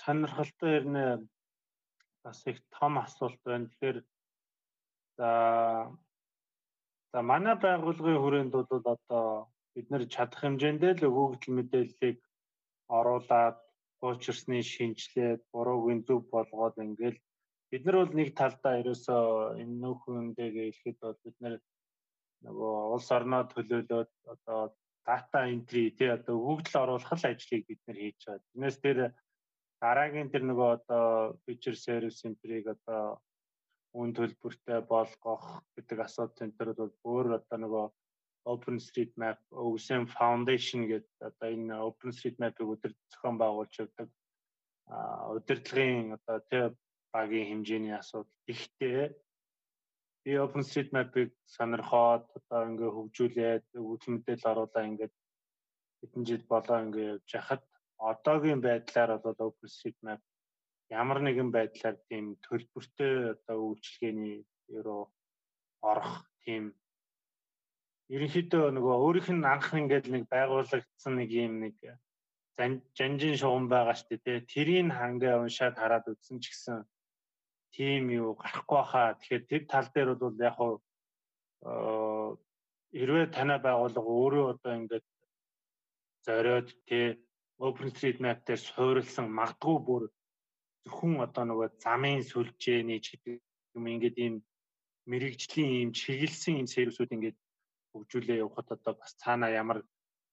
сонирхолтой 0.00 0.72
ер 0.78 0.86
нь 0.86 1.28
бас 2.22 2.46
их 2.46 2.58
том 2.70 2.98
асуулт 2.98 3.40
байна. 3.44 3.68
Тэгэхээр 3.68 3.98
за 5.16 5.28
за 7.12 7.18
манай 7.30 7.56
байгууллагын 7.64 8.20
хүрээнд 8.20 8.52
бол 8.54 8.86
одоо 8.94 9.24
бид 9.74 9.86
нэр 9.90 10.04
чадах 10.14 10.40
хэмжээндээ 10.42 10.92
л 10.98 11.08
өгөгдөл 11.08 11.56
мэдээллийг 11.56 12.18
оруулаад 12.98 13.56
хуучирсны 14.00 14.58
шинжилээд 14.72 15.40
буруугийн 15.52 16.00
зөв 16.06 16.20
болгоод 16.34 16.76
ингээл 16.86 17.18
бид 17.70 17.82
нар 17.84 17.96
бол 18.00 18.12
нэг 18.18 18.28
талдаа 18.40 18.74
ерөөсөө 18.80 19.24
энэ 19.62 19.76
нөхөндөө 19.82 20.48
хэлэхэд 20.56 20.96
бол 21.04 21.18
бид 21.24 21.36
нар 21.42 21.54
нөгөө 22.44 22.74
улс 22.94 23.08
орноо 23.16 23.42
төлөөлөөд 23.52 24.10
одоо 24.34 24.60
дата 25.06 25.38
энтри 25.54 25.82
тий 25.98 26.10
одоо 26.16 26.34
өгөгдөл 26.38 26.82
оруулах 26.82 27.12
л 27.16 27.28
ажлыг 27.30 27.62
бид 27.68 27.80
нар 27.86 27.98
хийж 28.00 28.18
байгаа. 28.24 28.44
Тэрнээс 28.52 28.76
тэр 28.84 28.98
дараагийн 29.82 30.28
тэр 30.32 30.44
нөгөө 30.46 30.68
одоо 30.76 31.04
фичер 31.44 31.76
сервис 31.76 32.24
энтриг 32.28 32.64
одоо 32.74 33.02
үн 33.98 34.10
төлбөртэй 34.16 34.80
болгох 34.92 35.46
гэдэг 35.74 35.98
асуудал 36.06 36.44
энэ 36.44 36.56
төр 36.58 36.70
бол 36.78 36.92
өөр 37.10 37.26
одоо 37.38 37.58
нөгөө 37.62 37.86
OpenStreetMap 38.52 39.38
OSM 39.50 40.04
Foundation 40.16 40.86
гэдэг 40.90 41.16
одоо 41.30 41.48
энэ 41.56 41.74
OpenStreetMap-ыг 41.88 42.68
өдөр 42.74 42.92
зохион 43.12 43.36
байгуулж 43.42 43.74
явдаг 43.82 44.08
удирдлагын 45.36 46.16
одоо 46.16 46.38
тэ 46.50 46.60
багийн 47.12 47.48
хэмжээний 47.48 47.94
асуудал 47.98 48.32
ихтэй. 48.46 49.12
Би 50.24 50.32
OpenStreetMap-ыг 50.44 51.30
сонирхоод 51.56 52.24
одоо 52.38 52.60
ингээ 52.68 52.90
хөгжүүлээд 52.96 53.64
өгөгдөл 53.80 54.12
мэдээлэл 54.14 54.50
оруулаа 54.52 54.84
ингээд 54.88 55.14
хэдэн 56.00 56.22
жил 56.28 56.44
болоо 56.52 56.78
ингээ 56.84 57.06
явж 57.12 57.30
хахад 57.34 57.62
одоогийн 58.10 58.60
байдлаар 58.64 59.18
бол 59.24 59.38
OpenStreetMap 59.48 60.20
ямар 60.90 61.20
нэгэн 61.20 61.50
байдлаар 61.52 61.96
тийм 62.08 62.36
төлбөртэй 62.46 63.14
одоо 63.34 63.58
үйлчилгээний 63.68 64.38
ерөө 64.78 65.02
орох 65.90 66.12
тийм 66.44 66.72
ерөнхийдөө 68.14 68.64
нөгөө 68.72 68.96
өөрийнх 69.04 69.30
нь 69.36 69.48
анх 69.52 69.68
ингээд 69.76 70.06
нэг 70.14 70.24
байгуулагдсан 70.32 71.14
нэг 71.20 71.30
юм 71.44 71.54
нэг 71.60 71.76
жанжин 72.98 73.36
шугам 73.38 73.68
байгаа 73.70 73.94
шүү 73.94 74.18
дээ. 74.24 74.48
Тэрийг 74.52 74.90
хангаа 74.90 75.44
уншаад 75.44 75.76
хараад 75.78 76.10
үзсэн 76.10 76.40
ч 76.42 76.50
гэсэн 76.50 76.78
тийм 77.70 78.10
юу 78.10 78.34
гарахгүй 78.34 78.82
хаа. 78.90 79.14
Тэгэхээр 79.14 79.44
тэр 79.46 79.62
тал 79.70 79.88
дээр 79.94 80.10
бол 80.18 80.36
яг 80.42 80.54
хуу 80.58 80.74
хэрвээ 82.90 83.26
танай 83.36 83.58
байгууллага 83.62 84.10
өөрөө 84.22 84.46
одоо 84.54 84.72
ингээд 84.80 85.06
зориод 86.26 86.68
тий 86.88 87.06
OpenStreetMap 87.66 88.38
дээр 88.46 88.60
суурилсан 88.68 89.26
магадгүй 89.38 89.76
бүр 89.86 90.02
зөвхөн 90.88 91.20
одоо 91.20 91.44
нөгөө 91.44 91.68
замын 91.84 92.24
сүлжээний 92.24 93.00
ч 93.04 93.20
гэдэг 93.20 93.36
юм 93.76 93.84
ингээд 93.92 94.16
ийм 94.24 94.34
мэрэгжлийн 95.04 95.70
ийм 95.78 95.90
чиглэлсэн 95.92 96.54
ийм 96.56 96.68
сервисүүд 96.72 97.12
ингээд 97.12 97.38
хөгжүүлээ 97.92 98.40
явахад 98.40 98.68
одоо 98.76 98.94
бас 98.96 99.12
цаана 99.20 99.52
ямар 99.52 99.84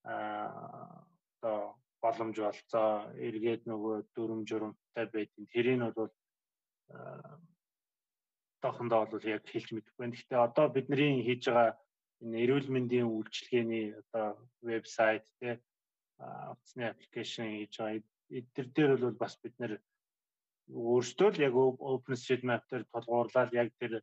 одоо 0.08 1.76
боломж 2.00 2.38
болцоо 2.40 3.12
эргээд 3.28 3.68
нөгөө 3.68 3.96
дүрм 4.16 4.42
журамтай 4.48 5.06
байдیں۔ 5.12 5.52
Тэрийг 5.52 5.78
нь 5.80 5.88
бол 5.92 6.12
одоохондоо 8.64 9.06
бол 9.12 9.26
яг 9.36 9.44
хэлж 9.52 9.70
мэдэхгүй 9.76 10.00
байна. 10.00 10.16
Гэхдээ 10.16 10.40
одоо 10.48 10.66
бидний 10.72 11.24
хийж 11.28 11.44
байгаа 11.52 11.76
энэ 12.24 12.38
эрүүл 12.44 12.68
мэндийн 12.72 13.08
үйлчилгээний 13.12 13.86
одоо 14.02 14.28
вебсайт 14.64 15.26
тий 15.40 15.56
утасны 16.52 16.84
аппликейшн 16.88 17.44
хийж 17.44 17.74
байгаа. 17.80 18.04
Эдгээр 18.38 18.68
дээр 18.74 18.92
бол 19.04 19.18
бас 19.24 19.36
бид 19.44 19.56
нэр 19.60 19.74
өөрсдөө 20.70 21.30
л 21.32 21.44
яг 21.46 21.54
OpenStreetMap 21.56 22.64
дээр 22.70 22.84
тулгуурлаад 22.90 23.52
яг 23.54 23.70
тэр 23.80 24.02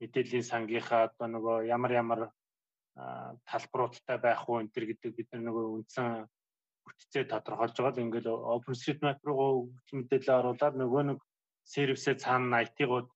мэдээллийн 0.00 0.44
сангийнхаа 0.44 1.08
одоо 1.08 1.26
нөгөө 1.32 1.56
ямар 1.72 1.92
ямар 1.92 2.20
талбаруудтай 3.48 4.18
байх 4.20 4.44
уу 4.48 4.60
энэ 4.60 4.72
төр 4.74 4.84
гэдэг 4.92 5.10
бид 5.16 5.28
нар 5.32 5.42
нөгөө 5.48 5.64
үндсэн 5.76 6.28
бүтцээ 6.84 7.24
тодорхойлж 7.32 7.76
байгаа 7.80 7.96
л 7.96 8.04
ингээл 8.04 8.28
OpenStreetMap 8.28 9.18
руу 9.24 9.72
мэдээлэл 9.96 10.36
оруулаад 10.38 10.74
нөгөө 10.76 11.02
нэг 11.08 11.18
сервисээ 11.64 12.20
цаана 12.20 12.60
IT-гууд 12.66 13.08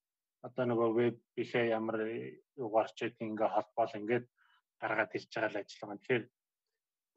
одоо 0.47 0.65
нөгөө 0.65 0.89
веб 0.97 1.17
ихэ 1.43 1.69
ямар 1.79 1.99
юугаарч 2.57 2.97
гэдэг 3.03 3.29
ингээ 3.29 3.51
холбоол 3.53 3.93
ингээд 4.01 4.25
гаргаад 4.81 5.17
ирж 5.17 5.31
байгаа 5.35 5.51
л 5.53 5.61
ажиллагаа. 5.61 5.99
Тэгэхээр 5.99 6.25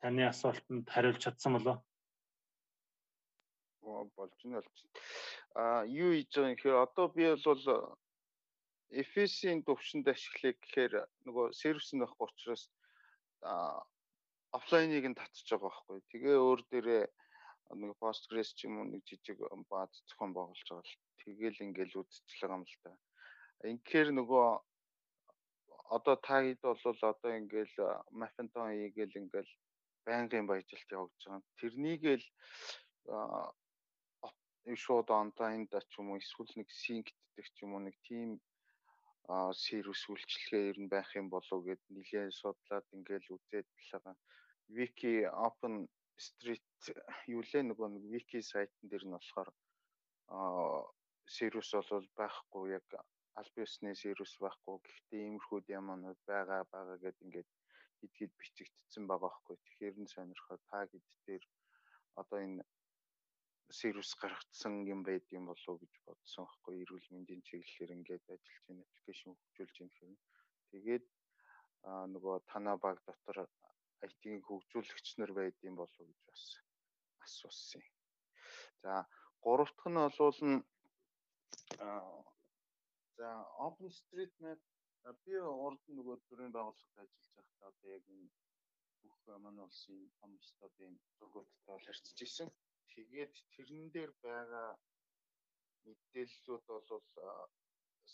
таны 0.01 0.23
асуултанд 0.27 0.85
хариулж 0.89 1.22
чадсан 1.23 1.53
болов 1.56 1.77
уу? 3.84 4.10
болж 4.15 4.39
нь 4.45 4.53
болж. 4.56 4.77
А 5.60 5.84
юу 6.03 6.11
хийж 6.15 6.31
байгаа 6.31 6.49
юм 6.49 6.56
гэхээр 6.56 6.84
одоо 6.86 7.06
би 7.15 7.23
бол 7.45 7.64
FS-ийн 9.10 9.60
төвшөнд 9.68 10.07
ашиглая 10.14 10.53
гэхээр 10.57 10.94
нөгөө 11.27 11.45
сервис 11.61 11.90
нь 11.94 12.02
байхгүй 12.02 12.26
учраас 12.27 12.64
офлайныг 14.57 15.06
нь 15.10 15.19
татчих 15.19 15.45
байгаа 15.52 15.69
байхгүй. 15.69 15.98
Тэгээ 16.11 16.38
өөр 16.45 16.60
дээрээ 16.72 17.03
нэг 17.81 17.91
Postgres 18.02 18.49
ч 18.57 18.65
юм 18.65 18.81
уу 18.81 18.88
нэг 18.90 19.02
жижиг 19.06 19.38
бааз 19.69 19.94
зохион 20.10 20.34
байгуулж 20.34 20.65
байгаа 20.69 20.86
л 20.90 20.95
тэгэл 21.22 21.64
ингээл 21.65 21.99
үдчихлээ 22.02 22.56
юм 22.57 22.64
л 22.65 22.76
та. 22.81 22.91
Инхээр 23.72 24.10
нөгөө 24.18 24.48
одоо 25.95 26.15
та 26.27 26.41
хэд 26.41 26.61
бол 26.65 26.81
одоо 27.14 27.31
ингээл 27.38 27.76
Mapinton 28.19 28.73
ийгээл 28.73 29.22
ингээл 29.22 29.52
байнгын 30.06 30.49
баяжилт 30.49 30.90
явагдаж 30.98 31.23
байгаа. 31.30 31.45
Тэрнийгээл 31.61 32.26
шууд 34.84 35.07
онлайнд 35.22 35.72
ч 35.90 35.91
юм 35.99 36.07
уу 36.11 36.22
эсвэл 36.22 36.53
нэг 36.60 36.69
синктдэг 36.81 37.45
ч 37.56 37.57
юм 37.64 37.72
уу 37.73 37.81
нэг 37.88 37.95
тийм 38.07 38.30
сервис 39.53 40.02
үйлчилгээ 40.10 40.64
ер 40.72 40.77
нь 40.81 40.91
байх 40.94 41.10
юм 41.19 41.27
болов 41.30 41.60
гэд 41.68 41.81
нэлээд 41.94 42.34
судлаад 42.41 42.86
ингээл 42.98 43.34
үзээд 43.36 43.68
байгаа. 43.77 44.15
Wiki 44.77 45.14
Open 45.48 45.76
Street 46.27 46.65
юу 47.36 47.41
лээ 47.49 47.64
нөгөө 47.65 47.88
нэг 47.94 48.03
wiki 48.14 48.40
сайтн 48.52 48.86
дээр 48.90 49.06
нь 49.06 49.15
болохоор 49.15 49.49
сервис 51.38 51.69
бол 51.73 52.07
байхгүй 52.22 52.65
яг 52.77 52.88
аль 53.40 53.52
биесны 53.56 53.94
сервис 53.95 54.34
байхгүй. 54.44 54.76
Гэхдээ 54.81 55.22
иймэрхүү 55.26 55.60
яманууд 55.80 56.19
байгаа 56.31 56.61
байгаа 56.73 56.98
гэд 57.03 57.18
ингээд 57.26 57.49
хэд 57.99 58.14
хэд 58.18 58.31
бичигдсэн 58.40 59.03
байгаа 59.07 59.30
байхгүй. 59.30 59.56
Тэгэхээр 59.61 59.95
нь 60.02 60.11
сонирхоод 60.14 60.61
та 60.69 60.80
хэд 60.90 61.06
дээр 61.26 61.44
одоо 62.22 62.40
энэ 62.45 62.64
сервис 63.72 64.12
гаргацсан 64.22 64.74
юм 64.94 65.02
байд 65.08 65.26
юм 65.38 65.46
болов 65.52 65.76
гэж 65.82 65.94
бодсон 66.06 66.46
байхгүй 66.46 66.76
эрүүл 66.84 67.08
мэндийн 67.14 67.41
чиглэлээр 67.48 67.96
ингээд 67.98 68.26
ажиллаж 68.34 68.62
байна 68.68 68.82
аппликейшн 68.86 69.32
хөгжүүлж 69.38 69.76
байна 69.80 69.94
гэхээр 69.94 70.16
тэгээд 70.72 71.06
нөгөө 72.14 72.36
танаа 72.52 72.78
баг 72.86 72.98
дотор 73.08 73.38
IT-ийн 74.08 74.41
хөгжүүлэгч 74.48 75.08
нар 75.20 75.32
байд 75.40 75.58
юм 75.70 75.76
болов 75.82 76.06
гэж 76.08 76.20
бас 76.30 76.44
асуусан. 77.26 77.84
За 78.84 78.91
гурав 79.44 79.70
дахь 79.76 79.90
нь 79.91 80.00
болвол 80.00 80.40
нь 80.50 80.60
за 83.18 83.30
OpenStreetMap 83.68 84.62
би 85.24 85.34
урд 85.66 85.84
нөгөө 85.98 86.18
төрийн 86.28 86.52
байгууллагад 86.56 87.04
ажиллаж 87.04 87.28
байхдаа 87.36 87.68
одоо 87.72 87.88
яг 87.98 88.06
энэ 88.16 88.30
бүх 89.02 89.18
манай 89.46 89.66
улсын 89.68 89.98
том 90.20 90.32
стадийн 90.52 90.96
зургуудтай 91.18 91.78
харьцаж 91.86 92.20
исэн. 92.28 92.50
Тэгээд 92.94 93.34
тэрэн 93.53 93.86
дээр 93.95 94.11
байгаа 94.24 94.70
мэдээллүүд 95.86 96.64
бол 96.68 97.03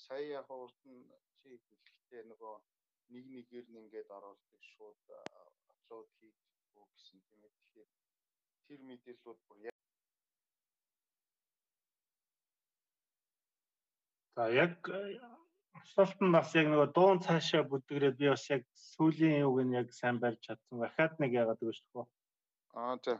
сая 0.03 0.25
яг 0.39 0.47
урд 0.51 0.79
нь 0.91 1.03
чи 1.39 1.49
хэлэхдээ 1.65 2.23
нөгөө 2.31 2.55
нэг 3.13 3.25
нэгээр 3.33 3.67
нь 3.69 3.79
ингээд 3.81 4.09
оруулдаг 4.17 4.61
шууд 4.73 5.01
апплод 5.69 6.09
хийгдэх 6.17 6.87
гэсэн 6.95 7.19
тийм 7.27 7.41
ээ. 7.45 7.53
Тэгэхээр 7.57 7.89
тэр 8.67 8.79
мэдээллүүд 8.89 9.39
бүр 9.47 9.57
За 14.35 14.49
яг 14.51 14.73
асуулт 15.81 16.19
нь 16.23 16.35
бас 16.35 16.49
яг 16.59 16.67
нөгөө 16.69 16.89
дуун 16.95 17.19
цаашаа 17.25 17.63
бүдгэрээд 17.71 18.15
би 18.19 18.27
бас 18.33 18.45
яг 18.55 18.63
сүүлийн 18.91 19.43
юуг 19.45 19.59
нь 19.63 19.77
яг 19.81 19.87
сайн 19.99 20.17
барьж 20.19 20.39
чадсан. 20.45 20.83
Дахиад 20.83 21.13
нэг 21.21 21.31
яагаад 21.39 21.61
гэж 21.63 21.77
шүү. 21.79 22.03
Аа 22.81 22.95
за 23.03 23.13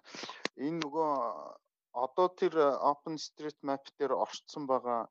энэ 0.64 0.80
нөгөө 0.84 1.12
одоо 2.06 2.28
тэр 2.40 2.54
OpenStreetMap 2.92 3.84
дээр 3.98 4.14
орцсон 4.26 4.64
байгаа 4.72 5.02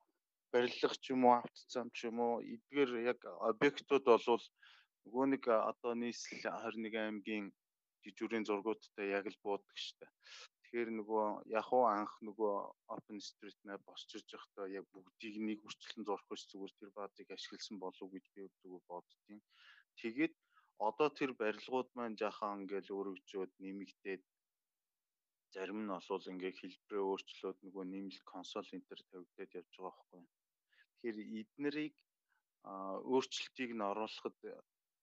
барилга 0.52 0.88
ч 1.02 1.04
юм 1.14 1.24
уу 1.24 1.34
автозам 1.40 1.88
ч 1.96 1.98
юм 2.08 2.18
уу 2.26 2.34
эдгээр 2.54 2.90
яг 3.12 3.20
объектууд 3.50 4.04
болвол 4.08 4.44
нөгөө 5.04 5.24
нэг 5.32 5.44
одоо 5.70 5.92
нийслэл 6.02 6.44
21 6.48 6.96
аймгийн 7.04 7.46
жижүүрийн 8.04 8.44
зургуудтай 8.48 9.06
яг 9.18 9.26
л 9.32 9.42
буудаг 9.44 9.76
штэ. 9.86 10.06
Тэгэхээр 10.60 10.90
нөгөө 10.98 11.26
яг 11.58 11.68
уу 11.76 11.84
анх 11.88 12.12
нөгөө 12.28 12.54
OpenStreetMap 12.96 13.80
босч 13.88 14.08
ирж 14.16 14.28
байхдаа 14.32 14.66
яг 14.78 14.84
бүгдийг 14.92 15.36
нэг 15.48 15.58
үрчлэн 15.68 16.04
зурх 16.08 16.24
биш 16.28 16.42
зүгээр 16.50 16.72
тэр 16.78 16.90
баазыг 16.98 17.28
ашигласан 17.36 17.76
болов 17.84 18.08
гэж 18.14 18.24
би 18.34 18.42
зүгээр 18.60 18.84
боддtiin. 18.90 19.40
Тэгээд 20.00 20.34
одоо 20.88 21.08
тэр 21.18 21.30
барилгууд 21.40 21.88
маань 21.96 22.18
жахан 22.20 22.64
ингээл 22.64 22.96
өргөжөөд 22.98 23.52
нэмэгдээд 23.62 24.22
зарим 25.54 25.80
нь 25.84 25.94
олвол 25.98 26.24
ингээ 26.32 26.52
хэлбэрээ 26.60 27.04
өөрчлөөд 27.10 27.58
нөгөө 27.62 27.84
нэмэлт 27.92 28.24
консоль 28.32 28.70
энтер 28.76 29.00
тавигдаад 29.10 29.50
явж 29.60 29.72
байгаа 29.78 29.94
байхгүй. 29.96 30.22
Тэгэхээр 30.90 31.18
эднэрийг 31.40 31.96
өөрчлөлтийг 33.12 33.70
нь 33.74 33.86
оруулахад 33.90 34.36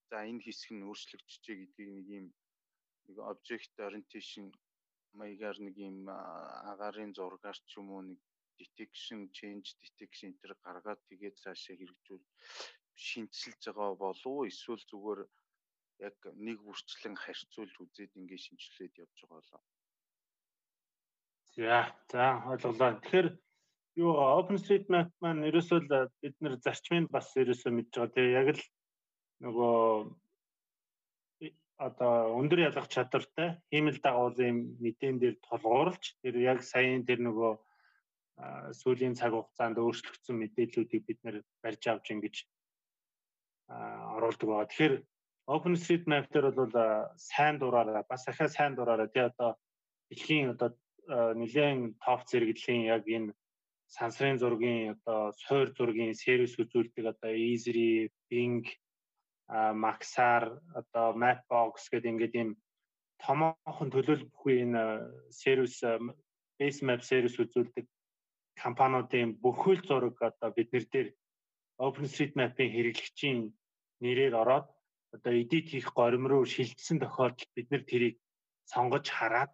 за 0.09 0.17
энэ 0.29 0.43
хэсэг 0.45 0.71
нь 0.75 0.85
өөрчлөгдөж 0.89 1.43
гэдгийг 1.45 1.89
нэг 1.97 2.07
юм 2.19 2.27
нэг 3.07 3.17
object 3.31 3.73
orientation 3.87 4.45
маягаар 5.19 5.57
нэг 5.65 5.75
юм 5.89 5.97
агарын 6.71 7.11
зургаар 7.17 7.57
ч 7.67 7.71
юм 7.79 7.87
уу 7.95 8.03
нэг 8.09 8.19
detection 8.59 9.19
change 9.37 9.67
detection 9.81 10.29
энэ 10.35 10.55
гаргаад 10.65 11.01
тэгээд 11.09 11.35
цаашаа 11.43 11.75
хэрэгжүүл 11.77 12.25
шинжилж 13.07 13.61
байгаа 13.67 13.91
болов 14.03 14.31
уу 14.33 14.49
эсвэл 14.51 14.83
зүгээр 14.91 15.21
яг 16.07 16.17
нэг 16.47 16.57
бүрчлэн 16.65 17.15
харьцуулж 17.23 17.75
үзээд 17.83 18.11
ингээд 18.19 18.45
шинжилээд 18.45 18.93
явж 19.03 19.17
байгаа 19.21 19.39
болоо. 19.41 19.61
За 21.55 21.91
за 22.11 22.25
ойлголоо. 22.47 22.99
Тэгэхээр 23.03 23.27
юу 23.99 24.11
OpenStreetMap 24.39 25.11
маань 25.19 25.43
ерөөсөө 25.51 25.79
л 25.83 26.07
бид 26.23 26.35
нэр 26.39 26.55
зарчмыг 26.63 27.11
бас 27.11 27.27
ерөөсөө 27.35 27.71
мэдж 27.75 27.91
байгаа. 27.91 28.15
Тэгээ 28.15 28.37
яг 28.39 28.47
л 28.55 28.63
нөгөө 29.43 29.79
одоо 31.81 32.13
өндөр 32.39 32.59
ялгах 32.71 32.87
чадвартай 32.87 33.59
хиймэл 33.67 33.99
дагуулын 33.99 34.79
мэдэн 34.79 35.19
дээр 35.19 35.35
тулгуурлаж 35.43 36.15
тэр 36.23 36.35
яг 36.39 36.63
саяын 36.63 37.03
тэр 37.03 37.19
нөгөө 37.27 37.53
сүүлийн 38.79 39.17
цаг 39.19 39.35
хугацаанд 39.35 39.75
өөрчлөгдсөн 39.81 40.37
мэдээллүүдийг 40.39 41.03
бид 41.03 41.19
нэр 41.25 41.37
барьж 41.59 41.83
авч 41.91 42.15
ингэж 42.15 42.35
оруулдаг 44.15 44.47
байгаа. 44.47 44.69
Тэгэхээр 44.71 44.95
OpenStreetMap 45.51 46.25
дээр 46.31 46.47
бол 46.55 46.75
сайн 47.17 47.59
дураараа 47.59 48.07
бас 48.07 48.23
ахаа 48.31 48.47
сайн 48.47 48.73
дураараа 48.79 49.11
тий 49.11 49.25
одоо 49.27 49.59
дэлхийн 50.07 50.55
одоо 50.55 50.69
нэлээд 51.09 51.97
топ 52.03 52.21
зэрэглэлийн 52.29 52.83
яг 52.95 53.03
энэ 53.07 53.33
сансрын 53.87 54.37
зургийн 54.39 54.95
одоо 54.95 55.31
суур 55.43 55.67
зургийн 55.77 56.15
сервис 56.15 56.53
үзүүлдэг 56.61 57.05
одоо 57.13 57.31
Easy, 57.33 58.09
Bing 58.29 58.65
Maxar 59.83 60.43
одоо 60.79 61.07
Mapbox 61.21 61.91
гэдэг 61.91 62.11
ингээд 62.11 62.35
ийм 62.39 62.49
томоохон 63.19 63.89
төлөөлөлгүй 63.91 64.53
энэ 64.63 64.83
сервис 65.29 65.83
base 66.57 66.81
map 66.85 67.01
сервис 67.01 67.35
үзүүлдэг 67.43 67.85
компаниудын 68.63 69.29
бүхэл 69.43 69.81
зураг 69.87 70.17
одоо 70.21 70.49
бид 70.55 70.69
нар 70.73 70.85
дээр 70.93 71.09
OpenStreetMap-ийн 71.87 72.73
хэрэглэгчийн 72.73 73.39
нэрээр 74.03 74.33
ороод 74.41 74.67
одоо 75.15 75.33
edit 75.33 75.67
хийх 75.69 75.89
горим 75.99 76.25
руу 76.27 76.45
шилжсэн 76.45 76.97
тохиолдолд 77.01 77.51
бид 77.57 77.67
нар 77.71 77.83
тэрийг 77.91 78.15
сонгож 78.71 79.05
хараад 79.09 79.51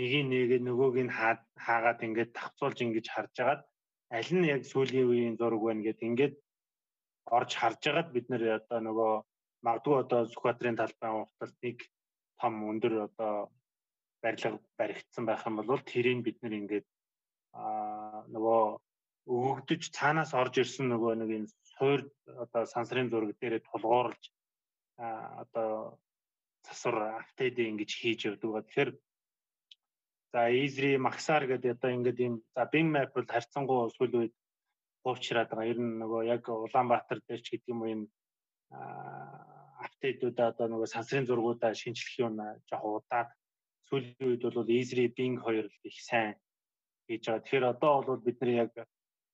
нэг 0.00 0.12
нэг 0.32 0.50
нөгөөг 0.66 0.96
нь 1.04 1.14
хаагаад 1.64 2.00
ингээд 2.06 2.36
тавцуулж 2.38 2.78
ингэж 2.84 3.06
харж 3.14 3.34
агаад 3.42 3.62
аль 4.16 4.32
нь 4.36 4.50
яг 4.54 4.62
сүүлийн 4.72 5.08
үеийн 5.10 5.36
зураг 5.40 5.62
байна 5.64 5.84
гэд 5.86 6.00
ингээд 6.08 6.34
орж 7.36 7.50
харж 7.60 7.82
агаад 7.90 8.08
бид 8.14 8.26
нэр 8.28 8.42
одоо 8.58 8.78
нөгөө 8.86 9.12
магадгүй 9.66 9.96
одоо 10.02 10.20
Сүхбаатарын 10.32 10.80
талбай 10.80 11.10
урталт 11.20 11.56
нэг 11.64 11.78
том 12.40 12.54
өндөр 12.70 12.94
одоо 13.08 13.32
барилга 14.22 14.58
баригдсан 14.78 15.24
байх 15.26 15.42
юм 15.48 15.56
бол 15.60 15.82
тэрийг 15.92 16.20
бид 16.26 16.38
нэр 16.42 16.54
ингээд 16.60 16.86
аа 17.60 18.24
нөгөө 18.34 18.62
өгөгдөж 19.36 19.82
цаанаас 19.96 20.32
орж 20.40 20.54
ирсэн 20.62 20.86
нөгөө 20.90 21.12
нэг 21.20 21.30
юм 21.38 21.44
суур 21.72 22.00
одоо 22.44 22.62
сансрын 22.74 23.10
зураг 23.12 23.30
дээрээ 23.36 23.66
тулгуурлаж 23.68 24.24
одоо 25.42 25.98
засвар 26.66 27.20
апдейт 27.20 27.56
ингэж 27.58 27.90
хийж 28.00 28.20
явдаг. 28.28 28.64
Тэгэхээр 28.66 28.90
за 30.32 30.50
Easy 30.50 30.96
Maxar 30.96 31.46
гэдэг 31.46 31.76
одоо 31.76 31.90
ингээд 31.90 32.18
юм 32.22 32.34
за 32.54 32.62
Bing 32.72 32.90
Map 32.94 33.10
бол 33.14 33.26
харьцангуй 33.26 33.90
сүүл 33.90 34.14
үед 34.20 34.34
хуучраад 35.02 35.50
байгаа. 35.50 35.70
Ер 35.72 35.78
нь 35.82 35.98
нөгөө 35.98 36.22
яг 36.30 36.44
Улаанбаатар 36.48 37.18
дээр 37.26 37.42
ч 37.42 37.46
гэдэг 37.50 37.70
юм 37.74 37.80
уу 37.82 37.90
юм 37.90 38.02
апдейтуудаа 38.70 40.54
одоо 40.54 40.66
нөгөө 40.70 40.88
сансрын 40.94 41.26
зургуудаа 41.26 41.74
шинжлэх 41.74 42.14
юм 42.22 42.38
жоох 42.68 42.84
удаад 43.02 43.28
сүүлийн 43.88 44.28
үед 44.28 44.42
бол 44.46 44.70
Easy 44.70 45.10
Bing 45.16 45.34
2 45.42 45.66
их 45.88 45.98
сайн 45.98 46.38
хийж 47.10 47.26
байгаа. 47.26 47.42
Тэгэхээр 47.42 47.66
одоо 47.74 47.94
бол 48.06 48.22
бид 48.22 48.38
нар 48.40 48.50
яг 48.64 48.72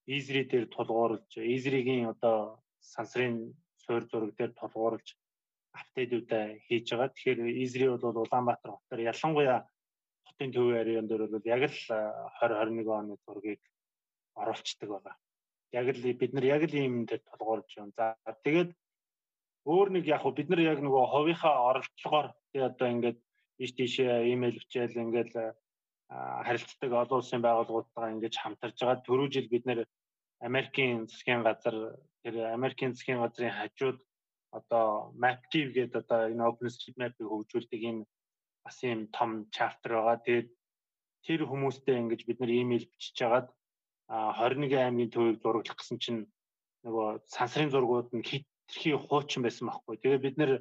Easy 0.08 0.48
дээр 0.48 0.66
тулгуурлаж 0.72 1.28
Easy-гийн 1.36 2.08
одоо 2.14 2.62
сансрын 2.80 3.52
суур 3.84 4.02
зураг 4.08 4.32
дээр 4.38 4.52
тулгуурлаж 4.56 5.08
апдейтуудаа 5.76 6.56
хийж 6.66 6.86
байгаа. 6.88 7.12
Тэгэхээр 7.12 7.38
Easy 7.62 7.84
бол 7.84 8.24
Улаанбаатар 8.24 8.70
хотоор 8.72 9.00
ялангуяа 9.12 9.60
хотын 10.36 10.52
төвийн 10.52 10.80
ареан 10.80 11.06
дээр 11.08 11.32
бол 11.32 11.46
яг 11.48 11.62
л 11.64 11.78
2021 12.44 12.88
оны 12.92 13.16
зургийг 13.24 13.60
оруулцдаг 14.36 14.88
байгаа. 14.88 15.16
Яг 15.72 15.88
л 15.96 16.02
бид 16.12 16.32
нар 16.34 16.44
яг 16.44 16.62
л 16.68 16.74
ийм 16.76 17.06
дээр 17.08 17.22
тулгуурлаж 17.24 17.72
байна. 17.72 17.96
За 17.96 18.32
тэгээд 18.44 18.70
өөр 19.64 19.88
нэг 19.96 20.04
яг 20.04 20.22
бид 20.36 20.48
нар 20.52 20.60
яг 20.60 20.78
нөгөө 20.84 21.04
хувийнхаа 21.08 21.56
оролдлогоор 21.72 22.28
тий 22.52 22.60
одоо 22.60 22.88
ингээд 22.92 23.18
ийш 23.64 23.72
тийшээ 23.72 24.28
имэйл 24.36 24.60
бичээл 24.60 25.00
ингээд 25.04 25.32
харилцдаг 26.46 26.90
олон 26.92 27.18
улсын 27.18 27.40
байгууллагуудтайгаа 27.40 28.12
ингэж 28.12 28.34
хамтарж 28.36 28.76
байгаа. 28.76 29.06
Төрөө 29.08 29.28
жил 29.32 29.48
бид 29.48 29.64
нэр 29.64 29.88
Америкийн 30.44 31.08
засгийн 31.08 31.40
газар 31.48 31.96
тэр 32.22 32.52
Америкийн 32.52 32.92
засгийн 32.92 33.24
газрын 33.24 33.56
хажууд 33.56 33.98
одоо 34.52 35.16
MapTV 35.16 35.72
гэдэг 35.72 35.96
одоо 36.04 36.20
энэ 36.28 36.44
OpenStreetMap-ыг 36.44 37.24
хөгжүүлдэг 37.24 37.82
энэ 37.88 38.04
бас 38.66 38.76
юм 38.82 39.06
том 39.16 39.30
чартер 39.54 39.92
байгаа. 39.96 40.18
Тэгээд 40.26 40.48
тэр 41.26 41.40
хүмүүстэй 41.46 41.96
ингэж 42.02 42.20
бид 42.26 42.38
нар 42.40 42.50
имэйл 42.50 42.86
бичиж 42.90 43.16
хагаад 43.18 43.48
21 44.10 44.74
аймгийн 44.74 45.10
төвийг 45.14 45.38
зураглах 45.42 45.78
гэсэн 45.78 45.98
чинь 46.02 46.22
нөгөө 46.86 47.08
сансрын 47.34 47.70
зургууд 47.70 48.10
нь 48.14 48.26
хит 48.26 48.46
тэрхий 48.68 48.94
хуучин 48.98 49.42
байсан 49.42 49.66
байхгүй. 49.66 49.96
Тэгээ 50.02 50.20
бид 50.26 50.36
нэр 50.38 50.52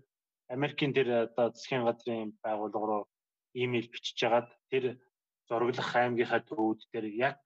Америкийн 0.56 0.94
тэр 0.94 1.30
одоо 1.30 1.50
засгийн 1.54 1.86
газрын 1.86 2.38
байгууллага 2.46 2.86
руу 2.90 3.04
имэйл 3.54 3.90
бичиж 3.94 4.18
хагаад 4.22 4.50
тэр 4.70 4.84
зураглах 5.50 5.90
аймгийнхаа 5.96 6.42
төвүүд 6.46 6.80
дээр 6.94 7.08
яг 7.30 7.40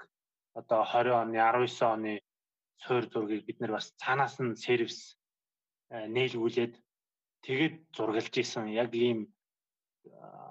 одоо 0.59 0.83
20 0.83 1.15
оны 1.21 1.35
19 1.39 1.93
оны 1.95 2.13
суур 2.83 3.03
зургийг 3.11 3.43
бид 3.47 3.59
нар 3.59 3.71
бас 3.77 3.91
цаанаас 4.01 4.35
нь 4.39 4.55
сервис 4.65 5.15
нээлгүүлээд 5.91 6.73
тэгээд 7.45 7.75
зургалж 7.95 8.33
исэн 8.39 8.67
яг 8.83 8.91
ийм 8.95 9.19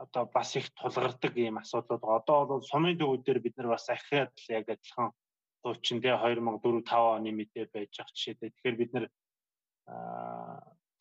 одоо 0.05 0.24
бас 0.26 0.56
их 0.56 0.70
тулгардаг 0.74 1.36
ийм 1.36 1.59
асуудлууд. 1.59 2.02
Одоо 2.05 2.47
бол 2.47 2.62
сумын 2.62 2.98
төвүүд 2.98 3.22
дээр 3.24 3.40
бид 3.43 3.56
нар 3.56 3.68
бас 3.74 3.89
ахиад 3.89 4.32
л 4.32 4.48
яг 4.59 4.66
адилхан 4.68 5.10
хуучин 5.62 5.98
тэ 6.02 6.14
2004 6.14 6.82
5 6.86 7.16
оны 7.16 7.30
мэдээ 7.35 7.66
байж 7.74 7.93
байгаа 7.98 8.14
жишээтэй. 8.14 8.51
Тэгэхээр 8.51 8.76
бид 8.80 8.93
нар 8.94 9.06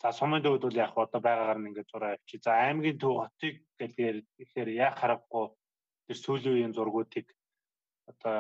за 0.02 0.12
сумын 0.12 0.44
төвд 0.44 0.62
бол 0.66 0.82
яг 0.86 0.94
одоо 0.98 1.22
байгаагаар 1.22 1.60
нь 1.60 1.68
ингээд 1.70 1.92
зураа 1.92 2.12
авчи. 2.18 2.38
За 2.42 2.52
аймгийн 2.68 2.98
төв 2.98 3.14
хотыг 3.22 3.56
гэлээр 3.80 4.18
тэгэхээр 4.38 4.70
яг 4.88 4.94
харахгүй 4.98 5.46
тэр 6.08 6.18
сүүлийн 6.18 6.54
үеийн 6.54 6.74
зургуудыг 6.78 7.28
одоо 8.12 8.38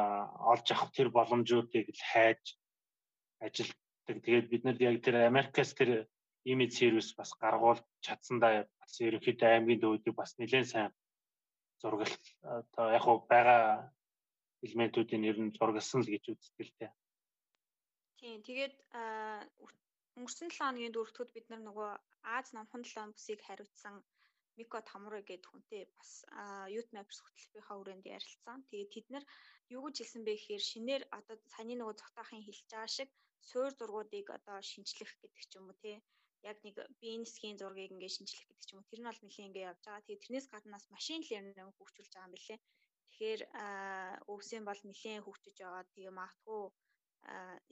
олж 0.51 0.67
авах 0.71 0.91
тэр 0.97 1.09
боломжуудыг 1.17 1.85
л 1.91 2.03
хайж 2.11 2.43
ажилтдаг. 3.45 4.17
Тэгээд 4.25 4.47
бид 4.51 4.63
нар 4.63 4.77
яг 4.79 4.95
тэр 5.03 5.15
Америкас 5.29 5.73
тэр 5.73 6.07
имиж 6.51 6.71
сервис 6.79 7.09
бас 7.19 7.31
гаргуул 7.41 7.79
чадсандаа 8.05 8.65
бас 8.79 8.93
ерөнхийдөө 9.07 9.49
аймгийн 9.51 9.81
төвүүдийг 9.81 10.15
бас 10.17 10.31
нэлээд 10.39 10.67
сайн 10.71 10.91
зургалт 11.81 12.23
одоо 12.59 12.85
яг 12.97 13.03
хуу 13.05 13.17
байгаа 13.31 13.63
элементүүдийн 14.65 15.27
ер 15.29 15.37
нь 15.43 15.55
зургалсан 15.57 16.01
л 16.01 16.11
гэж 16.13 16.23
үздэг 16.33 16.65
л 16.67 16.77
дээ. 16.79 16.91
Тийм. 18.19 18.39
Тэгээд 18.47 18.75
өнгөрсөн 20.17 20.49
7 20.49 20.57
хоногийн 20.57 20.93
дөрөвдөгт 20.95 21.35
бид 21.35 21.47
нар 21.49 21.61
нөгөө 21.61 21.91
Аз 22.35 22.51
намхан 22.53 22.83
7 22.83 23.13
бүсийг 23.15 23.39
хариуцсан 23.47 23.95
Мико 24.57 24.79
Тамурэ 24.89 25.21
гэдэг 25.23 25.47
хүнтэй 25.49 25.83
бас 25.95 26.11
Youth 26.73 26.91
Maps 26.95 27.17
хөтөлбөрийнхаа 27.23 27.77
хүрээнд 27.77 28.05
ярилцсан. 28.15 28.57
Тэгээд 28.67 28.93
тэд 28.93 29.07
нар 29.13 29.25
юу 29.75 29.81
гэж 29.85 29.95
хэлсэн 30.01 30.23
бэ 30.25 30.33
гэхээр 30.35 30.63
шинээр 30.71 31.03
одоо 31.17 31.35
саяны 31.53 31.75
нөгөө 31.77 31.99
цогтойхын 32.01 32.43
хэлж 32.43 32.67
байгаа 32.67 32.91
шиг 32.97 33.09
суур 33.49 33.71
зургуудыг 33.79 34.27
одоо 34.37 34.57
шинчлэх 34.71 35.11
гэдэг 35.21 35.43
ч 35.49 35.53
юм 35.59 35.69
уу 35.69 35.77
те 35.83 35.93
яг 36.43 36.57
нэг 36.65 36.75
биеийн 37.01 37.21
нисхийн 37.23 37.57
зургийг 37.57 37.91
ингээд 37.93 38.15
шинжлэх 38.15 38.45
гэдэг 38.47 38.65
ч 38.65 38.69
юм 38.73 38.79
уу 38.79 38.89
тэр 38.89 38.99
нь 39.01 39.09
бол 39.09 39.21
нэлийн 39.23 39.47
ингээд 39.49 39.69
явж 39.69 39.81
байгаа. 39.83 40.05
Тэгээ 40.05 40.23
тэрнээс 40.23 40.47
гаднаас 40.53 40.85
машин 40.95 41.21
лернинг 41.29 41.75
хөгжүүлж 41.77 42.11
байгаа 42.13 42.27
юм 42.29 42.35
билээ. 42.35 42.59
Тэгэхээр 43.09 43.41
өвсөн 44.33 44.63
бол 44.69 44.81
нэлийн 44.89 45.21
хөгжиж 45.23 45.57
байгаа. 45.61 45.83
Тэгээ 45.93 46.13
магадгүй 46.19 46.63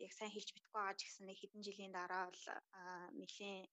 яг 0.05 0.11
сайн 0.15 0.31
хэлж 0.33 0.49
битгүй 0.53 0.73
байгаа 0.79 0.97
ч 0.97 1.01
гэсэн 1.05 1.25
нэг 1.27 1.37
хэдэн 1.39 1.65
жилийн 1.67 1.93
дараа 1.95 2.23
бол 2.29 2.45
нэлийн 3.21 3.63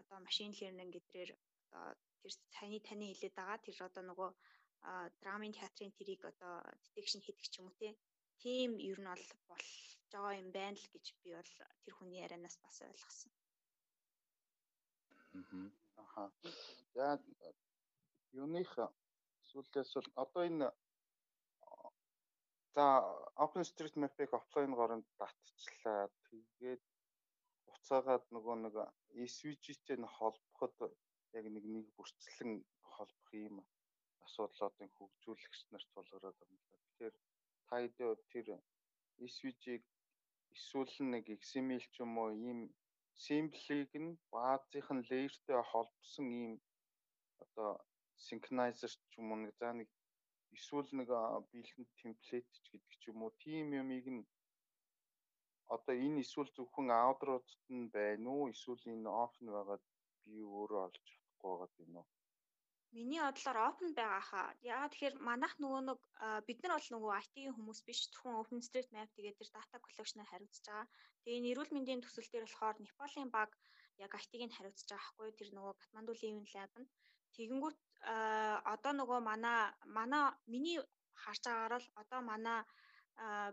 одоо 0.00 0.18
машин 0.26 0.50
лернинг 0.58 0.92
гэдрээр 0.94 1.30
одоо 1.76 1.84
тэр 2.20 2.32
саяны 2.54 2.78
таны 2.88 3.04
хэлээд 3.08 3.34
байгаа 3.36 3.58
тэр 3.64 3.76
одоо 3.88 4.02
нөгөө 4.06 4.30
драмын 5.22 5.52
театрын 5.58 5.92
тэрийг 5.98 6.22
одоо 6.32 6.54
детекшн 6.84 7.20
хийдэг 7.22 7.46
ч 7.52 7.54
юм 7.60 7.68
уу 7.68 7.94
тийм 8.42 8.70
ер 8.90 8.98
нь 9.00 9.10
бол 9.10 9.26
болж 9.48 9.70
байгаа 10.12 10.40
юм 10.42 10.48
байна 10.58 10.78
л 10.82 10.92
гэж 10.94 11.06
би 11.22 11.30
бол 11.38 11.52
тэр 11.82 11.94
хүний 11.96 12.20
ярианаас 12.24 12.56
бас 12.64 12.76
ойлгосон. 12.88 13.32
Аха. 15.96 16.30
За 16.94 17.06
юуных 18.32 18.72
сүүлдээс 19.48 19.90
бол 19.96 20.08
одоо 20.24 20.42
энэ 20.50 20.68
за 22.74 22.84
OpenStreetMap-ыг 23.44 24.30
офлайн 24.38 24.72
горонд 24.80 25.06
татчихлаа. 25.18 26.08
Тэгээд 26.28 26.82
буцаагаад 27.66 28.24
нөгөө 28.34 28.56
нэг 28.64 28.76
SVG-тэй 29.32 29.98
нь 30.00 30.12
холбоход 30.16 30.76
яг 31.38 31.44
нэг 31.54 31.64
нэг 31.74 31.86
бүрцлэн 31.96 32.52
холбох 32.94 33.30
юм 33.48 33.56
асуудлуудыг 34.24 34.90
хөгжүүлэгч 34.96 35.60
нарт 35.72 35.88
тулгараад 35.94 36.36
байна. 36.40 36.58
Тэгэхээр 36.84 37.14
та 37.68 37.74
хэдөө 37.80 38.12
тэр 38.32 38.46
SVG-г 39.32 39.84
эсвэл 40.56 40.96
нэг 41.12 41.24
XML 41.40 41.84
ч 41.92 41.94
юм 42.04 42.12
уу 42.22 42.30
ийм 42.48 42.60
симплийг 43.24 43.92
нь 44.04 44.18
баазынх 44.32 44.88
нь 44.96 45.06
layerтэй 45.08 45.60
холбосон 45.70 46.28
ийм 46.42 46.52
одоо 47.44 47.70
синхронайзер 48.26 48.92
ч 49.10 49.12
юм 49.20 49.28
уу 49.32 49.38
нэг 49.42 49.52
за 49.60 49.68
нэг 49.78 49.88
эсвэл 50.56 50.90
нэг 50.98 51.08
бэлэн 51.50 51.84
темплейт 52.00 52.46
ч 52.62 52.64
гэдэг 52.72 52.94
ч 53.00 53.02
юм 53.10 53.18
уу 53.24 53.32
тийм 53.42 53.66
юмыг 53.80 54.06
нь 54.16 54.24
одоо 55.74 55.94
энэ 56.06 56.20
эсвэл 56.24 56.50
зөвхөн 56.56 56.88
аудруудад 57.04 57.62
нь 57.76 57.90
байна 57.96 58.28
уу? 58.36 58.50
Эсвэл 58.52 58.84
энэ 58.94 59.08
оф 59.24 59.34
нь 59.42 59.52
байгаад 59.56 59.84
би 60.22 60.34
өөрөө 60.58 60.80
олж 60.86 60.96
чадахгүй 61.08 61.50
байгаад 61.50 61.72
байна 61.78 61.98
уу 62.00 62.08
Миний 62.92 63.20
бодлоор 63.24 63.58
open 63.68 63.90
байгаа 63.96 64.22
хаа. 64.30 64.48
Яагаад 64.72 64.92
тэгэхээр 64.92 65.16
манайх 65.28 65.54
нөгөө 65.64 65.80
нэг 65.88 66.00
бид 66.46 66.58
нар 66.60 66.72
бол 66.76 66.88
нөгөө 66.94 67.12
IT-ийн 67.24 67.56
хүмүүс 67.56 67.80
биш. 67.88 68.00
Зөвхөн 68.12 68.40
OpenStreetMap 68.42 69.08
тэгээд 69.16 69.38
тэр 69.40 69.50
data 69.56 69.76
collection-ыг 69.84 70.28
хариуцж 70.28 70.60
байгаа. 70.68 70.86
Тэгээ 71.24 71.44
нэрүүл 71.46 71.72
мэндийн 71.72 72.04
төсөл 72.04 72.28
дээр 72.30 72.44
болохоор 72.44 72.76
Непалийн 72.84 73.30
баг 73.36 73.50
яг 74.04 74.12
IT-г 74.12 74.44
нь 74.44 74.56
хариуцж 74.56 74.84
байгаа 74.92 75.08
хгүй. 75.08 75.28
Тэр 75.32 75.48
нөгөө 75.56 75.74
Катманду 75.80 76.12
Living 76.20 76.48
Lab 76.52 76.72
нь. 76.80 76.88
Тэгэнгүүт 77.36 77.78
одоо 78.74 78.92
нөгөө 79.00 79.20
манай 79.30 79.60
манай 79.96 80.24
миний 80.52 80.78
харж 81.22 81.42
байгаагаар 81.48 81.80
л 81.80 81.88
одоо 82.02 82.20
манай 82.30 82.60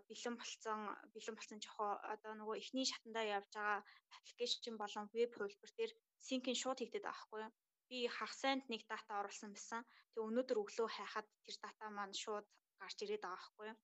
бэлэн 0.08 0.36
болцсон 0.40 0.80
бэлэн 1.14 1.36
болцсон 1.38 1.60
жохоо 1.64 1.92
одоо 2.14 2.34
нөгөө 2.36 2.60
эхний 2.62 2.86
шатандаа 2.92 3.26
явж 3.38 3.50
байгаа 3.56 3.80
аппликейшн 4.18 4.76
болон 4.84 5.06
веб 5.16 5.32
хувилбар 5.36 5.72
дээр 5.76 5.92
синкэн 6.28 6.60
шууд 6.60 6.80
хийгдэт 6.80 7.08
байгаа 7.08 7.24
хгүй 7.24 7.44
би 7.90 8.00
хагасанд 8.18 8.64
нэг 8.72 8.82
дата 8.92 9.20
оруулсан 9.20 9.52
байсан. 9.56 9.82
Тэгээ 10.14 10.28
өнөөдөр 10.30 10.58
өглөө 10.64 10.90
хайхад 10.94 11.28
тэр 11.46 11.56
дата 11.66 11.86
маань 11.98 12.16
шууд 12.24 12.48
гарч 12.82 12.98
ирээд 13.04 13.24
байгаа 13.26 13.38
байхгүй 13.38 13.68
юу. 13.72 13.80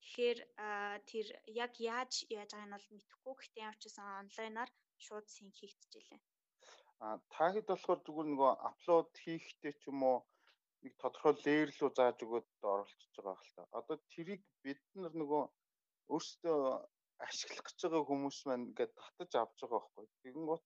Тэгэхээр 0.00 0.38
тэр 1.10 1.26
яг 1.62 1.72
яаж 1.92 2.12
яаж 2.38 2.50
байгааг 2.54 2.68
нь 2.68 2.74
бол 2.74 2.88
мэдэхгүй. 2.94 3.34
Гэхдээ 3.36 3.68
явчихсан 3.70 4.06
онлайнаар 4.22 4.70
шууд 5.04 5.26
синк 5.34 5.54
хийгдчихжээ. 5.58 6.20
А 7.04 7.06
таагид 7.34 7.66
болохоор 7.68 8.00
зүгээр 8.04 8.28
нөгөө 8.30 8.52
апплод 8.68 9.10
хийхдээ 9.24 9.72
ч 9.80 9.82
юм 9.90 10.00
уу 10.10 10.18
нэг 10.84 10.92
тодорхой 11.02 11.34
леер 11.44 11.68
рүү 11.72 11.90
зааж 11.96 12.18
өгөөд 12.24 12.48
оруулчихж 12.72 13.14
байгаа 13.16 13.36
хэл 13.40 13.56
та. 13.56 13.62
Одоо 13.78 13.96
тэрийг 14.12 14.42
бид 14.64 14.82
нар 15.02 15.14
нөгөө 15.20 15.42
өөрсдөө 16.12 16.58
ашиглах 17.26 17.66
гэж 17.68 17.78
байгаа 17.84 18.08
хүмүүс 18.08 18.38
маань 18.48 18.68
ингээд 18.68 18.92
татаж 19.00 19.30
авч 19.36 19.58
байгаа 19.60 19.80
байхгүй. 19.80 20.06
Тэгэн 20.22 20.44
гот 20.50 20.64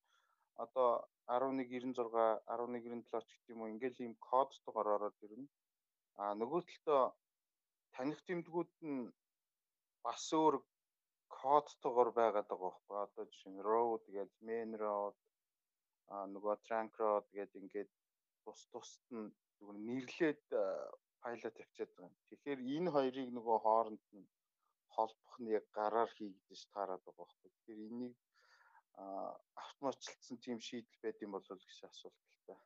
одоо 0.62 1.08
1196 1.26 2.42
1197 2.46 3.26
ч 3.28 3.30
гэх 3.34 3.52
юм 3.54 3.60
уу 3.62 3.72
ингээл 3.74 4.02
ийм 4.04 4.14
кодтойгоор 4.28 4.88
ороод 4.96 5.18
ирнэ. 5.26 5.48
А 6.20 6.22
нөгөө 6.40 6.60
талдаа 6.68 7.02
таних 7.94 8.20
тэмдгүүд 8.28 8.72
нь 8.92 9.12
бас 10.04 10.24
өөр 10.40 10.54
кодтойгоор 11.38 12.10
байгаад 12.20 12.48
байгаа 12.48 12.70
байхгүй. 12.70 12.96
Одоо 13.04 13.24
жишээ 13.30 13.52
нь 13.52 13.64
road 13.68 14.04
гэж 14.16 14.30
main 14.46 14.70
road 14.82 15.16
а 16.12 16.14
нөгөө 16.34 16.54
trunk 16.66 16.92
road 17.02 17.26
гэж 17.38 17.50
ингээд 17.60 17.90
тус 18.44 18.60
тусд 18.72 19.02
нь 19.16 19.32
зүгээр 19.56 19.78
нэрлээд 19.88 20.44
пайлот 21.22 21.54
тавьчихад 21.56 21.92
байгаа. 21.96 22.22
Тэгэхээр 22.28 22.60
энэ 22.76 22.90
хоёрыг 22.94 23.28
нөгөө 23.34 23.58
хооронд 23.64 24.04
нь 24.16 24.26
холбох 24.94 25.36
нь 25.42 25.52
яг 25.58 25.64
гараар 25.78 26.10
хийгдэж 26.16 26.60
таарад 26.72 27.02
байгаа 27.04 27.24
байхгүй. 27.24 27.50
Тэгэхээр 27.50 27.80
энийг 27.88 28.14
автоматчлсан 28.96 30.38
тийм 30.38 30.58
шийдэл 30.60 31.02
байд 31.02 31.18
юм 31.24 31.32
болов 31.34 31.58
гэж 31.58 31.78
асуулт 31.88 32.14
л 32.14 32.42
та. 32.46 32.56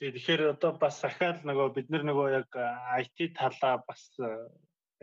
Тэгэхээр 0.00 0.42
одоо 0.56 0.72
бас 0.80 1.04
ахаал 1.04 1.40
нөгөө 1.44 1.68
бид 1.76 1.88
нар 1.92 2.04
нөгөө 2.08 2.28
яг 2.40 2.50
IT 3.02 3.36
талаа 3.36 3.84
бас 3.84 4.02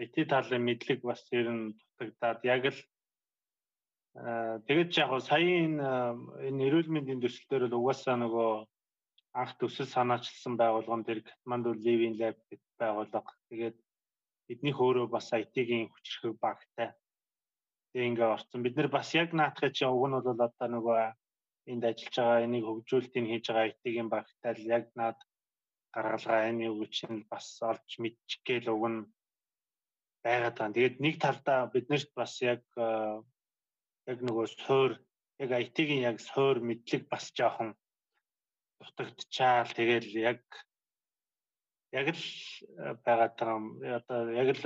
IT 0.02 0.16
талын 0.34 0.66
мэдлэг 0.66 1.02
бас 1.06 1.22
ер 1.32 1.48
нь 1.54 1.74
дутагдаад 1.78 2.42
яг 2.46 2.64
л 2.74 2.80
тэгээд 4.68 4.90
яг 4.98 5.12
сая 5.22 5.46
энэ 5.66 5.86
энэ 6.50 6.64
эрүүл 6.68 6.90
мэндийн 6.90 7.22
төсөл 7.22 7.48
дээр 7.50 7.64
л 7.70 7.78
угаасаа 7.78 8.18
нөгөө 8.18 8.52
анх 9.38 9.52
төсөл 9.62 9.86
санаачилсан 9.86 10.58
байгууллаган 10.58 11.06
дээр 11.06 11.22
Kathmandu 11.28 11.78
Living 11.86 12.18
Lab 12.18 12.38
гэдэг 12.50 12.62
байгууллага 12.82 13.32
тэгээд 13.50 13.78
эднийх 14.50 14.78
өөрөө 14.82 15.08
бас 15.14 15.30
IT-ийн 15.30 15.94
хүчрхэг 15.94 16.34
багтай 16.42 16.98
Тэгээ 17.98 18.14
ингээ 18.14 18.30
орсон. 18.30 18.62
Бид 18.62 18.76
нэр 18.78 18.94
бас 18.94 19.10
яг 19.18 19.34
наатахыг 19.34 19.74
чинь 19.74 19.90
уг 19.90 20.06
нь 20.06 20.14
бол 20.14 20.30
одоо 20.30 20.68
нөгөө 20.70 21.02
энд 21.66 21.84
ажиллаж 21.90 22.14
байгаа 22.14 22.46
энийг 22.46 22.66
хөгжүүлэлтийг 22.70 23.26
хийж 23.26 23.46
байгаа 23.50 23.70
IT-ийн 23.74 24.10
багтай 24.14 24.54
л 24.54 24.70
яг 24.78 24.86
наад 24.94 25.18
гаргалгаа 25.90 26.46
энэ 26.46 26.70
юу 26.70 26.86
чинь 26.94 27.26
бас 27.26 27.58
олж 27.66 27.90
мэдчих 27.98 28.46
гээл 28.46 28.70
уг 28.70 28.84
нь 28.86 29.02
байгаад 30.22 30.56
байгаа. 30.62 30.76
Тэгээд 30.78 30.96
нэг 31.02 31.16
талдаа 31.18 31.60
биднэрт 31.74 32.12
бас 32.14 32.34
яг 32.46 32.62
яг 34.06 34.20
нөгөө 34.22 34.46
суур 34.62 34.92
яг 35.42 35.50
IT-ийн 35.66 36.06
яг 36.06 36.22
суур 36.22 36.62
мэдлэг 36.62 37.10
бас 37.10 37.34
жоохон 37.34 37.74
дутагдчаал 38.78 39.74
тэгэл 39.74 40.14
яг 40.22 40.46
яг 41.98 42.08
л 42.14 42.26
байгаад 43.02 43.34
байгаа. 43.42 43.58
Одоо 43.98 44.20
яг 44.38 44.50
л 44.54 44.64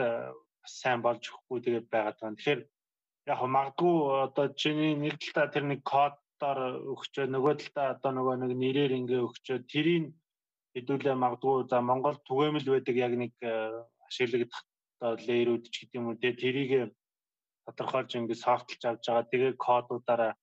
сайн 0.67 0.99
болж 0.99 1.23
өгөхгүй 1.31 1.59
тэгээд 1.63 1.87
байгаад 1.87 2.19
байгаа. 2.19 2.35
Тэгэхээр 2.35 2.61
яг 3.29 3.39
магадгүй 3.55 3.95
одоо 4.25 4.45
чиний 4.61 4.95
нэг 4.97 5.19
талдаа 5.21 5.53
тэр 5.53 5.65
нэг 5.69 5.81
кодоор 5.85 6.59
өгчөө 6.93 7.25
нөгөө 7.29 7.53
талдаа 7.61 7.87
одоо 7.95 8.11
нөгөө 8.17 8.35
нэг 8.41 8.51
нэрээр 8.57 8.97
ингээ 8.97 9.21
өгчөө. 9.27 9.57
Тэрийг 9.69 10.13
хэдүүлээ 10.73 11.15
магадгүй 11.21 11.69
за 11.69 11.77
Монгол 11.85 12.17
түгээмэл 12.25 12.67
байдаг 12.73 12.95
яг 12.97 13.13
нэг 13.13 13.33
э, 13.45 13.53
ашиглагдах 14.09 14.61
одоо 14.97 15.11
лейерүүд 15.27 15.63
ч 15.69 15.75
гэдэг 15.85 15.99
юм 15.99 16.07
уу 16.09 16.17
те 16.17 16.33
тэрийг 16.33 16.95
тодорхойлж 17.65 18.11
ингээ 18.17 18.43
софтлж 18.45 18.81
авч 18.89 19.03
байгаа. 19.05 19.29
Тэгээ 19.29 19.53
кодуудаараа 19.65 20.33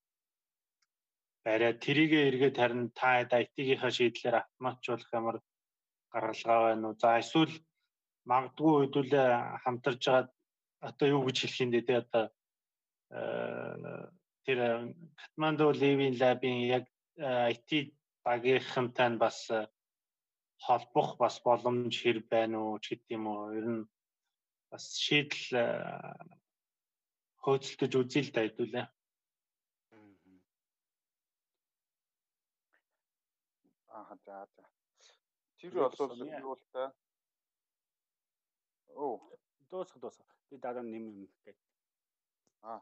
бариад 1.44 1.78
тэрийг 1.82 2.12
эргээд 2.14 2.56
харин 2.60 2.90
та 2.94 3.26
IT-гийнхаа 3.26 3.90
шийдлээр 3.90 4.36
автоматжуулах 4.38 5.10
ямар 5.18 5.36
гаргалгаа 6.12 6.58
байна 6.66 6.86
уу? 6.88 7.00
За 7.02 7.18
эсвэл 7.18 7.54
магадгүй 8.30 8.74
хэдүүлээ 8.86 9.28
хамтарж 9.64 10.02
байгаа 10.06 10.24
одоо 10.88 11.06
юу 11.08 11.22
гэж 11.26 11.36
хэлэх 11.42 11.62
юм 11.64 11.70
дээ 11.72 11.86
те 11.88 11.94
одоо 12.02 12.24
тэр 13.08 14.58
Катманду 15.16 15.72
Living 15.72 16.16
Lab-ийн 16.20 16.60
яг 16.68 16.84
IT 17.16 17.94
багийнхантай 18.24 19.08
нь 19.10 19.18
бас 19.18 19.48
холбох 20.64 21.16
бас 21.16 21.40
боломж 21.40 21.94
хэр 22.02 22.18
байна 22.32 22.58
уу 22.60 22.78
ч 22.82 22.92
гэдэг 22.92 23.16
юм 23.16 23.24
уу. 23.32 23.52
Ер 23.58 23.66
нь 23.74 23.88
бас 24.70 24.84
шийдэл 25.04 25.56
хөөцөлдөж 27.42 27.92
үзье 27.96 28.22
л 28.22 28.32
да 28.34 28.40
хэдүүлээ. 28.44 28.86
Аа 33.96 34.14
за 34.24 34.36
за. 34.54 34.64
Тэр 35.58 35.72
бол 35.74 36.22
юу 36.44 36.54
л 36.54 36.64
та. 36.72 36.92
Оо, 38.94 39.16
дуусах 39.70 39.98
дуусах. 40.02 40.26
Би 40.50 40.56
дараа 40.58 40.82
нь 40.82 40.92
нэм 40.92 41.04
юм 41.08 41.28
гээд. 41.44 41.58
Аа. 42.62 42.80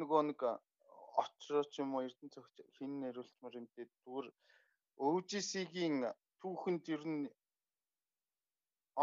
Нөгөө 0.00 0.22
нэг 0.28 0.40
очроо 1.22 1.64
ч 1.72 1.74
юм 1.82 1.90
уу 1.94 2.04
Эрдэнэ 2.06 2.32
цогч 2.34 2.56
хин 2.76 2.92
нэруулмар 3.02 3.54
юмтэй 3.60 3.86
зүгээр 3.90 4.26
OGC-гийн 5.08 5.96
түүхэнд 6.40 6.84
ер 6.94 7.02
нь 7.12 7.24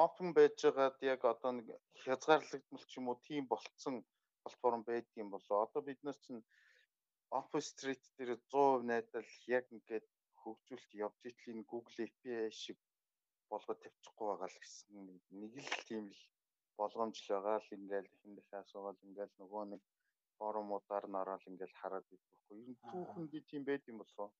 open 0.03 0.29
байж 0.37 0.57
байгаад 0.65 0.97
яг 1.13 1.21
одоо 1.33 1.51
нэг 1.55 1.67
хязгаарлагдмал 2.01 2.85
ч 2.89 2.91
юм 2.99 3.05
уу 3.09 3.17
тийм 3.27 3.43
болцсон 3.51 3.95
платформ 4.41 4.81
байдгийн 4.89 5.29
болоо. 5.31 5.57
Одоо 5.65 5.81
бид 5.87 5.99
нар 6.03 6.17
чинь 6.23 6.43
Open 7.37 7.61
Street 7.71 8.03
дээр 8.17 8.31
100% 8.39 8.87
найдал 8.89 9.29
яг 9.57 9.65
ингээд 9.75 10.07
хөгжүүлэлт 10.41 10.91
явж 11.05 11.19
итэл 11.29 11.51
энэ 11.53 11.69
Google 11.71 11.99
API 12.05 12.35
шиг 12.61 12.77
болгоод 13.51 13.79
тавьчихгүй 13.83 14.27
байгаа 14.27 14.49
л 14.51 14.61
гэсэн 14.61 14.95
нэг 15.41 15.53
л 15.67 15.83
тийм 15.87 16.05
л 16.15 16.21
болгоомж 16.79 17.17
л 17.19 17.29
байгаа 17.33 17.57
л 17.63 17.75
ингээл 17.77 18.11
хин 18.19 18.33
дахиад 18.35 18.63
асуугаад 18.63 18.99
ингээл 19.07 19.35
нөгөө 19.41 19.63
нэг 19.71 19.81
форумудаар 20.37 21.05
ороод 21.21 21.43
ингээл 21.51 21.79
хараад 21.81 22.07
идэх 22.15 22.29
байхгүй. 22.31 22.55
Ер 22.61 22.69
нь 22.71 22.81
түүхэндээ 22.89 23.41
тийм 23.49 23.63
байд 23.69 23.83
юм 23.91 23.97
болов. 24.01 24.31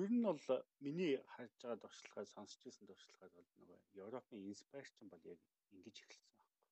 Ер 0.00 0.10
нь 0.16 0.26
бол 0.28 0.42
миний 0.84 1.14
харж 1.34 1.52
байгаа 1.62 1.82
туршлагаа 1.82 2.26
сонсч 2.34 2.60
ирсэн 2.68 2.86
туршлагаа 2.88 3.30
бол 3.36 3.48
нөгөө 3.58 3.78
Европын 4.04 4.46
инспирашн 4.50 5.06
бол 5.12 5.24
яг 5.32 5.40
ингэж 5.74 5.96
эхэлсэн 6.02 6.32
байхгүй. 6.36 6.64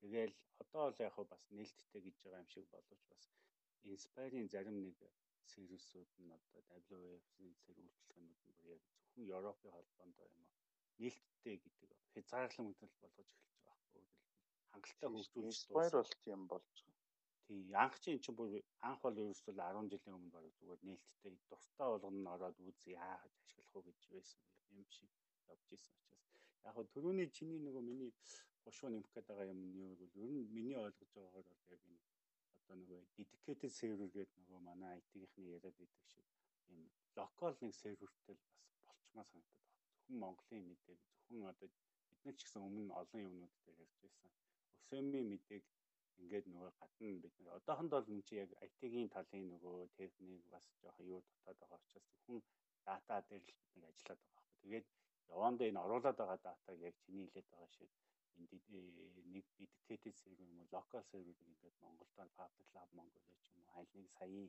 Тэгээл 0.00 0.34
одоо 0.62 0.84
л 0.90 1.02
яг 1.06 1.14
бас 1.32 1.44
нээлттэй 1.56 2.00
гэж 2.06 2.16
байгаа 2.22 2.42
юм 2.42 2.50
шиг 2.54 2.66
боловч 2.74 3.02
бас 3.12 3.24
инспирийн 3.92 4.48
зарим 4.52 4.76
нэг 4.86 4.98
сервисүүд 5.52 6.10
нь 6.24 6.34
одоо 6.36 6.62
WWF-ийн 6.90 7.54
зэрэг 7.62 7.84
үйлчлэгнүүд 7.86 8.40
нь 8.48 8.54
бүр 8.56 8.66
яг 8.76 8.82
зөвхөн 8.90 9.30
Европын 9.38 9.74
холбоонд 9.74 10.16
юм 10.26 10.44
а 10.44 10.58
нээлттэй 11.00 11.56
гэдэг 11.62 11.90
хязгаарлан 12.12 12.66
мэдрэл 12.66 13.00
болгож 13.02 13.28
эхэлж 13.30 13.58
байгаа 13.62 13.78
байхгүй. 13.78 14.04
Хангалттай 14.72 15.08
хөгжүүлж 15.10 15.60
дуусах 15.68 15.94
бол 15.94 16.12
тийм 16.24 16.40
болж 16.50 16.66
байгаа. 16.82 16.97
Тий, 17.48 17.62
анх 17.82 17.96
чи 18.04 18.12
эн 18.12 18.20
чинь 18.24 18.36
бүр 18.38 18.50
анх 18.88 19.00
бол 19.04 19.20
ерөөсөө 19.22 19.54
10 19.56 19.88
жилийн 19.92 20.16
өмнө 20.18 20.34
баг 20.36 20.44
зүгээр 20.58 20.80
нээлттэй 20.88 21.32
дуртай 21.48 21.88
болгоно 21.88 22.30
ороод 22.36 22.56
үз 22.68 22.80
яахад 22.92 23.32
ашиглах 23.40 23.76
уу 23.76 23.86
гэж 23.88 24.00
байсан 24.12 24.42
юм 24.76 24.84
шиг 24.96 25.10
явж 25.52 25.66
исэн 25.76 25.96
учраас 25.96 26.24
яг 26.66 26.74
хөө 26.76 26.86
төрөний 26.94 27.28
чиний 27.36 27.60
нөгөө 27.64 27.82
миний 27.90 28.12
гушуу 28.64 28.90
нэмэх 28.92 29.12
гээд 29.14 29.28
байгаа 29.28 29.52
юм 29.54 29.60
нь 29.64 29.78
юу 29.80 29.96
гэвэл 30.00 30.20
ер 30.24 30.30
нь 30.34 30.50
миний 30.56 30.78
ойлгож 30.84 31.10
байгаагаар 31.16 31.48
бол 31.50 31.64
яг 31.74 31.82
энэ 31.88 32.04
одоо 32.60 32.76
нөгөө 32.80 33.00
dedicated 33.16 33.72
server 33.80 34.08
гэдэг 34.16 34.40
нөгөө 34.44 34.60
манай 34.68 34.92
IT-ийнхний 35.00 35.48
яриад 35.56 35.76
байдаг 35.80 36.04
шиг 36.12 36.26
юм 36.68 36.80
локал 37.16 37.56
нэг 37.64 37.72
сервертэй 37.82 38.34
л 38.36 38.44
бас 38.60 38.76
болчмаа 38.84 39.24
санагдаад 39.32 39.64
байна. 39.72 39.88
Зөвхөн 39.96 40.20
Монголын 40.22 40.64
мэдээг 40.68 41.00
зөвхөн 41.08 41.48
одоо 41.52 41.68
бид 42.08 42.20
нар 42.24 42.36
ч 42.36 42.40
гэсэн 42.44 42.66
өмнө 42.68 42.92
олон 43.00 43.20
юмнууд 43.28 43.54
дээр 43.64 43.78
ярьж 43.84 43.96
байсан. 44.04 44.30
Өсөөмийн 44.76 45.28
мэдээг 45.32 45.64
ингээд 46.22 46.46
нөгөө 46.52 46.72
гадна 46.80 47.08
бид 47.24 47.34
нар 47.38 47.56
одоохондоо 47.58 48.00
л 48.02 48.12
энэ 48.14 48.26
чи 48.28 48.34
яг 48.42 48.50
IT-ийн 48.66 49.08
талын 49.14 49.46
нөгөө 49.52 49.76
техник 49.98 50.42
бас 50.52 50.64
жоохон 50.82 51.06
юу 51.14 51.20
дотоод 51.26 51.58
байгаа 51.60 51.80
учраас 51.82 52.06
зөвхөн 52.10 52.40
дата 52.86 53.16
дээр 53.28 53.42
л 53.46 53.54
бид 53.60 53.74
нар 53.76 53.90
ажиллаад 53.92 54.20
байгаа 54.22 54.36
байхгүй. 54.36 54.60
Тэгээд 54.62 54.86
явандаа 55.36 55.66
энэ 55.70 55.82
оруулаад 55.84 56.18
байгаа 56.20 56.38
датаг 56.46 56.76
яг 56.88 56.94
чиний 57.04 57.26
хэлээд 57.26 57.48
байгаа 57.52 57.70
шиг 57.76 57.90
энэ 58.38 58.48
нэг 59.34 59.46
dedicated 59.58 60.14
server 60.20 60.46
юм 60.52 60.60
уу 60.60 60.68
local 60.76 61.02
server 61.10 61.36
ингээд 61.50 61.76
Монголдо 61.84 62.24
public 62.38 62.68
lab 62.76 62.90
Mongolia 62.98 63.36
ч 63.44 63.46
юм 63.54 63.60
уу 63.62 63.72
аль 63.78 63.90
нэг 63.98 64.08
саяын 64.18 64.48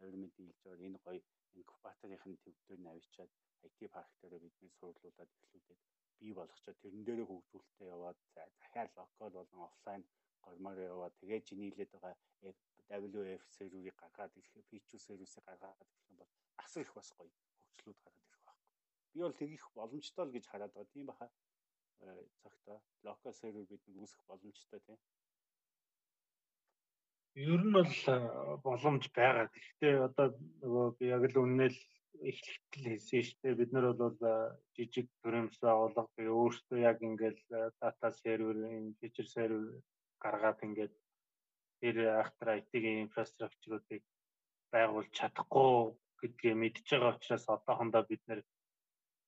авирмент 0.00 0.34
дийлж 0.36 0.58
байгаа 0.64 0.86
энэ 0.88 0.98
гоё 1.06 1.20
инкубаторын 1.60 2.36
төвдөр 2.44 2.78
навчаад 2.86 3.30
IT 3.66 3.78
парк 3.94 4.12
дээр 4.20 4.34
бидний 4.44 4.72
суурлуулад 4.78 5.30
эхлүүлээд 5.40 5.80
бий 6.20 6.32
болгочоо 6.38 6.74
тэрэн 6.82 7.04
дээрээ 7.04 7.28
хөгжүүлэлтээ 7.28 7.88
яваад 7.96 8.18
захиа 8.34 8.84
локал 8.96 9.30
болон 9.36 9.60
офлайн 9.68 10.02
гормоор 10.44 10.78
яваад 10.92 11.14
тэгээ 11.20 11.40
чинийлээд 11.48 11.90
байгаа 11.94 12.16
WF 12.90 13.44
серверийг 13.54 13.94
гаргаад 13.94 14.34
ирэх, 14.34 14.66
PQ 14.70 14.98
сервисийг 14.98 15.44
гаргаад 15.46 15.78
ирэх 15.78 15.98
юм 16.10 16.16
бол 16.18 16.30
асар 16.58 16.82
их 16.82 16.94
бас 16.94 17.12
гоё 17.14 17.30
хөгжлүүд 17.30 17.98
гараад 18.02 18.26
ирэх 18.26 18.42
байхгүй. 18.46 18.70
Би 19.14 19.20
бол 19.22 19.38
тэгэх 19.40 19.64
боломжтой 19.78 20.24
л 20.26 20.34
гэж 20.34 20.44
хараад 20.48 20.72
байгаа. 20.74 20.92
Тийм 20.92 21.06
баха 21.06 21.30
цагта 22.42 22.80
локал 23.02 23.34
сервер 23.34 23.64
бид 23.70 23.82
нэг 23.86 23.96
үүсгэх 24.02 24.26
боломжтой 24.26 24.80
тийм. 24.86 24.98
Ер 27.38 27.62
нь 27.62 27.72
бол 27.78 27.94
боломж 28.66 29.04
байгаа. 29.14 29.46
Гэхдээ 29.54 29.94
одоо 30.08 30.26
нөгөө 30.62 30.86
би 30.98 31.04
яг 31.14 31.24
л 31.30 31.42
үннээл 31.44 31.78
эхлэлтэл 32.30 32.86
хэлсэн 32.90 33.22
шүү 33.22 33.38
дээ. 33.42 33.60
Бид 33.60 33.70
нар 33.72 33.86
бол 33.94 34.18
жижиг 34.74 35.06
төрөмс 35.22 35.62
байгууллага 35.62 36.10
би 36.18 36.26
өөртөө 36.26 36.78
яг 36.90 36.98
ингээл 37.06 37.40
дата 37.78 38.10
сервер, 38.18 38.56
энэ 38.66 38.98
фичер 38.98 39.26
сервер 39.30 39.78
гаргаад 40.22 40.60
ингээд 40.66 40.94
тэр 41.80 41.96
ахтар 42.22 42.48
IT-ийн 42.60 43.02
инфраструктуруудыг 43.04 44.02
байгуулж 44.72 45.10
чадахгүй 45.18 45.72
гэдгээ 46.20 46.54
мэдж 46.62 46.86
байгаа 46.90 47.16
учраас 47.16 47.46
одоохондоо 47.48 48.02
бид 48.06 48.22
нэр 48.28 48.40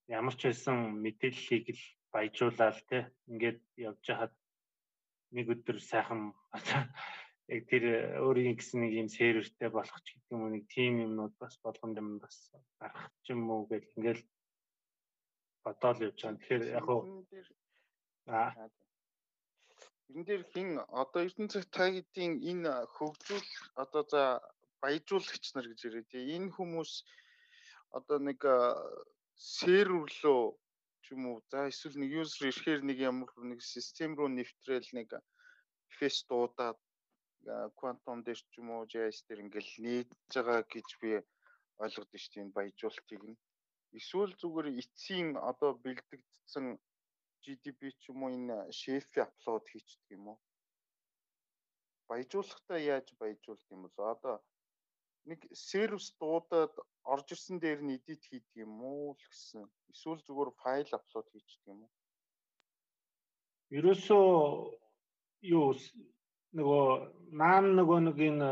ямар 0.07 0.35
ч 0.37 0.41
байсан 0.49 0.77
мэдээллийг 1.03 1.65
л 1.77 1.83
баяжуулаад 2.13 2.77
те 2.89 2.99
ингээд 3.31 3.59
явж 3.89 4.05
хаад 4.07 4.33
нэг 5.35 5.45
өдөр 5.53 5.77
сайхан 5.81 6.21
яг 7.53 7.63
тэр 7.71 7.83
өөрийн 8.23 8.55
гэсэн 8.55 8.79
нэг 8.85 8.91
юм 9.01 9.09
сервертэй 9.09 9.69
болох 9.73 9.99
ч 10.05 10.07
гэдэг 10.13 10.33
юм 10.33 10.41
уу 10.45 10.53
нэг 10.53 10.63
тим 10.73 10.93
юмнууд 11.05 11.33
бас 11.41 11.57
болгонд 11.65 11.97
юм 11.97 12.09
бас 12.23 12.37
гарах 12.79 13.09
ч 13.23 13.33
юм 13.33 13.49
уу 13.49 13.65
гэл 13.71 13.95
ингээл 13.97 14.23
бодоол 15.65 15.99
явж 16.07 16.19
байгаа. 16.21 16.37
Тэгэхээр 16.37 16.63
яг 16.77 16.87
уу 16.87 17.01
аа 18.29 18.49
энэ 20.13 20.25
дээр 20.27 20.43
хин 20.53 20.69
одоо 21.01 21.21
Эрдэнэ 21.25 21.51
цаг 21.53 21.65
тагидын 21.77 22.33
энэ 22.51 22.71
хөгжүүл 22.95 23.49
одоо 23.83 24.03
за 24.13 24.23
баяжуулагч 24.81 25.45
нар 25.53 25.67
гэж 25.69 25.79
яриад 25.87 26.07
тий. 26.11 26.23
Энэ 26.35 26.53
хүмүүс 26.55 26.91
одоо 27.97 28.17
нэг 28.27 28.39
серверлөө 29.57 30.43
ч 31.03 31.05
юм 31.15 31.23
уу 31.29 31.37
за 31.51 31.59
эсвэл 31.71 31.97
нэг 32.01 32.09
юзер 32.21 32.43
ирэхээр 32.49 32.81
нэг 32.89 32.97
ямар 33.11 33.29
нэг 33.51 33.59
систем 33.73 34.11
руу 34.17 34.29
нэвтрээл 34.31 34.89
нэг 34.97 35.09
фэс 35.97 36.17
дуудаад 36.29 36.79
квантум 37.79 38.19
дээр 38.23 38.39
ч 38.49 38.53
юм 38.61 38.69
уу 38.73 38.83
JS 38.91 39.17
дээр 39.27 39.43
ингээл 39.45 39.71
нээж 39.85 40.09
байгаа 40.35 40.61
гэж 40.73 40.87
би 41.01 41.11
ойлгодсон 41.83 42.19
шүү 42.21 42.31
дээ 42.33 42.43
энэ 42.43 42.55
баяжуулалтыг 42.57 43.21
нь. 43.29 43.41
Эсвэл 43.99 44.33
зүгээр 44.41 44.67
эцсийн 44.81 45.29
одоо 45.51 45.71
бэлтгэгдсэн 45.83 46.65
GDP 47.45 47.91
ч 47.99 48.09
юм 48.11 48.23
уу 48.23 48.31
энэ 48.37 48.57
шеф 48.79 49.05
апплод 49.25 49.65
хийчихдэг 49.67 50.15
юм 50.17 50.25
уу? 50.31 50.39
Баяжуулахдаа 52.07 52.79
яаж 52.79 53.07
баяжуулт 53.19 53.67
юм 53.75 53.81
бол 53.85 53.97
одоо 54.13 54.35
нэг 55.29 55.39
сервис 55.51 56.15
дуудаад 56.19 56.73
орж 57.13 57.27
ирсэн 57.35 57.59
дээр 57.59 57.79
нь 57.83 57.95
эдит 57.97 58.23
хийдэг 58.27 58.55
юм 58.65 58.79
уу 58.83 59.15
л 59.15 59.25
гэсэн. 59.31 59.63
Эсвэл 59.91 60.21
зүгээр 60.27 60.51
файл 60.61 60.89
апплод 60.95 61.27
хийчихдэг 61.31 61.71
юм 61.73 61.81
уу? 61.83 61.91
Ерөөсөө 63.77 64.27
юу 65.57 65.67
нөгөө 66.57 66.85
наан 67.39 67.65
нөгөө 67.79 67.99
нэг 68.07 68.17
энэ 68.29 68.49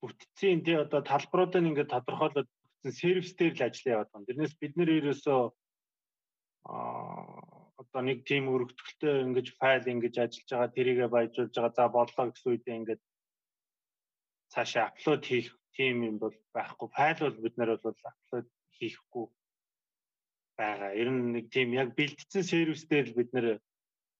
бүтцийн 0.00 0.60
тий 0.66 0.76
одоо 0.84 1.00
талбарууд 1.06 1.54
нь 1.58 1.70
ингээд 1.70 1.92
тодорхойлоод 1.94 2.48
бүтсэн 2.50 2.92
сервис 3.00 3.34
дээр 3.38 3.54
л 3.54 3.66
ажиллаа 3.66 3.94
яваад 3.94 4.10
байна. 4.10 4.26
Тэрнээс 4.26 4.54
бид 4.58 4.74
нэр 4.76 4.90
ерөөсөө 4.98 5.42
аа 6.70 7.61
одоо 7.92 8.08
нэг 8.08 8.24
тим 8.24 8.48
өргөтгөлтэй 8.48 9.20
ингэж 9.28 9.46
файл 9.60 9.84
ингэж 9.84 10.14
ажиллаж 10.16 10.48
байгаа 10.48 10.70
тэрийгэ 10.72 11.06
баяжуулж 11.12 11.52
байгаа 11.52 11.76
за 11.76 11.84
боллоо 11.92 12.24
гэсэн 12.32 12.48
үедээ 12.48 12.76
ингэж 12.80 13.00
цаашаа 14.48 14.84
апплод 14.88 15.22
хийх 15.28 15.52
тим 15.76 16.00
юм 16.08 16.16
бол 16.16 16.32
байхгүй 16.56 16.88
файл 16.96 17.20
бол 17.20 17.36
бид 17.44 17.54
нар 17.60 17.76
бол 17.84 17.92
апплод 17.92 18.48
хийхгүй 18.80 19.26
байгаа. 20.56 20.96
Ер 20.96 21.08
нь 21.12 21.36
нэг 21.36 21.52
тийм 21.52 21.76
яг 21.76 21.92
бэлтгэсэн 21.92 22.44
сервис 22.48 22.88
дээр 22.88 23.12
л 23.12 23.18
бид 23.20 23.30
нэр 23.36 23.46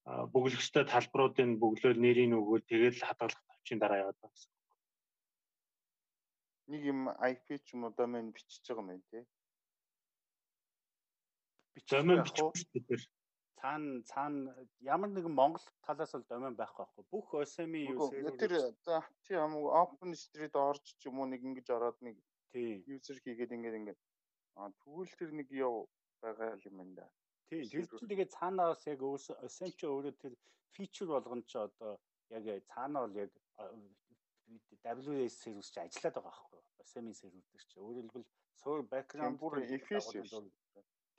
бөглөгчтэй 0.04 0.84
талбаруудын 0.92 1.56
бөглөөл 1.56 1.96
нэрийг 1.96 2.36
өгөөл 2.36 2.68
тэгэл 2.68 3.00
хадгалах 3.08 3.40
тавчийн 3.48 3.80
дараа 3.80 4.04
яваад 4.04 4.20
байгаа 4.20 4.36
гэсэн. 4.36 4.52
Нэг 6.76 6.82
юм 6.92 7.00
IP 7.08 7.46
ч 7.64 7.66
юм 7.72 7.88
уу 7.88 7.92
домен 7.96 8.36
бичиж 8.36 8.60
байгаа 8.68 9.00
юм 9.00 9.04
тий. 9.08 9.24
Бичмээр 11.72 12.20
бичих 12.20 12.52
шүү 12.52 12.84
дээ 12.84 13.21
цаана 13.62 14.02
цаана 14.10 14.54
ямар 14.82 15.10
нэгэн 15.12 15.34
Монгол 15.40 15.66
талаас 15.86 16.12
бол 16.16 16.26
домен 16.28 16.56
байхгүй 16.58 16.82
байхгүй. 16.82 17.04
Бүх 17.14 17.34
OSM 17.40 17.74
user 17.94 18.36
тэр 18.42 18.54
за 18.86 19.00
тийм 19.28 19.54
open 19.82 20.14
street 20.22 20.58
орж 20.58 20.82
ч 20.98 21.06
юм 21.08 21.22
уу 21.22 21.28
нэг 21.30 21.46
ингэж 21.48 21.70
ороод 21.76 21.98
нэг 22.06 22.18
user 22.96 23.16
хийгээд 23.24 23.54
ингээд 23.56 23.78
ингээд 23.80 24.00
а 24.58 24.70
тэгвэл 24.82 25.14
тэр 25.20 25.30
нэг 25.38 25.48
яв 25.54 25.86
байгаа 26.22 26.58
юм 26.66 26.76
байна 26.82 26.94
да. 27.00 27.06
Тийм 27.48 27.70
тэр 27.70 27.86
чинь 27.86 28.10
тэгээд 28.10 28.34
цаанаас 28.36 28.82
яг 28.90 29.00
өөсөн 29.06 29.70
чи 29.78 29.86
өөрөө 29.86 30.14
тэр 30.22 30.34
фичер 30.74 31.14
болгон 31.14 31.46
ч 31.46 31.62
одоо 31.66 31.98
яг 32.34 32.66
цаанаа 32.74 33.06
бол 33.06 33.22
яг 33.24 33.30
WS 34.82 35.34
сервис 35.44 35.70
чи 35.70 35.78
ажиллаад 35.80 36.18
байгаа 36.18 36.28
байхгүй 36.28 36.62
server 36.84 37.14
дээр 37.20 37.32
чи 37.68 37.78
хэлбэл 37.80 38.24
суур 38.62 38.80
background 38.92 39.38
бүр 39.40 39.62
FS 39.78 40.06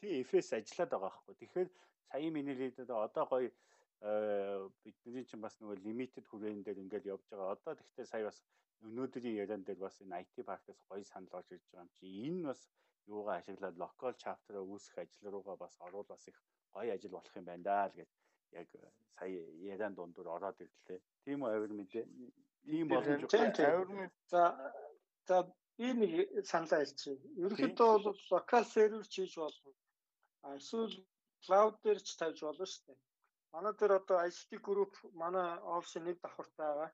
тий 0.03 0.23
FS 0.27 0.53
ажиллаад 0.59 0.91
байгаа 0.93 1.11
байхгүй 1.11 1.35
тэгэхээр 1.41 1.69
саяын 2.09 2.33
миний 2.37 2.57
лидэд 2.61 2.89
одоо 2.91 3.25
гоё 3.31 3.49
бидний 4.83 5.25
чинь 5.29 5.43
бас 5.45 5.55
нөгөө 5.59 5.83
limited 5.87 6.25
хүрээнд 6.27 6.65
дээр 6.65 6.83
ингээд 6.83 7.09
явж 7.13 7.23
байгаа 7.31 7.55
одоо 7.55 7.73
тэгтээ 7.79 8.05
сая 8.11 8.23
бас 8.29 8.39
өнөөдрийн 8.87 9.39
яриан 9.43 9.63
дээр 9.63 9.79
бас 9.85 9.95
энэ 10.03 10.19
IT 10.21 10.35
паркаас 10.49 10.79
гоё 10.89 11.03
санал 11.11 11.37
орж 11.39 11.49
ирж 11.55 11.65
байгаа 11.71 11.85
юм 11.85 11.91
чи 11.95 12.05
энэ 12.27 12.47
бас 12.49 12.61
юугаа 13.07 13.35
ашиглаад 13.37 13.79
local 13.83 14.13
chapter 14.23 14.55
үүсгэх 14.59 14.97
ажил 15.03 15.31
руугаа 15.31 15.57
бас 15.63 15.73
орвол 15.85 16.07
бас 16.13 16.27
их 16.31 16.37
гоё 16.75 16.91
ажил 16.93 17.15
болох 17.15 17.33
юм 17.39 17.45
байна 17.47 17.63
даа 17.69 17.85
л 17.87 17.95
гэж 17.99 18.11
яг 18.59 18.67
сая 19.17 19.41
яриан 19.71 19.93
дундуур 19.95 20.27
ороод 20.35 20.57
ирлээ. 20.65 20.99
Тийм 21.25 21.43
үү 21.43 21.51
авир 21.55 21.71
мэдээ. 21.79 22.05
Тийм 22.67 22.87
боломж 22.87 23.31
авир 23.33 23.89
мэд. 23.97 24.11
За 24.31 24.41
за 25.27 25.35
би 25.77 25.87
нэг 25.99 26.11
саналаа 26.51 26.79
хэлчихье. 26.81 27.17
Ерөнхийдөө 27.43 27.91
бол 28.05 28.19
локал 28.31 28.65
сервер 28.75 29.03
хийж 29.03 29.33
болно. 29.37 29.71
Эсвэл 30.57 30.95
cloud 31.45 31.75
дээр 31.83 31.99
ч 32.05 32.09
тавьж 32.19 32.39
болно 32.43 32.65
шүү 32.71 32.83
дээ. 32.85 32.99
Манай 33.53 33.73
дээр 33.79 33.93
одоо 33.99 34.17
ICT 34.27 34.51
group 34.67 34.93
манай 35.21 35.47
офисын 35.75 36.03
нэг 36.05 36.17
давхартай 36.21 36.67
байгаа. 36.69 36.91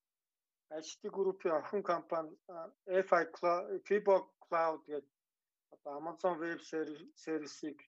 ICT 0.79 1.03
group-ийн 1.15 1.55
охин 1.59 1.83
компани 1.91 2.31
FI 3.07 3.23
Fibo 3.87 4.15
Cloud 4.45 4.81
гэдэг 4.85 5.13
одоо 5.73 5.91
Amazon 5.99 6.35
Web 6.43 6.59
Service-ийг 7.25 7.79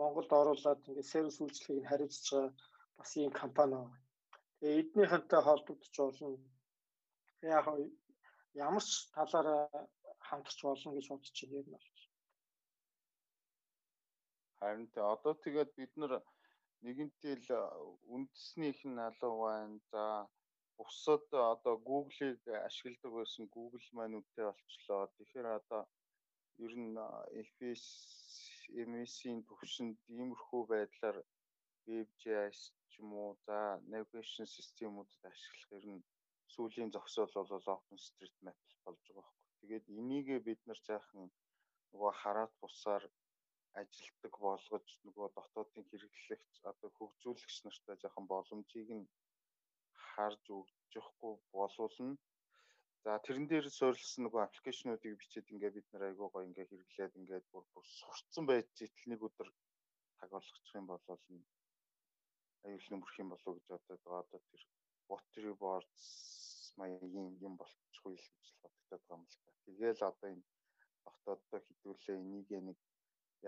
Монголд 0.00 0.30
оруулаад 0.40 0.86
ингээд 0.88 1.12
сервис 1.12 1.36
үйлчлэгийг 1.40 1.88
хариуцж 1.88 2.26
байгаа 2.32 2.52
бас 2.98 3.10
ийм 3.16 3.32
компани 3.40 3.76
байна. 3.76 3.98
Тэгээ 4.58 4.80
эднийхэнтэй 4.80 5.40
холбогдож 5.44 5.94
болно. 5.98 6.28
Яг 7.42 7.66
ямар 8.66 8.84
ч 8.88 8.90
талаараа 9.14 9.62
хамтарч 10.28 10.58
болно 10.64 10.90
гэж 10.96 11.06
бодож 11.08 11.38
байна 11.42 11.58
юм 11.62 11.68
байна. 11.74 11.93
Харин 14.64 14.88
тэ 14.94 15.00
одоо 15.14 15.34
тэгээд 15.44 15.70
бид 15.78 15.92
нар 16.00 16.12
нэгэнтэл 16.84 17.46
үндэснийх 18.14 18.80
нь 18.90 19.04
алуу 19.08 19.34
байна. 19.44 19.78
За 19.92 20.04
бусад 20.78 21.24
одоо 21.52 21.74
Google-ыг 21.88 22.40
ашигладаг 22.68 23.12
байсан 23.16 23.44
Google 23.56 23.86
маань 23.96 24.16
үнэтэй 24.18 24.46
болчлоо. 24.48 25.02
Тэгэхээр 25.16 25.48
одоо 25.58 25.82
ер 26.64 26.72
нь 26.84 26.96
FS 27.48 27.84
MS-ийн 28.92 29.40
төвшөнд 29.48 29.98
иймэрхүү 30.18 30.62
байдлаар 30.72 31.18
WebGIS 31.86 32.58
ч 32.90 32.92
юм 33.02 33.10
уу 33.22 33.32
за 33.44 33.58
navigation 33.92 34.46
системүүдэд 34.56 35.22
ашиглах 35.30 35.70
ер 35.78 35.86
нь 35.92 36.06
сүүлийн 36.52 36.90
зогсоол 36.96 37.32
бол 37.52 37.66
OpenStreetMap 37.76 38.58
болж 38.84 39.04
байгаа 39.06 39.24
байхгүй. 39.28 39.58
Тэгээд 39.60 39.86
энийг 39.98 40.28
бид 40.46 40.60
нар 40.68 40.80
жаахан 40.88 41.24
нөгөө 41.92 42.12
хараад 42.20 42.52
бусаар 42.62 43.04
ажилтдаг 43.80 44.34
болгож 44.46 44.88
нөгөө 45.06 45.28
дотоодын 45.36 45.84
хэрэглэгч 45.90 46.54
одоо 46.70 46.90
хөгжүүлэгч 46.96 47.56
нартай 47.64 47.96
жаахан 48.02 48.26
боломжийг 48.32 48.90
нь 48.98 49.06
харж 50.08 50.44
өгөхгүй 50.58 51.34
болуулна. 51.56 52.14
За 53.04 53.12
тэрэн 53.26 53.46
дээр 53.48 53.66
суурилсан 53.78 54.22
нөгөө 54.24 54.40
аппликейшнуудыг 54.44 55.12
бичээд 55.20 55.52
ингээ 55.52 55.72
бид 55.76 55.88
нар 55.90 56.04
айгуу 56.08 56.28
гоо 56.30 56.42
ингээ 56.48 56.70
хэрэглээд 56.70 57.18
ингээд 57.20 57.46
бүр 57.52 57.64
бүр 57.72 57.86
сурцсан 57.98 58.44
байж 58.48 58.68
итэл 58.86 59.10
нэг 59.10 59.20
өдөр 59.28 59.48
таг 60.18 60.28
болгочих 60.34 60.74
юм 60.78 60.86
бол 60.88 61.04
аюулгүй 62.64 62.96
мөрөх 62.98 63.18
юм 63.22 63.28
болов 63.32 63.52
гэж 63.56 63.66
бодоод 63.68 64.02
байгаа. 64.04 64.22
Одоо 64.24 64.40
тэр 64.48 64.62
Watery 65.10 65.52
Boards 65.62 66.04
маягийн 66.80 67.30
юм 67.46 67.54
болчихгүй 67.60 68.14
л 68.16 68.28
гэж 68.34 68.46
бодогдоод 68.62 69.02
байгаа 69.04 69.16
юм 69.18 69.24
л 69.28 69.36
та. 69.42 69.50
Тэгээл 69.66 70.02
одоо 70.10 70.28
энэ 70.32 70.44
дотооддоо 71.04 71.60
хідүүлээ 71.66 72.16
энийг 72.22 72.48
нэг 72.68 72.78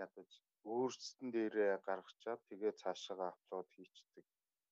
ядаж 0.05 0.31
өөрсдөн 0.73 1.29
дээрээ 1.35 1.73
гаргачаад 1.87 2.41
тэгээ 2.49 2.73
цаашаага 2.81 3.25
апплод 3.29 3.69
хийцдэг. 3.75 4.25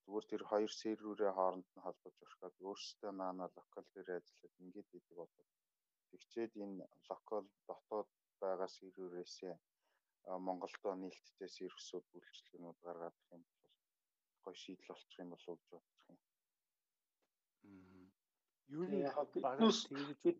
Зүгээр 0.04 0.26
тэр 0.32 0.44
хоёр 0.52 0.72
серверээ 0.82 1.32
хооронд 1.36 1.68
нь 1.74 1.84
холбож 1.86 2.16
өрхөд 2.26 2.56
өөрсдөө 2.68 3.12
наана 3.20 3.46
локал 3.56 3.88
дээр 3.94 4.10
ажиллаад 4.18 4.54
ингээд 4.64 4.90
идэг 4.98 5.16
болоод 5.20 5.50
тэгчээд 6.10 6.52
энэ 6.64 6.84
локал 7.10 7.46
дотоод 7.68 8.10
байгаа 8.42 8.70
серверээсээ 8.78 9.56
Монголдо 10.46 10.90
нийлттэй 11.02 11.50
сервисүүд 11.58 12.06
үйлчлэгнүүд 12.18 12.78
гаргаад 12.86 13.16
ирэх 13.18 13.34
юм 13.36 13.44
бол 13.48 13.74
гоё 14.44 14.56
шийдэл 14.64 14.90
болчих 14.90 15.20
юм 15.24 15.30
болов 15.34 15.48
уу 15.50 15.58
гэж 15.60 15.70
бодчих 15.74 16.04
юм. 16.12 16.20
Юу 18.76 18.86
нэг 18.92 19.06
багаас 19.46 19.80
тэгж 20.24 20.38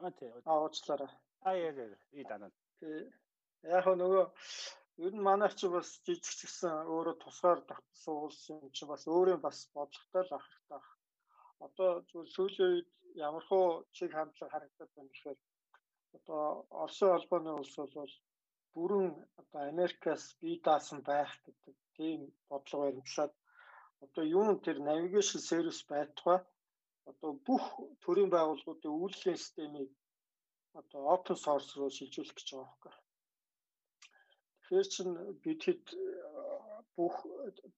А 0.00 0.10
тий. 0.12 0.32
А 0.44 0.52
уучлаарай. 0.62 1.10
А 1.40 1.54
яа 1.56 1.72
яа. 1.72 1.96
И 2.12 2.22
данаа. 2.24 2.50
Яг 3.66 3.84
нөгөө 4.00 4.24
ер 5.06 5.12
нь 5.14 5.26
манайх 5.28 5.54
чи 5.58 5.66
бас 5.74 5.88
жижиг 6.06 6.24
ч 6.38 6.40
гэсэн 6.46 6.74
өөрөө 6.94 7.16
тусгаар 7.22 7.60
давтсан 7.70 8.14
улс 8.24 8.40
юм 8.54 8.64
чи 8.76 8.82
бас 8.90 9.02
өөрөө 9.14 9.38
бас 9.46 9.58
бодлоготой 9.74 10.22
л 10.26 10.36
ах 10.36 10.46
хэрэгтэй 10.46 10.68
баг. 10.70 10.86
Одоо 11.66 11.90
зүгээр 12.08 12.30
сүүлийн 12.34 12.70
үед 12.74 12.90
ямархуу 13.26 13.66
чиг 13.96 14.10
хандлага 14.14 14.52
харагдаад 14.52 14.90
байна 14.94 15.10
гэхээр 15.12 15.38
одоо 16.16 16.42
Оросын 16.82 17.10
холбооны 17.12 17.50
улс 17.60 17.74
бол 17.96 18.14
бүрэн 18.74 19.06
одоо 19.40 19.60
Америкаас 19.72 20.24
бие 20.40 20.58
даасан 20.66 21.00
байх 21.10 21.30
гэдэг 21.44 21.74
тийм 21.96 22.20
бодлого 22.50 22.84
баримтлаад 22.84 23.32
одоо 24.04 24.24
юун 24.38 24.56
тэр 24.64 24.78
навигашн 24.88 25.40
сервис 25.50 25.80
байтугай 25.90 26.38
одоо 27.10 27.30
бүх 27.46 27.64
төрийн 28.04 28.30
байгууллагуудын 28.32 28.98
үйлдвэрлэлийн 29.00 29.42
системийг 29.42 29.90
одоо 30.80 31.00
open 31.14 31.36
source 31.44 31.70
руу 31.74 31.90
шилжүүлэх 31.96 32.36
гэж 32.36 32.48
байгаа 32.50 32.66
байхгүй. 32.70 33.07
Тэгэхээр 34.68 34.88
чин 34.92 35.08
бид 35.40 35.60
хэд 35.64 35.84
бүх 36.96 37.16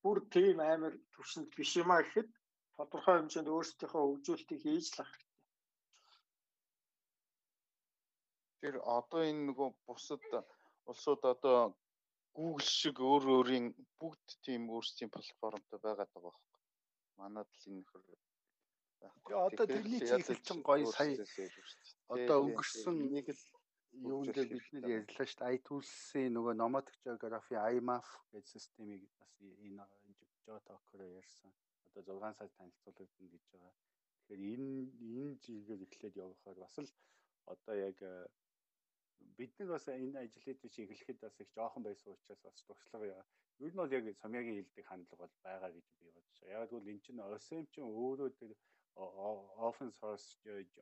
бүр 0.02 0.18
тийм 0.34 0.58
амар 0.58 0.94
төвшөнд 1.14 1.54
биш 1.54 1.72
юм 1.78 1.90
а 1.94 2.02
гэхэд 2.02 2.28
тодорхой 2.74 3.16
хэмжээнд 3.18 3.52
өөрсдийнхөө 3.54 4.02
хөгжүүлэлтийг 4.04 4.60
хийж 4.62 4.86
л 4.98 5.02
ах 5.02 5.12
хэрэгтэй. 5.14 5.38
Тэр 8.60 8.76
одоо 8.98 9.20
энэ 9.30 9.46
нөгөө 9.48 9.68
бусад 9.86 10.24
улсууд 10.90 11.22
одоо 11.34 11.58
Google 12.34 12.66
шиг 12.78 12.96
өөр 12.98 13.24
өөрийн 13.34 13.66
бүгд 14.00 14.26
тийм 14.44 14.62
өөрсдийн 14.74 15.14
платформтой 15.14 15.78
байгаад 15.78 16.10
байгаа 16.10 16.34
байхгүй. 16.34 16.58
Манад 17.18 17.48
л 17.54 17.66
энэ 17.70 17.78
нөхөр 17.86 18.02
Тэгээ 19.00 19.46
одоо 19.48 19.66
тэрний 19.70 20.00
чиглэл 20.08 20.44
чинь 20.46 20.62
гоё 20.68 20.86
сая 20.90 21.14
одоо 22.14 22.38
өнгөрсөн 22.44 22.96
нэг 23.14 23.26
л 23.30 23.42
юунд 23.92 24.34
бид 24.34 24.66
нар 24.72 24.90
ярьлаа 24.96 25.26
шүү 25.26 25.38
дээ. 25.40 25.54
iTools-ийн 25.56 26.32
нөгөө 26.36 26.54
Nomadic 26.62 26.96
Geography 27.04 27.56
IMAP 27.76 28.06
гэж 28.32 28.44
системийг 28.54 29.02
бас 29.18 29.32
энэ 29.42 29.84
Jotocor 30.46 31.00
ярьсан. 31.20 31.50
Одоо 31.98 32.14
6 32.22 32.38
сар 32.38 32.50
танилцуулагдана 32.56 33.28
гэж 33.34 33.44
байгаа. 33.52 33.74
Тэгэхээр 34.26 34.42
энэ 34.52 34.68
энэ 35.18 35.38
чигээр 35.42 35.80
эхлээд 35.86 36.20
явахаар 36.24 36.58
бас 36.62 36.76
л 36.78 36.90
одоо 37.52 37.74
яг 37.88 37.98
бид 39.38 39.52
нар 39.58 39.68
бас 39.74 39.86
энэ 39.88 40.18
ажлыг 40.22 40.58
чи 40.72 40.80
эхлэхэд 40.84 41.18
бас 41.24 41.34
их 41.42 41.50
жоохон 41.56 41.82
байсан 41.84 42.12
учраас 42.14 42.40
бас 42.46 42.62
туршлага 42.68 43.06
яа. 43.16 43.24
Ер 43.58 43.72
нь 43.72 43.80
бол 43.80 43.96
яг 43.98 44.04
Сомягийн 44.22 44.58
хэлдэг 44.58 44.86
хандлага 44.86 45.22
бол 45.24 45.36
байгаа 45.44 45.70
гэж 45.76 45.86
би 45.98 46.06
бодож 46.14 46.36
байгаа. 46.40 46.62
Яг 46.62 46.70
бол 46.74 46.90
эн 46.92 47.00
чинь 47.04 47.24
OSM 47.26 47.64
чинь 47.72 47.90
өөрөө 47.90 48.30
тэр 48.40 48.50
open 48.96 49.90
source 49.90 50.36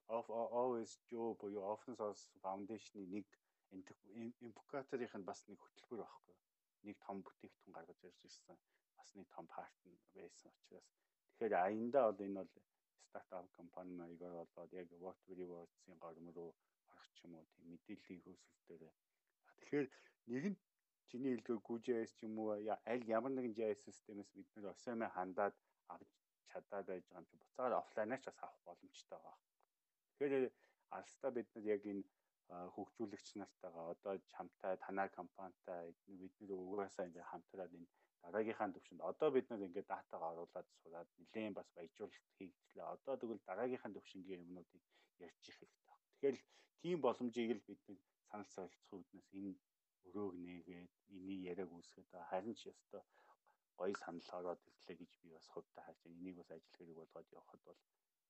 always 0.09 0.99
Joe 1.11 1.35
буюу 1.41 1.63
open 1.73 1.97
source 1.97 2.25
foundation-ы 2.43 3.07
нэг 3.07 3.27
импликаторын 4.41 5.21
нь 5.21 5.29
бас 5.29 5.45
нэг 5.49 5.59
хөтөлбөр 5.61 6.01
байхгүй. 6.03 6.37
Нэг 6.87 6.97
том 7.05 7.23
бүтээгдэхүүн 7.27 7.75
гаргаж 7.77 8.01
ирж 8.09 8.21
ирсэн. 8.25 8.57
Бас 8.97 9.11
нэг 9.15 9.27
том 9.35 9.47
партнер 9.47 9.99
байсан 10.15 10.51
учраас 10.57 10.89
тэгэхээр 11.39 11.55
аяндаа 11.55 12.05
бол 12.11 12.25
энэ 12.27 12.41
бол 12.41 12.65
стартап 13.09 13.47
компани 13.59 13.93
маягаар 14.01 14.35
болоод 14.41 14.73
яг 14.73 14.89
Workberry 15.05 15.47
Words-ийн 15.53 15.99
горм 16.05 16.29
руу 16.37 16.51
орох 16.91 17.09
ч 17.15 17.25
юм 17.25 17.35
уу 17.37 17.47
тийм 17.53 17.67
мэдээллийн 17.73 18.23
хөөсөл 18.25 18.63
дээр. 18.69 18.95
Тэгэхээр 19.59 19.87
нэг 20.33 20.45
нь 20.51 20.59
чиний 21.09 21.33
хэлдгээр 21.33 21.61
GJS 21.67 22.11
ч 22.17 22.21
юм 22.27 22.39
уу 22.39 22.51
аль 22.93 23.05
ямар 23.17 23.33
нэгэн 23.33 23.57
JS 23.59 23.81
системээс 23.87 24.31
бид 24.37 24.49
нэр 24.55 24.71
OSM 24.73 25.01
хандаад 25.17 25.55
авч 25.95 26.11
чадаад 26.53 26.87
байж 26.89 27.05
байгаа 27.07 27.21
юм 27.21 27.29
чи 27.31 27.37
буцаагаар 27.41 27.81
офлайнаас 27.83 28.23
ч 28.23 28.27
бас 28.29 28.39
авах 28.43 28.61
боломжтой 28.69 29.19
байгаа. 29.19 29.37
Тэгэхээр 30.19 30.47
алстаа 30.99 31.31
бид 31.37 31.49
нар 31.55 31.67
яг 31.75 31.83
энэ 31.93 32.05
хөгжүүлэгч 32.75 33.29
нартайгаа 33.41 33.87
одоо 33.95 34.15
чамтай 34.33 34.75
танай 34.85 35.09
компанитай 35.19 35.83
бид 36.21 36.35
нэр 36.41 36.51
угаасаа 36.57 37.09
ингээ 37.09 37.31
хамтраад 37.31 37.73
энэ 37.79 37.89
дараагийнхаа 38.23 38.69
төвшөнд 38.75 39.03
одоо 39.11 39.29
бид 39.37 39.47
нар 39.49 39.63
ингээ 39.69 39.87
датагаа 39.93 40.31
оруулаад 40.33 40.69
сураад 40.81 41.09
нэлээд 41.19 41.57
бас 41.59 41.69
баяжуулалт 41.77 42.27
хийгдлээ. 42.37 42.87
Одоо 42.95 43.15
тэгвэл 43.19 43.47
дараагийнхаа 43.49 43.93
төвшингийн 43.95 44.45
юмнуудыг 44.45 44.83
ярьж 45.27 45.43
их 45.49 45.57
хэрэгтэй. 45.59 45.97
Тэгэхээр 46.11 46.37
тийм 46.83 46.99
боломжийг 47.07 47.51
л 47.57 47.67
бид 47.69 47.83
санал 48.29 48.51
солилцох 48.57 48.93
үүднээс 48.97 49.29
энэ 49.39 49.53
өрөөг 50.09 50.35
нээгээд 50.45 50.93
энийг 51.17 51.41
яриаг 51.53 51.71
үүсгээд 51.73 52.09
харин 52.31 52.55
ч 52.59 52.61
ёстой 52.73 53.03
гоё 53.79 53.95
санал 54.03 54.29
ороод 54.39 54.61
ирлээ 54.69 54.97
гэж 55.01 55.13
би 55.23 55.29
бас 55.37 55.47
хувьдаа 55.53 55.85
байна. 55.87 56.17
Энийг 56.19 56.37
бас 56.39 56.51
ажил 56.51 56.75
хэрэг 56.77 56.97
болгоод 56.99 57.29
явхад 57.39 57.61
бол 57.65 57.81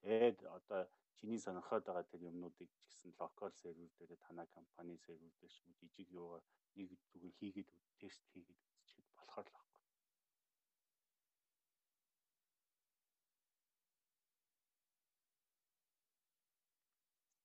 тэгээд 0.03 0.39
одоо 0.59 0.83
чиний 1.19 1.41
сонирхоод 1.43 1.85
байгаа 1.87 2.05
тэр 2.11 2.23
юмнуудыг 2.31 2.69
ч 2.75 2.77
гэсэн 2.87 3.11
локал 3.21 3.53
сервер 3.63 3.91
дээр 3.99 4.13
танай 4.27 4.47
компани 4.57 4.95
сервер 5.07 5.33
дээр 5.41 5.53
ч 5.57 5.59
жижиг 5.79 6.09
юугаар 6.21 6.45
нэг 6.77 6.89
зүгээр 7.11 7.35
хийгээд 7.41 7.71
тест 8.01 8.23
хийгээд 8.31 8.61
үзчихэд 8.67 9.09
болохоор 9.17 9.47
л 9.49 9.55
байна. 9.57 9.69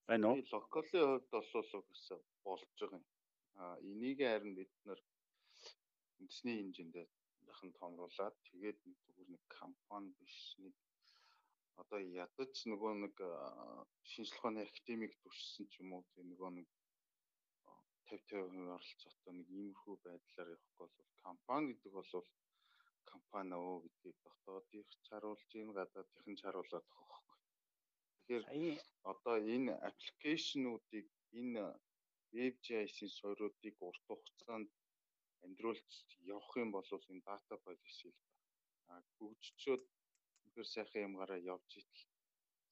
байна 0.07 0.27
уу? 0.30 0.43
Локалын 0.51 1.05
хувьд 1.09 1.27
бол 1.31 1.49
угс 1.80 2.05
болж 2.45 2.69
байгаа 2.80 2.99
юм. 2.99 3.05
А 3.61 3.63
энийг 3.89 4.19
харин 4.21 4.53
бид 4.59 4.71
нар 4.88 4.99
үндэсний 6.19 6.57
хэмжээндээ 6.59 7.07
дахин 7.53 7.73
томруулаад 7.80 8.35
тэгээд 8.49 8.80
нэг 8.88 8.97
зүгээр 9.05 9.30
нэг 9.34 9.43
компани 9.57 10.09
биш 10.19 10.38
нэг 10.63 10.75
одоо 11.81 11.99
ядаж 12.23 12.53
нөгөө 12.71 12.93
нэг 13.03 13.15
шинжлэх 14.11 14.39
ухааны 14.39 14.61
академик 14.63 15.13
төвшсөн 15.21 15.65
ч 15.71 15.73
юм 15.81 15.93
уу 15.93 16.03
тийм 16.11 16.25
нөгөө 16.34 16.51
нэг 16.57 16.67
50 18.09 18.41
50% 18.49 18.75
оролцоотой 18.77 19.34
нэг 19.38 19.47
иймэрхүү 19.57 19.95
байдлаар 20.05 20.49
явахгүй 20.55 20.88
бол 20.97 21.11
компани 21.25 21.69
гэдэг 21.73 21.93
бол 21.97 22.25
компани 23.11 23.55
өө 23.67 23.77
гэдгийг 23.84 24.17
дотоодынх 24.25 24.91
чаруулж 25.07 25.49
ийн 25.59 25.71
гадаадынх 25.77 26.25
нь 26.31 26.41
чаруулаад 26.41 26.85
байгаа 26.91 27.21
Тэгэхээр 28.23 28.80
одоо 29.11 29.38
энэ 29.55 29.73
аппликейшнуудыг 29.88 31.07
энэ 31.39 31.65
WebGIS-ийн 32.35 33.11
суурьуудыг 33.17 33.75
урт 33.88 34.03
хугацаанд 34.07 34.69
амьдруулж 35.45 35.91
явах 36.36 36.52
юм 36.64 36.70
бол 36.76 36.90
энэ 37.11 37.26
дата 37.28 37.56
policy 37.65 38.10
л 38.10 38.20
байна. 38.22 38.41
А 38.91 38.94
хөгжчөөд 39.15 39.84
үнэхээр 40.44 40.68
сайхан 40.76 41.06
юмгаараа 41.07 41.40
явж 41.53 41.70
итэл 41.82 42.03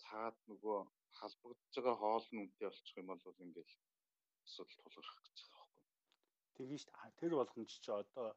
цаад 0.03 0.37
нөгөө 0.51 0.79
халбагдж 1.17 1.73
байгаа 1.75 1.95
хоол 2.01 2.25
нь 2.31 2.41
үнэтэй 2.43 2.67
болчих 2.69 2.97
юм 3.01 3.07
бол 3.09 3.43
ингээл 3.45 3.75
асуудал 4.45 4.79
тулгарх 4.93 5.19
гэж 5.25 5.37
байгаа 5.41 5.67
байхгүй. 5.73 5.85
Тэгээ 6.55 6.79
шүү 6.81 6.93
дээ. 6.93 7.19
Тэр 7.19 7.33
болгонд 7.39 7.69
ч 7.83 7.87
одоо 8.01 8.27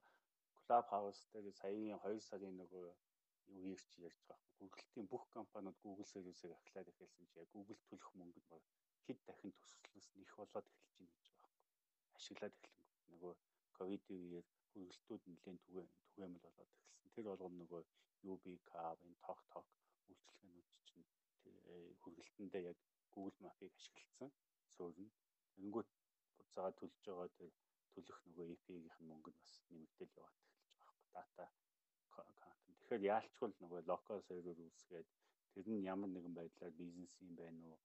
Club 0.58 0.86
House 0.94 1.22
дээр 1.32 1.46
саяын 1.60 1.98
2 2.04 2.28
сарын 2.28 2.54
нөгөө 2.60 2.86
юу 3.52 3.62
ярьж 3.74 3.90
ярьж 4.06 4.20
байгаа 4.28 4.52
Google-ийн 4.60 5.06
бүх 5.12 5.24
компаниуд 5.36 5.76
Google 5.84 6.08
сервисыг 6.12 6.52
ахлаад 6.54 6.88
эхэлсэн 6.92 7.26
чи 7.28 7.36
яг 7.42 7.48
Google 7.56 7.80
төлөх 7.88 8.10
мөнгө 8.18 8.40
нь 8.40 8.64
хэд 9.06 9.18
дахин 9.26 9.52
төсөлснөөс 9.58 10.08
нь 10.14 10.24
их 10.24 10.32
болоод 10.38 10.66
эхэлж 10.72 10.92
байна 10.96 11.12
гэж 11.14 11.26
байгаа 11.36 11.52
юм. 11.52 11.68
Ашиглаад 12.18 12.54
эхлэн 12.64 12.88
нөгөө 13.12 13.32
ковидын 13.78 14.20
үеэр 14.26 14.46
хөргөлтүүд 14.70 15.22
нэлээд 15.30 15.58
түгээн 15.64 15.88
түгээмэл 16.10 16.44
болоод 16.44 16.70
эхэлсэн. 16.74 17.10
Тэр 17.14 17.26
болгоно 17.28 17.56
нөгөө 17.62 17.82
UB 18.32 18.44
Cab, 18.70 18.98
энэ 19.06 19.22
ток 19.26 19.40
ток 19.52 19.66
үйлчилгээнүүд 20.08 20.68
чинь 20.88 21.06
хөргөлтөндөө 22.02 22.62
яг 22.70 22.78
Google 23.14 23.38
Map-ыг 23.44 23.72
ашигласан 23.78 24.30
суурь. 24.74 25.10
Тэнгүүт 25.56 25.88
буцаага 26.36 26.72
төлж 26.78 26.96
байгаа 27.06 27.28
тэр 27.38 27.52
төлөх 27.94 28.18
нөгөө 28.26 28.46
API-ийн 28.54 29.06
мөнгө 29.08 29.30
нь 29.30 29.40
бас 29.42 29.54
нэмэгдэл 29.70 30.18
яваад 30.18 30.36
эхэлж 30.42 30.66
байгаа 30.70 30.94
юм. 30.94 31.10
Дата 31.14 31.44
Тэгэхээр 32.84 33.08
яалчгүй 33.14 33.48
нөгөө 33.60 33.80
локал 33.90 34.20
сервер 34.28 34.58
үүсгээд 34.64 35.08
тэр 35.52 35.66
нь 35.72 35.86
ямар 35.92 36.10
нэгэн 36.12 36.34
байдлаар 36.36 36.74
бизнес 36.80 37.12
юм 37.24 37.32
байна 37.40 37.62
уу? 37.70 37.78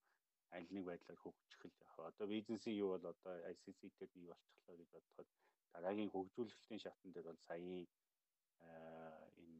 аль 0.55 0.67
нэг 0.73 0.83
байдлаар 0.89 1.19
хөгжих 1.21 1.61
л 1.65 1.75
яг. 1.85 1.93
Одоо 2.09 2.27
бизнесийн 2.27 2.75
юу 2.83 2.89
бол 2.93 3.05
одоо 3.13 3.33
ICC 3.53 3.79
дээр 3.97 4.11
бий 4.15 4.25
болчихлоо 4.29 4.75
гэж 4.77 4.89
бодоход 4.93 5.27
дараагийн 5.73 6.11
хөгжүүлэлтийн 6.13 6.83
шатн 6.83 7.09
дээр 7.11 7.27
бол 7.29 7.41
саяын 7.47 7.85
энэ 9.43 9.59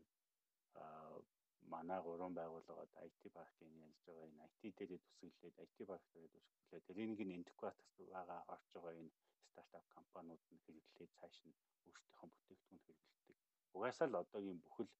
манай 1.73 1.99
гурван 2.06 2.34
байгууллагад 2.40 2.91
IT 3.07 3.22
паркийн 3.38 3.73
ялж 3.86 3.99
байгаа 4.07 4.27
энэ 4.30 4.45
IT 4.48 4.61
дээр 4.77 4.91
төсөглөөд 5.06 5.57
IT 5.65 5.77
парк 5.90 6.06
дээр 6.14 6.31
төсөглөөд 6.34 6.88
тэрийг 6.88 7.19
нь 7.26 7.38
интеграторт 7.40 7.94
байгаа 8.14 8.41
орж 8.53 8.68
байгаа 8.73 8.94
энэ 9.02 9.11
стартап 9.49 9.86
компаниуд 9.98 10.44
нь 10.53 10.61
хэрэглээд 10.65 11.11
цааш 11.19 11.38
нь 11.48 11.57
өөрсдийнхөө 11.86 12.27
бүтээгдэхүүн 12.34 12.81
хэрэглэдэг. 12.86 13.38
Угаасаа 13.76 14.07
л 14.10 14.19
одоогийн 14.22 14.60
бүхэл 14.65 14.91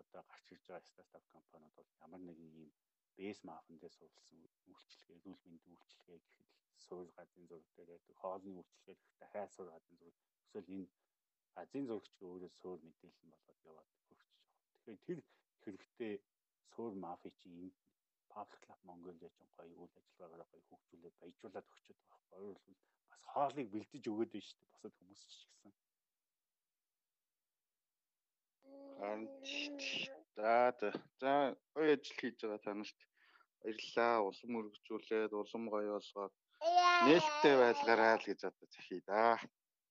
одоо 0.00 0.22
гарч 0.30 0.46
ирж 0.54 0.64
байгаа 0.66 0.90
стартап 0.92 1.24
компаниуд 1.36 1.74
бол 1.78 1.90
ямар 2.04 2.22
нэгэн 2.28 2.50
ийм 2.60 2.70
бэс 3.16 3.38
мафн 3.48 3.76
дээр 3.78 3.94
суулсан 3.98 4.38
үйлчлэгээ, 4.70 5.16
эрүүл 5.18 5.42
мэндийн 5.44 5.76
үйлчлэгээ 5.76 6.18
гэхэд 6.24 6.48
суурь 6.84 7.10
газрын 7.16 7.46
зураг 7.50 7.68
дээр 7.76 7.90
байдаг, 7.92 8.16
хоолны 8.22 8.50
үйлчлэгээ 8.58 8.96
дахиад 9.20 9.50
суурь 9.52 9.72
газрын 9.72 9.98
зураг. 10.00 10.16
Эсвэл 10.50 10.74
энэ 10.76 10.88
азийн 11.62 11.86
зурагч 11.86 12.10
өөрөө 12.26 12.50
суурь 12.58 12.82
мэдээлэл 12.82 13.30
болоод 13.30 13.60
яваад 13.70 13.88
хөрчиж 13.90 14.18
байгаа. 14.18 14.42
Тэгэхээр 14.82 14.98
тэр 14.98 15.20
хэрэгтэй 15.62 16.14
суурь 16.72 16.96
мафи 17.04 17.30
чинь 17.38 17.58
энэ 17.62 17.78
Public 18.34 18.62
Lab 18.68 18.80
Mongolia 18.88 19.28
ч 19.30 19.38
гоё 19.54 19.74
үйл 19.82 19.94
ажиллагаагаар 20.00 20.50
гоё 20.50 20.62
хөгжүүлээд 20.66 21.20
баяжуулаад 21.22 21.70
өгчөд 21.70 21.98
байгаа. 22.02 22.54
Хэлбэл 22.66 22.78
бас 23.10 23.22
хоолыг 23.30 23.68
бэлдэж 23.74 24.04
өгөөд 24.10 24.30
байна 24.32 24.46
шүү 24.46 24.58
дээ. 24.58 24.70
Бусад 24.74 24.94
хүмүүс 24.98 25.22
ч 25.30 25.32
гэсэн. 25.46 25.72
За 30.34 30.54
за 31.22 31.32
гоё 31.74 31.90
ажил 31.94 32.18
хийж 32.18 32.36
байгаа 32.42 32.60
танарт 32.66 32.98
баярлалаа. 33.62 34.14
Улам 34.26 34.52
өргөжүүлээд 34.58 35.32
улам 35.40 35.64
гоё 35.74 35.90
болгоод 35.94 36.34
нээлттэй 37.06 37.54
байлгаарай 37.62 38.14
л 38.18 38.26
гэж 38.28 38.40
одоо 38.50 38.66
захий 38.74 39.02
да. 39.06 39.38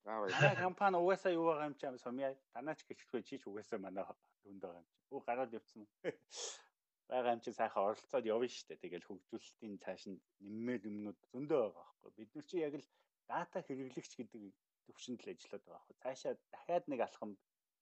Баярлалаа. 0.10 0.64
Компани 0.66 0.98
угаасаа 0.98 1.32
юу 1.38 1.46
байгаа 1.50 1.70
юм 1.70 1.76
чи 1.80 1.86
сумья. 2.02 2.30
Танаач 2.54 2.80
гिचгүй 2.90 3.22
чи 3.28 3.38
ч 3.38 3.44
угаасаа 3.46 3.80
манай 3.86 4.04
хүнд 4.10 4.62
байгаа 4.64 4.82
юм 4.82 4.88
чи. 4.90 4.98
Өө 5.14 5.22
гараад 5.28 5.54
явцсан. 5.58 5.86
байгаа 7.10 7.36
юм 7.36 7.42
чи 7.46 7.52
сайхан 7.54 7.84
оролцоод 7.90 8.26
явна 8.34 8.50
дээ. 8.50 8.82
Тэгэл 8.84 9.08
хөгжүүлэлтийн 9.08 9.76
цааш 9.84 10.04
нь 10.10 10.18
нэммээр 10.42 10.82
юмнууд 10.90 11.20
зөндөө 11.32 11.60
байгаа 11.62 11.86
байхгүй. 11.86 12.12
Бид 12.18 12.32
нар 12.34 12.46
чи 12.50 12.58
яг 12.68 12.74
л 12.82 12.88
дата 13.30 13.58
хэрэглэгч 13.68 14.12
гэдэг 14.18 14.44
төвшөнд 14.86 15.20
л 15.22 15.32
ажиллаад 15.34 15.64
байгаа 15.66 15.78
байхгүй. 15.78 15.96
Цаашаа 16.04 16.34
дахиад 16.54 16.86
нэг 16.90 17.00
алхам 17.06 17.32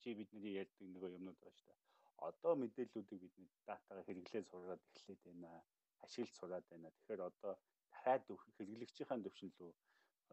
чи 0.02 0.10
бидний 0.20 0.60
ярьдаг 0.64 0.84
нөгөө 0.84 1.16
юмнууд 1.18 1.40
байна 1.40 1.60
дээ. 1.64 1.80
Одоо 2.28 2.54
мэдээллүүдийг 2.60 3.20
бид 3.24 3.36
нэг 3.40 3.50
датагаа 3.70 4.04
хэрэглээ 4.04 4.44
сураад 4.52 4.84
эхлээд 4.92 5.22
байна. 5.28 5.64
Ашиглаж 6.04 6.36
сураад 6.36 6.66
байна. 6.72 6.92
Тэгэхээр 6.92 7.22
одоо 7.30 7.54
дахиад 7.92 8.24
хэрэглэгчийн 8.58 9.24
төвшин 9.24 9.52
рүү 9.56 9.72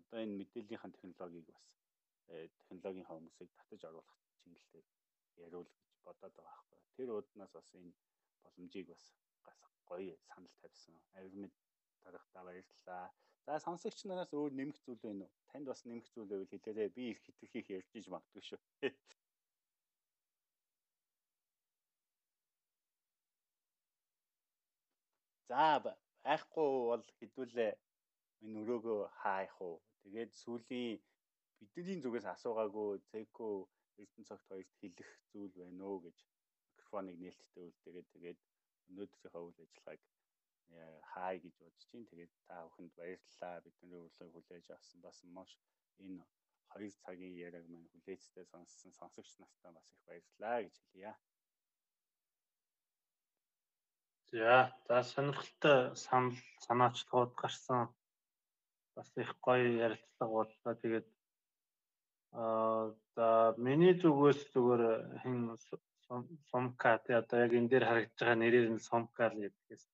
одоо 0.01 0.19
энэ 0.25 0.39
мэдээллийнхэн 0.41 0.93
технологиг 0.95 1.47
бас 1.51 1.65
технологийн 2.29 3.09
хүмүүсийг 3.09 3.51
татаж 3.59 3.81
оруулах 3.89 4.19
чиглэлээр 4.41 4.87
яриул 5.45 5.69
гэж 5.69 5.99
бодоод 6.07 6.35
байгаа 6.37 6.57
байхгүй. 6.57 6.81
Тэр 6.97 7.09
үүднээс 7.17 7.53
бас 7.57 7.69
энэ 7.79 7.93
боломжийг 8.43 8.87
бас 8.93 9.05
гас 9.47 9.61
гоё 9.91 10.15
санал 10.29 10.55
тавьсан. 10.61 10.95
Авирмэд 11.19 11.55
тарихтаа 12.05 12.43
баярлалаа. 12.45 13.07
За 13.47 13.53
сонсогч 13.67 13.99
нараас 14.05 14.33
өөр 14.33 14.53
нэмэх 14.57 14.79
зүйл 14.85 15.01
байна 15.05 15.25
уу? 15.25 15.33
Танд 15.51 15.67
бас 15.71 15.81
нэмэх 15.85 16.07
зүйл 16.13 16.31
байвал 16.31 16.53
хэлээрэй. 16.53 16.89
Би 16.97 17.05
их 17.13 17.19
хитрхийх 17.25 17.69
ярьж 17.77 17.91
иж 17.99 18.07
магадгүй 18.09 18.43
шүү. 18.45 18.61
За 25.49 25.65
байхгүй 26.25 26.71
бол 26.91 27.05
хэдүүлээ 27.19 27.73
энэ 28.45 28.59
өрөөгөө 28.63 29.01
хаах 29.21 29.57
уу. 29.61 29.77
Тэгээд 30.03 30.33
сүүлийн 30.43 30.99
бидний 31.61 31.99
зүгээс 32.03 32.27
асуугаагүй 32.35 32.91
Зеко 33.11 33.49
Эрдэнэ 34.03 34.29
цагт 34.29 34.47
хоёрт 34.51 34.73
хэлэх 34.81 35.11
зүйл 35.31 35.55
байна 35.63 35.85
уу 35.91 35.99
гэж 36.07 36.19
микрофоныг 36.75 37.17
нээлттэй 37.21 37.65
үлдээгээд 37.67 38.09
тэгээд 38.15 38.41
өнөөдрийнхөө 38.89 39.43
үйл 39.45 39.63
ажиллагааг 39.65 40.03
хай 41.13 41.35
гэж 41.45 41.55
бодож 41.63 41.85
чинь 41.91 42.09
тэгээд 42.11 42.33
та 42.49 42.57
бүхэнд 42.65 42.93
баярлалаа 42.99 43.65
бидний 43.65 44.01
урилгыг 44.01 44.33
хүлээж 44.35 44.67
авсан 44.71 44.99
бас 45.07 45.19
маш 45.37 45.51
энэ 46.03 46.23
хоёр 46.73 46.95
цагийн 47.05 47.35
яриаг 47.47 47.67
маань 47.69 47.91
хүлээцтэй 47.93 48.45
сонссон 48.53 48.93
сонсогч 48.99 49.31
настаа 49.39 49.71
бас 49.77 49.87
их 49.95 50.01
баярлалаа 50.07 50.59
гэж 50.65 50.75
хэлье. 50.81 51.13
За 54.31 54.55
за 54.87 54.97
сонирхолтой 55.13 55.79
санал 56.05 56.39
санаачлагууд 56.67 57.33
гарсан 57.43 57.81
бас 58.97 59.09
их 59.23 59.31
гоё 59.47 59.69
ярилцлага 59.87 60.33
боллоо. 60.37 60.75
Тэгээд 60.83 61.07
аа 62.43 62.83
за 63.15 63.29
миний 63.65 63.95
зүгээс 64.03 64.41
зүгээр 64.53 64.83
хин 65.23 65.39
сумка 66.51 66.93
тий 67.05 67.17
одоо 67.23 67.39
яг 67.45 67.53
энэ 67.59 67.71
дээр 67.71 67.85
харагдж 67.87 68.19
байгаа 68.19 68.39
нэрээр 68.41 68.69
нь 68.75 68.87
сумка 68.89 69.25
л 69.31 69.41
гэдгээс 69.43 69.85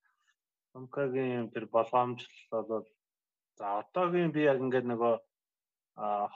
сумкагийн 0.72 1.50
тэр 1.52 1.64
болгоомжлол 1.74 2.64
бол 2.70 2.86
за 3.58 3.66
одоогийн 3.80 4.30
би 4.36 4.40
яг 4.52 4.58
ингээд 4.64 4.86
нөгөө 4.90 5.14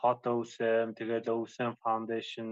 хот 0.01 0.23
өвсэм 0.35 0.89
тэгээд 0.99 1.27
фаундейшн 1.83 2.51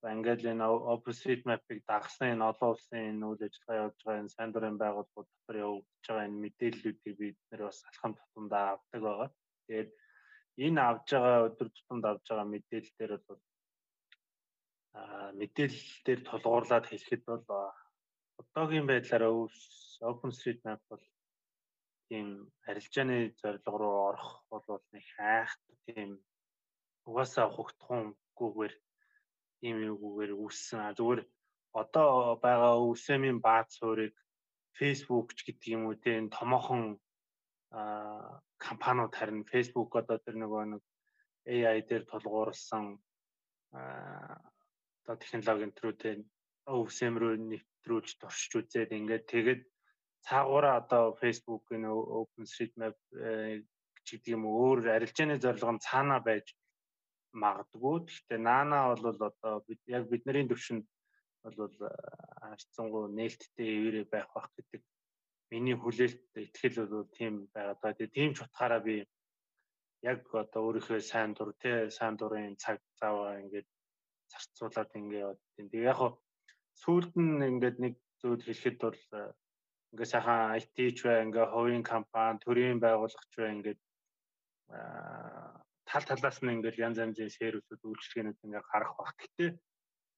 За 0.00 0.14
ингээд 0.14 0.46
энэ 0.46 0.62
OpenStreetMap-ыг 0.94 1.78
дагсан 1.90 2.38
энэ 2.38 2.46
олон 2.50 2.70
улсын 2.70 3.18
энэ 3.18 3.26
үйл 3.26 3.42
ажиллагаа 3.46 3.78
явуулж 3.82 4.00
байгаа 4.06 4.20
энэ 4.22 4.34
сайн 4.34 4.50
дурын 4.54 4.78
байгууллагууд 4.78 5.28
дотор 5.30 5.56
явагдаж 5.66 6.04
байгаа 6.06 6.26
энэ 6.28 6.42
мэдээллүүдийг 6.44 7.14
бид 7.18 7.38
нэр 7.50 7.62
бас 7.66 7.78
алхам 7.88 8.12
тутамдаа 8.14 8.64
авдаг 8.78 9.00
байгаа. 9.02 9.28
Тэгээд 9.66 9.90
энэ 10.66 10.80
авж 10.90 11.06
байгаа 11.14 11.46
өдөр 11.48 11.68
тутамд 11.72 12.04
авж 12.10 12.24
байгаа 12.28 12.48
мэдээлэл 12.52 12.96
дээр 12.98 13.12
бол 13.28 13.42
мэдээлэл 15.40 15.88
дээр 16.06 16.20
тулгуурлаад 16.28 16.86
хэлэхэд 16.88 17.22
бол 17.30 17.46
одоогийн 18.40 18.86
байдлаар 18.88 19.24
OpenStreetMap 20.10 20.80
бол 20.90 21.04
тийм 22.08 22.28
арилжааны 22.68 23.18
зорилго 23.40 23.76
руу 23.78 23.96
орох 24.10 24.30
бол 24.50 24.64
нэг 24.94 25.04
хайхт 25.16 25.62
тийм 25.86 26.10
угаасаа 27.08 27.48
хугтхунгүйгээр 27.52 28.74
тийм 29.60 29.76
юугээр 29.90 30.32
үүссэн. 30.42 30.94
Зүгээр 30.98 31.20
одоо 31.80 32.10
байгаа 32.44 32.74
өвсөмийн 32.88 33.38
бааз 33.46 33.68
суурийг 33.76 34.14
Facebook 34.78 35.28
ч 35.36 35.38
гэдэг 35.46 35.68
юм 35.76 35.82
уу 35.86 35.96
тийм 36.04 36.30
томоохон 36.36 36.82
компаниуд 38.58 39.14
харин 39.14 39.44
Facebook 39.52 39.90
одоо 40.00 40.18
тэр 40.18 40.36
нөгөө 40.42 40.64
нэг 40.74 40.82
AI 41.48 41.80
дээр 41.88 42.04
тулгуурласан 42.10 42.98
одоо 43.72 45.16
технологийн 45.22 45.72
төрүүтэй 45.74 46.14
өвсөм 46.68 47.14
рүү 47.20 47.34
нэвтрүүлж 47.50 48.10
туршиж 48.20 48.52
үзээд 48.60 48.92
ингээд 48.98 49.24
тэгээд 49.32 49.62
цаагаараа 50.26 50.74
одоо 50.82 51.04
Facebook-ийн 51.20 51.84
OpenStreetMap 51.88 52.96
э, 53.16 53.62
гэдэг 54.04 54.34
юм 54.36 54.44
өөр 54.48 54.88
арилжааны 54.96 55.36
зорилго 55.40 55.72
нь 55.76 55.84
цаанаа 55.86 56.20
байж 56.28 56.46
магадгүй. 57.32 57.96
Гэхдээ 58.08 58.40
наана 58.40 58.78
бол 58.92 59.04
одоо 59.30 59.54
бид 59.68 59.80
яг 59.86 60.08
бидний 60.08 60.44
төвшөнд 60.48 60.84
бол 61.44 61.76
харьцангуй 62.40 63.04
нээлттэй 63.16 63.68
эвэрэ 63.78 64.00
байх 64.12 64.28
бах 64.34 64.48
гэдэг 64.56 64.82
миний 65.50 65.76
хүлээлт 65.78 66.36
итгэл 66.36 66.86
бол 66.92 67.08
тийм 67.18 67.48
байгаад 67.54 67.80
байна. 67.82 67.96
Тэгээ 67.96 68.16
тийм 68.16 68.30
ч 68.36 68.38
утгаараа 68.44 68.80
би 68.84 68.96
яг 70.04 70.20
одоо 70.34 70.62
өөрийнхөө 70.68 71.00
сайн 71.00 71.32
дур 71.34 71.50
те 71.62 71.90
сайн 71.90 72.14
дурын 72.16 72.56
цаг 72.62 72.78
цаваа 73.00 73.40
ингээд 73.42 73.68
зарцуулаад 74.32 74.90
ингээд 75.00 75.40
тийм. 75.56 75.66
Тэгээ 75.72 75.90
яг 75.92 76.00
сүүлд 76.82 77.12
нь 77.16 77.42
ингээд 77.50 77.76
нэг 77.84 77.94
зүйл 78.20 78.42
хэлэхэд 78.44 78.78
бол 78.82 79.00
ингээ 79.92 80.12
сайхан 80.12 80.54
IT 80.60 80.76
ч 80.96 80.98
бай, 81.06 81.24
ингээ 81.24 81.46
хувийн 81.48 81.84
компани, 81.92 82.38
төрийн 82.44 82.78
байгууллага 82.84 83.26
ч 83.32 83.34
бай 83.40 83.50
ингээд 83.56 83.80
тал 85.88 86.04
талаас 86.04 86.38
нь 86.44 86.52
ингээл 86.54 86.84
янз 86.86 86.98
янзын 87.00 87.32
сервисүүд 87.32 87.82
үйлчлэгээнүүд 87.88 88.44
ингээ 88.44 88.64
гарах 88.68 88.92
баг. 89.00 89.16
Гэтэ 89.16 89.56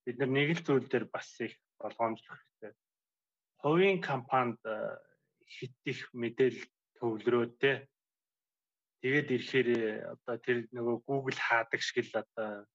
бид 0.05 0.17
нар 0.19 0.31
нэг 0.35 0.49
л 0.59 0.65
зүйл 0.67 0.87
дээр 0.91 1.05
бас 1.07 1.29
их 1.39 1.55
болгоомжлох 1.79 2.35
хэрэгтэй. 2.35 2.73
Хувийн 3.63 3.99
компанид 4.03 4.59
хит 5.47 5.75
их 5.85 6.09
мэдээлэл 6.13 6.65
төвлөрөөтэй. 6.97 7.75
Тэгээд 9.01 9.27
ирэхээр 9.35 9.69
одоо 10.13 10.35
тэр 10.37 10.57
нөгөө 10.69 10.97
Google 11.07 11.39
хаадаг 11.39 11.81
шиг 11.81 12.05
л 12.05 12.21
одоо 12.21 12.69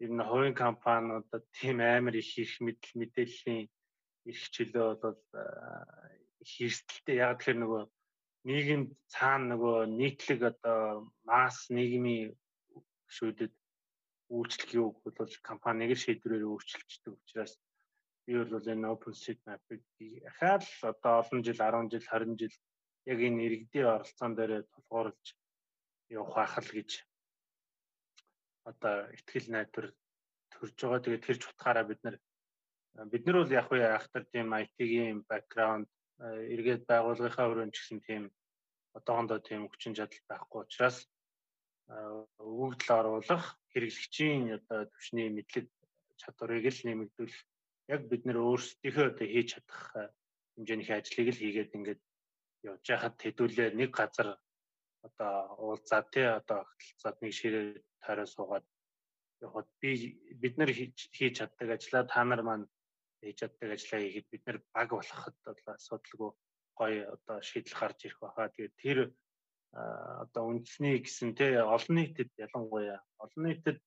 ер 0.00 0.10
нь 0.14 0.24
хувийн 0.24 0.56
компаниудад 0.56 1.44
тийм 1.52 1.80
амар 1.80 2.16
их 2.16 2.30
их 2.38 2.52
мэдээллийн 2.60 3.68
эрх 4.28 4.44
чөлөө 4.54 4.88
бол 5.02 5.20
хэрсэлтэй 6.50 7.16
яг 7.20 7.42
тэгэхээр 7.42 7.60
нөгөө 7.60 7.82
нийгэмд 8.48 8.90
цаана 9.12 9.44
нөгөө 9.52 9.78
нийтлэг 9.98 10.40
одоо 10.52 11.10
масс 11.28 11.68
нийгмийн 11.76 12.32
гүшүүдэд 12.72 13.52
үйлчлэх 14.32 14.70
юу 14.80 14.88
бол 15.04 15.34
компаниг 15.42 15.96
шийдвэрээр 15.98 16.48
өөрчилждэг 16.48 17.12
учраас 17.12 17.52
би 18.28 18.36
бол 18.36 18.68
энэ 18.72 18.92
OpenStreetMap-ыг 18.92 19.82
ахаад 20.30 20.62
л 20.68 20.92
одоо 20.92 21.14
олон 21.24 21.40
жил 21.40 21.56
10 21.56 21.88
жил 21.88 22.04
20 22.04 22.36
жил 22.36 22.54
яг 23.08 23.18
энэ 23.24 23.44
иргэдийн 23.46 23.88
оролцоон 23.96 24.32
дээр 24.36 24.52
тулгуурлаж 24.68 25.26
явах 26.12 26.36
байх 26.36 26.54
л 26.60 26.72
гэж 26.76 26.90
одоо 28.68 28.94
ихтгэл 29.16 29.48
найдвар 29.48 29.86
төрж 30.52 30.76
байгаа. 30.76 31.00
Тэгээд 31.00 31.24
тэр 31.24 31.38
ч 31.40 31.44
утгаараа 31.48 31.84
бид 31.88 32.00
нар 32.04 32.16
бид 33.12 33.24
нар 33.24 33.36
бол 33.40 33.56
яг 33.60 33.72
уу 33.72 33.80
ахтар 33.80 34.24
тийм 34.28 34.52
IT-ийн 34.52 35.24
бэкграунд 35.24 35.88
эргээд 36.52 36.84
байгууллагынхаа 36.84 37.48
өрөөнд 37.48 37.72
ч 37.72 37.80
гэсэн 37.80 38.00
тийм 38.04 38.22
одоохондоо 38.92 39.40
тийм 39.40 39.72
хүчин 39.72 39.96
чадал 39.96 40.20
байхгүй 40.28 40.60
учраас 40.68 40.98
өгөгдөл 41.88 42.92
оруулах 43.00 43.56
хэрэглэгчийн 43.72 44.42
одоо 44.58 44.84
төвшний 44.92 45.28
мэдлэг 45.32 45.66
чадварыг 46.20 46.66
л 46.68 46.84
нэмэгдүүлэх 46.84 47.40
яг 47.94 48.02
бид 48.10 48.22
нэр 48.24 48.38
өөрсдийнхөө 48.38 49.06
одоо 49.10 49.26
хийж 49.28 49.48
чадах 49.54 49.80
хэмжээний 50.54 50.88
ажлыг 50.92 51.28
л 51.32 51.42
хийгээд 51.42 51.76
ингээд 51.76 52.00
явж 52.68 52.84
байхад 52.88 53.16
хэдүүлээ 53.22 53.68
нэг 53.80 53.90
газар 53.96 54.28
одоо 55.06 55.34
уулзаад 55.64 56.06
тий 56.12 56.26
одоо 56.26 56.60
хөлцөөд 56.68 57.16
нэг 57.22 57.32
ширээ 57.38 57.66
тойроо 58.02 58.28
суугаад 58.28 58.66
явахад 59.40 59.68
би 59.80 59.90
бид 60.42 60.54
нар 60.58 60.70
хийж 60.74 61.32
чаддаг 61.38 61.68
ажлаа 61.76 62.04
та 62.12 62.20
нар 62.24 62.42
маань 62.42 62.66
хийж 63.22 63.36
чаддаг 63.40 63.70
ажлаа 63.76 64.00
хийхэд 64.02 64.26
бид 64.32 64.42
нар 64.46 64.58
баг 64.74 64.88
болоход 64.90 65.36
одоо 65.52 65.74
асуудалгүй 65.78 66.30
гоё 66.78 67.02
одоо 67.16 67.36
шийдэл 67.48 67.78
гарч 67.80 67.98
ирэх 68.04 68.20
байхаа. 68.22 68.48
Тэгээд 68.54 68.74
тэр 68.82 68.98
одоо 70.24 70.42
үндэсний 70.50 70.98
гэсэн 71.02 71.34
те 71.38 71.46
олон 71.60 71.94
нийтэд 71.98 72.30
ялангуяа 72.46 72.98
олон 73.24 73.42
нийтэд 73.46 73.78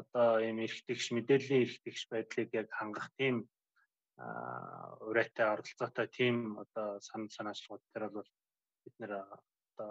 одоо 0.00 0.30
ийм 0.46 0.58
эрхтгч 0.66 1.04
мэдээллийн 1.14 1.64
эрхтгч 1.64 2.00
байдлыг 2.12 2.48
яг 2.60 2.68
хангах 2.78 3.08
тийм 3.18 3.36
урайтай 5.08 5.46
оролцоотой 5.54 6.06
тийм 6.18 6.36
одоо 6.62 7.00
санал 7.00 7.30
санаачлалууд 7.36 7.84
дээр 7.92 8.06
бол 8.16 8.30
бид 8.84 8.94
нэр 8.98 9.12
одоо 9.76 9.90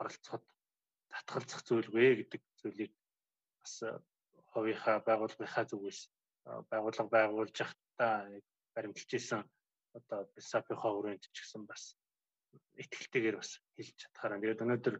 оролцоход 0.00 0.44
татгалзах 1.12 1.62
зүйлгүй 1.64 2.08
гэдэг 2.16 2.42
зүйлийг 2.60 2.92
бас 3.60 3.74
хувийнхаа 4.52 4.96
байгууллагынхаа 5.08 5.64
зүгээс 5.70 6.00
байгууллага 6.70 7.10
байгуулж 7.16 7.56
явахдаа 7.64 8.14
баримталж 8.74 9.10
исэн 9.16 9.42
одоо 9.98 10.20
бисапийнхаа 10.34 10.92
хүрээнд 10.92 11.24
ч 11.32 11.36
гэсэн 11.40 11.62
бас 11.70 11.82
ихтгэлтэйгээр 12.82 13.36
бас 13.40 13.50
хэлж 13.76 13.96
чадхаараа. 14.02 14.40
Тэгээд 14.40 14.64
өнөөдөр 14.64 14.96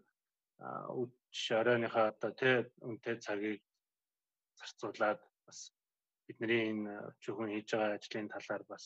үдш 1.00 1.42
оройныхаа 1.60 2.06
одоо 2.12 2.30
тий 2.40 2.54
үнэтэй 2.86 3.16
цагийг 3.24 3.62
зарцуулаад 4.58 5.20
бас 5.46 5.58
бидний 6.26 6.62
энэ 6.70 6.92
өчүүхэн 7.10 7.52
хийж 7.52 7.68
байгаа 7.72 7.96
ажлын 7.98 8.28
талаар 8.34 8.64
бас 8.72 8.84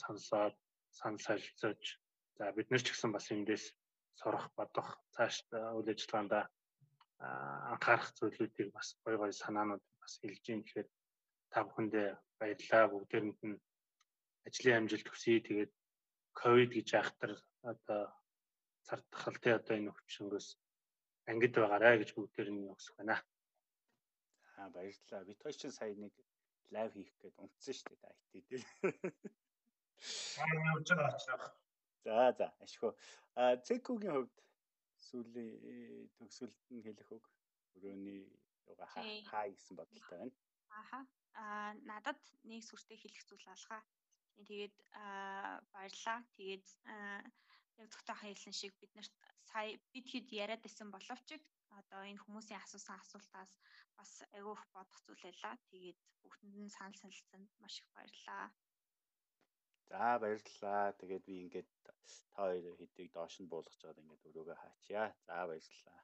сонсоод 0.00 0.56
санал 0.98 1.22
солилцож 1.26 1.82
за 2.36 2.52
бид 2.56 2.68
нар 2.70 2.82
ч 2.84 2.88
гэсэн 2.90 3.10
бас 3.12 3.26
эндээс 3.34 3.64
сурах 4.20 4.46
бодох 4.58 4.88
цааш 5.14 5.36
үйл 5.76 5.92
ажиллагаанд 5.92 6.32
анхаарах 7.72 8.10
зүйлүүдийг 8.18 8.68
бас 8.76 8.88
гой 9.04 9.16
гой 9.20 9.32
санаанууд 9.32 9.84
бас 10.00 10.12
хэлж 10.20 10.44
юм 10.52 10.60
тэгэхээр 10.66 10.88
та 11.52 11.58
бүхэндээ 11.64 12.08
баярлалаа. 12.38 12.92
Бүгдээрэнд 12.92 13.40
нь 13.48 13.62
ажлын 14.48 14.78
амжилт 14.78 15.08
хүсье. 15.08 15.38
Тэгээд 15.46 15.72
ковид 16.40 16.70
гэж 16.74 16.88
айхтар 16.98 17.32
одоо 17.62 18.02
цартахал 18.86 19.38
тий 19.38 19.54
одоо 19.54 19.74
энэ 19.76 19.92
өвчнгөөс 19.92 20.48
ангид 21.30 21.54
байгаарэ 21.54 22.00
гэж 22.02 22.10
бүгдээр 22.16 22.48
нь 22.50 22.72
өгсөх 22.72 22.96
байна. 22.98 23.16
Аа 24.62 24.70
баярлалаа. 24.70 25.26
Бид 25.26 25.42
хоёр 25.42 25.56
чинь 25.58 25.74
сая 25.74 25.94
нэг 25.98 26.14
лайв 26.70 26.92
хийх 26.94 27.10
гээд 27.18 27.36
унтсан 27.42 27.74
шүү 27.74 27.96
дээ 27.98 28.14
IT 28.38 28.46
дээр. 28.48 28.64
Аа 30.42 30.54
явж 30.70 30.88
байгаа 30.94 31.18
очрох. 31.18 31.44
За 32.04 32.30
за 32.38 32.46
ашгүй. 32.64 32.92
А 33.34 33.56
Цекугийн 33.66 34.14
хувьд 34.14 34.36
сүүлийн 35.06 36.10
төгсгөлд 36.16 36.58
нь 36.74 36.84
хэлэх 36.86 37.10
үг 37.16 37.26
өрөөний 37.74 38.22
юга 38.70 38.86
хаа 38.86 39.46
гэсэн 39.50 39.74
бодолтой 39.76 40.18
байна. 40.18 40.34
Ааха. 40.78 41.00
Аа 41.42 41.72
надад 41.90 42.20
нэг 42.46 42.62
сүртэй 42.62 42.98
хэлэх 43.02 43.24
зүйл 43.26 43.46
алгаа. 43.54 43.82
Тэгээд 44.38 44.76
баярлаа. 45.74 46.18
Тэгээд 46.38 46.66
яг 47.82 47.90
зөвхөн 47.90 48.18
хэлсэн 48.22 48.54
шиг 48.54 48.72
бид 48.80 48.92
нарт 48.94 49.14
сая 49.50 49.74
бид 49.92 50.06
хэд 50.12 50.26
яриад 50.42 50.62
исэн 50.68 50.88
боловч 50.94 51.28
одоо 51.80 52.02
энэ 52.10 52.22
хүмүүсийн 52.22 52.60
асуусан 52.62 52.96
асуултаас 53.00 53.52
бас 53.98 54.12
айгүйх 54.36 54.62
бодох 54.74 55.00
зүйл 55.04 55.22
байлаа. 55.26 55.54
Тэгээд 55.70 55.98
бүгдэнд 56.22 56.56
нь 56.64 56.74
санал 56.76 57.00
санилцсанд 57.00 57.48
маш 57.62 57.74
их 57.80 57.88
баярлалаа. 57.94 58.46
За 59.90 60.18
баярлалаа. 60.22 60.84
Тэгээд 61.00 61.24
би 61.28 61.34
ингээд 61.44 61.68
та 61.84 61.92
хоёр 62.36 62.64
хэдийг 62.80 63.08
доош 63.12 63.34
нь 63.40 63.50
буулгаж 63.52 63.78
байгаад 63.80 64.02
ингээд 64.02 64.28
өрөөгөө 64.28 64.56
хаачаа. 64.60 65.06
За 65.26 65.36
баярлалаа. 65.50 66.00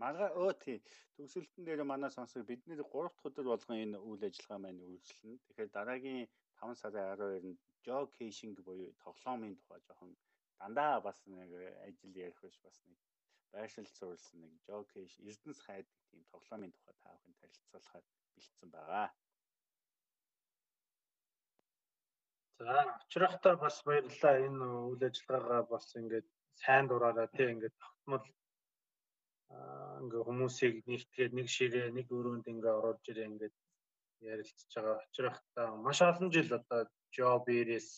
Марга 0.00 0.26
өө 0.42 0.52
тий 0.64 0.78
төгсөлтөн 1.16 1.64
дээр 1.64 1.82
манай 1.88 2.10
сонсог 2.12 2.42
бидний 2.50 2.76
3 2.76 2.84
дахь 3.08 3.26
өдөр 3.28 3.46
болгон 3.48 3.78
энэ 3.84 3.98
үйл 4.08 4.22
ажиллагаа 4.28 4.60
маань 4.62 4.84
үргэлжлэнэ. 4.84 5.42
Тэгэхээр 5.44 5.70
дараагийн 5.76 6.24
5 6.60 6.80
сарын 6.80 7.04
12-нд 7.20 7.58
Joe 7.84 8.04
Caching 8.16 8.54
буюу 8.66 8.92
тоглоомын 9.04 9.54
тухай 9.56 9.80
жоохон 9.86 10.12
дандаа 10.58 11.00
бас 11.06 11.18
нэг 11.26 11.50
ажил 11.86 12.14
ярих 12.24 12.40
биш 12.44 12.56
бас 12.66 12.76
нэг 12.88 12.98
байршил 13.56 13.88
зурлсан 13.98 14.38
нэг 14.40 14.52
Joe 14.66 14.84
Cash 14.92 15.16
Эрдэнэс 15.28 15.60
хайдаг 15.64 15.96
тийм 16.10 16.22
тоглоомын 16.32 16.72
тухай 16.76 16.94
та 17.02 17.08
бүхэн 17.16 17.34
танилцуулахаар 17.40 18.04
бэлдсэн 18.34 18.70
байгаа. 18.76 19.08
За 22.58 22.74
очрохтой 23.00 23.54
бас 23.64 23.76
баярлалаа 23.88 24.34
энэ 24.46 24.66
үйл 24.90 25.02
ажиллагаагаа 25.08 25.62
бас 25.72 25.86
ингээд 26.00 26.26
сайн 26.62 26.84
дураараа 26.88 27.28
тий 27.36 27.48
ингээд 27.52 27.80
тогтмол 27.82 28.24
ингээ 30.02 30.22
хүмүүсийг 30.28 30.74
нэгтгээд 30.90 31.32
нэг 31.38 31.48
ширээ 31.56 31.88
нэг 31.96 32.06
өрөөнд 32.16 32.46
ингээ 32.52 32.78
оруулж 32.78 33.04
ирээ 33.08 33.30
ингээд 33.30 33.54
ярилцж 34.32 34.70
байгаа 34.74 34.96
очрох 35.04 35.38
та 35.54 35.62
маш 35.86 35.98
олон 36.10 36.28
жил 36.34 36.50
одоо 36.60 36.80
жобэрээс 37.14 37.88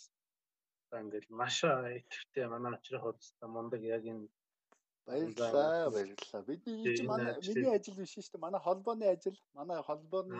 одоо 0.84 0.98
ингээд 1.04 1.26
маш 1.40 1.56
ихэвчлэн 1.98 2.50
манай 2.52 2.72
очрох 2.74 3.04
удаа 3.10 3.48
мундаг 3.54 3.82
яг 3.96 4.02
энэ 4.12 4.26
Баярлалаа, 5.08 5.90
баярлалаа. 5.90 6.42
Бидний 6.48 6.84
энэ 6.92 7.08
манай 7.08 7.32
миний 7.48 7.72
ажил 7.72 7.96
биш 7.96 8.12
шүү 8.12 8.28
дээ. 8.32 8.44
Манай 8.46 8.60
холбооны 8.60 9.06
ажил. 9.08 9.38
Манай 9.58 9.80
холбооны 9.88 10.36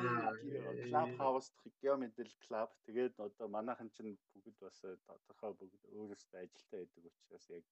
клуб 0.85 1.11
хаус 1.21 1.47
дах 1.57 1.75
геометрик 1.83 2.37
клуб. 2.45 2.71
Тэгээд 2.87 3.15
одоо 3.27 3.49
манайхан 3.57 3.89
чинь 3.97 4.19
бүгд 4.33 4.57
бас 4.61 4.79
тодорхой 5.09 5.53
бүгд 5.61 5.83
өөрөөсөө 5.97 6.41
ажилтаа 6.45 6.79
байдаг 6.85 7.05
учраас 7.09 7.47
яг 7.59 7.65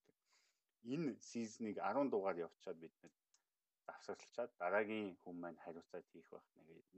энэ 0.93 1.13
сизнийг 1.29 1.77
10 1.77 2.09
дугаар 2.13 2.37
явуучаад 2.45 2.77
бид 2.81 2.95
нэг 3.03 3.13
завсарлчаад 3.87 4.51
дараагийн 4.61 5.09
хүн 5.21 5.35
маань 5.41 5.61
хариуцаад 5.65 6.05
хийх 6.11 6.27
байх 6.33 6.47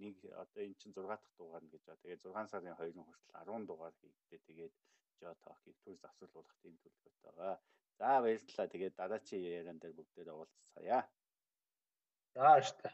нэг 0.03 0.15
одоо 0.43 0.61
эн 0.63 0.75
чинь 0.79 0.95
6 0.95 1.07
дахь 1.11 1.27
дугаар 1.39 1.63
нь 1.63 1.71
гэж 1.73 1.83
байна. 1.85 2.01
Тэгээд 2.03 2.23
6 2.23 2.51
сарын 2.51 2.75
2-ын 2.79 3.05
хүртэл 3.07 3.35
10 3.35 3.67
дугаар 3.69 3.95
хийхдээ 3.99 4.39
тэгээд 4.47 4.73
жоо 5.19 5.33
тоохыг 5.43 5.77
төр 5.83 5.97
завсарлуулах 6.03 6.57
тийм 6.63 6.75
төлөвлөгөөтэй 6.79 7.23
байгаа. 7.27 7.55
За 7.99 8.21
баярлалаа. 8.23 8.67
Тэгээд 8.71 8.95
дараачийн 8.95 9.43
яриан 9.43 9.77
дээр 9.79 9.93
бүгдээр 9.97 10.29
уулзцаая. 10.31 11.01
За 12.33 12.39
баярлалаа. 12.39 12.93